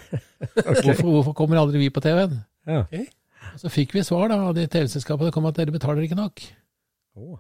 hvorfor, 0.84 1.08
hvorfor 1.08 1.36
kommer 1.38 1.62
aldri 1.62 1.86
vi 1.86 1.90
på 1.94 2.04
TV-en? 2.04 2.42
Ja. 2.68 2.84
Og 3.54 3.62
Så 3.64 3.72
fikk 3.72 3.96
vi 3.96 4.04
svar 4.04 4.28
da 4.32 4.40
av 4.50 4.56
det 4.58 4.68
TV-selskapet. 4.74 5.32
Kom 5.34 5.48
at 5.48 5.58
dere 5.58 5.74
betaler 5.74 6.04
ikke 6.04 6.20
nok. 6.20 6.44
Oh. 7.18 7.38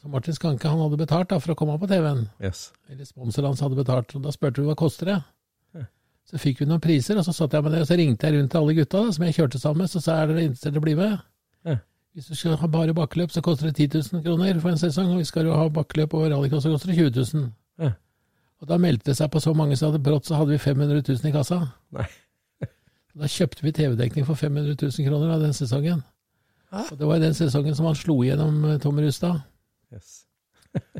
Så 0.00 0.08
Martin 0.08 0.36
Skanke 0.36 0.70
han 0.70 0.80
hadde 0.80 1.00
betalt 1.00 1.32
da 1.32 1.40
for 1.42 1.52
å 1.52 1.58
komme 1.58 1.76
på 1.80 1.90
TV-en. 1.90 2.28
yes. 2.40 2.70
Eller 2.88 3.04
sponsoren 3.08 3.50
hans 3.50 3.60
hadde 3.64 3.76
betalt. 3.76 4.14
Og 4.16 4.24
da 4.24 4.32
spurte 4.32 4.62
vi 4.62 4.70
hva 4.70 4.78
koster 4.78 5.10
det. 5.10 5.18
Så 6.28 6.38
fikk 6.38 6.60
vi 6.60 6.68
noen 6.68 6.82
priser, 6.82 7.18
og 7.18 7.26
så 7.26 7.34
satt 7.34 7.54
jeg 7.56 7.64
med 7.66 7.74
det, 7.74 7.80
og 7.82 7.88
så 7.88 7.96
ringte 7.98 8.28
jeg 8.28 8.36
rundt 8.36 8.52
til 8.52 8.60
alle 8.60 8.74
gutta 8.76 9.00
da, 9.02 9.14
som 9.16 9.24
jeg 9.26 9.36
kjørte 9.38 9.58
sammen 9.58 9.82
med, 9.82 9.90
så 9.90 10.02
sa 10.02 10.18
jeg 10.18 10.26
er 10.26 10.30
dere 10.30 10.44
interessert 10.46 10.76
i 10.76 10.80
å 10.80 10.84
bli 10.84 10.94
med? 10.98 11.16
Ja. 11.66 11.76
Hvis 12.14 12.28
du 12.30 12.36
skal 12.38 12.58
ha 12.60 12.68
bare 12.70 12.94
bakkeløp, 12.94 13.32
så 13.34 13.42
koster 13.42 13.70
det 13.70 13.88
10 13.90 13.98
000 14.12 14.22
kroner 14.26 14.60
for 14.62 14.70
en 14.70 14.78
sesong, 14.78 15.10
og 15.10 15.20
hvis 15.20 15.32
skal 15.32 15.48
du 15.48 15.54
ha 15.54 15.66
bakkeløp 15.74 16.14
og 16.14 16.28
rallycross, 16.30 16.66
så 16.66 16.72
koster 16.74 16.92
det 16.92 16.98
20 17.00 17.26
000. 17.34 17.50
Ja. 17.82 17.92
Og 18.60 18.70
da 18.70 18.78
meldte 18.82 19.10
det 19.10 19.16
seg 19.18 19.30
på 19.32 19.42
så 19.42 19.54
mange 19.56 19.78
som 19.78 19.90
hadde 19.90 20.02
brått, 20.04 20.28
så 20.28 20.38
hadde 20.38 20.54
vi 20.54 20.62
500 20.62 21.02
000 21.02 21.30
i 21.30 21.34
kassa. 21.34 21.62
Nei. 21.96 22.08
Da 23.20 23.26
kjøpte 23.26 23.64
vi 23.66 23.72
TV-dekning 23.74 24.22
for 24.22 24.38
500 24.38 24.76
000 24.78 25.06
kroner 25.08 25.32
av 25.34 25.40
den 25.42 25.54
sesongen. 25.56 26.04
Og 26.70 26.98
det 26.98 27.06
var 27.08 27.18
i 27.18 27.24
den 27.24 27.34
sesongen 27.34 27.74
som 27.74 27.88
han 27.88 27.96
slo 27.98 28.20
igjennom 28.22 28.60
eh, 28.70 28.76
Tom 28.82 29.00
Rustad. 29.02 29.40
Yes. 29.90 30.20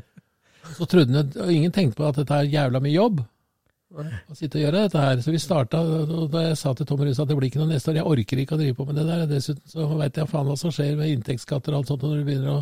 Så 0.75 0.87
trodde 0.91 1.15
han, 1.15 1.31
og 1.39 1.53
ingen 1.53 1.71
tenkte 1.71 2.01
på 2.01 2.07
at 2.09 2.19
dette 2.19 2.35
er 2.35 2.51
jævla 2.51 2.81
mye 2.83 2.93
jobb. 2.93 3.21
Å 3.91 4.35
sitte 4.37 4.59
og 4.59 4.63
gjøre 4.63 4.85
dette 4.85 5.01
her. 5.03 5.19
Så 5.23 5.33
vi 5.33 5.39
starta, 5.41 5.81
og 5.83 6.29
da 6.31 6.45
jeg 6.45 6.59
sa 6.59 6.71
til 6.77 6.87
Tom 6.87 7.01
Rustad 7.03 7.25
at 7.25 7.31
det 7.31 7.37
blir 7.37 7.49
ikke 7.51 7.59
noe 7.59 7.73
neste 7.73 7.91
år, 7.91 7.99
jeg 7.99 8.07
orker 8.13 8.41
ikke 8.43 8.55
å 8.55 8.61
drive 8.61 8.77
på 8.77 8.85
med 8.87 8.99
det 8.99 9.05
der. 9.09 9.25
Dessuten 9.27 9.73
så 9.73 9.87
veit 9.99 10.17
jeg 10.17 10.31
faen 10.31 10.47
hva 10.47 10.55
som 10.59 10.71
skjer 10.71 10.95
med 10.99 11.11
inntektsskatter 11.11 11.75
og 11.75 11.81
alt 11.81 11.91
sånt 11.91 12.05
når 12.07 12.21
du 12.21 12.29
begynner 12.29 12.53
å, 12.53 12.61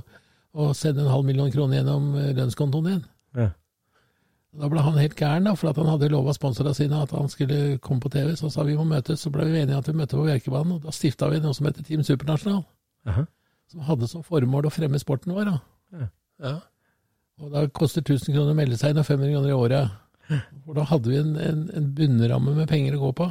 å 0.57 0.71
sende 0.77 1.05
en 1.05 1.13
halv 1.13 1.27
million 1.29 1.51
kroner 1.53 1.79
gjennom 1.79 2.09
eh, 2.17 2.31
lønnskontoen 2.39 2.89
din. 2.89 3.03
Ja. 3.37 3.51
Da 4.59 4.71
ble 4.71 4.81
han 4.81 4.97
helt 4.97 5.13
gæren, 5.13 5.45
da, 5.45 5.53
for 5.53 5.69
at 5.69 5.77
han 5.77 5.91
hadde 5.91 6.09
lova 6.09 6.33
sponsorene 6.33 6.73
sine 6.73 7.03
at 7.03 7.13
han 7.13 7.29
skulle 7.29 7.77
komme 7.85 8.01
på 8.01 8.09
TV. 8.15 8.33
Så 8.39 8.49
sa 8.49 8.65
vi 8.65 8.77
må 8.79 8.87
møtes, 8.89 9.21
så 9.21 9.29
ble 9.33 9.45
vi 9.51 9.61
enige 9.61 9.77
at 9.77 9.91
vi 9.91 9.97
møtte 9.99 10.17
på 10.17 10.25
Bjerkebanen, 10.25 10.79
og 10.79 10.87
da 10.87 10.95
stifta 10.95 11.29
vi 11.29 11.43
noe 11.43 11.53
som 11.53 11.69
heter 11.69 11.85
Team 11.85 12.01
Supernasjonal. 12.07 12.63
Aha. 13.13 13.27
Som 13.69 13.85
hadde 13.85 14.09
som 14.09 14.25
formål 14.25 14.65
å 14.65 14.73
fremme 14.73 14.97
sporten 15.01 15.37
vår. 15.37 15.53
da. 15.53 16.09
Ja. 16.41 16.55
Og 17.39 17.53
da 17.53 17.67
koster 17.69 18.01
1000 18.01 18.33
kroner 18.33 18.55
å 18.55 18.57
melde 18.57 18.79
seg 18.81 18.95
inn, 18.95 19.03
og 19.03 19.05
500 19.05 19.35
kroner 19.35 19.53
i 19.53 19.59
året. 19.59 19.99
For 20.29 20.77
da 20.77 20.85
hadde 20.89 21.09
vi 21.09 21.17
en, 21.19 21.35
en, 21.41 21.63
en 21.75 21.87
bunnramme 21.97 22.53
med 22.57 22.69
penger 22.69 22.97
å 22.97 23.03
gå 23.07 23.11
på. 23.21 23.29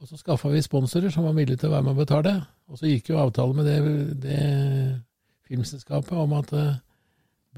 Og 0.00 0.08
så 0.08 0.18
skaffa 0.18 0.50
vi 0.50 0.62
sponsorer 0.64 1.12
som 1.12 1.26
var 1.28 1.36
villige 1.36 1.60
til 1.60 1.70
å 1.70 1.74
være 1.76 1.86
med 1.86 1.94
og 1.94 2.02
betale. 2.02 2.34
Og 2.70 2.80
så 2.80 2.88
gikk 2.88 3.12
jo 3.12 3.20
avtalen 3.20 3.60
med 3.60 3.68
det, 3.68 3.80
det 4.22 4.40
filmselskapet 5.50 6.16
om 6.18 6.32
at 6.38 6.54
uh, 6.56 6.78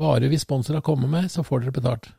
bare 0.01 0.29
hvis 0.33 0.45
sponsorer 0.47 0.83
kommer 0.85 1.11
med, 1.13 1.31
så 1.31 1.45
får 1.47 1.65
dere 1.65 1.77
betalt. 1.77 2.11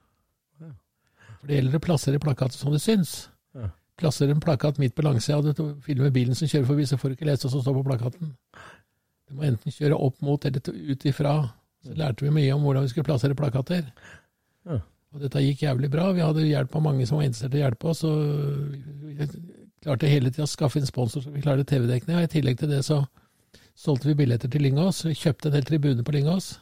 For 1.44 1.52
det 1.52 1.58
gjelder 1.58 1.76
å 1.76 1.84
plassere 1.84 2.22
plakater 2.24 2.56
som 2.56 2.72
det 2.72 2.80
syns. 2.80 3.16
Ja. 3.58 3.68
Plasserer 4.00 4.32
en 4.32 4.44
plakat 4.44 4.80
midt 4.80 4.96
på 4.96 5.04
langsida, 5.04 5.42
og 5.42 5.52
du 5.52 5.82
filmer 5.84 6.14
bilen 6.14 6.38
som 6.40 6.48
kjører 6.48 6.70
forbi, 6.70 6.86
så 6.88 6.98
får 7.02 7.12
du 7.12 7.18
ikke 7.18 7.28
lese 7.28 7.44
hva 7.44 7.52
som 7.52 7.66
står 7.66 7.76
på 7.82 7.84
plakaten. 7.90 8.32
Du 9.28 9.36
må 9.36 9.44
enten 9.50 9.76
kjøre 9.76 9.98
opp 10.00 10.24
mot 10.24 10.48
eller 10.48 10.64
ut 10.64 11.06
ifra. 11.10 11.36
Så 11.84 11.98
lærte 12.00 12.24
vi 12.24 12.32
mye 12.32 12.56
om 12.56 12.64
hvordan 12.64 12.86
vi 12.86 12.94
skulle 12.94 13.10
plassere 13.10 13.36
plakater. 13.36 13.90
Ja. 14.64 14.80
Og 15.14 15.22
dette 15.22 15.44
gikk 15.44 15.64
jævlig 15.68 15.92
bra. 15.94 16.08
Vi 16.16 16.24
hadde 16.26 16.46
hjelp 16.48 16.76
av 16.76 16.86
mange 16.88 17.06
som 17.06 17.20
var 17.20 17.28
interessert 17.28 17.54
i 17.54 17.62
å 17.62 17.66
hjelpe 17.68 17.92
oss. 17.92 18.04
Og 18.10 18.18
vi 19.06 19.30
klarte 19.84 20.10
hele 20.10 20.32
tida 20.34 20.48
å 20.48 20.50
skaffe 20.50 20.80
inn 20.80 20.90
sponsor 20.90 21.22
så 21.22 21.34
vi 21.34 21.44
klarte 21.44 21.68
TV-dekning. 21.70 22.18
Og 22.18 22.26
i 22.26 22.32
tillegg 22.34 22.58
til 22.60 22.72
det 22.74 22.82
så 22.88 23.04
solgte 23.78 24.10
vi 24.10 24.18
billetter 24.24 24.50
til 24.50 24.66
Lyngås. 24.66 25.04
Vi 25.06 25.18
kjøpte 25.18 25.52
en 25.52 25.58
hel 25.60 25.68
tribune 25.70 26.06
på 26.06 26.16
Lyngås. 26.16 26.56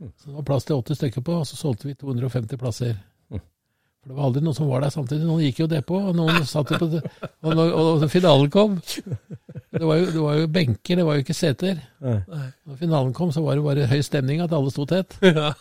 Så 0.00 0.30
det 0.30 0.36
var 0.38 0.46
plass 0.48 0.64
til 0.64 0.78
80 0.78 0.96
stykker 0.96 1.24
på, 1.26 1.40
og 1.42 1.48
så 1.48 1.58
solgte 1.58 1.90
vi 1.90 1.98
250 1.98 2.60
plasser. 2.60 2.94
For 4.00 4.08
det 4.08 4.16
var 4.16 4.30
aldri 4.30 4.40
noen 4.40 4.56
som 4.56 4.68
var 4.70 4.80
der 4.80 4.92
samtidig. 4.94 5.26
Noen 5.28 5.42
gikk 5.44 5.58
jo 5.60 5.66
depå, 5.68 5.98
og 6.08 6.14
noen 6.16 6.46
satt 6.48 6.70
jo 6.72 6.78
på 6.80 6.86
det. 6.94 7.02
Og, 7.44 7.50
når, 7.52 7.72
og 7.76 8.04
finalen 8.08 8.48
kom 8.52 8.78
det 8.80 9.82
var, 9.84 9.98
jo, 10.00 10.06
det 10.08 10.22
var 10.24 10.38
jo 10.38 10.46
benker, 10.54 10.96
det 10.96 11.04
var 11.04 11.18
jo 11.18 11.24
ikke 11.24 11.36
seter. 11.36 11.82
Nei. 12.00 12.46
Når 12.64 12.78
finalen 12.80 13.12
kom, 13.16 13.30
så 13.34 13.44
var 13.44 13.58
det 13.58 13.66
bare 13.66 13.90
høy 13.90 14.00
stemning, 14.04 14.40
at 14.40 14.54
alle 14.56 14.72
sto 14.72 14.86
tett. 14.88 15.18
Ja. 15.24 15.52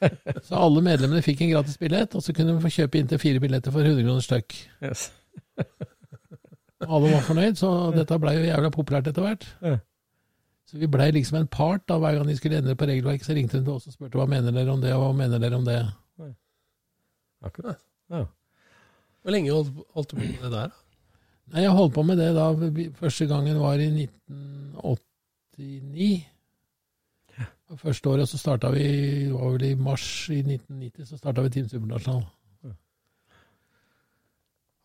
Så 0.46 0.52
alle 0.58 0.82
medlemmene 0.84 1.22
fikk 1.24 1.40
en 1.44 1.52
gratis 1.54 1.78
billett, 1.80 2.14
og 2.18 2.22
så 2.24 2.30
kunne 2.36 2.54
de 2.56 2.64
få 2.64 2.70
kjøpe 2.72 2.98
inntil 3.00 3.20
fire 3.22 3.40
billetter 3.42 3.70
for 3.74 3.80
100 3.86 4.04
kroner 4.06 4.24
stykk. 4.24 4.50
Yes. 4.84 5.00
Alle 6.82 7.12
var 7.12 7.22
fornøyd, 7.26 7.56
så 7.60 7.68
dette 7.94 8.18
blei 8.22 8.34
jo 8.40 8.48
jævla 8.48 8.68
populært 8.74 9.08
etter 9.12 9.26
hvert. 9.26 9.44
Ja. 9.62 9.76
Så 10.66 10.72
vi 10.80 10.88
blei 10.90 11.10
liksom 11.14 11.36
en 11.38 11.50
part 11.52 11.82
da, 11.90 11.94
hver 12.00 12.14
gang 12.16 12.26
de 12.30 12.36
skulle 12.38 12.58
endre 12.58 12.78
på 12.78 12.88
regelverket. 12.88 13.26
Så 13.28 13.36
ringte 13.36 13.58
hun 13.58 13.66
til 13.66 13.76
oss 13.76 13.88
og 13.90 13.94
spurte 13.94 14.18
hva 14.18 14.26
mener 14.30 14.50
dere 14.56 14.72
om 14.72 14.82
det, 14.82 14.92
og 14.96 15.00
hva 15.04 15.12
mener 15.18 15.38
dere 15.42 15.58
om 15.58 15.66
det. 15.68 15.80
Akkurat. 17.42 17.78
Ja. 18.10 18.24
Hvor 19.22 19.30
lenge 19.34 19.52
holdt 19.52 20.10
du 20.10 20.16
på 20.16 20.22
med 20.22 20.42
det 20.42 20.52
der? 20.52 20.68
da? 20.72 20.76
Nei, 21.52 21.60
Jeg 21.66 21.76
holdt 21.76 21.94
på 21.94 22.02
med 22.06 22.16
det 22.18 22.30
da 22.36 22.46
første 22.98 23.26
gangen 23.30 23.56
var 23.60 23.76
i 23.82 23.88
1989. 23.90 26.26
Første 27.80 28.10
året 28.10 28.28
så 28.28 28.38
starta 28.38 28.68
vi, 28.74 28.84
det 29.28 29.32
var 29.32 29.54
vel 29.54 29.64
i 29.70 29.74
mars 29.80 30.04
i 30.28 30.42
1990, 30.42 31.06
så 31.08 31.16
starta 31.16 31.44
vi 31.44 31.52
Team 31.54 31.68
Supernasjonal. 31.70 32.26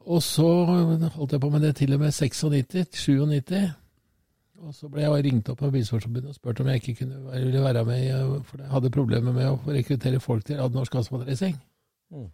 Og 0.07 0.23
så 0.23 0.47
holdt 0.47 1.33
jeg 1.35 1.41
på 1.43 1.49
med 1.51 1.65
det 1.65 1.73
til 1.75 1.93
og 1.93 1.99
med 1.99 2.13
96, 2.15 2.45
97. 3.03 3.73
Og 4.57 4.73
så 4.73 4.87
ble 4.89 5.03
jeg 5.03 5.25
ringt 5.25 5.49
opp 5.51 5.61
av 5.67 5.73
Bilsportsforbundet 5.75 6.31
og 6.31 6.37
spurt 6.37 6.61
om 6.63 6.69
jeg 6.71 6.81
ikke 6.81 6.95
kunne 7.01 7.19
være, 7.25 7.43
ville 7.43 7.63
være 7.65 7.83
med, 7.85 8.05
for 8.47 8.63
jeg 8.63 8.71
hadde 8.71 8.93
problemer 8.95 9.35
med 9.35 9.49
å 9.51 9.59
rekruttere 9.67 10.21
folk 10.23 10.47
til 10.47 10.63
norsk 10.73 10.95
asfaltracing. 11.01 11.59
Mm. 12.15 12.29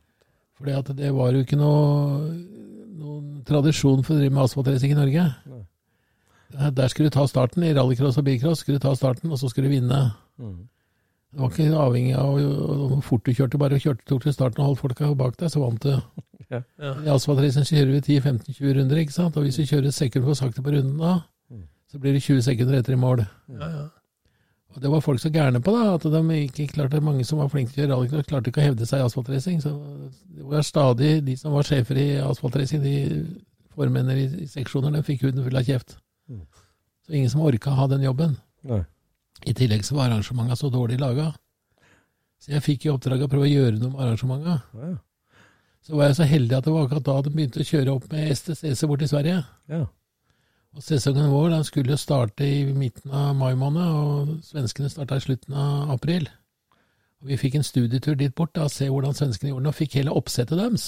Fordi 0.59 0.75
at 0.77 0.91
det 0.95 1.09
var 1.17 1.33
jo 1.33 1.41
ikke 1.43 1.59
noe, 1.59 2.29
noen 3.01 3.41
tradisjon 3.47 4.05
for 4.05 4.15
å 4.15 4.21
drive 4.21 4.37
med 4.37 4.45
asfaltracing 4.45 4.93
i 4.93 4.99
Norge. 5.01 5.25
Nei. 5.49 5.63
Der 6.53 6.87
skulle 6.91 7.09
du 7.09 7.15
ta 7.17 7.25
starten. 7.27 7.63
I 7.65 7.73
rallycross 7.73 8.17
og 8.21 8.25
bilcross 8.27 8.59
skulle 8.63 8.77
du 8.79 8.83
ta 8.87 8.93
starten, 8.95 9.31
og 9.31 9.39
så 9.41 9.49
skulle 9.49 9.69
du 9.69 9.75
vinne. 9.75 10.03
Mm. 10.37 10.59
Det 11.33 11.41
var 11.41 11.49
ikke 11.49 11.79
avhengig 11.81 12.13
av 12.19 12.35
hvor 12.37 12.99
fort 13.01 13.23
du 13.25 13.31
kjørte, 13.33 13.57
bare 13.57 13.79
kjørte, 13.81 14.05
tok 14.05 14.21
til 14.27 14.33
starten 14.35 14.61
og 14.61 14.67
holdt 14.71 14.81
folka 14.83 15.07
bak 15.17 15.37
deg, 15.39 15.49
så 15.49 15.63
vant 15.63 15.81
du. 15.81 15.95
Ja. 16.53 16.59
Ja. 16.77 16.89
I 17.01 17.07
asfaltracen 17.09 17.63
kjører 17.65 17.95
vi 17.95 17.99
10-15-20 18.19 18.73
runder, 18.77 18.99
ikke 19.01 19.13
sant? 19.15 19.37
og 19.39 19.45
hvis 19.47 19.55
du 19.57 19.63
kjører 19.65 19.93
sekunder 19.95 20.27
for 20.27 20.37
sakte 20.37 20.61
på 20.61 20.73
runden 20.75 20.99
da, 21.01 21.13
Mm. 21.49 21.63
så 21.89 21.97
blir 22.03 22.13
det 22.13 22.21
20 22.21 22.41
sekunder 22.45 22.77
etter 22.77 22.93
i 22.93 22.99
mål. 22.99 23.23
Ja, 23.49 23.69
ja. 23.71 23.85
Og 24.75 24.81
det 24.83 24.91
var 24.91 25.01
folk 25.01 25.19
så 25.23 25.31
gærne 25.33 25.61
på, 25.63 25.71
da, 25.73 25.95
at 25.95 26.03
de 26.05 26.37
ikke 26.43 26.67
klarte, 26.75 27.01
mange 27.01 27.25
som 27.25 27.39
var 27.41 27.49
flinke 27.49 27.73
til 27.73 27.81
å 27.81 27.87
kjøre 27.87 27.95
rallycross, 27.95 28.27
klarte 28.29 28.51
ikke 28.51 28.61
å 28.61 28.67
hevde 28.67 28.85
seg 28.85 29.01
i 29.01 29.05
asfaltracing. 29.07 29.61
Så 29.63 29.73
det 30.35 30.45
var 30.51 30.61
stadig 30.67 31.11
de 31.25 31.35
som 31.39 31.55
var 31.55 31.65
sjefer 31.65 31.97
i 32.03 32.07
asfaltracing, 32.21 32.83
de 32.83 32.95
formennene 33.73 34.19
i, 34.19 34.27
i 34.43 34.47
seksjoner, 34.51 34.93
de 34.93 35.01
fikk 35.07 35.25
huden 35.25 35.43
full 35.47 35.57
av 35.57 35.65
kjeft. 35.65 35.97
Mm. 36.29 36.43
Så 37.05 37.13
ingen 37.13 37.29
som 37.29 37.41
orka 37.43 37.73
ha 37.75 37.87
den 37.91 38.05
jobben. 38.05 38.37
Nei. 38.67 38.83
I 39.43 39.53
tillegg 39.57 39.83
så 39.85 39.97
var 39.97 40.07
arrangementene 40.07 40.55
så 40.59 40.69
dårlig 40.71 40.99
laga. 41.01 41.33
Så 42.39 42.53
jeg 42.53 42.63
fikk 42.63 42.85
i 42.85 42.91
oppdrag 42.93 43.25
å 43.25 43.31
prøve 43.31 43.47
å 43.47 43.51
gjøre 43.51 43.79
noe 43.79 43.91
med 43.91 44.05
arrangementene. 44.05 44.61
Ja. 44.79 44.93
Så 45.83 45.97
var 45.97 46.07
jeg 46.07 46.15
så 46.15 46.27
heldig 46.27 46.55
at 46.55 46.67
det 46.67 46.71
var 46.71 46.85
akkurat 46.85 47.07
da 47.09 47.17
de 47.23 47.33
begynte 47.33 47.59
å 47.59 47.67
kjøre 47.67 47.95
opp 47.97 48.05
med 48.11 48.31
STCC 48.31 48.87
bort 48.87 49.03
til 49.03 49.11
Sverige. 49.11 49.41
Ja. 49.71 49.81
Og 50.73 50.81
sesongen 50.81 51.29
vår 51.29 51.51
den 51.51 51.65
skulle 51.67 51.97
starte 52.01 52.47
i 52.47 52.63
midten 52.73 53.11
av 53.13 53.35
mai 53.37 53.51
måned, 53.59 53.83
og 53.83 54.31
svenskene 54.47 54.89
starta 54.89 55.19
i 55.19 55.25
slutten 55.25 55.57
av 55.59 55.91
april. 55.97 56.29
Og 57.21 57.29
Vi 57.29 57.37
fikk 57.39 57.59
en 57.59 57.67
studietur 57.67 58.15
dit 58.19 58.33
bort 58.35 58.55
da, 58.55 58.65
og 58.65 58.73
se 58.73 58.87
hvordan 58.89 59.13
svenskene 59.15 59.51
gjorde 59.51 59.67
det, 59.67 59.73
og 59.73 59.79
fikk 59.79 59.99
hele 59.99 60.15
oppsettet 60.15 60.59
deres. 60.59 60.87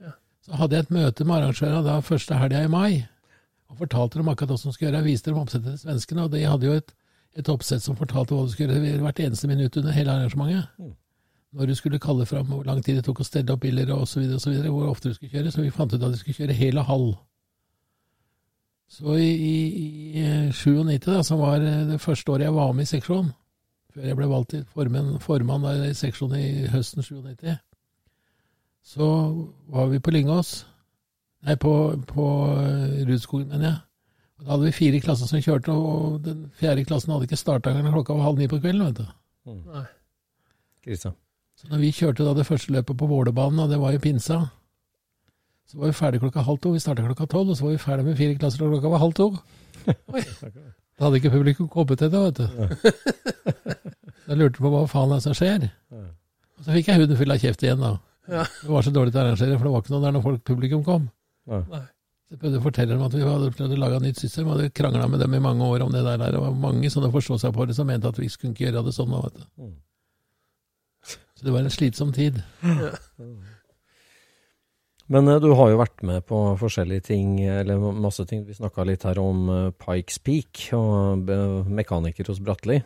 Ja. 0.00 0.16
Så 0.44 0.58
hadde 0.58 0.76
jeg 0.76 0.88
et 0.88 0.96
møte 0.96 1.24
med 1.24 1.36
arrangørene 1.36 1.84
da 1.86 2.00
første 2.00 2.40
helga 2.40 2.64
i 2.64 2.72
mai, 2.72 3.06
og 3.68 3.82
fortalte 3.82 4.20
dem 4.20 4.30
akkurat 4.32 4.54
hva 4.54 4.60
som 4.60 4.72
skulle 4.72 4.90
gjøre. 4.90 5.02
Jeg 5.02 5.12
viste 5.12 5.30
dem 5.30 5.40
oppsettet 5.40 5.74
til 5.74 5.82
svenskene, 5.82 6.24
og 6.24 6.32
de 6.32 6.44
hadde 6.46 6.68
jo 6.68 6.78
et, 6.80 6.94
et 7.38 7.50
oppsett 7.52 7.84
som 7.84 7.98
fortalte 7.98 8.34
hva 8.34 8.46
du 8.46 8.52
skulle 8.52 8.78
gjøre 8.78 9.04
hvert 9.04 9.22
eneste 9.26 9.50
minutt 9.50 9.76
under 9.76 9.96
hele 9.96 10.14
arrangementet. 10.14 10.70
Mm. 10.78 10.94
Når 11.58 11.66
du 11.66 11.74
skulle 11.74 12.00
kalle 12.00 12.26
fram, 12.28 12.46
hvor 12.46 12.64
lang 12.64 12.82
tid 12.84 12.98
det 12.98 13.06
tok 13.06 13.22
å 13.22 13.26
stelle 13.26 13.54
opp 13.54 13.62
biler 13.64 13.90
osv., 13.94 14.24
hvor 14.68 14.88
ofte 14.88 15.08
du 15.08 15.16
skulle 15.16 15.32
kjøre. 15.32 15.52
Så 15.52 15.64
vi 15.64 15.72
fant 15.72 15.92
ut 15.92 16.02
at 16.02 16.12
du 16.12 16.20
skulle 16.20 16.36
kjøre 16.36 16.56
hel 16.56 16.80
og 16.80 16.88
halv. 16.88 17.10
Så 18.88 19.16
i, 19.20 19.28
i, 19.28 19.56
i 20.16 20.24
97, 20.52 21.04
da, 21.04 21.22
som 21.24 21.40
var 21.40 21.60
det 21.60 22.00
første 22.00 22.32
året 22.32 22.46
jeg 22.46 22.56
var 22.56 22.72
med 22.72 22.88
i 22.88 22.92
seksjon, 22.92 23.30
før 23.92 24.06
jeg 24.08 24.16
ble 24.16 24.28
valgt 24.30 24.54
til 24.54 24.64
formann, 24.72 25.18
formann 25.20 25.66
i 25.84 25.92
seksjonen 25.96 26.40
i 26.40 26.68
høsten 26.72 27.04
97, 27.04 27.58
så 28.88 29.08
var 29.68 29.90
vi 29.92 30.00
på 30.00 30.14
Lyngås, 30.14 30.62
nei, 31.46 31.56
på, 31.60 31.74
på 32.08 32.26
eh, 32.62 33.04
Rudskogen, 33.08 33.48
mener 33.52 33.68
jeg. 33.68 33.78
Da 34.38 34.52
hadde 34.54 34.68
vi 34.68 34.74
fire 34.76 35.00
klasser 35.02 35.30
som 35.30 35.42
kjørte, 35.42 35.74
og 35.74 36.20
den 36.22 36.44
fjerde 36.58 36.84
klassen 36.86 37.10
hadde 37.14 37.26
ikke 37.26 37.38
starta 37.40 37.72
engang 37.72 37.96
klokka 37.96 38.14
var 38.14 38.28
halv 38.28 38.38
ni 38.38 38.46
på 38.50 38.60
kvelden. 38.62 38.86
vet 38.86 39.00
du. 39.00 39.56
Nei. 39.66 39.84
Krisa. 40.84 41.12
Så 41.58 41.66
når 41.72 41.82
vi 41.82 41.90
kjørte 41.90 42.26
da 42.26 42.36
det 42.38 42.46
første 42.46 42.72
løpet 42.72 42.98
på 43.00 43.08
Vålerbanen, 43.10 43.64
og 43.64 43.72
det 43.72 43.80
var 43.82 43.96
i 43.96 44.02
pinsa, 44.02 44.44
så 45.68 45.80
var 45.80 45.90
vi 45.90 45.98
ferdig 45.98 46.20
klokka 46.22 46.44
halv 46.46 46.60
to. 46.62 46.70
Vi 46.72 46.80
starta 46.80 47.02
klokka 47.02 47.26
tolv, 47.26 47.50
og 47.50 47.58
så 47.58 47.66
var 47.66 47.74
vi 47.74 47.82
ferdig 47.82 48.04
med 48.06 48.20
fire 48.20 48.36
klasser 48.38 48.62
og 48.64 48.76
klokka 48.76 48.92
var 48.94 49.02
halv 49.02 49.16
to. 49.18 49.26
Oi. 50.14 50.22
Da 50.98 51.06
hadde 51.06 51.18
ikke 51.18 51.34
publikum 51.34 51.68
kommet 51.72 51.98
til 51.98 52.12
det, 52.14 52.22
vet 52.28 52.38
du. 52.38 52.46
Da 54.28 54.36
lurte 54.36 54.60
på 54.60 54.68
hva 54.68 54.82
faen 54.84 55.12
er 55.14 55.22
det 55.22 55.24
som 55.24 55.34
skjer. 55.36 55.62
Og 55.88 56.64
så 56.66 56.74
fikk 56.74 56.90
jeg 56.90 57.00
huden 57.00 57.16
full 57.16 57.32
av 57.32 57.38
kjeft 57.40 57.62
igjen, 57.64 57.80
da. 57.80 57.94
Ja. 58.28 58.42
Det 58.44 58.68
var 58.68 58.84
så 58.84 58.92
dårlig 58.92 59.14
til 59.14 59.22
å 59.22 59.22
arrangere, 59.24 59.56
for 59.56 59.64
det 59.64 59.72
var 59.72 59.84
ikke 59.84 59.94
noe 59.94 60.02
der 60.04 60.14
når 60.14 60.24
folk, 60.26 60.42
publikum 60.44 60.82
kom. 60.84 61.06
Nei. 61.48 61.62
Nei. 61.72 61.84
Så 62.28 62.36
jeg 62.36 62.40
prøvde 62.42 62.58
å 62.60 62.64
fortelle 62.66 62.92
dem 62.92 63.04
at 63.06 63.14
vi 63.16 63.24
hadde 63.24 63.52
prøvd 63.56 63.72
å 63.72 63.80
lage 63.80 63.98
et 63.98 64.04
nytt 64.04 64.18
system, 64.20 64.48
og 64.48 64.58
hadde 64.58 64.72
krangla 64.76 65.06
med 65.08 65.22
dem 65.24 65.36
i 65.38 65.40
mange 65.40 65.64
år 65.64 65.86
om 65.86 65.94
det 65.94 66.02
der. 66.04 66.20
Det 66.20 66.42
var 66.42 66.56
mange 66.60 66.90
sånne 66.92 67.08
forståsegpåere 67.14 67.76
som 67.76 67.88
mente 67.88 68.10
at 68.10 68.18
vi 68.20 68.28
skulle 68.28 68.52
ikke 68.52 68.66
gjøre 68.66 68.82
det 68.84 68.92
sånn. 68.96 69.14
Vet 69.16 69.38
du. 69.38 69.46
Mm. 69.64 69.76
Så 71.08 71.46
det 71.46 71.54
var 71.54 71.64
en 71.64 71.72
slitsom 71.72 72.12
tid. 72.12 72.42
Men 75.08 75.30
eh, 75.32 75.40
du 75.40 75.48
har 75.56 75.70
jo 75.72 75.80
vært 75.80 76.04
med 76.04 76.26
på 76.28 76.42
forskjellige 76.60 77.06
ting, 77.08 77.38
eller 77.48 77.80
masse 77.96 78.26
ting. 78.28 78.42
Vi 78.44 78.56
snakka 78.58 78.84
litt 78.84 79.06
her 79.08 79.20
om 79.22 79.48
eh, 79.54 79.70
Pikes 79.80 80.20
Peak 80.20 80.66
og 80.76 81.30
mekaniker 81.72 82.28
hos 82.28 82.42
Bratteli. 82.44 82.82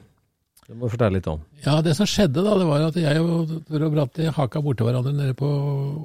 Det 0.69 0.77
må 0.79 0.87
du 0.87 0.93
fortelle 0.95 1.19
litt 1.19 1.27
om. 1.27 1.41
Ja, 1.65 1.81
det 1.83 1.97
som 1.99 2.07
skjedde 2.07 2.45
da, 2.47 2.55
det 2.61 2.69
var 2.69 2.85
at 2.87 3.01
jeg 3.01 3.25
og 3.25 3.51
Tore 3.67 3.89
og 3.89 3.97
Bratti 3.97 4.29
haka 4.31 4.63
borti 4.63 4.87
hverandre 4.87 5.11
nede 5.17 5.35
på 5.35 5.49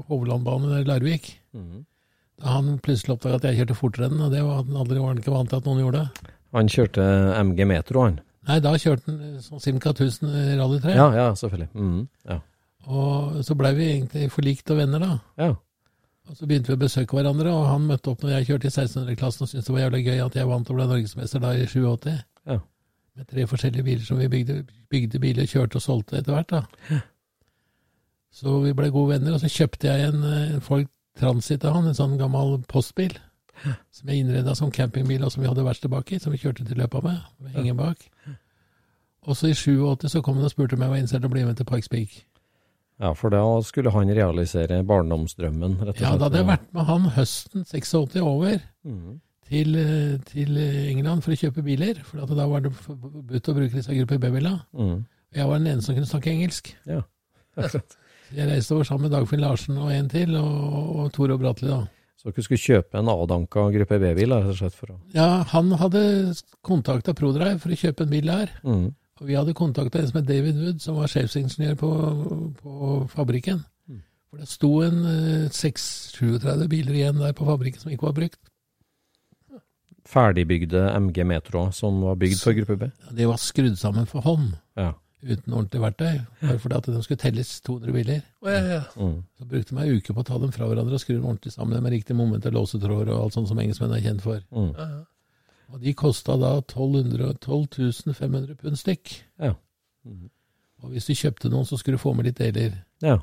Hovlandbanen 0.10 0.80
i 0.80 0.88
Larvik. 0.88 1.30
Mhm. 1.54 1.86
Da 1.86 1.97
han 2.46 2.78
plutselig 2.86 3.16
oppdaga 3.16 3.40
at 3.40 3.48
jeg 3.50 3.62
kjørte 3.62 3.78
fortere 3.78 4.10
enn 4.12 4.22
og 4.22 4.34
det 4.34 4.44
var 4.46 4.60
han 4.62 4.82
aldri 4.84 5.00
var 5.02 5.14
han 5.14 5.22
ikke 5.22 5.34
vant 5.34 5.50
til 5.50 5.62
at 5.62 5.70
noen 5.70 5.82
gjorde. 5.82 6.04
Han 6.58 6.70
kjørte 6.72 7.06
MG 7.42 7.64
Metro, 7.70 8.04
han. 8.06 8.20
Nei, 8.48 8.60
da 8.64 8.74
kjørte 8.80 9.10
han 9.12 9.22
eh, 9.26 9.40
sånn 9.44 9.64
Simca 9.64 9.92
1000 9.96 10.36
Rally 10.60 10.82
3. 10.84 10.94
Ja, 10.96 11.08
ja, 11.18 11.30
selvfølgelig. 11.36 11.70
Mm, 11.74 12.04
ja. 12.30 12.38
Og 12.88 13.42
så 13.44 13.58
blei 13.60 13.74
vi 13.76 13.88
egentlig 13.98 14.30
forlikt 14.32 14.72
og 14.72 14.80
venner, 14.84 15.04
da. 15.04 15.18
ja. 15.42 15.56
Og 16.28 16.36
så 16.36 16.48
begynte 16.48 16.74
vi 16.74 16.76
å 16.76 16.82
besøke 16.82 17.16
hverandre, 17.16 17.52
og 17.56 17.70
han 17.70 17.86
møtte 17.88 18.12
opp 18.12 18.24
når 18.24 18.34
jeg 18.34 18.48
kjørte 18.50 18.68
i 18.68 18.72
1600-klassen 18.74 19.46
og 19.46 19.50
syntes 19.52 19.68
det 19.70 19.74
var 19.76 19.86
jævlig 19.86 20.02
gøy 20.10 20.18
at 20.26 20.34
jeg 20.36 20.50
vant 20.50 20.72
og 20.74 20.76
ble 20.76 20.88
norgesmester 20.90 21.40
da 21.40 21.52
i 21.56 21.62
87. 21.72 22.18
Ja. 22.52 22.58
Med 23.16 23.30
tre 23.32 23.46
forskjellige 23.48 23.86
biler 23.88 24.04
som 24.04 24.20
vi 24.20 24.28
bygde, 24.34 24.58
bygde 24.92 25.22
biler, 25.24 25.48
kjørte 25.48 25.80
og 25.80 25.86
solgte 25.86 26.20
etter 26.20 26.36
hvert. 26.36 26.52
da. 26.52 27.00
Så 28.38 28.58
vi 28.66 28.74
ble 28.76 28.92
gode 28.92 29.16
venner, 29.16 29.38
og 29.38 29.40
så 29.40 29.50
kjøpte 29.50 29.88
jeg 29.88 30.10
en, 30.10 30.28
eh, 30.28 30.52
en 30.58 30.66
Ford 30.68 30.84
Transit 31.18 31.66
av 31.66 31.78
han, 31.78 31.90
en 31.90 31.98
sånn 31.98 32.18
gammel 32.20 32.58
postbil. 32.70 33.16
Som 33.92 34.12
jeg 34.12 34.22
innreda 34.22 34.54
som 34.56 34.72
campingbil, 34.74 35.24
og 35.26 35.34
som 35.34 35.42
vi 35.42 35.50
hadde 35.50 35.66
verksted 35.66 35.94
i, 36.14 36.20
som 36.22 36.34
vi 36.34 36.42
kjørte 36.42 36.66
til 36.68 36.78
løpet 36.78 37.04
med. 37.04 37.22
med 37.42 37.58
ingen 37.58 37.78
bak. 37.78 38.04
Og 39.28 39.36
så 39.36 39.50
i 39.50 39.56
87 39.58 40.12
så 40.12 40.22
kom 40.24 40.38
han 40.38 40.48
og 40.48 40.54
spurte 40.54 40.78
om 40.78 40.84
jeg 40.86 40.94
var 40.94 41.00
interessert 41.02 41.26
i 41.26 41.30
å 41.30 41.34
bli 41.34 41.46
med 41.48 41.58
til 41.58 41.68
Pikes 41.68 41.90
Peak. 41.92 42.18
ja, 43.02 43.12
for 43.14 43.34
da 43.34 43.42
skulle 43.66 43.92
han 43.94 44.10
realisere 44.10 44.84
barndomsdrømmen, 44.88 45.80
rett 45.82 45.90
og 45.90 45.98
slett. 45.98 46.06
Ja, 46.06 46.16
da 46.16 46.30
hadde 46.30 46.42
jeg 46.42 46.48
vært 46.48 46.70
med 46.74 46.88
han 46.88 47.10
høsten 47.18 47.66
86 47.66 48.22
over 48.22 48.62
mm. 48.86 49.20
til, 49.50 49.76
eh, 49.82 50.16
til 50.30 50.58
England 50.62 51.26
for 51.26 51.34
å 51.34 51.40
kjøpe 51.42 51.66
biler. 51.66 52.02
For 52.06 52.38
da 52.38 52.48
var 52.48 52.66
det 52.66 52.74
forbudt 52.78 53.52
å 53.52 53.58
bruke 53.58 53.76
disse 53.76 53.98
gruppe 54.00 54.22
B-biler. 54.22 54.62
Mm. 54.78 55.06
Jeg 55.36 55.50
var 55.50 55.60
den 55.60 55.72
eneste 55.74 55.90
som 55.90 55.98
kunne 55.98 56.10
snakke 56.10 56.32
engelsk. 56.32 56.72
Ja. 56.88 57.02
Så 57.58 57.82
Jeg 58.36 58.50
reiste 58.50 58.76
over 58.76 58.88
sammen 58.88 59.08
med 59.08 59.14
Dagfinn 59.16 59.44
Larsen 59.44 59.78
og 59.80 59.92
en 59.94 60.10
til, 60.12 60.36
og, 60.36 60.90
og 61.00 61.14
Tore 61.16 61.38
og 61.38 61.44
Bratli, 61.44 61.70
da. 61.72 61.86
Så 62.18 62.32
dere 62.32 62.44
skulle 62.44 62.64
kjøpe 62.64 62.98
en 62.98 63.12
avdanka 63.14 63.68
gruppe 63.76 64.00
B-bil, 64.02 64.34
å 64.34 64.98
Ja, 65.14 65.44
han 65.54 65.72
hadde 65.78 66.02
kontakta 66.66 67.14
ProDrive 67.14 67.60
for 67.62 67.72
å 67.72 67.78
kjøpe 67.78 68.08
en 68.08 68.12
bil 68.12 68.32
der. 68.32 68.52
Mm. 68.66 68.88
Og 69.22 69.30
vi 69.30 69.38
hadde 69.38 69.54
kontakta 69.58 70.02
en 70.02 70.10
som 70.10 70.20
het 70.20 70.28
David 70.30 70.58
Wood, 70.62 70.82
som 70.82 70.98
var 70.98 71.12
sjefsingeniør 71.14 71.78
på, 71.80 71.92
på 72.60 72.92
fabrikken. 73.14 73.62
Mm. 73.88 74.02
For 74.30 74.42
det 74.42 74.50
sto 74.50 74.72
en 74.86 75.00
eh, 75.14 75.48
6-37 75.54 76.68
biler 76.74 77.00
igjen 77.00 77.22
der 77.22 77.38
på 77.38 77.48
fabrikken 77.48 77.86
som 77.86 77.94
ikke 77.94 78.10
var 78.10 78.18
brukt. 78.18 78.42
ferdigbygde 80.08 80.86
MG 80.96 81.26
Metro 81.28 81.66
som 81.76 81.98
var 82.02 82.16
bygd 82.16 82.40
for 82.40 82.56
gruppe 82.56 82.78
B. 82.80 82.90
Ja, 83.08 83.16
det 83.18 83.28
var 83.28 83.42
skrudd 83.44 83.78
sammen 83.80 84.08
for 84.10 84.24
hånd, 84.24 84.56
Ja. 84.80 84.94
Uten 85.24 85.54
ordentlig 85.54 85.82
verktøy. 85.82 86.20
Bare 86.42 86.60
fordi 86.62 86.78
at 86.78 86.90
de 86.94 87.04
skulle 87.04 87.22
telles 87.22 87.52
200 87.66 87.94
biler. 87.96 88.24
Å, 88.44 88.50
ja, 88.54 88.64
ja. 88.76 88.82
Mm. 88.96 89.20
Så 89.38 89.48
brukte 89.50 89.76
de 89.76 89.84
ei 89.84 89.98
uke 89.98 90.14
på 90.14 90.24
å 90.24 90.28
ta 90.28 90.40
dem 90.42 90.54
fra 90.56 90.70
hverandre 90.70 90.98
og 90.98 91.04
skru 91.04 91.16
dem 91.16 91.26
ordentlig 91.26 91.54
sammen 91.56 91.84
med 91.84 91.96
riktig 91.96 92.18
moment 92.18 92.46
og 92.46 92.58
låsetråder 92.60 93.14
og 93.16 93.24
alt 93.26 93.38
sånt 93.38 93.50
som 93.50 93.62
engelskmenn 93.62 93.96
er 93.98 94.04
kjent 94.06 94.26
for. 94.26 94.44
Mm. 94.54 94.74
ja. 94.78 94.90
Og 95.68 95.82
de 95.84 95.92
kosta 96.00 96.38
da 96.40 96.54
1200 96.62 97.34
12 97.44 98.14
500 98.16 98.60
pund 98.62 98.80
stykk. 98.80 99.16
Ja. 99.44 99.56
Mhm. 100.08 100.30
Og 100.86 100.94
hvis 100.94 101.08
du 101.10 101.16
kjøpte 101.18 101.50
noen, 101.50 101.66
så 101.66 101.78
skulle 101.78 101.98
du 101.98 102.04
få 102.04 102.14
med 102.14 102.28
litt 102.30 102.38
deler. 102.38 102.76
Ja. 103.02 103.18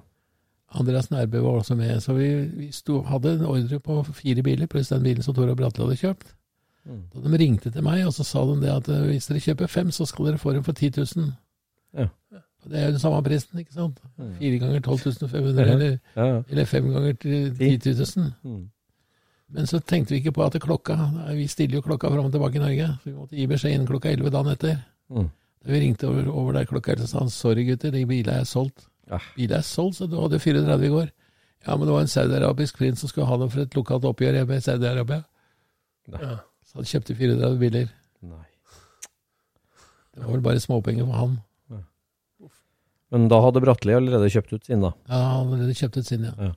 Andreas 0.75 1.11
Nærbø 1.13 1.39
var 1.45 1.61
også 1.61 1.77
med, 1.79 2.03
så 2.03 2.17
vi, 2.17 2.29
vi 2.51 2.73
sto, 2.75 2.99
hadde 3.07 3.37
en 3.37 3.47
ordre 3.47 3.79
på 3.79 4.01
fire 4.11 4.43
biler, 4.43 4.67
pluss 4.67 4.91
den 4.91 5.05
bilen 5.05 5.23
som 5.23 5.37
Tore 5.37 5.55
Bratli 5.55 5.85
hadde 5.85 6.01
kjøpt. 6.01 6.35
Mhm. 6.85 7.05
Da 7.15 7.31
de 7.31 7.39
ringte 7.41 7.71
til 7.71 7.87
meg, 7.87 8.03
og 8.07 8.13
så 8.13 8.27
sa 8.27 8.43
de 8.51 8.59
det 8.61 8.73
at 8.75 8.91
eh, 8.93 9.07
hvis 9.09 9.31
dere 9.31 9.41
kjøper 9.41 9.71
fem, 9.71 9.95
så 9.95 10.05
skal 10.05 10.29
dere 10.29 10.43
få 10.43 10.53
dem 10.53 10.67
for 10.67 10.75
10 10.75 10.91
000. 11.17 11.31
Ja. 11.95 12.09
Det 12.65 12.79
er 12.81 12.87
jo 12.87 12.93
den 12.97 13.01
samme 13.03 13.23
prisen, 13.23 13.59
ikke 13.61 13.75
sant? 13.77 13.99
Mhm. 14.17 14.35
Fire 14.39 14.59
ganger 14.59 14.81
12 14.81 15.29
500, 15.29 15.67
eller, 15.71 15.99
eller 16.49 16.65
fem 16.65 16.87
ganger 16.93 17.13
til 17.21 17.51
10 17.59 17.93
000. 17.93 18.33
Mhm. 18.43 18.63
Men 19.55 19.67
så 19.67 19.79
tenkte 19.79 20.15
vi 20.15 20.21
ikke 20.23 20.33
på 20.33 20.43
at 20.43 20.57
klokka 20.59 20.97
Vi 21.37 21.47
stiller 21.47 21.77
jo 21.77 21.83
klokka 21.83 22.09
fram 22.11 22.25
og 22.25 22.33
tilbake 22.33 22.57
i 22.57 22.63
Norge. 22.63 22.87
Så 23.03 23.11
vi 23.11 23.13
måtte 23.13 23.37
gi 23.37 23.47
beskjed 23.47 23.75
innen 23.75 23.87
klokka 23.87 24.11
11 24.11 24.31
dagen 24.31 24.51
etter. 24.51 24.79
Mm. 25.11 25.29
Da 25.65 25.73
vi 25.73 25.81
ringte 25.81 26.09
over, 26.09 26.31
over 26.33 26.53
der 26.53 26.65
klokka 26.65 26.93
11, 26.93 27.07
så 27.07 27.11
sa 27.13 27.19
han 27.19 27.31
sorry 27.31 27.67
gutter, 27.69 27.91
de 27.91 28.07
bilene 28.07 28.41
er 28.41 28.45
solgt. 28.45 28.89
Ja. 29.11 29.19
Bilen 29.37 29.59
er 29.59 29.63
solgt, 29.63 29.97
så 30.01 30.09
du 30.11 30.17
hadde 30.21 30.41
34 30.41 30.87
i 30.87 30.89
går. 30.89 31.13
Ja, 31.67 31.77
men 31.77 31.87
det 31.87 31.95
var 31.95 32.01
en 32.01 32.09
saudiarabisk 32.13 32.77
prins 32.79 33.01
som 33.01 33.09
skulle 33.09 33.27
ha 33.27 33.37
dem 33.37 33.51
for 33.51 33.61
et 33.61 33.77
lokalt 33.77 34.05
oppgjør 34.05 34.41
hjemme 34.41 34.57
i 34.57 34.65
Saudi-Arabia. 34.65 35.23
ja. 36.13 36.37
Så 36.65 36.81
han 36.81 36.85
kjøpte 36.85 37.15
34 37.15 37.59
biler. 37.59 37.89
Nei. 38.23 38.45
Det 40.15 40.23
var 40.25 40.33
vel 40.33 40.41
bare 40.43 40.61
småpenger 40.61 41.05
for 41.07 41.13
han. 41.21 41.37
Men 43.13 43.27
da 43.31 43.41
hadde 43.45 43.63
Bratteli 43.63 43.97
allerede 43.97 44.31
kjøpt 44.33 44.55
ut 44.57 44.69
sin, 44.69 44.85
da. 44.85 44.93
Ja, 45.11 45.41
allerede 45.41 45.75
kjøpt 45.77 45.99
ut 46.01 46.09
sin, 46.09 46.25
ja. 46.29 46.53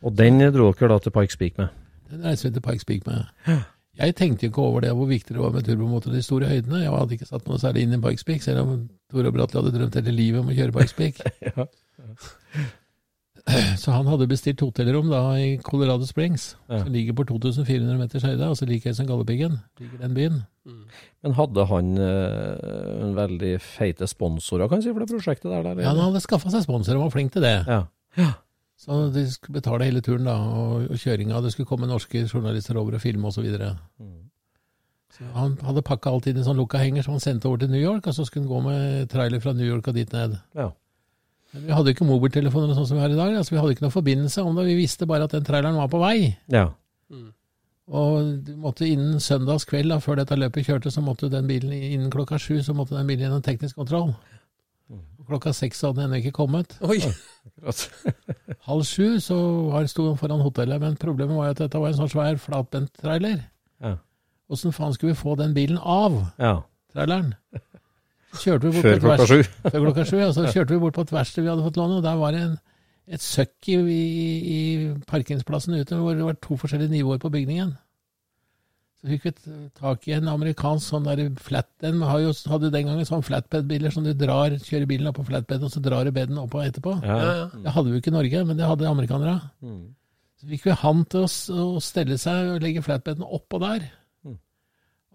Og 0.00 0.16
den 0.16 0.40
dro 0.54 0.70
dere 0.72 0.94
da 0.94 0.98
til 1.04 1.14
Pikes 1.14 1.38
Peak 1.40 1.60
med. 1.60 1.76
Den 2.10 2.24
reiste 2.26 2.48
vi 2.48 2.56
til 2.56 2.64
Pikes 2.64 2.86
Peak 2.88 3.06
med. 3.06 3.60
Jeg 4.00 4.16
tenkte 4.16 4.46
jo 4.46 4.50
ikke 4.50 4.64
over 4.64 4.84
det, 4.84 4.90
hvor 4.96 5.08
viktig 5.10 5.34
det 5.36 5.42
var 5.42 5.52
med 5.52 5.66
turbomotor 5.66 6.12
i 6.14 6.16
de 6.18 6.24
store 6.24 6.48
høydene. 6.48 6.82
Jeg 6.82 6.92
hadde 6.94 7.16
ikke 7.16 7.28
satt 7.28 7.48
noe 7.50 7.60
særlig 7.60 7.84
inn 7.84 7.96
i 7.96 8.00
Pikes 8.00 8.24
Peak, 8.24 8.42
selv 8.42 8.62
om 8.64 8.84
Tore 9.12 9.32
Bratteli 9.34 9.60
hadde 9.60 9.74
drømt 9.76 9.98
hele 10.00 10.14
livet 10.16 10.40
om 10.42 10.50
å 10.50 10.56
kjøre 10.56 10.76
Pikes 10.78 10.96
Peak. 10.98 11.20
Ja. 11.50 11.66
Så 13.80 13.92
han 13.94 14.06
hadde 14.10 14.26
bestilt 14.30 14.60
hotellrom 14.60 15.08
da 15.10 15.20
i 15.40 15.56
Colorado 15.64 16.06
Springs, 16.06 16.56
Ja. 16.68 16.82
som 16.84 16.92
ligger 16.92 17.14
på 17.16 17.24
2400 17.30 17.96
meters 17.98 18.22
høyde, 18.26 18.44
altså 18.46 18.66
like 18.68 18.92
som 18.94 19.06
Galdhøpiggen, 19.08 19.58
ligger 19.80 19.98
den 20.02 20.14
byen. 20.14 20.36
Men 21.22 21.34
hadde 21.38 21.64
han 21.66 21.94
eh, 21.98 23.00
en 23.06 23.14
veldig 23.16 23.54
feite 23.64 24.06
sponsorer, 24.10 24.68
kan 24.68 24.78
jeg 24.78 24.90
si, 24.90 24.92
for 24.94 25.04
det 25.04 25.10
prosjektet 25.14 25.50
der? 25.50 25.62
der 25.62 25.82
Ja, 25.82 25.94
han 25.94 26.04
hadde 26.10 26.20
skaffa 26.22 26.52
seg 26.52 26.62
sponsor, 26.66 26.94
han 26.98 27.02
var 27.06 27.10
flink 27.16 27.32
til 27.32 27.42
det. 27.42 27.56
ja. 27.66 27.82
ja. 28.20 28.32
Så 28.80 28.96
de 29.12 29.26
skulle 29.28 29.58
betale 29.58 29.84
hele 29.84 30.00
turen 30.00 30.24
da, 30.24 30.38
og, 30.40 30.86
og 30.88 30.96
kjøringa. 30.96 31.42
Det 31.44 31.50
skulle 31.52 31.68
komme 31.68 31.84
norske 31.84 32.22
journalister 32.24 32.78
over 32.80 32.94
og 32.96 33.02
filme 33.02 33.28
osv. 33.28 33.44
Mm. 34.00 34.14
Så 35.12 35.26
han 35.34 35.58
hadde 35.66 35.82
pakka 35.84 36.08
alt 36.14 36.30
inn 36.30 36.38
i 36.38 36.40
en 36.40 36.46
sånn 36.46 36.56
lukka 36.56 36.80
henger 36.80 37.04
som 37.04 37.12
han 37.18 37.20
sendte 37.20 37.50
over 37.50 37.60
til 37.60 37.68
New 37.74 37.82
York, 37.82 38.06
og 38.08 38.16
så 38.16 38.24
skulle 38.24 38.46
han 38.46 38.52
gå 38.54 38.60
med 38.64 39.10
trailer 39.12 39.42
fra 39.44 39.52
New 39.52 39.68
York 39.68 39.90
og 39.92 39.98
dit 39.98 40.12
ned. 40.16 40.38
Ja. 40.56 40.70
Men 41.50 41.66
vi 41.66 41.74
hadde 41.74 41.94
ikke 41.94 42.06
mobiltelefoner 42.06 42.76
sånn 42.76 42.86
som 42.86 42.98
vi 42.98 43.02
har 43.02 43.12
i 43.14 43.18
dag, 43.18 43.34
altså 43.34 43.56
vi 43.56 43.58
hadde 43.58 43.74
ikke 43.74 43.86
noe 43.86 43.94
forbindelse 43.94 44.44
om 44.46 44.58
det. 44.58 44.68
Vi 44.68 44.78
visste 44.78 45.08
bare 45.10 45.26
at 45.26 45.34
den 45.34 45.46
traileren 45.46 45.80
var 45.80 45.90
på 45.90 46.02
vei. 46.02 46.36
ja. 46.52 46.68
Og 47.90 48.44
du 48.46 48.52
måtte 48.54 48.86
innen 48.86 49.18
søndags 49.18 49.64
kveld, 49.66 49.90
da, 49.90 49.96
før 49.98 50.20
dette 50.20 50.36
løpet 50.38 50.68
kjørte, 50.68 50.92
så 50.94 51.02
måtte 51.02 51.30
den 51.32 51.48
bilen 51.48 51.72
innen 51.74 52.10
klokka 52.12 52.38
sju 52.38 52.60
så 52.62 52.74
måtte 52.76 52.94
den 52.94 53.08
bilen 53.08 53.26
gjennom 53.26 53.42
teknisk 53.42 53.80
kontroll. 53.80 54.12
Og 54.90 55.26
klokka 55.26 55.50
seks 55.54 55.82
hadde 55.82 55.98
den 55.98 56.06
ennå 56.06 56.20
ikke 56.20 56.36
kommet. 56.38 56.76
Oi! 56.86 57.00
Halv 58.68 58.86
sju 58.86 59.18
så 59.22 59.40
sto 59.90 60.06
den 60.06 60.20
foran 60.20 60.42
hotellet, 60.44 60.78
men 60.82 60.98
problemet 61.02 61.34
var 61.34 61.50
jo 61.50 61.56
at 61.56 61.64
dette 61.64 61.82
var 61.82 61.90
en 61.90 61.98
sånn 61.98 62.12
svær 62.14 62.38
flatbent-trailer. 62.38 63.42
Ja. 63.82 63.96
Åssen 64.50 64.74
faen 64.74 64.94
skulle 64.94 65.16
vi 65.16 65.22
få 65.22 65.34
den 65.38 65.54
bilen 65.54 65.78
av 65.78 66.14
ja. 66.38 66.60
traileren? 66.94 67.34
Så 67.50 67.58
kjørte 67.58 67.70
vi 67.70 67.74
bort 67.74 68.19
Før 68.42 68.60
klokka 68.62 69.26
sju. 69.26 69.42
Før 69.66 69.78
klokka 69.86 70.06
sju, 70.06 70.18
og 70.24 70.34
så 70.36 70.46
kjørte 70.48 70.74
vi 70.74 70.82
bort 70.82 70.96
på 70.98 71.06
et 71.06 71.14
verksted 71.14 71.44
vi 71.44 71.50
hadde 71.50 71.66
fått 71.66 71.78
låne, 71.80 71.98
og 71.98 72.06
der 72.06 72.18
var 72.20 72.34
det 72.36 72.42
en, 72.46 72.56
et 73.10 73.22
søkk 73.24 73.70
i, 73.72 73.76
i, 73.76 74.00
i 74.54 74.58
parkingsplassen 75.10 75.78
ute 75.80 75.98
hvor 75.98 76.14
det 76.14 76.26
var 76.26 76.38
to 76.38 76.58
forskjellige 76.60 76.94
nivåer 76.94 77.22
på 77.22 77.32
bygningen. 77.34 77.72
Så 79.00 79.08
fikk 79.08 79.22
vi 79.24 79.54
tak 79.78 80.02
i 80.10 80.12
en 80.12 80.28
amerikansk 80.28 80.92
sånn 80.92 81.06
der 81.06 81.22
flat 81.40 81.70
Den 81.80 82.02
har 82.04 82.18
jo, 82.20 82.34
hadde 82.52 82.68
den 82.74 82.90
gangen 82.90 83.06
sånn 83.08 83.24
flatbed-biler 83.24 83.94
som 83.94 84.04
du 84.04 84.12
drar, 84.12 84.52
kjører 84.60 84.90
bilen 84.90 85.08
opp 85.08 85.16
på 85.22 85.24
flatbed, 85.30 85.64
og 85.64 85.72
så 85.72 85.80
drar 85.80 86.04
du 86.04 86.12
beden 86.12 86.40
oppå 86.42 86.60
etterpå. 86.66 86.98
Ja. 87.00 87.16
Ja, 87.16 87.30
ja. 87.38 87.46
Det 87.64 87.72
hadde 87.72 87.88
vi 87.88 87.96
jo 87.96 88.02
ikke 88.02 88.12
i 88.12 88.18
Norge, 88.18 88.42
men 88.50 88.60
det 88.60 88.68
hadde 88.68 88.90
amerikanere. 88.90 89.38
Mm. 89.64 89.80
Så 90.40 90.50
fikk 90.52 90.68
vi 90.68 90.76
han 90.82 91.00
til 91.08 91.24
å, 91.24 91.30
å 91.64 91.80
stelle 91.84 92.20
seg 92.20 92.52
og 92.52 92.64
legge 92.64 92.84
flatbeden 92.84 93.24
oppå 93.24 93.62
der. 93.64 93.88
Mm. 94.28 94.36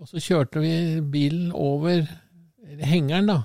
Og 0.02 0.10
så 0.10 0.24
kjørte 0.32 0.66
vi 0.66 0.74
bilen 1.14 1.54
over 1.54 2.10
hengeren, 2.66 3.30
da. 3.30 3.38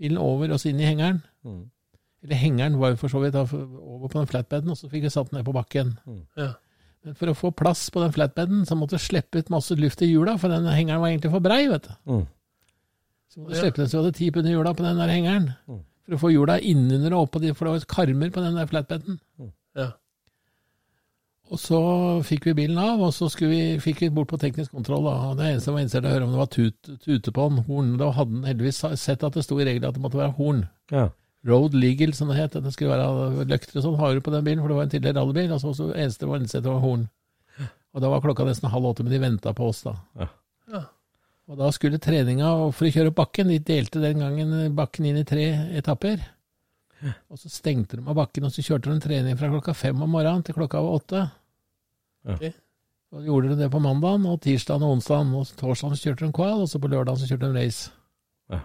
Bilen 0.00 0.18
over 0.18 0.52
oss 0.56 0.66
inn 0.66 0.80
i 0.82 0.88
hengeren. 0.88 1.22
Mm. 1.46 1.62
Eller 2.24 2.40
hengeren 2.40 2.78
var 2.80 2.94
jo 2.94 3.00
for 3.02 3.12
så 3.12 3.20
vidt 3.22 3.34
da, 3.36 3.44
over 3.44 4.08
på 4.08 4.18
den 4.18 4.30
flatbeden, 4.30 4.72
og 4.72 4.78
så 4.80 4.88
fikk 4.90 5.04
vi 5.06 5.12
satt 5.12 5.30
den 5.30 5.40
ned 5.40 5.48
på 5.48 5.54
bakken. 5.56 5.96
Ja. 6.40 6.54
Men 7.04 7.16
for 7.18 7.28
å 7.28 7.36
få 7.36 7.50
plass 7.52 7.90
på 7.92 8.00
den 8.00 8.14
flatbeden, 8.14 8.62
så 8.64 8.76
måtte 8.80 8.96
vi 8.96 9.04
slippe 9.04 9.42
ut 9.42 9.52
masse 9.52 9.76
luft 9.76 10.02
i 10.02 10.08
hjula, 10.08 10.38
for 10.40 10.52
den 10.52 10.64
hengeren 10.72 11.02
var 11.02 11.12
egentlig 11.12 11.34
for 11.34 11.44
brei, 11.44 11.66
vet 11.68 11.90
du. 11.90 11.96
Mm. 12.08 12.22
Så 13.28 13.42
måtte 13.42 13.52
vi 13.52 13.60
slippe 13.60 13.82
den 13.82 13.90
så 13.90 13.98
vi 13.98 14.02
hadde 14.02 14.16
ti 14.16 14.30
pund 14.32 14.48
i 14.48 14.54
hjula 14.54 14.72
på 14.76 14.86
den 14.86 15.02
der 15.02 15.12
hengeren. 15.12 15.50
Mm. 15.68 15.82
For 16.04 16.16
å 16.16 16.22
få 16.22 16.30
hjula 16.32 16.56
innunder 16.60 17.16
og 17.16 17.28
oppå 17.28 17.42
for 17.52 17.68
det 17.68 17.74
var 17.74 17.86
karmer 17.92 18.32
på 18.32 18.44
den 18.44 18.56
der 18.56 18.70
flatbeden. 18.70 19.20
Ja. 19.76 19.90
Og 21.52 21.60
så 21.60 21.78
fikk 22.24 22.46
vi 22.48 22.54
bilen 22.62 22.78
av, 22.80 23.02
og 23.04 23.10
så 23.12 23.28
vi, 23.42 23.76
fikk 23.82 24.00
vi 24.06 24.12
bort 24.14 24.30
på 24.30 24.38
teknisk 24.40 24.72
kontroll. 24.72 25.04
Da. 25.04 25.16
Og 25.28 25.36
Det 25.36 25.50
eneste 25.50 25.68
som 25.68 25.76
var 25.76 25.84
interessert 25.84 26.06
i 26.06 26.08
å 26.08 26.14
høre 26.14 26.28
om 26.28 26.32
det 26.32 26.40
var 26.40 26.52
tut, 26.54 26.94
tute 27.04 27.34
på 27.36 27.48
den, 27.50 27.64
horn. 27.66 27.90
Da 28.00 28.08
hadde 28.16 28.38
den 28.38 28.48
heldigvis 28.48 28.80
sett 29.02 29.26
at 29.26 29.36
det 29.36 29.44
sto 29.44 29.58
i 29.60 29.66
reglene 29.68 29.90
at 29.92 29.98
det 29.98 30.04
måtte 30.04 30.20
være 30.22 30.36
horn. 30.38 30.64
Ja. 30.94 31.10
Road 31.44 31.76
legal, 31.76 32.14
som 32.16 32.32
det 32.32 32.38
het. 32.38 32.56
Det 32.64 32.72
skulle 32.72 32.96
være 32.96 33.44
løkter 33.50 33.76
og 33.76 33.84
sånn 33.84 34.00
har 34.00 34.16
du 34.16 34.24
på 34.24 34.32
den 34.32 34.46
bilen, 34.46 34.64
for 34.64 34.72
det 34.72 34.78
var 34.78 34.88
en 34.88 34.94
tidligere 34.94 35.20
rallybil. 35.20 35.52
Og 35.52 35.60
så 35.60 35.74
så 35.76 35.90
eneste 35.92 36.30
var 36.30 36.40
innsett 36.40 36.64
var 36.64 36.80
horn. 36.80 37.04
Og 37.94 38.02
da 38.02 38.10
var 38.10 38.24
klokka 38.24 38.46
nesten 38.48 38.72
halv 38.72 38.88
åtte, 38.90 39.04
men 39.04 39.12
de 39.12 39.20
venta 39.22 39.52
på 39.54 39.68
oss 39.70 39.84
da. 39.84 39.98
Ja. 40.18 40.30
Ja. 40.72 40.80
Og 41.44 41.60
da 41.60 41.68
skulle 41.76 42.00
treninga 42.02 42.48
for 42.72 42.88
å 42.88 42.90
kjøre 42.94 43.12
opp 43.12 43.20
bakken. 43.20 43.52
De 43.52 43.60
delte 43.60 44.00
den 44.02 44.24
gangen 44.24 44.72
bakken 44.74 45.06
inn 45.10 45.20
i 45.20 45.26
tre 45.28 45.44
etapper. 45.76 46.24
Og 47.32 47.40
så 47.40 47.50
stengte 47.52 47.98
de 47.98 48.04
av 48.06 48.16
bakken, 48.16 48.46
og 48.46 48.54
så 48.54 48.64
kjørte 48.64 48.92
de 48.92 49.02
trening 49.04 49.38
fra 49.40 49.50
klokka 49.52 49.74
fem 49.76 49.98
om 50.04 50.14
morgenen 50.14 50.44
til 50.46 50.56
klokka 50.56 50.82
var 50.84 51.00
åtte. 51.00 51.24
Ja. 52.24 52.36
Okay. 52.36 52.54
Og 53.14 53.26
gjorde 53.28 53.52
de 53.52 53.58
det 53.62 53.70
på 53.70 53.82
mandagen, 53.82 54.24
og 54.26 54.40
tirsdagen 54.42 54.82
og 54.82 54.96
onsdagen. 54.96 55.34
Og 55.38 55.50
torsdagen 55.58 56.00
kjørte 56.00 56.26
de 56.26 56.34
qual, 56.34 56.64
og 56.64 56.70
så 56.70 56.80
på 56.82 56.90
lørdagen 56.90 57.20
så 57.20 57.28
kjørte 57.30 57.50
de 57.50 57.60
race. 57.60 57.92
Ja. 58.50 58.62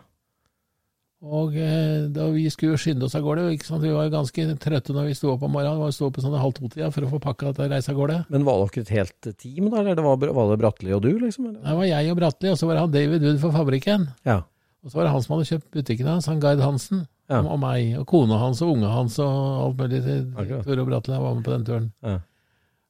Og 1.20 1.58
eh, 1.60 2.08
da 2.16 2.30
vi 2.34 2.48
skulle 2.50 2.74
jo 2.74 2.82
skynde 2.82 3.06
oss 3.06 3.18
av 3.20 3.26
gårde, 3.28 3.50
ikke 3.54 3.68
sant? 3.68 3.84
vi 3.84 3.92
var 3.94 4.08
jo 4.08 4.16
ganske 4.16 4.46
trøtte 4.64 4.96
når 4.96 5.12
vi 5.12 5.18
sto 5.20 5.34
opp 5.36 5.46
om 5.46 5.54
morgenen. 5.54 5.84
Vi 5.84 5.98
sto 6.00 6.08
opp 6.08 6.18
i 6.18 6.24
sånn 6.26 6.38
halv 6.40 6.56
to-tida 6.58 6.90
for 6.96 7.06
å 7.06 7.12
få 7.12 7.22
pakka 7.28 7.52
dette 7.52 7.68
å 7.68 7.74
reise 7.76 7.94
av 7.94 8.00
gårde. 8.00 8.18
Men 8.34 8.48
var 8.48 8.64
dere 8.64 8.86
et 8.88 8.96
helt 8.96 9.32
team, 9.36 9.70
da? 9.70 9.84
Eller 9.84 10.02
var, 10.08 10.34
var 10.40 10.54
det 10.54 10.60
Bratteli 10.64 10.96
og 10.98 11.04
du, 11.06 11.12
liksom? 11.22 11.52
Eller? 11.52 11.62
Det 11.68 11.78
var 11.84 11.92
jeg 11.92 12.16
og 12.16 12.20
Bratteli, 12.24 12.56
og 12.56 12.62
så 12.62 12.72
var 12.72 12.80
det 12.80 12.88
han 12.88 12.96
David 12.96 13.28
Wood 13.28 13.44
for 13.44 13.60
fabrikken. 13.60 14.10
Ja. 14.26 14.42
Og 14.80 14.90
så 14.90 14.98
var 14.98 15.06
det 15.06 15.14
han 15.14 15.26
som 15.26 15.36
hadde 15.36 15.50
kjøpt 15.52 15.72
butikken 15.76 16.10
hans, 16.10 16.32
han 16.32 16.42
Gard 16.42 16.64
Hansen. 16.64 17.06
Ja. 17.30 17.40
Og, 17.46 17.60
meg, 17.62 17.92
og 18.00 18.08
kona 18.10 18.40
hans 18.42 18.62
og 18.66 18.72
unge 18.74 18.90
hans 18.90 19.20
og 19.22 19.34
alt 19.68 19.78
mulig. 19.84 20.00
Tore 20.66 20.82
og 20.82 20.88
Bratteli 20.90 21.20
var 21.22 21.36
med 21.38 21.44
på 21.46 21.52
den 21.54 21.66
turen. 21.68 21.88
Ja. 22.02 22.16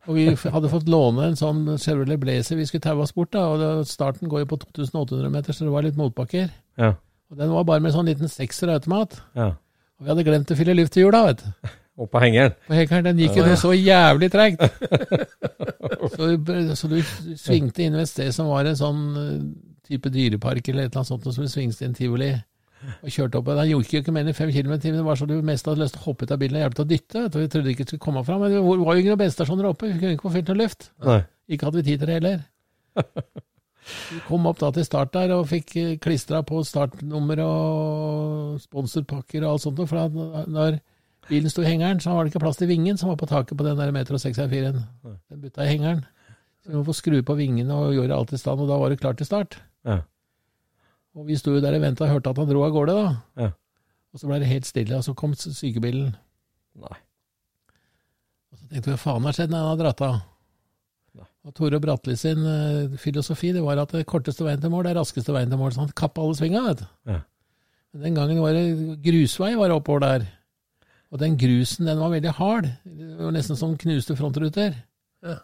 Og 0.08 0.16
vi 0.16 0.30
hadde 0.32 0.70
fått 0.72 0.88
låne 0.90 1.26
en 1.28 1.36
sånn 1.38 1.66
Chevrolet 1.78 2.18
Blazer 2.22 2.56
vi 2.56 2.66
skulle 2.66 2.82
taue 2.86 3.04
oss 3.04 3.12
bort, 3.14 3.34
da. 3.36 3.44
Og 3.52 3.60
det, 3.60 3.72
starten 3.92 4.32
går 4.32 4.46
jo 4.46 4.50
på 4.54 4.60
2800 4.64 5.30
meter, 5.34 5.54
så 5.54 5.68
det 5.68 5.74
var 5.74 5.84
litt 5.86 6.00
motbakker. 6.00 6.48
Ja. 6.80 6.94
Og 7.30 7.38
den 7.38 7.52
var 7.52 7.68
bare 7.68 7.84
med 7.84 7.94
sånn 7.94 8.08
liten 8.10 8.32
sekserautomat. 8.32 9.20
ja. 9.36 9.52
Og 10.00 10.06
vi 10.08 10.14
hadde 10.14 10.24
glemt 10.24 10.52
å 10.54 10.56
fylle 10.56 10.74
luft 10.80 10.96
i 10.96 11.02
hjula, 11.04 11.26
vet 11.28 11.42
du. 11.44 11.70
Og 12.00 12.08
på 12.08 12.20
hengeren. 12.24 12.54
Og 12.70 12.78
hengeren, 12.78 13.04
den 13.10 13.18
gikk 13.20 13.36
jo 13.36 13.44
noe 13.44 13.58
så 13.60 13.74
jævlig 13.76 14.30
tregt. 14.32 14.62
så, 16.16 16.30
du- 16.40 16.76
så 16.80 16.88
du 16.88 17.02
svingte 17.36 17.84
inn 17.84 17.98
ved 17.98 18.06
et 18.06 18.12
sted 18.14 18.32
som 18.36 18.48
var 18.48 18.64
en 18.70 18.78
sånn 18.80 19.02
eh, 19.20 19.34
type 19.90 20.08
dyrepark 20.14 20.70
eller 20.72 20.86
et 20.88 20.94
eller 20.94 21.02
annet 21.02 21.10
sånt, 21.12 21.28
og 21.28 21.36
så 21.36 21.48
svingte 21.52 21.84
inn 21.84 21.98
tivoli. 21.98 22.32
Og 23.04 23.12
kjørte 23.12 23.40
opp, 23.40 23.50
Han 23.60 23.68
gjorde 23.68 24.00
ikke 24.00 24.14
mer 24.16 24.28
enn 24.28 24.38
fem 24.38 24.52
kilometer 24.54 24.80
i 24.80 24.88
timen. 24.88 25.02
Det 25.02 25.08
var 25.08 25.20
så 25.20 25.28
du 25.28 25.36
mest 25.46 25.68
hadde 25.68 25.84
lyst 25.84 25.98
til 25.98 26.04
å 26.04 26.08
hoppe 26.08 26.26
ut 26.26 26.32
av 26.32 26.40
bilen 26.40 26.60
og 26.60 26.64
hjelpe 26.64 26.80
til 26.80 26.86
å 26.86 26.92
dytte. 26.94 27.26
Vi 27.36 27.52
trodde 27.52 27.74
ikke 27.74 27.84
det 27.84 27.92
skulle 27.92 28.06
komme 28.06 28.24
fram. 28.28 28.42
Men 28.44 28.56
det 28.56 28.64
var 28.64 28.96
jo 28.96 29.04
ingen 29.04 29.20
bensinstasjoner 29.20 29.70
oppe. 29.70 29.92
Vi 29.92 30.00
kunne 30.00 30.16
ikke 30.16 30.28
få 30.30 30.34
fylt 30.38 30.52
noe 30.52 30.62
luft. 30.62 30.90
Nei. 31.04 31.20
Ikke 31.50 31.68
hadde 31.68 31.82
vi 31.82 31.88
tid 31.90 32.00
til 32.00 32.12
det 32.12 32.20
heller. 32.22 32.42
Vi 33.90 34.20
kom 34.28 34.46
opp 34.46 34.60
da 34.62 34.70
til 34.76 34.86
start 34.86 35.16
der 35.16 35.32
og 35.34 35.48
fikk 35.50 35.72
klistra 36.04 36.44
på 36.46 36.60
startnummer 36.68 37.40
og 37.42 38.60
sponsorpakker 38.62 39.42
og 39.42 39.56
alt 39.56 39.64
sånt. 39.64 39.82
For 39.90 40.46
når 40.52 40.78
bilen 41.30 41.50
sto 41.50 41.64
i 41.64 41.72
hengeren, 41.72 42.02
så 42.04 42.14
var 42.14 42.26
det 42.26 42.34
ikke 42.34 42.44
plass 42.44 42.60
til 42.60 42.70
vingen 42.70 43.00
som 43.02 43.10
var 43.10 43.18
på 43.22 43.30
taket 43.30 43.58
på 43.58 43.66
den 43.66 43.80
der 43.80 43.94
Metro 43.96 44.20
6R4-en. 44.22 44.84
Den 45.32 45.42
butta 45.42 45.66
i 45.66 45.72
hengeren. 45.72 46.04
Så 46.62 46.70
vi 46.70 46.78
må 46.78 46.86
få 46.86 46.96
skru 46.98 47.18
på 47.26 47.38
vingene 47.40 47.74
og 47.74 47.96
gjøre 47.98 48.14
alt 48.20 48.36
i 48.36 48.40
stand, 48.42 48.62
og 48.62 48.70
da 48.70 48.78
var 48.78 48.94
det 48.94 49.00
klart 49.02 49.18
til 49.22 49.30
start. 49.30 49.58
Ja. 49.88 50.02
Og 51.20 51.28
vi 51.28 51.36
sto 51.36 51.52
jo 51.52 51.62
der 51.64 51.76
og 51.76 51.84
venta 51.84 52.06
og 52.06 52.14
hørte 52.14 52.32
at 52.32 52.40
han 52.40 52.48
dro 52.48 52.64
av 52.64 52.74
gårde, 52.74 52.96
da. 52.96 53.44
Ja. 53.44 53.52
Og 54.14 54.22
så 54.22 54.30
ble 54.30 54.40
det 54.42 54.50
helt 54.50 54.68
stille, 54.68 54.98
og 54.98 55.06
så 55.06 55.14
kom 55.18 55.36
sykebilen. 55.36 56.14
Nei. 56.80 57.00
Og 58.50 58.58
så 58.58 58.70
tenkte 58.70 58.88
vi 58.88 58.96
hva 58.96 59.02
faen 59.02 59.28
har 59.28 59.36
skjedd 59.36 59.52
når 59.52 59.66
han 59.66 59.72
har 59.74 59.82
dratt 59.82 60.06
av? 60.08 60.16
Nei. 61.20 61.28
Og 61.46 61.56
Tore 61.58 61.82
Bratli 61.84 62.16
sin 62.18 62.42
uh, 62.46 62.96
filosofi 63.02 63.52
det 63.56 63.66
var 63.66 63.82
at 63.84 63.94
det 63.98 64.08
korteste 64.10 64.48
veien 64.48 64.64
til 64.64 64.72
mål 64.74 64.88
det 64.88 64.94
er 64.94 65.00
raskeste 65.02 65.36
veien 65.36 65.52
til 65.52 65.62
mål. 65.62 65.76
Så 65.76 65.84
han 65.84 65.94
kappa 66.02 66.24
alle 66.24 66.40
svinga, 66.40 66.64
vet 66.70 66.82
du. 66.82 66.88
Ja. 67.12 67.20
Men 67.94 68.06
den 68.08 68.18
gangen 68.18 68.42
var 68.46 68.56
det 68.56 68.98
grusvei 69.04 69.54
var 69.60 69.70
det 69.70 69.78
oppover 69.78 70.06
der. 70.06 70.28
Og 71.10 71.22
den 71.22 71.38
grusen 71.42 71.90
den 71.90 72.02
var 72.02 72.14
veldig 72.14 72.36
hard. 72.38 72.68
Det 72.86 73.14
var 73.20 73.34
nesten 73.34 73.58
som 73.60 73.78
knuste 73.82 74.16
frontruter. 74.18 74.78
Ja. 75.26 75.40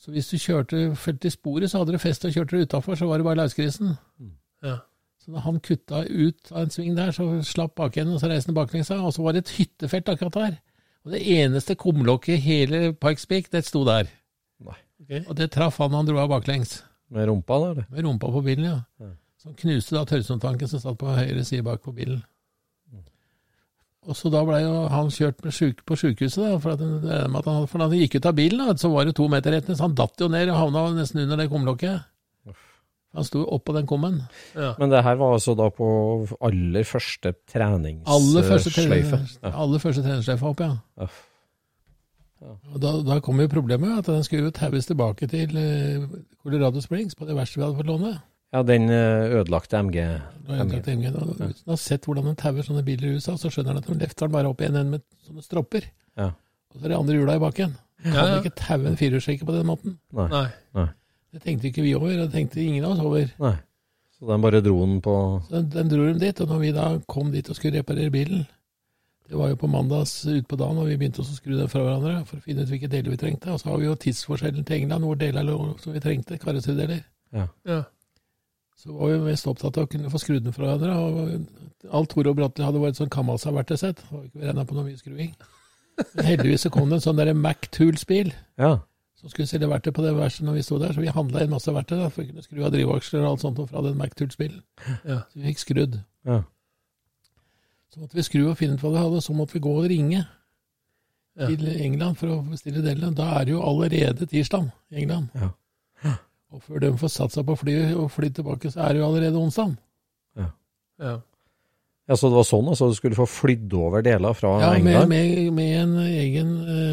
Så 0.00 0.12
hvis 0.12 0.28
du 0.30 0.38
kjørte 0.40 0.90
fulgt 0.96 1.24
i 1.28 1.32
sporet, 1.32 1.70
så 1.70 1.80
hadde 1.80 1.96
du 1.96 2.00
fest 2.00 2.24
og 2.24 2.32
kjørte 2.32 2.56
du 2.56 2.64
utafor, 2.64 2.96
så 2.96 3.08
var 3.08 3.20
det 3.20 3.26
bare 3.26 3.40
lausgrisen. 3.42 3.96
Ja. 4.64 4.78
Så 5.26 5.34
da 5.34 5.42
han 5.42 5.58
kutta 5.58 6.04
ut 6.06 6.52
av 6.52 6.60
en 6.62 6.70
sving 6.70 6.94
der, 6.94 7.10
så 7.10 7.24
slapp 7.42 7.74
bakenden, 7.80 8.14
og 8.14 8.22
så 8.22 8.30
reiste 8.30 8.52
han 8.52 8.58
baklengs. 8.60 8.92
Og 8.94 9.10
så 9.10 9.24
var 9.24 9.34
det 9.34 9.42
et 9.42 9.56
hyttefelt 9.56 10.12
akkurat 10.12 10.38
der. 10.38 10.52
Og 11.02 11.16
det 11.16 11.22
eneste 11.34 11.74
kumlokket 11.78 12.36
i 12.36 12.44
hele 12.44 12.92
Pikes 12.94 13.26
Peak, 13.26 13.50
det 13.50 13.64
sto 13.66 13.82
der. 13.86 14.06
Nei. 14.62 14.78
Ok. 15.02 15.12
Og 15.24 15.34
det 15.38 15.50
traff 15.54 15.80
han 15.82 15.98
han 15.98 16.06
dro 16.06 16.20
av 16.22 16.30
baklengs. 16.30 16.78
Med 17.10 17.26
rumpa, 17.26 17.58
da? 17.58 17.72
eller? 17.74 17.90
Med 17.90 18.06
rumpa 18.06 18.30
på 18.30 18.42
bilen, 18.46 18.70
ja. 18.70 18.78
Ja. 19.02 19.12
Så 19.42 19.50
han 19.50 19.58
knuste 19.58 19.98
da 19.98 20.06
tørrsumtanken 20.06 20.70
som 20.70 20.82
satt 20.82 20.98
på 21.02 21.10
høyre 21.18 21.44
side 21.46 21.66
bak 21.66 21.82
på 21.82 21.94
bilen. 21.94 22.22
Og 24.06 24.14
så 24.14 24.30
da 24.30 24.44
blei 24.46 24.60
jo 24.62 24.84
han 24.90 25.08
kjørt 25.10 25.40
med 25.42 25.54
syk, 25.54 25.80
på 25.86 25.96
sjukehuset, 25.98 26.38
da, 26.38 26.58
for, 26.62 26.78
at, 26.78 27.46
for 27.66 27.82
da 27.82 27.88
han 27.88 27.98
gikk 27.98 28.20
ut 28.20 28.28
av 28.30 28.36
bilen, 28.38 28.62
da, 28.62 28.76
så 28.78 28.90
var 28.92 29.08
det 29.08 29.16
to 29.18 29.26
meter 29.30 29.54
rett 29.56 29.66
ned, 29.66 29.78
så 29.78 29.88
han 29.88 29.96
datt 29.98 30.22
jo 30.22 30.28
ned 30.30 30.52
og 30.52 30.60
havna 30.60 30.84
nesten 30.94 31.24
under 31.24 31.40
det 31.40 31.48
kumlokket. 31.50 32.06
Han 33.14 33.24
sto 33.24 33.44
oppå 33.48 33.72
den 33.76 33.86
kummen. 33.86 34.18
Ja. 34.54 34.74
Men 34.78 34.90
det 34.90 35.02
her 35.06 35.14
var 35.16 35.32
altså 35.38 35.54
da 35.56 35.70
på 35.72 35.86
aller 36.44 36.82
første 36.84 37.32
Aller 37.46 38.42
første, 38.42 38.70
treningssløyfe? 38.74 39.20
aller 39.52 39.78
første 39.80 40.02
treningssløyfe 40.02 40.46
opp, 40.50 40.60
ja. 40.60 40.74
ja. 41.00 41.06
Og 42.74 42.80
da, 42.82 42.90
da 43.06 43.16
kom 43.24 43.40
jo 43.40 43.48
problemet, 43.48 43.98
at 44.02 44.10
den 44.12 44.24
skulle 44.26 44.50
jo 44.50 44.54
taues 44.54 44.86
tilbake 44.90 45.26
til 45.32 45.56
eh, 45.56 46.04
Colorado 46.42 46.82
Springs, 46.84 47.16
på 47.16 47.24
det 47.28 47.36
verste 47.38 47.56
vi 47.60 47.64
hadde 47.64 47.78
fått 47.78 47.88
låne. 47.88 48.12
Ja, 48.54 48.60
den 48.62 48.90
eh, 48.92 49.32
ødelagte 49.40 49.80
MG. 49.82 49.96
Ødelagte 50.44 50.92
MG. 50.92 51.08
tenkte, 51.14 51.24
Hvis 51.48 51.64
man 51.66 51.72
har 51.72 51.80
sett 51.82 52.04
hvordan 52.06 52.28
den 52.28 52.36
tauer 52.42 52.62
sånne 52.68 52.84
biler 52.86 53.08
i 53.08 53.16
USA, 53.16 53.38
så 53.40 53.48
skjønner 53.50 53.72
han 53.74 53.80
at 53.80 53.88
de 53.88 53.96
løfter 54.02 54.28
den 54.28 54.36
bare 54.36 54.52
opp 54.52 54.60
i 54.62 54.68
en 54.68 54.76
ende 54.82 54.98
med 54.98 55.06
sånne 55.26 55.42
stropper. 55.46 55.88
Ja. 56.20 56.28
Og 56.74 56.78
så 56.78 56.84
er 56.84 56.92
det 56.92 57.00
andre 57.00 57.16
hjula 57.16 57.38
i 57.40 57.42
bakken. 57.42 57.74
Du 58.04 58.10
kan 58.10 58.14
Ja, 58.20 58.28
ja. 58.34 58.38
ikke 58.44 58.52
taue 58.60 58.90
en 58.92 59.00
firehjulstrekker 59.00 59.48
på 59.48 59.56
den 59.56 59.66
måten. 59.72 59.96
Nei. 60.14 60.28
Nei. 60.76 60.86
Det 61.34 61.42
tenkte 61.42 61.70
ikke 61.70 61.84
vi 61.84 61.94
over, 61.96 62.12
det 62.16 62.30
tenkte 62.32 62.62
ingen 62.62 62.84
av 62.84 62.94
oss 62.96 63.04
over. 63.04 63.32
Nei. 63.42 63.56
Så 64.16 64.28
den 64.30 64.44
bare 64.44 64.62
dro 64.64 64.78
den 64.80 65.00
på 65.04 65.14
Så 65.44 65.58
den, 65.58 65.66
den 65.74 65.90
dro 65.92 66.04
dem 66.06 66.20
dit, 66.22 66.38
og 66.40 66.48
når 66.48 66.60
vi 66.62 66.70
da 66.72 66.86
kom 67.10 67.32
dit 67.34 67.48
og 67.50 67.56
skulle 67.58 67.82
reparere 67.82 68.10
bilen, 68.14 68.46
det 69.26 69.36
var 69.36 69.50
jo 69.50 69.58
på 69.58 69.68
mandags 69.68 70.12
utpå 70.30 70.56
dagen, 70.56 70.78
og 70.78 70.86
vi 70.86 70.96
begynte 70.96 71.20
også 71.20 71.34
å 71.34 71.40
skru 71.40 71.56
den 71.58 71.68
fra 71.68 71.82
hverandre 71.82 72.20
for 72.28 72.38
å 72.38 72.44
finne 72.44 72.62
ut 72.62 72.70
hvilke 72.70 72.88
deler 72.88 73.10
vi 73.10 73.18
trengte. 73.20 73.50
Og 73.50 73.58
så 73.60 73.72
har 73.72 73.80
vi 73.82 73.88
jo 73.88 73.96
tidsforskjellen 73.98 74.64
til 74.64 74.76
England, 74.78 75.02
hvor 75.04 75.18
deler 75.18 75.46
lå 75.48 75.56
som 75.82 75.96
vi 75.96 76.02
trengte, 76.04 76.38
karakterdeler. 76.38 77.02
Ja. 77.34 77.48
Ja. 77.66 77.80
Så 78.78 78.94
var 78.94 79.10
vi 79.10 79.18
mest 79.26 79.48
opptatt 79.50 79.76
av 79.80 79.88
å 79.88 79.90
kunne 79.90 80.12
få 80.12 80.20
skrudd 80.22 80.46
den 80.46 80.54
fra 80.54 80.76
hverandre. 80.76 80.94
og 80.94 81.90
Alt 81.96 82.12
Tore 82.14 82.30
og 82.30 82.38
Bratteli 82.38 82.68
hadde 82.68 82.82
vært 82.82 83.00
sånn 83.00 83.10
Kamasa-verktøysett. 83.12 84.04
Det 84.04 84.12
var 84.14 84.24
ikke 84.28 84.44
regna 84.46 84.64
på 84.68 84.76
noe 84.78 84.86
mye 84.86 85.00
skruing. 85.00 85.32
Men 86.14 86.28
heldigvis 86.28 86.66
så 86.66 86.70
kom 86.72 86.90
det 86.90 87.00
en 87.00 87.06
sånn 87.08 87.18
derre 87.18 87.34
Mac 87.34 87.66
Tools-bil 87.74 88.30
Ja. 88.60 88.76
Som 89.16 89.30
skulle 89.32 89.48
selge 89.48 89.68
verktøy 89.70 89.92
på 89.96 90.02
det 90.04 90.12
verset 90.16 90.44
når 90.46 90.58
vi 90.58 90.62
sto 90.66 90.78
der. 90.78 90.92
Så 90.92 91.00
vi 91.00 91.12
handla 91.12 91.42
inn 91.44 91.50
masse 91.54 91.72
verktøy 91.72 91.96
da, 92.02 92.08
for 92.12 92.22
å 92.22 92.28
kunne 92.28 92.44
skru 92.44 92.64
av 92.66 92.72
drivaksler 92.74 93.22
og 93.24 93.30
alt 93.30 93.44
sånt 93.46 93.62
fra 93.70 93.82
den 93.86 93.96
Mac 93.96 94.12
Tools-bilen. 94.18 94.62
Ja. 95.08 95.22
Så 95.32 95.40
vi 95.40 95.46
fikk 95.50 95.62
skrudd. 95.64 95.98
Ja. 96.28 96.42
Så 97.94 98.02
måtte 98.02 98.18
vi 98.18 98.24
skru 98.26 98.42
og 98.50 98.58
finne 98.60 98.76
ut 98.76 98.82
hva 98.84 98.90
vi 98.92 99.00
hadde, 99.00 99.20
og 99.22 99.24
så 99.24 99.32
måtte 99.36 99.56
vi 99.56 99.62
gå 99.64 99.72
og 99.80 99.86
ringe 99.92 100.26
Ja. 101.36 101.46
til 101.50 101.66
England 101.68 102.16
for 102.16 102.32
å 102.32 102.42
bestille 102.48 102.80
delene. 102.84 103.14
Da 103.16 103.26
er 103.40 103.44
det 103.44 103.52
jo 103.52 103.60
allerede 103.64 104.26
tirsdag 104.28 104.70
i 104.92 105.02
England. 105.02 105.28
Ja. 105.36 105.50
Og 106.52 106.62
før 106.62 106.80
de 106.80 106.92
får 106.96 107.10
satt 107.12 107.32
seg 107.34 107.44
på 107.48 107.56
flyet 107.60 107.96
og 107.96 108.10
flydd 108.14 108.34
tilbake, 108.38 108.70
så 108.72 108.80
er 108.86 108.92
det 108.94 109.00
jo 109.02 109.08
allerede 109.10 109.36
onsdag. 109.36 109.74
Ja. 110.36 111.18
ja, 112.08 112.14
så 112.16 112.30
det 112.30 112.36
var 112.38 112.46
sånn 112.48 112.68
altså 112.72 112.86
du 112.88 112.94
skulle 112.96 113.18
få 113.18 113.26
flydd 113.28 113.74
over 113.76 114.00
deler 114.06 114.32
fra 114.32 114.54
Ja, 114.62 114.70
med, 114.78 114.94
England? 114.94 115.08
med, 115.10 115.52
med 115.52 115.72
en 115.82 115.98
egen 116.06 116.52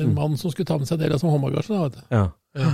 eh, 0.09 0.15
mann 0.15 0.37
som 0.39 0.53
skulle 0.53 0.69
ta 0.69 0.77
med 0.79 0.89
seg 0.89 1.01
deler 1.01 1.21
som 1.21 1.31
håndbagasje. 1.33 1.73
da, 1.73 1.87
vet 1.87 1.97
du. 1.97 2.03
Ja. 2.15 2.25
Ja. 2.59 2.73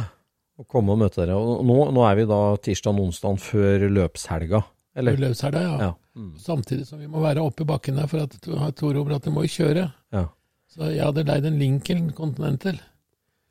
Og 0.60 0.68
komme 0.68 0.92
og 0.94 1.00
møte 1.00 1.22
dere. 1.22 1.38
Og 1.40 1.64
nå, 1.64 1.78
nå 1.96 2.04
er 2.04 2.20
vi 2.20 2.28
da 2.28 2.42
tirsdag 2.60 2.98
og 2.98 3.08
onsdag 3.08 3.40
før 3.40 3.88
løpshelga, 3.96 4.64
eller? 5.00 5.16
Før 5.16 5.26
løpshelga, 5.28 5.64
ja. 5.64 5.76
Ja. 5.88 5.94
Mm. 6.20 6.34
Samtidig 6.44 6.88
som 6.90 7.00
vi 7.00 7.08
må 7.08 7.22
være 7.24 7.44
oppe 7.46 7.64
i 7.64 7.70
bakken 7.70 7.96
der, 8.02 8.10
for 8.12 8.26
at 8.26 8.76
Tore 8.76 9.06
Bratte 9.08 9.32
må 9.32 9.46
jo 9.46 9.54
kjøre. 9.56 9.86
Ja. 10.12 10.26
Så 10.70 10.90
jeg 10.92 11.02
hadde 11.06 11.24
leid 11.26 11.48
en 11.48 11.60
Lincoln 11.62 12.10
Continental. 12.18 12.82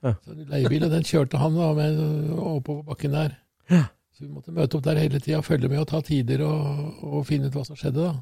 Ja. 0.04 0.14
Så 0.22 0.34
leiebil, 0.36 0.84
og 0.86 0.92
den 0.92 1.06
kjørte 1.06 1.40
han 1.40 1.56
da 1.58 1.72
med 1.74 1.96
oppover 2.36 2.84
bakken 2.92 3.16
der. 3.16 3.38
Ja. 3.72 3.86
Så 4.14 4.26
vi 4.26 4.32
måtte 4.34 4.54
møte 4.54 4.78
opp 4.78 4.84
der 4.86 5.00
hele 5.00 5.20
tida, 5.22 5.40
følge 5.46 5.70
med 5.70 5.80
og 5.82 5.88
ta 5.90 6.02
tider 6.04 6.42
og, 6.46 7.00
og 7.06 7.24
finne 7.26 7.48
ut 7.48 7.56
hva 7.56 7.64
som 7.66 7.78
skjedde 7.78 8.04
da. 8.04 8.12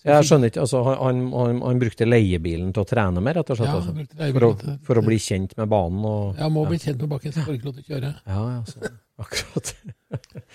Jeg 0.00 0.24
skjønner 0.24 0.48
ikke, 0.48 0.62
altså 0.64 0.80
han, 0.86 1.18
han, 1.34 1.58
han, 1.60 1.80
brukte 1.82 2.06
leiebilen 2.08 2.70
til 2.72 2.82
å 2.82 2.88
trene 2.88 3.20
med, 3.20 3.36
rett 3.36 3.50
og 3.52 3.58
slett? 3.58 3.68
Ja, 3.68 3.80
han 3.84 3.98
brukte 3.98 4.16
leiebilen. 4.16 4.56
for, 4.56 4.72
å, 4.72 4.76
for 4.88 5.00
å 5.00 5.04
bli 5.04 5.18
kjent 5.20 5.52
med 5.58 5.68
banen 5.68 6.06
og 6.08 6.40
Ja, 6.40 6.48
må 6.48 6.64
bli 6.70 6.78
kjent 6.80 7.02
med 7.04 7.10
bakken, 7.12 7.34
så 7.36 7.44
får 7.44 7.58
ikke 7.58 7.68
lov 7.68 7.76
til 7.76 7.84
å 7.84 7.88
kjøre. 7.92 8.12
Ja, 8.24 8.42
ja, 8.54 8.60
sånn. 8.70 8.98
Akkurat. 9.20 9.74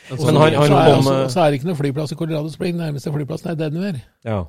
Altså, 0.10 0.26
Men 0.26 0.40
han- 0.42 0.56
han 0.58 0.68
så, 0.72 0.80
er, 0.82 0.92
kom, 0.96 1.06
så, 1.06 1.16
eh, 1.22 1.28
så 1.30 1.42
er 1.44 1.52
det 1.52 1.60
ikke 1.60 1.70
noe 1.70 1.78
flyplass 1.84 2.16
i 2.16 2.18
Colorado 2.18 2.50
Spring, 2.50 2.80
nærmeste 2.82 3.14
flyplassen 3.14 3.52
er 3.54 3.60
Denver. 3.60 4.00
Ja. 4.26 4.40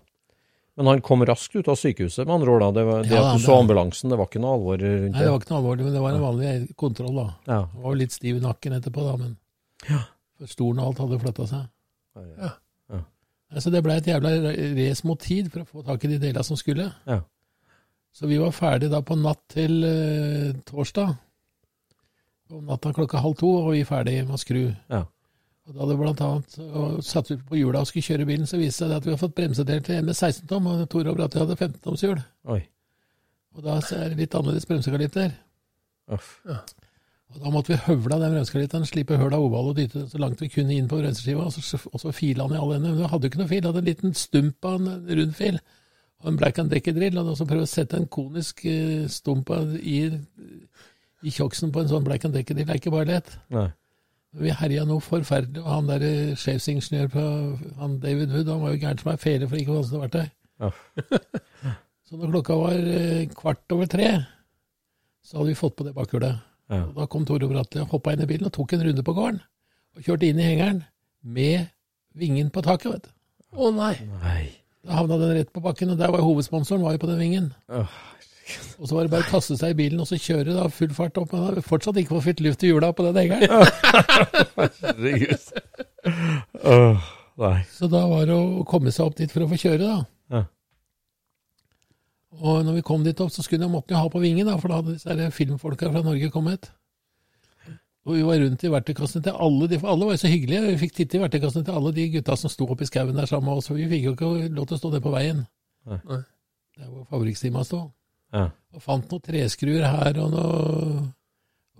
Men 0.77 0.90
han 0.93 1.01
kom 1.05 1.24
raskt 1.28 1.55
ut 1.56 1.68
av 1.73 1.77
sykehuset, 1.81 2.24
med 2.27 2.35
andre 2.39 2.52
ord. 2.52 2.64
da. 2.64 2.70
Det, 2.81 2.85
var, 2.89 3.05
det 3.05 3.12
Ja, 3.16 3.23
at 3.35 3.39
du 3.40 3.44
så 3.44 3.55
ambulansen, 3.60 4.12
det 4.12 4.16
var 4.20 4.28
ikke 4.28 4.40
noe 4.40 4.56
alvor 4.56 4.81
rundt 4.81 5.06
det? 5.06 5.12
Nei, 5.12 5.23
det 5.24 5.31
var 5.32 5.40
ikke 5.40 5.52
noe 5.52 5.60
alvorlig, 5.62 5.85
men 5.86 5.94
det 5.97 6.02
var 6.05 6.16
en 6.16 6.24
vanlig 6.24 6.77
kontroll 6.77 7.16
da. 7.20 7.27
Ja. 7.48 7.60
Det 7.73 7.85
var 7.85 7.94
jo 7.94 8.01
litt 8.01 8.16
stiv 8.16 8.36
i 8.40 8.44
nakken 8.44 8.77
etterpå, 8.81 9.05
da, 9.06 9.14
men 9.20 9.36
for 10.36 10.52
stolen 10.52 10.81
og 10.82 10.90
alt 10.90 11.05
hadde 11.05 11.20
flytta 11.24 11.47
seg. 11.52 11.68
Ja. 12.40 12.51
Nei, 13.52 13.62
Så 13.62 13.70
det 13.70 13.82
ble 13.85 13.97
et 13.97 14.06
jævla 14.10 14.32
race 14.77 15.06
mot 15.06 15.20
tid 15.20 15.51
for 15.52 15.62
å 15.62 15.68
få 15.68 15.85
tak 15.86 16.05
i 16.05 16.12
de 16.14 16.20
delene 16.23 16.44
som 16.47 16.59
skulle. 16.59 16.90
Ja. 17.06 17.20
Så 18.16 18.27
vi 18.31 18.39
var 18.40 18.55
ferdige 18.56 18.90
da 18.94 19.02
på 19.05 19.16
natt 19.20 19.43
til 19.52 19.85
uh, 19.85 20.56
torsdag. 20.66 21.12
Om 22.56 22.64
natta 22.70 22.94
klokka 22.94 23.20
halv 23.20 23.36
to 23.36 23.51
var 23.59 23.74
vi 23.74 23.85
ferdige 23.85 24.24
med 24.24 24.39
å 24.39 24.40
skru. 24.40 24.62
Ja. 24.93 25.02
Og 25.66 25.74
da 25.74 25.82
hadde 25.82 25.97
vi 25.97 26.02
blant 26.05 26.23
annet 26.23 26.59
og 26.62 27.01
satt 27.05 27.32
ut 27.32 27.43
på 27.48 27.59
hjula 27.59 27.82
og 27.82 27.90
skulle 27.90 28.06
kjøre 28.06 28.27
bilen, 28.28 28.47
så 28.47 28.59
viste 28.60 28.86
det 28.86 28.94
seg 28.94 28.97
at 28.97 29.06
vi 29.06 29.12
hadde 29.12 29.23
fått 29.24 29.35
bremsedel 29.36 29.82
til 29.82 29.98
en 29.98 30.06
med 30.06 30.14
16 30.14 30.47
tom, 30.51 30.68
og 30.70 30.85
Tore 30.93 31.10
og 31.10 31.18
Bratte 31.18 31.43
hadde 31.43 31.59
15 31.59 31.81
toms 31.82 32.05
hjul. 32.06 32.20
Oi. 32.55 32.60
Og 33.56 33.64
da 33.64 33.81
er 33.82 34.12
det 34.12 34.20
litt 34.20 34.36
annerledes 34.39 34.68
bremsekalitter. 34.70 35.35
Uff. 36.14 36.36
Og 37.35 37.40
Da 37.43 37.51
måtte 37.51 37.73
vi 37.73 37.81
høvle 37.89 38.15
av 38.15 38.23
den 38.23 38.36
bremskaliliteren, 38.36 38.86
slippe 38.86 39.16
høl 39.19 39.35
av 39.35 39.43
oval 39.43 39.73
og 39.73 39.78
dytte 39.81 40.05
så 40.11 40.20
langt 40.23 40.40
vi 40.40 40.51
kunne 40.53 40.77
inn 40.77 40.86
på 40.90 41.01
rønseskiva, 41.03 41.48
og 41.48 41.57
så, 41.57 41.81
og 41.90 42.01
så 42.01 42.12
file 42.15 42.44
den 42.47 42.55
i 42.55 42.61
alle 42.61 42.78
ender. 42.78 42.93
Men 42.94 43.03
vi 43.03 43.11
hadde 43.11 43.27
jo 43.27 43.32
ikke 43.32 43.40
noe 43.43 43.51
fil, 43.51 43.66
hadde 43.66 43.82
en 43.82 43.89
liten 43.90 44.15
stump 44.16 44.69
av 44.69 44.77
en 44.78 44.93
rund 45.19 45.35
fil 45.36 45.59
og 46.23 46.31
en 46.31 46.39
black 46.39 46.61
and 46.62 46.70
decker-drill. 46.73 47.19
Og 47.23 47.35
så 47.39 47.48
prøve 47.48 47.66
å 47.66 47.70
sette 47.70 47.98
en 47.98 48.07
konisk 48.07 48.62
eh, 48.70 49.09
stump 49.12 49.51
i, 49.82 49.98
i 51.27 51.35
tjokksen 51.35 51.74
på 51.74 51.82
en 51.82 51.90
sånn 51.90 52.07
black 52.07 52.28
and 52.28 52.39
decker-drill 52.39 52.70
er 52.70 52.81
ikke 52.81 52.94
bare 52.94 53.11
lett. 53.11 53.35
Nei. 53.55 53.69
Vi 54.36 54.53
herja 54.53 54.85
noe 54.85 55.01
forferdelig, 55.01 55.62
og 55.65 55.70
han 55.73 55.90
der 55.90 56.07
eh, 56.07 56.35
sjefsingeniør 56.39 57.12
på 57.12 57.27
han 57.81 58.01
David 58.03 58.35
Wood, 58.35 58.51
han 58.53 58.62
var 58.62 58.74
jo 58.74 58.81
gæren 58.82 59.03
som 59.03 59.12
ei 59.12 59.20
fele 59.20 59.48
for 59.48 59.61
ikke 59.61 59.74
å 59.74 59.81
ha 59.81 59.85
vært 59.86 60.16
verktøy. 60.16 60.32
Ja. 60.62 60.73
Så 62.07 62.19
når 62.20 62.36
klokka 62.36 62.57
var 62.61 62.77
eh, 62.86 63.24
kvart 63.35 63.73
over 63.74 63.89
tre, 63.90 64.11
så 65.27 65.40
hadde 65.40 65.51
vi 65.51 65.59
fått 65.59 65.74
på 65.74 65.86
det 65.89 65.94
bakhjulet. 65.97 66.44
Ja. 66.72 66.82
Da 66.97 67.06
kom 67.10 67.26
Tore 67.26 67.47
og 67.47 67.76
hoppa 67.93 68.14
inn 68.14 68.24
i 68.24 68.28
bilen 68.28 68.48
og 68.48 68.55
tok 68.56 68.74
en 68.74 68.84
runde 68.88 69.05
på 69.06 69.14
gården. 69.16 69.40
Og 69.97 70.06
kjørte 70.06 70.28
inn 70.28 70.40
i 70.43 70.48
hengeren 70.48 70.82
med 71.22 71.68
vingen 72.16 72.51
på 72.51 72.62
taket, 72.66 72.93
vet 72.93 73.06
du. 73.06 73.12
Å 73.56 73.70
nei! 73.74 73.94
Nei. 74.22 74.43
Da 74.86 75.01
havna 75.01 75.18
den 75.18 75.34
rett 75.34 75.52
på 75.55 75.62
bakken, 75.64 75.90
og 75.94 75.98
der 75.98 76.12
var 76.14 76.22
hovedsponsoren 76.22 76.84
var 76.84 76.94
jo 76.94 77.02
på 77.02 77.09
den 77.10 77.22
vingen. 77.22 77.48
Oh. 77.66 77.90
Og 78.78 78.86
så 78.86 78.94
var 78.94 79.06
det 79.06 79.12
bare 79.14 79.26
å 79.26 79.30
kaste 79.30 79.56
seg 79.59 79.72
i 79.72 79.78
bilen 79.80 80.02
og 80.02 80.06
så 80.06 80.18
kjøre 80.20 80.55
da 80.55 80.68
full 80.70 80.93
fart 80.94 81.18
opp. 81.18 81.32
Men 81.34 81.64
fortsatt 81.66 81.98
ikke 81.98 82.14
fått 82.14 82.26
fylt 82.28 82.43
luft 82.47 82.62
i 82.62 82.70
hjula 82.70 82.93
på 82.94 83.06
den 83.09 83.18
hengeren. 83.18 83.51
Åh, 86.62 87.09
nei. 87.43 87.56
Så 87.74 87.90
da 87.90 88.05
var 88.10 88.28
det 88.28 88.36
å 88.36 88.66
komme 88.68 88.94
seg 88.94 89.09
opp 89.09 89.18
dit 89.18 89.32
for 89.32 89.47
å 89.47 89.51
få 89.51 89.59
kjøre, 89.64 89.82
da. 89.82 89.98
Ja. 92.36 92.42
Og 92.44 92.64
når 92.66 92.78
vi 92.78 92.86
kom 92.86 93.04
dit 93.04 93.20
opp, 93.24 93.32
så 93.32 93.42
skulle 93.42 93.64
jeg 93.64 93.72
måtte 93.72 93.96
ha 93.96 94.08
på 94.12 94.20
vingen, 94.20 94.46
da, 94.48 94.58
for 94.60 94.72
da 94.72 94.80
hadde 94.82 94.96
disse 94.96 95.08
her 95.08 95.32
filmfolka 95.34 95.88
fra 95.90 96.04
Norge 96.04 96.30
kommet. 96.34 96.68
Og 98.06 98.14
vi 98.14 98.22
var 98.22 98.38
rundt 98.38 98.62
i 98.62 98.70
verktøykassen 98.70 99.24
til 99.26 99.34
alle 99.42 99.66
de, 99.66 99.78
for 99.82 99.90
alle 99.90 100.06
var 100.06 100.14
jo 100.14 100.22
så 100.22 100.30
hyggelige. 100.30 100.62
Vi 100.68 100.80
fikk 100.84 100.94
titte 100.94 101.18
i 101.18 101.22
verktøykassen 101.24 101.64
til 101.66 101.74
alle 101.74 101.90
de 101.96 102.04
gutta 102.12 102.36
som 102.38 102.52
sto 102.52 102.68
oppi 102.70 102.86
i 102.86 102.90
skauen 102.90 103.18
der 103.18 103.26
sammen 103.26 103.50
med 103.50 103.58
oss, 103.58 103.66
for 103.72 103.80
vi 103.80 103.88
fikk 103.90 104.04
jo 104.06 104.12
ikke 104.14 104.50
lov 104.54 104.68
til 104.68 104.76
å 104.76 104.78
stå 104.78 104.92
der 104.92 105.02
på 105.02 105.14
veien. 105.14 105.42
Nei. 105.90 105.98
Det 106.06 106.84
Der 106.84 106.92
hvor 106.92 107.06
fabrikkstima 107.10 107.64
sto. 107.64 107.80
Ja. 108.36 108.50
Og 108.76 108.84
fant 108.84 109.10
noen 109.10 109.24
treskruer 109.24 109.88
her, 109.88 110.20
og 110.22 110.34
noe, 110.36 111.02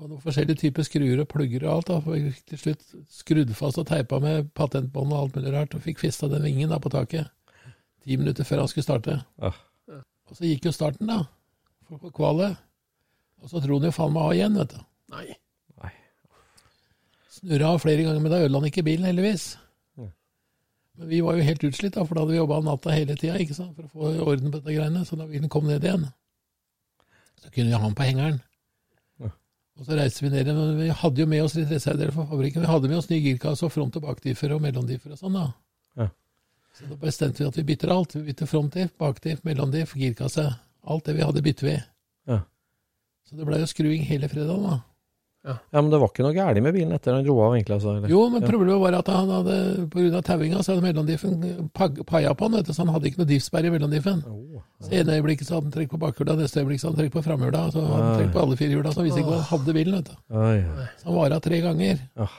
noen 0.01 0.23
forskjellige 0.25 0.65
typer 0.65 0.87
skruer 0.89 1.23
og 1.23 1.29
plugger 1.31 1.67
og 1.69 1.73
alt. 1.77 1.93
da, 1.93 2.01
for 2.03 2.17
Vi 2.17 2.33
fikk 2.33 2.51
til 2.51 2.63
slutt 2.65 2.85
skrudd 3.21 3.55
fast 3.55 3.79
og 3.83 3.87
teipa 3.87 4.19
med 4.25 4.51
patentbånd 4.57 5.13
og 5.13 5.21
alt 5.21 5.39
mulig 5.39 5.55
rart, 5.55 5.79
og 5.79 5.85
fikk 5.85 6.03
fista 6.03 6.33
den 6.33 6.43
vingen 6.49 6.75
da 6.75 6.81
på 6.83 6.91
taket. 6.91 7.31
Ti 8.03 8.19
minutter 8.19 8.47
før 8.49 8.65
han 8.65 8.73
skulle 8.73 8.89
starte. 8.89 9.21
Ah. 9.39 9.55
Og 10.27 10.39
så 10.39 10.49
gikk 10.49 10.67
jo 10.67 10.75
starten, 10.75 11.11
da, 11.11 11.23
for 11.89 12.13
kvalet. 12.15 12.57
Og 13.43 13.51
så 13.51 13.61
dro 13.63 13.79
han 13.79 13.89
jo 13.89 13.95
faen 13.95 14.15
meg 14.15 14.25
av 14.25 14.35
igjen, 14.35 14.57
vet 14.59 14.73
du. 14.75 14.81
Nei. 15.15 15.27
Nei. 15.83 15.93
Snurra 17.37 17.75
av 17.75 17.83
flere 17.85 18.07
ganger, 18.07 18.23
men 18.25 18.33
da 18.33 18.41
ødela 18.43 18.63
han 18.63 18.69
ikke 18.71 18.85
bilen, 18.87 19.07
heldigvis. 19.07 19.47
Ja. 20.01 20.09
Men 20.99 21.11
vi 21.13 21.23
var 21.23 21.39
jo 21.39 21.47
helt 21.47 21.67
utslitt, 21.69 21.95
da, 21.95 22.07
for 22.07 22.17
da 22.17 22.25
hadde 22.25 22.35
vi 22.35 22.41
jobba 22.41 22.63
natta 22.65 22.97
hele 22.97 23.19
tida 23.21 23.37
for 23.61 23.85
å 23.85 23.93
få 23.93 24.15
orden 24.25 24.51
på 24.51 24.59
dette 24.59 24.75
greiene. 24.75 25.05
Så 25.07 25.19
da 25.21 25.29
bilen 25.31 25.53
kom 25.53 25.69
ned 25.71 25.85
igjen, 25.87 26.09
så 27.43 27.53
kunne 27.53 27.71
vi 27.71 27.77
ha 27.77 27.85
den 27.85 27.99
på 27.99 28.09
hengeren. 28.09 28.41
Ja. 29.23 29.31
Og 29.79 29.87
så 29.87 30.01
reiste 30.01 30.25
vi 30.25 30.33
ned 30.33 30.49
igjen. 30.49 30.81
Vi 30.81 30.91
hadde 31.05 31.23
jo 31.23 31.29
med 31.31 31.45
oss 31.45 31.55
litt 31.59 31.71
reservedeler 31.71 32.17
fra 32.17 32.27
fabrikken. 32.33 32.67
Vi 32.67 32.73
hadde 32.73 32.91
med 32.91 32.99
oss 32.99 33.13
ny 33.13 33.21
girkasse 33.23 33.69
og 33.69 33.75
front- 33.77 34.01
og 34.01 34.09
bakdiffer 34.09 34.57
og 34.57 34.65
mellomdiffer 34.65 35.15
og 35.15 35.23
sånn, 35.23 35.39
da. 35.39 35.53
Ja. 36.77 36.83
Så 36.83 36.91
da 36.91 36.97
bestemte 37.01 37.43
vi 37.43 37.49
at 37.49 37.57
vi 37.57 37.65
bytter 37.65 37.93
alt. 37.95 38.15
Vi 38.19 38.23
bytter 38.27 38.47
frontdiff, 38.51 38.91
bakdiff, 39.01 39.41
mellomdiff, 39.45 39.95
girkasse. 39.97 40.45
Alt 40.87 41.05
det 41.09 41.17
vi 41.17 41.25
hadde, 41.25 41.43
bytter 41.43 41.67
vi. 41.71 41.77
Ja. 42.29 42.43
Så 43.27 43.37
det 43.39 43.47
blei 43.49 43.63
jo 43.63 43.67
skruing 43.71 44.05
hele 44.07 44.29
fredagen, 44.29 44.63
da. 44.69 44.83
Ja, 45.47 45.79
men 45.79 45.93
det 45.93 46.01
var 46.03 46.11
ikke 46.11 46.25
noe 46.25 46.35
galt 46.35 46.59
med 46.59 46.75
bilen 46.75 46.91
etter 46.97 47.15
han 47.15 47.23
dro 47.23 47.37
av, 47.45 47.53
egentlig? 47.55 47.77
Altså, 47.77 47.93
eller? 47.95 48.11
Jo, 48.11 48.25
men 48.33 48.43
problemet 48.43 48.81
var 48.83 48.97
at 48.99 49.11
han 49.15 49.29
hadde, 49.31 49.59
av 50.19 50.25
tauinga, 50.27 50.63
så 50.67 50.75
hadde 50.75 50.83
mellomdiffen 50.83 51.37
paia 51.77 52.33
på 52.35 52.49
han, 52.49 52.57
vet 52.59 52.67
du, 52.67 52.73
så 52.75 52.83
han 52.83 52.91
hadde 52.91 53.07
ikke 53.13 53.21
noe 53.23 53.29
diffsperre 53.31 53.71
i 53.71 53.75
mellomdiffen. 53.75 54.25
Åh, 54.27 54.65
Så 54.83 54.91
ene 54.99 55.15
øyeblikket 55.21 55.47
så 55.47 55.55
hadde 55.55 55.69
han 55.71 55.77
trekk 55.77 55.93
på 55.93 56.01
bakhjula, 56.03 56.35
neste 56.41 56.65
øyeblikk 56.65 56.83
så 56.83 56.89
hadde 56.91 56.99
han 56.99 57.05
trekk 57.05 57.15
på 57.15 57.23
framhjula, 57.29 57.63
så 57.71 57.79
hadde 57.85 57.95
han 57.95 58.09
Nei. 58.09 58.17
trekk 58.19 58.33
på 58.35 58.43
alle 58.43 58.59
fire 58.59 58.75
hjula, 58.75 58.91
så 58.91 59.01
han 59.01 59.07
visste 59.07 59.23
ikke 59.23 59.33
hva 59.37 59.39
han 59.39 59.51
hadde 59.53 59.77
bilen, 59.79 59.95
vet 60.01 60.11
du. 60.11 60.17
Oi. 60.43 60.89
Så 60.99 61.07
han 61.07 61.19
vara 61.21 61.41
tre 61.47 61.61
ganger. 61.69 62.03
Oh. 62.27 62.37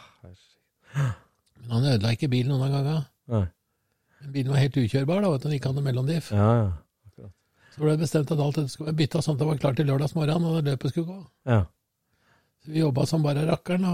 Men 1.64 1.72
han 1.78 1.90
ødela 1.94 2.12
ikke 2.18 2.32
bilen 2.36 2.52
noen 2.52 2.68
av 2.68 2.76
gangene. 2.76 3.48
Men 4.22 4.34
Bilen 4.34 4.52
var 4.54 4.62
helt 4.64 4.78
ukjørbar, 4.82 5.22
da, 5.22 5.30
vet 5.34 5.42
du, 5.44 5.48
han 5.50 5.56
ikke 5.60 5.72
hadde 5.72 5.84
mellomdiff. 5.86 6.32
Ja, 6.34 6.52
ja. 6.64 7.30
Så 7.78 7.84
ble 7.84 7.92
det 7.94 8.02
bestemt 8.02 8.32
at 8.34 8.40
alt 8.42 8.56
dette 8.58 8.72
skulle 8.74 8.90
være 8.90 8.98
bytta 9.04 9.20
sånn 9.22 9.36
at 9.38 9.42
det 9.44 9.48
var 9.52 9.58
klart 9.62 9.76
til 9.78 9.86
lørdags 9.86 10.16
morgen 10.18 10.46
og 10.50 10.64
løpet 10.66 10.90
skulle 10.94 11.10
gå. 11.12 11.18
ja. 11.46 11.66
Så 12.66 12.72
vi 12.74 12.80
jobba 12.82 13.04
som 13.06 13.22
bare 13.24 13.44
rakkeren 13.46 13.84
da, 13.86 13.92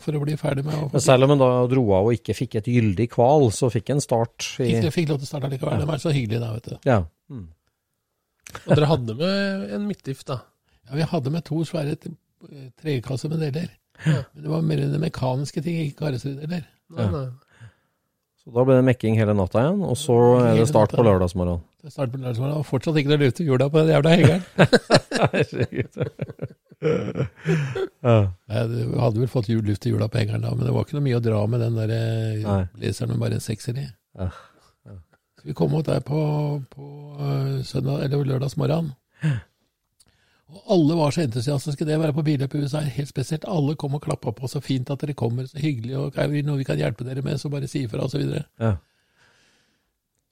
for 0.00 0.16
å 0.16 0.20
bli 0.24 0.34
ferdig 0.40 0.64
med 0.64 0.74
å 0.74 0.86
Men 0.90 1.02
selv 1.04 1.26
om 1.26 1.34
han 1.34 1.38
da 1.42 1.48
dro 1.70 1.82
av 1.94 2.08
og 2.08 2.14
ikke 2.16 2.34
fikk 2.34 2.56
et 2.58 2.70
gyldig 2.72 3.10
kval, 3.12 3.44
så 3.52 3.68
fikk 3.70 3.92
han 3.92 4.00
start 4.00 4.46
i 4.64 4.70
Fikk, 4.72 4.88
fikk 4.94 5.10
lov 5.12 5.20
til 5.20 5.28
å 5.28 5.30
starte 5.30 5.50
likevel. 5.52 5.82
Det 5.84 5.86
var 5.90 6.00
så 6.02 6.14
hyggelig 6.16 6.40
da, 6.40 6.48
vet 6.56 6.70
du. 6.72 6.76
Ja. 6.88 6.96
Mm. 7.30 7.44
Og 8.64 8.72
dere 8.72 8.88
hadde 8.90 9.14
med 9.20 9.70
en 9.76 9.86
midtdiff, 9.86 10.24
da? 10.26 10.40
Ja, 10.88 10.96
vi 10.96 11.06
hadde 11.12 11.34
med 11.36 11.44
to 11.46 11.60
svære 11.68 11.94
trekasser 12.80 13.30
med 13.30 13.44
deler. 13.44 13.68
Ja. 14.06 14.22
Men 14.32 14.42
det 14.42 14.50
var 14.56 14.64
mer 14.72 14.82
enn 14.86 14.96
det 14.96 15.02
mekaniske 15.04 15.62
ting, 15.62 15.78
ikke 15.84 16.00
karosserideler. 16.06 16.64
Nei, 16.96 17.02
Ja. 17.04 17.10
nei. 17.12 17.26
Så 18.46 18.54
da 18.54 18.62
ble 18.62 18.76
det 18.78 18.86
mekking 18.86 19.16
hele 19.18 19.34
natta 19.34 19.58
igjen, 19.64 19.80
og 19.82 19.96
så 19.98 20.14
er 20.38 20.54
det 20.60 20.68
start 20.70 20.92
på 20.94 21.02
lørdagsmorgen. 21.02 21.64
Det 21.82 21.88
er 21.90 21.94
start 21.96 22.12
på 22.12 22.18
lørdagsmorgen, 22.20 22.60
og 22.60 22.66
fortsatt 22.68 22.94
ikke 23.00 23.10
noe 23.10 23.18
luft 23.24 23.40
i 23.42 23.46
hjula 23.48 23.66
på 23.72 23.80
den 23.82 23.90
jævla 23.90 24.10
hengeren. 24.14 24.42
Ja. 28.06 28.30
Du 28.46 28.98
hadde 29.00 29.18
vel 29.18 29.30
fått 29.32 29.48
luft 29.48 29.86
i 29.88 29.90
hjula 29.90 30.06
på 30.12 30.20
hengeren 30.20 30.44
da, 30.44 30.52
men 30.54 30.66
det 30.68 30.74
var 30.76 30.84
ikke 30.86 30.96
noe 30.98 31.06
mye 31.08 31.18
å 31.18 31.24
dra 31.24 31.40
med 31.50 31.58
den 31.64 31.78
der 31.80 31.90
eh, 31.96 32.44
blazeren 32.76 33.10
med 33.14 33.20
bare 33.24 33.38
en 33.40 33.44
sekser 33.44 33.74
i. 33.80 33.86
Ja. 34.20 34.28
Så 34.86 35.42
vi 35.48 35.52
kom 35.56 35.74
opp 35.74 35.88
der 35.88 36.00
på, 36.06 36.20
på 36.70 36.84
eh, 37.18 37.56
søndag, 37.66 38.04
eller 38.06 38.28
lørdagsmorgen. 38.30 38.86
Og 40.46 40.66
alle 40.70 40.94
var 40.94 41.14
så 41.14 41.24
entusiastiske. 41.24 41.86
Det 41.86 41.96
å 41.98 42.02
være 42.04 42.14
på 42.14 42.22
billøp 42.26 42.52
i 42.54 42.62
USA 42.62 42.84
er 42.84 42.92
helt 42.94 43.10
spesielt. 43.10 43.46
Alle 43.50 43.74
kom 43.78 43.96
og 43.98 44.04
klappa 44.04 44.30
på. 44.34 44.46
Så 44.50 44.62
fint 44.62 44.90
at 44.94 45.00
dere 45.02 45.16
kommer, 45.18 45.48
så 45.50 45.58
hyggelig. 45.58 45.96
og 45.98 46.18
Er 46.18 46.28
det 46.30 46.44
noe 46.46 46.60
vi 46.60 46.66
kan 46.68 46.78
hjelpe 46.78 47.06
dere 47.06 47.24
med, 47.26 47.40
så 47.42 47.50
bare 47.50 47.66
si 47.70 47.82
ifra, 47.82 48.04
osv. 48.06 48.22
Så. 48.22 48.44
Ja. 48.62 48.76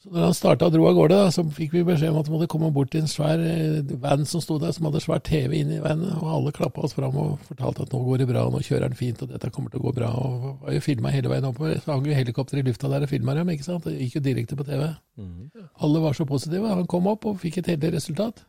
så 0.05 0.13
når 0.15 0.29
han 0.29 0.37
starta 0.39 0.69
og 0.69 0.77
dro 0.77 0.87
av 0.87 0.95
gårde, 0.95 1.19
da, 1.19 1.33
så 1.35 1.43
fikk 1.57 1.75
vi 1.75 1.83
beskjed 1.89 2.15
om 2.15 2.21
at 2.21 2.31
vi 2.31 2.35
måtte 2.37 2.49
komme 2.53 2.71
bort 2.77 2.93
til 2.95 3.03
en 3.03 3.11
svær 3.11 3.43
eh, 3.43 3.91
van 4.05 4.23
som 4.29 4.45
sto 4.45 4.61
der, 4.63 4.71
som 4.77 4.87
hadde 4.87 5.03
svær 5.03 5.25
TV 5.27 5.59
inne 5.65 5.81
i 5.81 5.83
vanen. 5.83 6.15
Og 6.21 6.31
alle 6.37 6.55
klappa 6.55 6.87
oss 6.87 6.95
fram 6.95 7.19
og 7.19 7.35
fortalte 7.51 7.89
at 7.89 7.99
nå 7.99 8.05
går 8.07 8.23
det 8.23 8.31
bra, 8.31 8.47
nå 8.55 8.63
kjører 8.63 8.87
han 8.87 8.99
fint, 9.03 9.27
og 9.27 9.35
dette 9.35 9.51
kommer 9.51 9.75
til 9.75 9.83
å 9.83 9.89
gå 9.89 9.97
bra. 9.99 10.15
Og 10.15 10.49
var 10.63 10.79
jo 10.79 10.87
filma 10.87 11.11
hele 11.11 11.35
veien 11.35 11.51
oppover. 11.51 11.81
Så 11.83 11.91
hang 11.91 12.07
jo 12.07 12.15
helikopter 12.15 12.63
i 12.63 12.67
lufta 12.71 12.93
der 12.93 13.09
og 13.09 13.11
filma 13.11 13.35
dem, 13.35 13.51
ikke 13.51 13.67
sant. 13.67 13.91
Det 13.91 13.99
gikk 13.99 14.21
jo 14.21 14.27
direkte 14.31 14.63
på 14.63 14.71
TV. 14.71 14.93
Mm. 15.19 15.69
Alle 15.83 16.07
var 16.07 16.15
så 16.15 16.29
positive. 16.29 16.71
Han 16.71 16.87
kom 16.87 17.11
opp 17.11 17.27
og 17.27 17.41
fikk 17.43 17.65
et 17.65 17.75
heldig 17.75 17.97
resultat. 17.99 18.47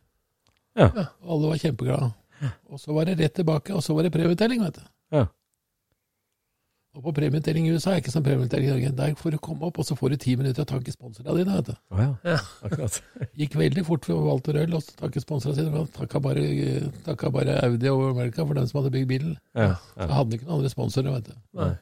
Ja. 0.76 0.90
Og 1.24 1.32
alle 1.38 1.54
var 1.54 1.62
kjempeglade. 1.64 2.12
Og 2.70 2.80
så 2.82 2.94
var 2.94 3.08
det 3.08 3.18
rett 3.22 3.34
tilbake, 3.40 3.74
og 3.74 3.84
så 3.84 3.96
var 3.96 4.04
det 4.04 4.12
premieutdeling, 4.14 4.62
vet 4.66 4.82
du. 4.82 4.86
Ja. 5.16 5.26
Og 6.96 7.04
på 7.04 7.12
premieutdeling 7.16 7.66
i 7.68 7.74
USA 7.76 7.92
er 7.92 8.00
ikke 8.00 8.12
som 8.14 8.24
premieutdeling 8.24 8.70
i 8.70 8.72
Norge. 8.72 8.92
Der 8.96 9.16
får 9.20 9.34
du 9.36 9.38
komme 9.44 9.68
opp, 9.68 9.80
og 9.82 9.88
så 9.88 9.98
får 10.00 10.14
du 10.14 10.18
ti 10.24 10.36
minutter 10.40 10.62
til 10.62 10.64
å 10.64 10.70
takke 10.78 10.94
sponsorene 10.96 11.36
dine. 11.42 11.56
vet 11.58 11.72
du. 11.72 11.74
Oh, 11.92 12.00
ja. 12.00 12.12
Ja. 12.24 12.38
Akkurat. 12.64 13.00
Gikk 13.40 13.58
veldig 13.60 13.84
fort 13.88 14.08
for 14.08 14.22
Walter 14.30 14.62
Øl 14.62 14.78
å 14.78 14.84
takke 15.02 15.20
sponsorene 15.24 15.58
sine. 15.60 15.72
for 15.74 15.82
Han 15.84 15.92
takka 15.98 16.22
bare, 16.24 16.46
takka 17.08 17.32
bare 17.36 17.58
Audi 17.68 17.92
og 17.92 18.06
America 18.14 18.46
for 18.48 18.56
den 18.56 18.70
som 18.72 18.80
hadde 18.80 18.94
bygd 18.96 19.10
bilen. 19.12 19.36
Ja. 19.56 19.74
Så 19.96 20.08
hadde 20.08 20.22
han 20.22 20.38
ikke 20.40 20.48
noen 20.48 20.58
andre 20.62 20.72
sponsorer, 20.72 21.18
vet 21.18 21.28
du. 21.34 21.36
Nei. 21.60 21.74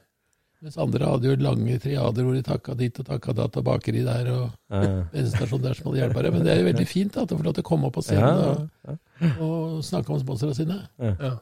Mens 0.64 0.78
andre 0.80 1.08
hadde 1.10 1.28
jo 1.28 1.36
lange 1.44 1.74
triader 1.82 2.24
hvor 2.24 2.36
de 2.36 2.42
takka 2.44 2.74
dit 2.78 2.98
og 3.02 3.04
takka 3.04 3.34
datt, 3.36 3.56
og 3.60 3.66
bakeri 3.66 4.00
der, 4.06 4.30
og 4.32 4.78
bensinstasjon 5.12 5.60
der 5.66 5.76
som 5.76 5.90
hadde 5.90 6.00
hjelpa 6.00 6.22
deg. 6.24 6.32
Men 6.32 6.46
det 6.46 6.54
er 6.54 6.62
jo 6.62 6.68
veldig 6.70 6.86
fint 6.88 7.12
da, 7.12 7.24
at 7.26 7.32
de 7.32 7.36
får 7.36 7.48
lov 7.50 7.56
til 7.58 7.66
å 7.66 7.68
komme 7.68 7.90
opp 7.90 7.98
på 7.98 8.04
scenen 8.06 8.38
og, 8.40 9.02
og 9.44 9.82
snakke 9.84 10.14
om 10.14 10.22
sponsorene 10.22 10.56
sine. 10.56 10.78
Ja. 11.04 11.34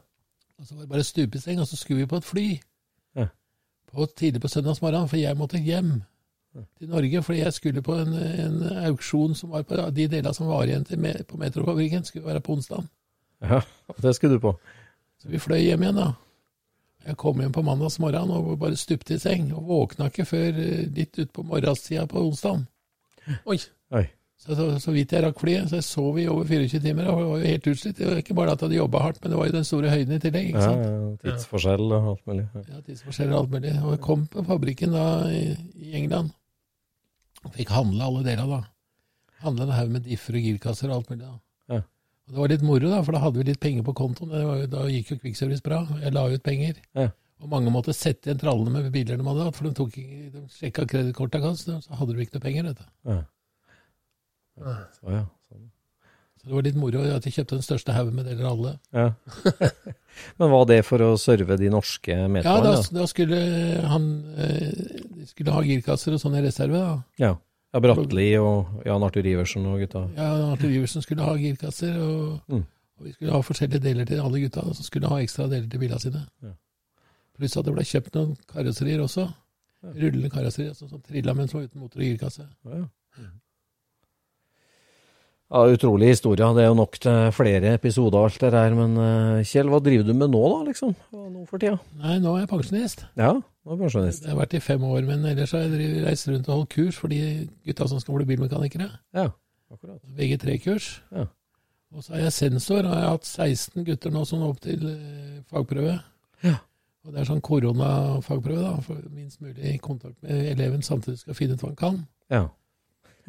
Og 0.58 0.66
så 0.66 0.74
var 0.74 0.84
det 0.84 0.90
bare 0.96 1.06
stupeseng, 1.06 1.62
og 1.62 1.70
så 1.70 1.78
skulle 1.78 2.02
vi 2.02 2.10
på 2.10 2.18
et 2.18 2.26
fly. 2.26 2.46
På 3.92 4.06
tidlig 4.06 4.40
på 4.40 4.48
søndagsmorgen, 4.48 5.08
for 5.08 5.20
jeg 5.20 5.36
måtte 5.36 5.60
hjem 5.60 6.00
til 6.80 6.88
Norge. 6.88 7.22
Fordi 7.22 7.38
jeg 7.42 7.52
skulle 7.52 7.82
på 7.84 7.94
en, 8.00 8.14
en 8.16 8.62
auksjon 8.88 9.34
som 9.36 9.52
var 9.52 9.66
på 9.68 9.76
de 9.92 10.06
delene 10.08 10.32
som 10.34 10.48
var 10.48 10.64
igjen 10.64 10.86
til 10.88 11.00
me, 11.02 11.12
på 11.28 11.36
Metrofabrikken. 11.40 12.04
Skulle 12.08 12.26
være 12.26 12.40
på 12.40 12.56
onsdag. 12.56 12.86
ja. 13.44 13.60
Det 14.02 14.14
skulle 14.16 14.38
du 14.38 14.40
på. 14.40 14.54
Så 15.20 15.28
vi 15.28 15.38
fløy 15.38 15.60
hjem 15.60 15.84
igjen, 15.84 16.00
da. 16.00 16.08
Jeg 17.06 17.18
kom 17.18 17.40
hjem 17.42 17.52
på 17.54 17.64
mandags 17.66 17.98
morgen 18.02 18.30
og 18.30 18.52
bare 18.60 18.78
stupte 18.78 19.16
i 19.16 19.20
seng. 19.22 19.50
Og 19.56 19.68
våkna 19.68 20.08
ikke 20.10 20.26
før 20.28 20.58
eh, 20.62 20.82
litt 20.94 21.18
utpå 21.18 21.44
morgenstida 21.46 22.06
på 22.10 22.22
onsdag. 22.22 22.64
Oi. 23.50 23.58
Oi. 23.94 24.04
Så, 24.42 24.56
så, 24.58 24.64
så 24.82 24.90
vidt 24.90 25.12
jeg 25.14 25.22
rakk 25.22 25.38
flyet. 25.38 25.68
Så 25.70 25.78
jeg 25.78 25.86
sov 25.86 26.18
i 26.18 26.26
over 26.30 26.48
24 26.48 26.82
timer 26.82 27.10
og 27.10 27.20
var 27.20 27.42
jo 27.44 27.50
helt 27.52 27.68
utslitt. 27.70 27.98
Det 27.98 28.08
var 28.08 28.18
ikke 28.22 28.34
bare 28.38 28.54
at 28.54 28.62
jeg 28.62 28.68
hadde 28.68 28.78
jobba 28.80 29.02
hardt, 29.04 29.20
men 29.22 29.34
det 29.34 29.38
var 29.38 29.50
jo 29.50 29.56
den 29.58 29.68
store 29.68 29.92
høyden 29.92 30.16
i 30.16 30.20
tillegg. 30.22 30.48
ikke 30.50 30.64
sant? 30.66 30.82
ja. 30.86 31.12
Tidsforskjell 31.22 31.86
og 31.86 32.08
alt 32.14 32.24
mulig. 32.30 32.46
Ja. 32.54 32.64
Ja, 32.72 32.82
tidsforskjeller 32.88 33.36
og 33.36 33.44
alt 33.44 33.54
mulig. 33.54 33.74
Og 33.82 33.94
jeg 33.94 34.02
kom 34.08 34.26
på 34.32 34.46
fabrikken 34.48 34.96
da 34.96 35.06
i, 35.30 35.44
i 35.78 35.94
England. 36.00 36.34
Og 37.42 37.54
fikk 37.54 37.70
handle 37.74 38.08
alle 38.08 38.26
deler 38.26 38.50
da. 38.50 38.60
Handla 39.42 39.66
en 39.68 39.74
haug 39.78 39.94
med 39.94 40.06
differ 40.06 40.38
og 40.38 40.50
girkasser 40.50 40.90
og 40.90 41.00
alt 41.00 41.14
mulig. 41.14 41.26
da. 41.26 41.38
Ja. 42.22 42.28
Og 42.28 42.34
det 42.36 42.38
var 42.40 42.52
litt 42.54 42.62
moro, 42.62 42.88
da, 42.92 43.00
for 43.02 43.12
da 43.16 43.20
hadde 43.24 43.40
vi 43.42 43.48
litt 43.50 43.60
penger 43.60 43.82
på 43.84 43.92
kontoen. 43.98 44.30
Var, 44.30 44.62
da 44.70 44.84
gikk 44.88 45.10
jo 45.12 45.18
Kvikkservice 45.24 45.64
bra. 45.66 45.82
Jeg 46.00 46.14
la 46.14 46.22
ut 46.30 46.42
penger. 46.46 46.78
Ja. 46.96 47.08
Og 47.42 47.50
mange 47.50 47.72
måtte 47.74 47.90
sette 47.92 48.28
igjen 48.30 48.38
trallene 48.38 48.70
med 48.84 48.92
biler 48.94 49.18
de 49.18 49.24
hadde 49.26 49.44
hatt, 49.48 49.56
for 49.58 49.66
de, 49.66 49.72
tok, 49.74 49.96
de 49.98 50.42
sjekka 50.54 50.84
kredittkortet 50.86 51.42
hans, 51.42 51.64
så 51.66 51.98
hadde 51.98 52.14
de 52.14 52.22
ikke 52.22 52.38
noe 52.38 52.44
penger. 52.46 52.68
Dette. 52.70 52.86
Ja. 53.10 53.16
Ja. 54.62 54.74
Så, 55.00 55.10
ja. 55.16 55.22
Sånn. 55.50 55.66
Så 56.38 56.46
det 56.50 56.54
var 56.56 56.64
litt 56.66 56.78
moro 56.78 57.02
at 57.16 57.26
jeg 57.26 57.34
kjøpte 57.40 57.58
den 57.58 57.66
største 57.66 57.94
haugen 57.96 58.14
med 58.18 58.26
deler 58.30 58.48
alle. 58.52 58.72
ja. 58.94 59.08
Men 60.36 60.50
var 60.52 60.66
det 60.68 60.82
for 60.84 61.00
å 61.00 61.14
serve 61.16 61.56
de 61.56 61.70
norske 61.72 62.12
Ja, 62.12 62.26
meterne? 62.28 62.74
da, 62.76 62.80
da 62.98 63.04
skulle 63.08 63.38
han 63.88 64.02
eh, 64.36 64.66
De 65.16 65.24
skulle 65.30 65.54
ha 65.54 65.62
girkasser 65.64 66.12
og 66.12 66.20
sånn 66.20 66.36
i 66.36 66.42
reserve, 66.44 66.76
da. 66.82 66.98
Ja. 67.22 67.30
Ja. 67.72 67.80
Bratteli 67.80 68.28
og 68.38 68.82
Jan 68.86 69.02
Arthur 69.06 69.26
Iversen 69.26 69.66
og 69.66 69.78
gutta. 69.80 70.02
Ja, 70.16 70.30
Jan 70.38 70.50
Arthur 70.52 70.70
Iversen 70.76 71.02
skulle 71.04 71.24
ha 71.24 71.34
girkasser, 71.40 71.94
og, 72.02 72.40
Mm. 72.52 72.64
og 72.98 73.06
vi 73.06 73.12
skulle 73.12 73.32
ha 73.32 73.40
forskjellige 73.42 73.82
deler 73.82 74.04
til 74.06 74.20
alle 74.20 74.40
gutta, 74.44 74.62
som 74.74 74.84
skulle 74.84 75.08
ha 75.08 75.16
ekstra 75.22 75.48
deler 75.50 75.68
til 75.70 75.80
bilene 75.80 76.00
sine. 76.00 76.26
Ja. 76.42 76.52
Pluss 77.38 77.56
at 77.56 77.64
det 77.64 77.72
ble 77.74 77.82
kjøpt 77.88 78.14
noen 78.14 78.36
karosserier 78.46 79.00
også. 79.02 79.28
Ja. 79.82 79.92
Rullende 79.96 80.30
karosserier, 80.30 80.74
sånn 80.76 80.90
som 80.90 81.00
trilla, 81.02 81.34
men 81.34 81.48
som 81.48 81.60
var 81.60 81.66
uten 81.70 81.80
motor 81.80 81.98
og 82.00 82.04
girkasse. 82.06 82.44
Ja, 82.68 82.82
ja. 82.82 83.30
ja, 85.52 85.62
utrolig 85.74 86.08
historie. 86.12 86.46
Det 86.56 86.62
er 86.64 86.68
jo 86.70 86.76
nok 86.78 86.98
til 87.02 87.32
flere 87.36 87.74
episoder 87.76 88.22
alt 88.24 88.38
det 88.40 88.52
der. 88.54 88.76
Men 88.78 88.94
eh, 88.96 89.42
Kjell, 89.48 89.68
hva 89.72 89.80
driver 89.84 90.06
du 90.08 90.14
med 90.14 90.30
nå, 90.32 90.42
da? 90.52 90.60
liksom? 90.70 90.94
Nå 91.12 91.46
for 91.50 91.58
tida? 91.62 91.78
Nei, 92.00 92.18
nå 92.22 92.36
er 92.36 92.44
jeg 92.44 92.52
pensjonist. 92.52 93.04
Ja, 93.20 93.34
er 93.70 93.78
pensjonist. 93.78 94.24
Jeg 94.26 94.32
har 94.32 94.40
vært 94.40 94.56
i 94.58 94.60
fem 94.60 94.82
år, 94.84 95.04
men 95.06 95.24
ellers 95.30 95.52
har 95.54 95.62
jeg 95.68 96.02
reist 96.02 96.26
rundt 96.28 96.48
og 96.48 96.56
holdt 96.56 96.72
kurs 96.74 96.98
for 96.98 97.12
de 97.12 97.20
gutta 97.66 97.86
som 97.88 98.00
skal 98.02 98.18
bli 98.18 98.26
bilmekanikere. 98.32 98.88
Ja, 99.14 99.28
akkurat. 99.70 100.00
VG3-kurs. 100.18 100.88
Ja. 101.14 101.28
Og 101.92 102.02
så 102.04 102.16
er 102.16 102.24
jeg 102.24 102.32
sensor, 102.32 102.80
og 102.88 102.94
jeg 102.96 103.04
har 103.04 103.14
hatt 103.14 103.28
16 103.28 103.84
gutter 103.84 104.10
nå 104.14 104.24
som 104.24 104.42
er 104.42 104.48
opp 104.50 104.60
til 104.64 104.86
eh, 104.88 105.42
fagprøve. 105.52 105.98
Ja. 106.42 106.56
Og 107.04 107.12
det 107.12 107.20
er 107.20 107.28
sånn 107.28 107.42
koronafagprøve, 107.44 108.62
da, 108.62 108.76
for 108.86 108.98
minst 109.12 109.42
mulig 109.44 109.76
kontakt 109.84 110.16
med 110.22 110.52
eleven 110.54 110.82
samtidig 110.86 111.20
skal 111.20 111.36
finne 111.36 111.58
ut 111.58 111.62
hva 111.64 111.72
han 111.72 111.80
kan. 111.80 112.00
Ja. 112.32 112.42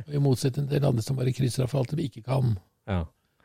Og 0.08 0.14
I 0.16 0.22
motsetning 0.24 0.70
til 0.72 0.86
andre 0.86 1.04
som 1.06 1.18
bare 1.20 1.34
krysser 1.36 1.66
av 1.66 1.74
for 1.74 1.84
alt 1.84 1.94
de 1.94 2.08
ikke 2.08 2.26
kan. 2.26 2.56
ja. 2.90 3.04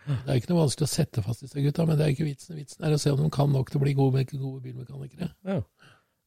Det 0.08 0.32
er 0.32 0.38
ikke 0.40 0.54
noe 0.54 0.62
vanskelig 0.62 0.86
å 0.86 0.88
sette 0.88 1.20
fast 1.20 1.42
disse 1.44 1.60
gutta, 1.60 1.84
men 1.84 1.98
det 1.98 2.06
er 2.06 2.12
ikke 2.14 2.24
vitsen. 2.24 2.56
Vitsen 2.56 2.84
er 2.86 2.94
å 2.96 3.00
se 3.00 3.10
om 3.12 3.18
de 3.20 3.26
kan 3.34 3.50
nok 3.52 3.68
til 3.68 3.76
å 3.76 3.82
bli 3.82 3.92
gode, 3.92 4.22
gode 4.30 4.62
bilmekanikere. 4.64 5.28
ja. 5.44 5.58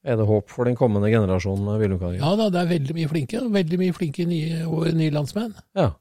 Er 0.03 0.17
det 0.17 0.25
håp 0.25 0.49
for 0.49 0.65
den 0.65 0.75
kommende 0.75 1.11
generasjonen 1.13 1.63
med 1.67 1.79
bilmekanikere? 1.83 2.25
Ja 2.25 2.35
da, 2.39 2.47
det 2.49 2.61
er 2.63 2.69
veldig 2.71 2.95
mye 2.97 3.09
flinke, 3.11 3.41
veldig 3.53 3.77
mye 3.83 3.93
flinke 3.93 4.25
nye, 4.25 4.63
nye 4.97 5.11
landsmenn. 5.13 5.51
Ja. 5.77 5.91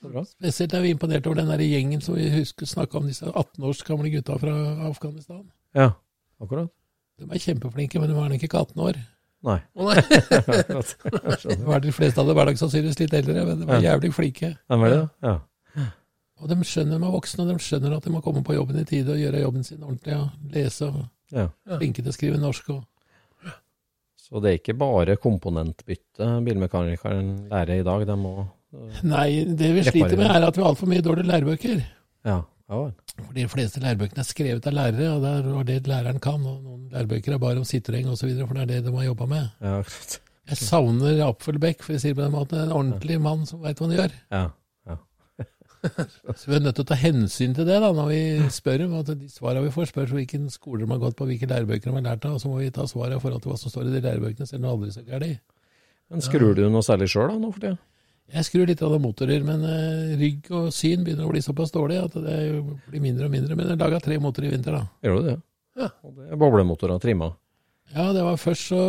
Så 0.00 0.08
bra. 0.10 0.22
Spesielt 0.24 0.72
er 0.74 0.80
vi 0.82 0.92
imponert 0.94 1.26
over 1.28 1.36
den 1.42 1.50
der 1.52 1.60
gjengen 1.62 2.00
som 2.02 2.16
vi 2.16 2.30
husker 2.32 2.66
snakka 2.66 2.98
om, 2.98 3.06
disse 3.10 3.28
18 3.28 3.64
års 3.68 3.82
gamle 3.86 4.08
gutta 4.10 4.38
fra 4.40 4.54
Afghanistan. 4.88 5.42
Ja, 5.76 5.90
akkurat. 6.40 6.72
De 7.20 7.28
er 7.28 7.38
kjempeflinke, 7.44 8.00
men 8.00 8.08
de 8.10 8.16
var 8.16 8.32
nok 8.32 8.42
ikke 8.48 8.58
18 8.64 8.80
år. 8.88 8.98
Nei. 9.44 9.58
Å 9.78 9.86
nei. 9.90 10.00
Det 11.52 11.64
var 11.66 11.80
de 11.84 11.92
fleste 11.94 12.20
av 12.22 12.28
dem 12.30 12.38
er 12.40 12.50
nok 12.52 12.60
sannsynligvis 12.60 13.00
litt 13.04 13.14
eldre, 13.20 13.44
men 13.46 13.60
de 13.60 13.66
var 13.68 13.82
Ja. 13.82 13.92
jævlig 13.92 14.12
flinke. 14.16 14.54
Hvem 14.70 14.80
var 14.86 14.94
det? 14.96 15.02
Ja. 15.28 15.36
Og 16.42 16.48
de 16.50 16.56
skjønner 16.66 16.98
de 16.98 17.06
er 17.06 17.12
voksne, 17.14 17.44
og 17.44 17.52
de 17.52 17.62
skjønner 17.62 17.92
at 17.96 18.02
de 18.08 18.10
må 18.10 18.20
komme 18.24 18.42
på 18.42 18.56
jobben 18.56 18.80
i 18.80 18.84
tide 18.88 19.12
og 19.14 19.20
gjøre 19.20 19.42
jobben 19.44 19.62
sin 19.66 19.82
ordentlig. 19.84 20.16
og 20.18 20.54
Lese 20.54 20.88
og 20.88 21.04
ja. 21.30 21.44
flinke 21.76 22.02
til 22.02 22.10
å 22.10 22.16
skrive 22.16 22.40
norsk. 22.42 22.70
og 22.74 22.82
Så 24.22 24.40
det 24.42 24.50
er 24.50 24.60
ikke 24.60 24.78
bare 24.78 25.18
komponentbytte 25.20 26.28
bilmekanikeren 26.46 27.32
lærer 27.50 27.80
i 27.80 27.86
dag, 27.86 28.06
de 28.06 28.18
må 28.18 28.34
Nei, 29.04 29.44
det 29.44 29.68
vi 29.76 29.82
sliter 29.84 30.16
med 30.16 30.30
er 30.30 30.46
at 30.46 30.56
vi 30.56 30.62
har 30.62 30.70
altfor 30.70 30.88
mye 30.88 31.04
dårlige 31.04 31.28
lærebøker. 31.28 31.82
Ja. 32.24 32.38
ja. 32.72 32.78
For 33.18 33.34
de 33.36 33.44
fleste 33.52 33.82
lærebøkene 33.82 34.22
er 34.22 34.28
skrevet 34.28 34.68
av 34.70 34.76
lærere, 34.78 35.10
og 35.12 35.66
det 35.68 35.74
er 35.76 35.82
det 35.82 35.90
læreren 35.90 36.22
kan. 36.24 36.40
Og 36.40 36.62
noen 36.62 36.86
lærebøker 36.94 37.36
er 37.36 37.42
bare 37.42 37.60
om 37.60 37.68
sittereng 37.68 38.08
osv., 38.08 38.30
for 38.46 38.56
det 38.56 38.62
er 38.64 38.70
det 38.70 38.78
de 38.86 38.94
har 38.96 39.10
jobba 39.10 39.28
med. 39.28 39.50
Ja. 39.60 39.82
Jeg 40.48 40.58
savner 40.58 41.20
Apfelbeck, 41.26 41.84
for 41.84 41.98
å 41.98 42.00
si 42.00 42.14
det 42.14 42.16
på 42.16 42.24
den 42.24 42.32
måten. 42.32 42.64
En 42.64 42.72
ordentlig 42.78 43.20
mann 43.22 43.44
som 43.48 43.60
veit 43.60 43.76
hva 43.76 43.90
han 43.90 43.98
gjør. 43.98 44.16
Ja. 44.32 44.46
Så 46.38 46.48
vi 46.48 46.56
er 46.56 46.62
nødt 46.62 46.76
til 46.78 46.84
å 46.84 46.90
ta 46.92 46.98
hensyn 46.98 47.54
til 47.56 47.66
det 47.66 47.78
da, 47.82 47.90
når 47.94 48.10
vi 48.10 48.20
spør 48.54 48.84
dem. 48.84 48.96
At 49.00 49.10
de 49.10 49.30
svarene 49.32 49.64
vi 49.66 49.72
får, 49.74 49.90
spørs 49.90 50.12
hvilken 50.14 50.50
skole 50.52 50.84
de 50.84 50.90
har 50.92 51.00
gått 51.02 51.16
på, 51.18 51.26
hvilke 51.28 51.48
lærebøker 51.50 51.90
de 51.90 51.96
har 51.96 52.06
lært 52.06 52.26
av. 52.28 52.36
Og 52.38 52.42
så 52.42 52.50
må 52.50 52.60
vi 52.60 52.70
ta 52.74 52.86
svarene 52.88 53.18
i 53.18 53.22
forhold 53.22 53.42
til 53.44 53.52
hva 53.52 53.58
som 53.60 53.72
står 53.72 53.88
i 53.88 53.94
de 53.96 54.04
lærebøkene, 54.04 54.48
selv 54.48 54.62
om 54.62 54.68
det 54.68 54.74
aldri 54.76 54.94
så 54.94 55.06
gærent. 55.06 55.42
Men 56.12 56.24
skrur 56.24 56.52
du 56.56 56.62
noe 56.68 56.84
særlig 56.84 57.08
sjøl 57.08 57.34
nå 57.40 57.50
for 57.54 57.64
tida? 57.64 57.78
Jeg 58.32 58.46
skrur 58.48 58.68
litt 58.68 58.80
av 58.84 58.94
motorer, 59.02 59.42
men 59.44 59.64
eh, 59.68 60.12
rygg 60.20 60.46
og 60.56 60.68
syn 60.72 61.02
begynner 61.04 61.26
å 61.26 61.32
bli 61.32 61.42
såpass 61.44 61.72
dårlig 61.74 61.98
at 62.00 62.14
det 62.16 62.36
blir 62.88 63.02
mindre 63.02 63.26
og 63.28 63.34
mindre. 63.34 63.56
Men 63.58 63.72
jeg 63.72 63.80
laga 63.80 64.00
tre 64.00 64.16
motorer 64.22 64.48
i 64.48 64.52
vinter, 64.54 64.76
da. 64.78 64.86
Gjør 65.04 65.18
du 65.18 65.26
det? 65.26 65.38
Ja. 65.82 65.88
Og 66.04 66.14
det 66.16 66.28
er 66.30 66.40
boblemotorer 66.40 67.00
trimma? 67.02 67.32
Ja, 67.92 68.08
det 68.16 68.22
var 68.24 68.38
først 68.40 68.70
så 68.70 68.80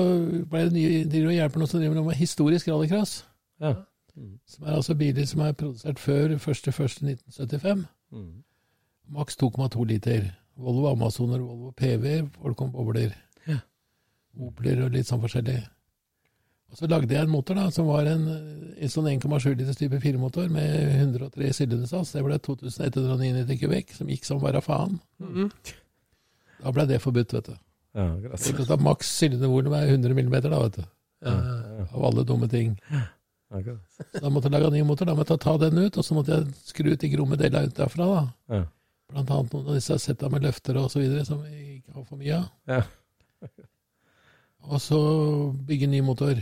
ble 0.47 0.67
det 0.69 0.75
nye 0.77 1.01
de 1.11 1.23
hjelper 1.35 1.59
noen 1.59 1.71
som 1.71 1.81
driver 1.81 2.05
med 2.05 2.19
historisk 2.19 2.69
rallycross. 2.71 3.17
Ja. 3.63 3.73
Som 4.45 4.67
er 4.67 4.77
altså 4.77 4.95
biler 4.95 5.25
som 5.25 5.41
er 5.41 5.55
produsert 5.57 5.99
før 5.99 6.35
1.1.1975. 6.37 7.85
Mm. 8.13 8.31
Maks 9.13 9.37
2,2 9.41 9.85
liter. 9.89 10.31
Volvo 10.57 10.91
Amazoner, 10.91 11.41
Volvo 11.41 11.71
PV, 11.71 12.27
folk 12.41 12.61
om 12.61 12.71
bobler. 12.71 13.15
Ja. 13.49 13.57
Opler 14.37 14.83
og 14.85 14.93
litt 14.93 15.09
sånn 15.09 15.21
forskjellig. 15.23 15.63
Og 16.73 16.77
så 16.77 16.89
lagde 16.89 17.13
jeg 17.13 17.25
en 17.25 17.29
motor 17.29 17.57
da, 17.57 17.67
som 17.73 17.89
var 17.89 18.07
en, 18.09 18.23
en 18.73 18.89
sånn 18.89 19.09
1,7 19.11 19.51
liters 19.59 19.77
type 19.77 19.99
4-motor 20.01 20.47
med 20.53 20.93
103 20.95 21.51
sylindersats. 21.53 22.13
Det 22.15 22.23
ble 22.25 22.39
2199 22.41 23.59
kubikk, 23.61 23.93
som 23.97 24.09
gikk 24.09 24.25
som 24.25 24.41
bare 24.41 24.61
faen. 24.65 24.97
Mhm. 25.21 25.51
Da 26.63 26.71
ble 26.73 26.87
det 26.89 27.01
forbudt, 27.03 27.33
vet 27.35 27.51
du. 27.51 27.59
Ja, 27.93 28.07
greit. 28.23 28.79
Maks 28.81 29.09
sylindervolum 29.19 29.75
er 29.77 29.91
100 29.91 30.17
millimeter, 30.17 30.53
da, 30.53 30.61
vet 30.65 30.79
du. 30.79 30.87
Ja, 31.23 31.33
ja, 31.33 31.57
ja. 31.77 31.85
Av 31.91 32.07
alle 32.09 32.25
dumme 32.27 32.49
ting. 32.51 32.73
Så 33.53 34.21
da 34.23 34.31
måtte 34.33 34.49
jeg 34.49 34.55
lage 34.55 34.69
en 34.71 34.77
ny 34.77 34.83
motor. 34.87 35.09
Da 35.09 35.15
måtte 35.17 35.35
jeg 35.35 35.43
ta 35.45 35.57
den 35.61 35.77
ut, 35.83 35.97
og 35.97 36.05
så 36.05 36.17
måtte 36.17 36.37
jeg 36.37 36.55
skru 36.65 36.89
ut 36.91 37.01
de 37.03 37.11
gromme 37.13 37.37
delene 37.39 37.69
ut 37.69 37.77
derfra. 37.77 38.07
da. 38.09 38.23
Ja. 38.57 38.63
Blant 39.13 39.33
annet 39.35 39.53
noen 39.53 39.67
av 39.69 39.77
disse 39.77 39.97
setta 40.01 40.29
med 40.33 40.45
løfter 40.47 40.79
og 40.81 40.89
så 40.91 41.01
videre, 41.03 41.25
som 41.27 41.43
vi 41.45 41.77
ikke 41.77 41.93
har 41.97 42.07
for 42.09 42.21
mye 42.21 42.39
av. 42.39 42.47
Ja. 42.71 42.81
Og 44.63 44.79
så 44.81 44.97
bygge 45.67 45.89
ny 45.91 46.01
motor. 46.01 46.39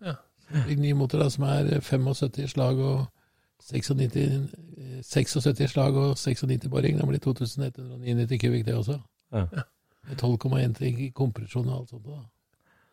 Ja. 0.00 0.16
Bygge 0.64 0.80
ny 0.82 0.94
motor 0.96 1.22
da, 1.22 1.28
som 1.30 1.44
er 1.44 1.68
75 1.84 2.48
slag 2.48 2.80
og 2.80 3.06
96, 3.68 4.16
eh, 4.16 5.02
76 5.04 5.70
slag 5.74 5.96
og 5.96 6.16
96 6.16 6.68
boring. 6.72 6.96
Det 6.98 7.08
blir 7.08 7.20
2199 7.20 8.38
kubikk, 8.40 8.64
det 8.66 8.74
også. 8.74 8.98
Ja. 9.32 9.46
Med 10.08 10.16
12,1 10.16 10.74
til 10.78 11.12
kompresjon 11.12 11.68
og 11.68 11.80
alt 11.80 11.90
sånt. 11.92 12.06
da. 12.06 12.22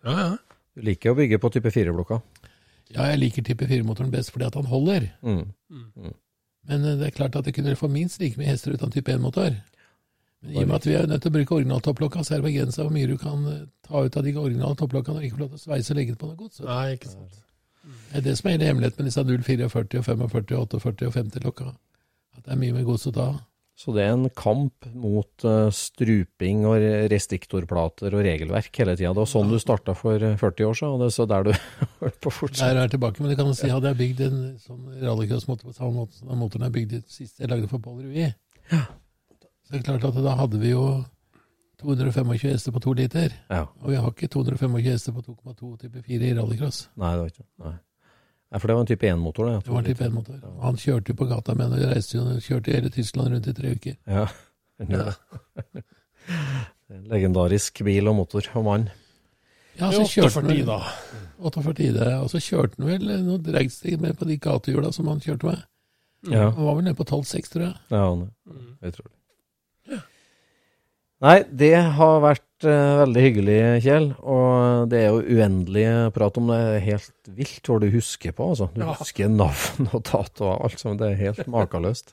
ja, 0.10 0.20
ja. 0.20 0.36
Du 0.76 0.82
liker 0.84 1.14
å 1.14 1.16
bygge 1.16 1.40
på 1.40 1.50
type 1.56 1.72
4-blokka? 1.72 2.20
Ja, 2.94 3.08
jeg 3.10 3.20
liker 3.20 3.46
type 3.46 3.66
4-motoren 3.66 4.12
best 4.14 4.32
fordi 4.32 4.46
at 4.46 4.56
han 4.56 4.68
holder. 4.70 5.08
Mm. 5.26 5.48
Men 6.70 6.84
eh, 6.86 6.98
det 7.00 7.08
er 7.08 7.16
klart 7.16 7.36
at 7.36 7.46
det 7.46 7.56
kunne 7.56 7.76
få 7.76 7.90
minst 7.92 8.22
like 8.22 8.38
mye 8.38 8.52
hester 8.52 8.76
uten 8.76 8.94
type 8.94 9.14
1-motor. 9.14 9.56
Men 10.42 10.52
i 10.54 10.62
og 10.62 10.68
med 10.68 10.76
at 10.76 10.86
vi 10.86 10.94
er 10.94 11.08
nødt 11.10 11.24
til 11.24 11.32
å 11.32 11.38
bruke 11.38 11.56
originaltopplokka, 11.56 12.24
så 12.24 12.36
er 12.36 12.44
det 12.44 12.52
begrensa 12.52 12.84
hvor 12.84 12.94
mye 12.94 13.10
du 13.10 13.18
kan 13.18 13.48
eh, 13.50 13.66
ta 13.88 14.04
ut 14.06 14.18
av 14.18 14.28
de 14.28 14.36
originale 14.38 14.78
topplokkene 14.78 15.22
og 15.22 15.26
ikke 15.26 15.40
få 15.40 15.44
lov 15.46 15.56
til 15.56 15.62
å 15.62 15.66
sveise 15.66 15.94
og 15.94 16.00
legge 16.00 16.20
på 16.20 16.30
noe 16.30 16.40
gods. 16.40 16.62
Nei, 16.66 16.86
ikke 17.00 17.14
sant. 17.16 17.42
Det 17.86 18.20
er 18.20 18.24
det 18.26 18.38
som 18.38 18.48
er 18.48 18.56
hele 18.56 18.70
hemmeligheten 18.70 19.02
med 19.02 19.12
disse 19.12 19.24
044 19.26 19.66
og 19.66 20.06
45 20.06 20.24
og 20.26 20.32
48 20.32 21.10
og 21.10 21.18
50-lokka. 21.18 21.68
At 22.38 22.46
det 22.46 22.54
er 22.54 22.62
mye 22.62 22.76
mer 22.76 22.86
gods 22.88 23.06
å 23.10 23.14
ta. 23.16 23.28
Så 23.76 23.92
det 23.92 24.06
er 24.06 24.14
en 24.16 24.30
kamp 24.32 24.86
mot 24.96 25.44
eh, 25.44 25.68
struping 25.76 26.62
og 26.70 26.80
restriktorplater 27.12 28.14
og 28.16 28.22
regelverk 28.24 28.70
hele 28.80 28.94
tida. 28.96 29.12
Det 29.12 29.20
var 29.20 29.28
sånn 29.28 29.52
du 29.52 29.58
starta 29.60 29.96
for 30.00 30.16
eh, 30.24 30.38
40 30.40 30.70
år 30.70 30.78
siden, 30.80 30.94
og 30.96 31.02
det 31.04 31.10
er 31.10 31.16
så 31.18 31.26
der 31.28 31.48
du 31.48 31.52
holdt 32.04 32.22
på 32.24 32.32
fortsatt. 32.32 32.62
Der 32.62 32.80
er 32.80 32.88
jeg 32.88 32.94
tilbake, 32.96 33.20
men 33.20 33.34
det 33.34 33.38
kan 33.42 33.50
man 33.50 33.58
si, 33.60 33.68
hadde 33.72 33.92
jeg 33.92 34.00
bygd 34.00 34.22
en 34.30 34.38
sånn 34.64 34.86
rallycross-motor 35.02 35.68
på 35.68 35.76
samme 35.76 35.92
måte 35.98 36.16
som 36.16 36.32
den 36.32 36.40
motoren 36.40 36.70
jeg 36.70 36.76
bygde 36.78 37.02
sist 37.12 37.44
jeg 37.44 37.52
lagde 37.52 37.68
for 37.72 37.84
Paul 37.84 38.00
Rui, 38.00 38.30
så 38.72 39.76
er 39.76 39.84
klart 39.84 40.08
at 40.08 40.22
da 40.24 40.38
hadde 40.40 40.62
vi 40.62 40.72
jo 40.72 40.86
225 41.84 42.32
hester 42.46 42.72
på 42.72 42.80
to 42.80 42.94
liter. 42.96 43.34
Ja. 43.52 43.66
Og 43.84 43.92
vi 43.92 44.00
har 44.00 44.14
ikke 44.14 44.32
225 44.32 44.88
hester 44.88 45.16
på 45.18 45.26
2,2 45.26 45.74
type 45.84 46.06
4 46.06 46.30
i 46.30 46.34
rallycross. 46.38 46.86
Nei, 46.96 47.12
det 47.12 47.26
var 47.26 47.34
ikke 47.34 47.48
Nei. 47.66 47.76
Nei, 48.52 48.60
for 48.62 48.68
det 48.70 48.76
var 48.78 48.84
en 48.86 48.88
type 48.92 49.08
1-motor, 49.10 49.48
det. 49.50 49.64
Det 49.66 49.72
var 49.74 49.80
en 49.82 49.86
type 49.90 50.06
1-motor. 50.06 50.42
Han 50.64 50.76
kjørte 50.80 51.12
jo 51.12 51.16
på 51.20 51.26
gata 51.28 51.56
med 51.58 51.72
den, 51.72 51.82
og 51.88 51.94
reiste 51.96 52.18
jo 52.20 52.24
kjørte 52.46 52.76
hele 52.76 52.90
Tyskland 52.94 53.34
rundt 53.34 53.48
i 53.52 53.54
tre 53.58 53.72
uker. 53.76 53.96
Ja. 54.08 54.28
En 56.90 57.04
Legendarisk 57.10 57.80
bil 57.86 58.08
og 58.12 58.16
motor 58.20 58.46
og 58.60 58.66
mann. 58.68 58.84
Ja, 59.80 59.90
så 59.92 60.04
kjørte 60.08 60.42
han 60.42 60.46
48 60.46 60.52
vel- 60.52 60.68
da. 60.70 60.80
48 61.50 62.10
og 62.22 62.30
så 62.32 62.40
kjørte 62.46 62.78
han 62.80 62.88
vel 62.92 63.10
noe 63.26 63.42
dragsteg 63.44 63.98
med 64.02 64.14
på 64.20 64.28
de 64.30 64.38
gatehjula 64.38 64.92
som 64.96 65.08
han 65.12 65.20
kjørte 65.24 65.50
med. 65.50 65.64
Ja, 66.32 66.50
Han 66.52 66.66
var 66.66 66.76
vel 66.78 66.84
nede 66.88 66.96
på 66.98 67.04
12,6, 67.10 67.50
tror 67.54 67.64
jeg. 67.68 67.76
ja 67.92 68.04
han 68.10 68.22
er 68.82 68.94
utrolig. 68.94 69.15
Nei, 71.24 71.38
det 71.48 71.74
har 71.96 72.18
vært 72.24 72.66
uh, 72.68 73.00
veldig 73.06 73.22
hyggelig, 73.24 73.60
Kjell. 73.86 74.10
Og 74.20 74.90
det 74.92 75.00
er 75.06 75.14
jo 75.14 75.38
uendelig 75.40 75.86
prat 76.16 76.40
om 76.42 76.50
det. 76.52 76.58
Det 76.76 76.82
helt 76.90 77.30
vilt 77.38 77.70
hva 77.72 77.78
du 77.82 77.88
husker 77.94 78.36
på, 78.36 78.50
altså. 78.52 78.68
Du 78.76 78.82
Ja. 78.84 78.96
husker 79.00 79.32
navn 79.32 79.88
og 79.94 80.04
dato 80.04 80.50
og 80.50 80.66
alt 80.68 80.82
sammen. 80.82 81.00
Det 81.00 81.14
er 81.14 81.22
helt 81.24 81.48
makeløst. 81.48 82.12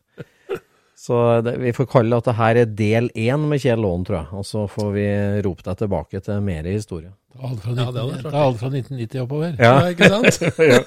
Så 1.02 1.16
det, 1.42 1.56
vi 1.58 1.72
får 1.74 1.88
kalle 1.90 2.14
at 2.20 2.28
det 2.28 2.36
her 2.38 2.58
er 2.60 2.68
del 2.78 3.08
én 3.18 3.48
med 3.50 3.58
Kjell 3.58 3.82
Aaen, 3.82 4.04
tror 4.06 4.20
jeg. 4.20 4.28
Og 4.38 4.46
så 4.46 4.68
får 4.70 4.92
vi 4.94 5.06
rope 5.42 5.64
deg 5.66 5.80
tilbake 5.80 6.20
til 6.22 6.40
mer 6.46 6.68
historie. 6.70 7.10
Alt 7.42 7.64
fra, 7.64 7.72
Ja, 7.74 7.88
det 7.90 8.02
19, 8.06 8.30
ta 8.30 8.42
alt 8.44 8.58
fra 8.60 8.70
1990 8.70 9.22
oppover. 9.24 9.56
Ja, 9.58 9.74
ikke 9.90 10.10
sant? 10.12 10.38
ja. 10.62 10.78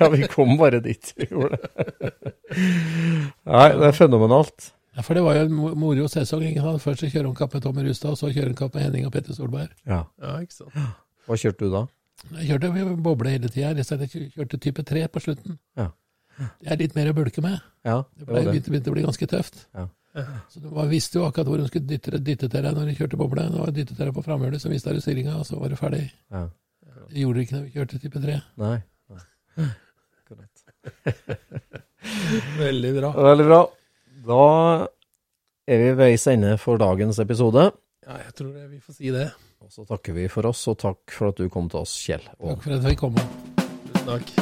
ja, 0.00 0.08
vi 0.16 0.26
kom 0.32 0.56
bare 0.58 0.80
dit. 0.82 1.12
vi 1.14 1.28
Gjorde 1.30 1.60
det. 1.62 1.70
Nei, 3.46 3.68
det 3.78 3.86
er 3.92 3.96
fenomenalt. 3.96 4.72
Ja, 4.96 5.00
For 5.02 5.14
det 5.16 5.22
var 5.24 5.34
jo 5.38 5.44
en 5.46 5.54
moro 5.80 6.04
sesong. 6.08 6.42
ikke 6.44 6.60
sant? 6.60 6.82
Først 6.84 7.00
så 7.00 7.08
kjører 7.10 7.26
han 7.30 7.34
kapp 7.38 7.54
med 7.54 7.62
Tommy 7.64 7.82
Rustad, 7.86 8.10
og 8.10 8.18
så 8.20 8.28
kjører 8.32 8.50
han 8.52 8.54
kapp 8.58 8.74
med 8.74 8.82
Henning 8.84 9.06
og 9.06 9.12
Petter 9.14 9.32
Solberg. 9.34 9.70
Ja. 9.88 10.02
Ja, 10.20 10.34
ikke 10.44 10.52
sant. 10.52 10.74
Hva 11.26 11.38
kjørte 11.40 11.64
du 11.64 11.70
da? 11.72 11.86
Jeg 12.36 12.48
kjørte 12.60 12.96
boble 13.02 13.30
hele 13.32 13.48
tida. 13.48 13.72
Jeg 13.72 14.30
kjørte 14.36 14.60
type 14.60 14.82
3 14.84 15.06
på 15.08 15.20
slutten. 15.24 15.58
Ja. 15.76 15.88
Det 16.60 16.70
er 16.72 16.76
litt 16.80 16.94
mer 16.96 17.10
å 17.12 17.14
bulke 17.16 17.42
med. 17.44 17.58
Ja, 17.84 18.02
Det 18.02 18.26
det 18.26 18.26
ble, 18.26 18.34
det. 18.42 18.44
begynte, 18.52 18.70
begynte 18.72 18.90
å 18.92 18.94
bli 18.96 19.02
ganske 19.06 19.26
tøft. 19.28 19.66
Ja. 19.74 19.88
Så 20.52 20.60
du 20.60 20.68
var- 20.68 20.86
visste 20.88 21.14
jo 21.18 21.24
akkurat 21.24 21.46
hvor 21.48 21.56
hun 21.58 21.68
skulle 21.68 21.86
dytte, 21.88 22.10
dytte 22.22 22.48
til 22.50 22.62
deg 22.62 22.74
når 22.76 22.84
du 22.90 22.94
kjørte 23.00 23.16
boble. 23.16 23.48
Det 23.50 23.58
var 23.60 23.66
dyttet 23.72 23.96
til 23.96 24.04
deg 24.06 24.14
på 24.14 24.24
framhjulet, 24.24 24.60
så 24.60 24.68
viste 24.68 24.92
du 24.92 25.00
styringa, 25.00 25.36
og 25.38 25.46
så 25.46 25.58
var 25.58 25.68
du 25.68 25.76
ferdig. 25.76 26.10
Ja. 26.30 26.48
Det 27.08 27.16
gjorde 27.24 27.34
du 27.34 27.40
ikke 27.40 27.56
når 27.56 27.64
vi 27.64 27.70
kjørte 27.78 28.00
type 28.00 28.20
3. 28.20 28.42
Nei. 28.58 28.82
Nei. 29.08 29.68
Veldig 32.58 32.92
bra. 33.00 33.12
Veldig 33.12 33.46
bra. 33.46 33.60
Da 34.22 34.86
er 35.66 35.80
vi 35.82 35.94
veis 35.98 36.26
ende 36.30 36.54
for 36.60 36.78
dagens 36.78 37.18
episode. 37.22 37.70
Ja, 38.06 38.18
jeg 38.22 38.34
tror 38.38 38.52
det, 38.54 38.68
vi 38.70 38.78
får 38.82 38.94
si 38.98 39.10
det. 39.14 39.28
Og 39.62 39.70
så 39.70 39.84
takker 39.86 40.14
vi 40.14 40.28
for 40.30 40.46
oss, 40.50 40.62
og 40.70 40.78
takk 40.82 41.10
for 41.14 41.30
at 41.32 41.38
du 41.38 41.48
kom 41.50 41.68
til 41.70 41.82
oss, 41.82 41.94
Kjell. 42.02 42.24
Og 42.38 42.54
Takk 42.54 42.64
for 42.66 42.76
at 42.76 42.86
vi 42.86 42.96
kom. 42.98 43.14
Tusen 43.88 44.10
takk. 44.10 44.32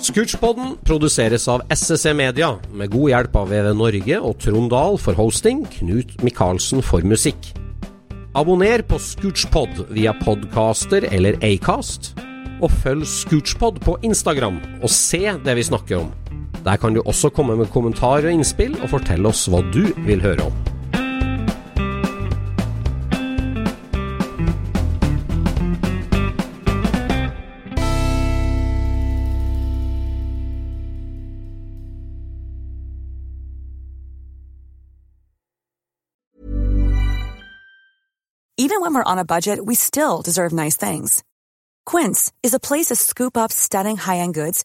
Scootspodden 0.00 0.78
produseres 0.88 1.44
av 1.52 1.64
SSC 1.72 2.14
Media, 2.16 2.54
med 2.72 2.92
god 2.92 3.12
hjelp 3.12 3.36
av 3.36 3.52
VV 3.52 3.68
Norge 3.76 4.20
og 4.20 4.38
Trond 4.40 4.72
Dahl 4.72 4.96
for 5.00 5.16
hosting, 5.20 5.66
Knut 5.76 6.16
Micaelsen 6.24 6.80
for 6.84 7.04
musikk. 7.04 7.52
Abonner 8.36 8.84
på 8.86 8.96
Scootspod 9.02 9.84
via 9.92 10.14
podcaster 10.24 11.04
eller 11.10 11.36
Acast, 11.44 12.14
og 12.60 12.72
følg 12.80 13.04
Scootspod 13.08 13.80
på 13.84 13.98
Instagram 14.08 14.60
og 14.80 14.88
se 14.92 15.24
det 15.44 15.56
vi 15.58 15.68
snakker 15.68 16.00
om. 16.04 16.10
Der 16.64 16.76
kan 16.76 16.94
du 16.94 17.02
også 17.06 17.30
komme 17.30 17.56
med 17.56 17.66
kommentarer 17.66 18.26
og 18.26 18.32
innspill, 18.32 18.76
og 18.82 18.90
fortelle 18.92 19.28
oss 19.28 19.46
hva 19.48 19.62
du 19.72 19.86
vil 20.04 20.20
høre 20.22 20.50
om. 20.50 20.58
Even 38.58 38.82
when 38.82 38.94
we're 38.94 39.02
on 39.12 39.18
a 39.18 39.24
budget, 39.24 39.64
we 39.64 39.74
still 39.74 40.22
deserve 40.22 40.52
nice 40.52 40.76
things. 40.76 41.24
Quince 41.86 42.30
is 42.42 42.54
a 42.54 42.60
place 42.60 42.86
to 42.86 42.94
scoop 42.94 43.36
up 43.36 43.50
stunning 43.50 43.96
high-end 43.96 44.34
goods 44.34 44.64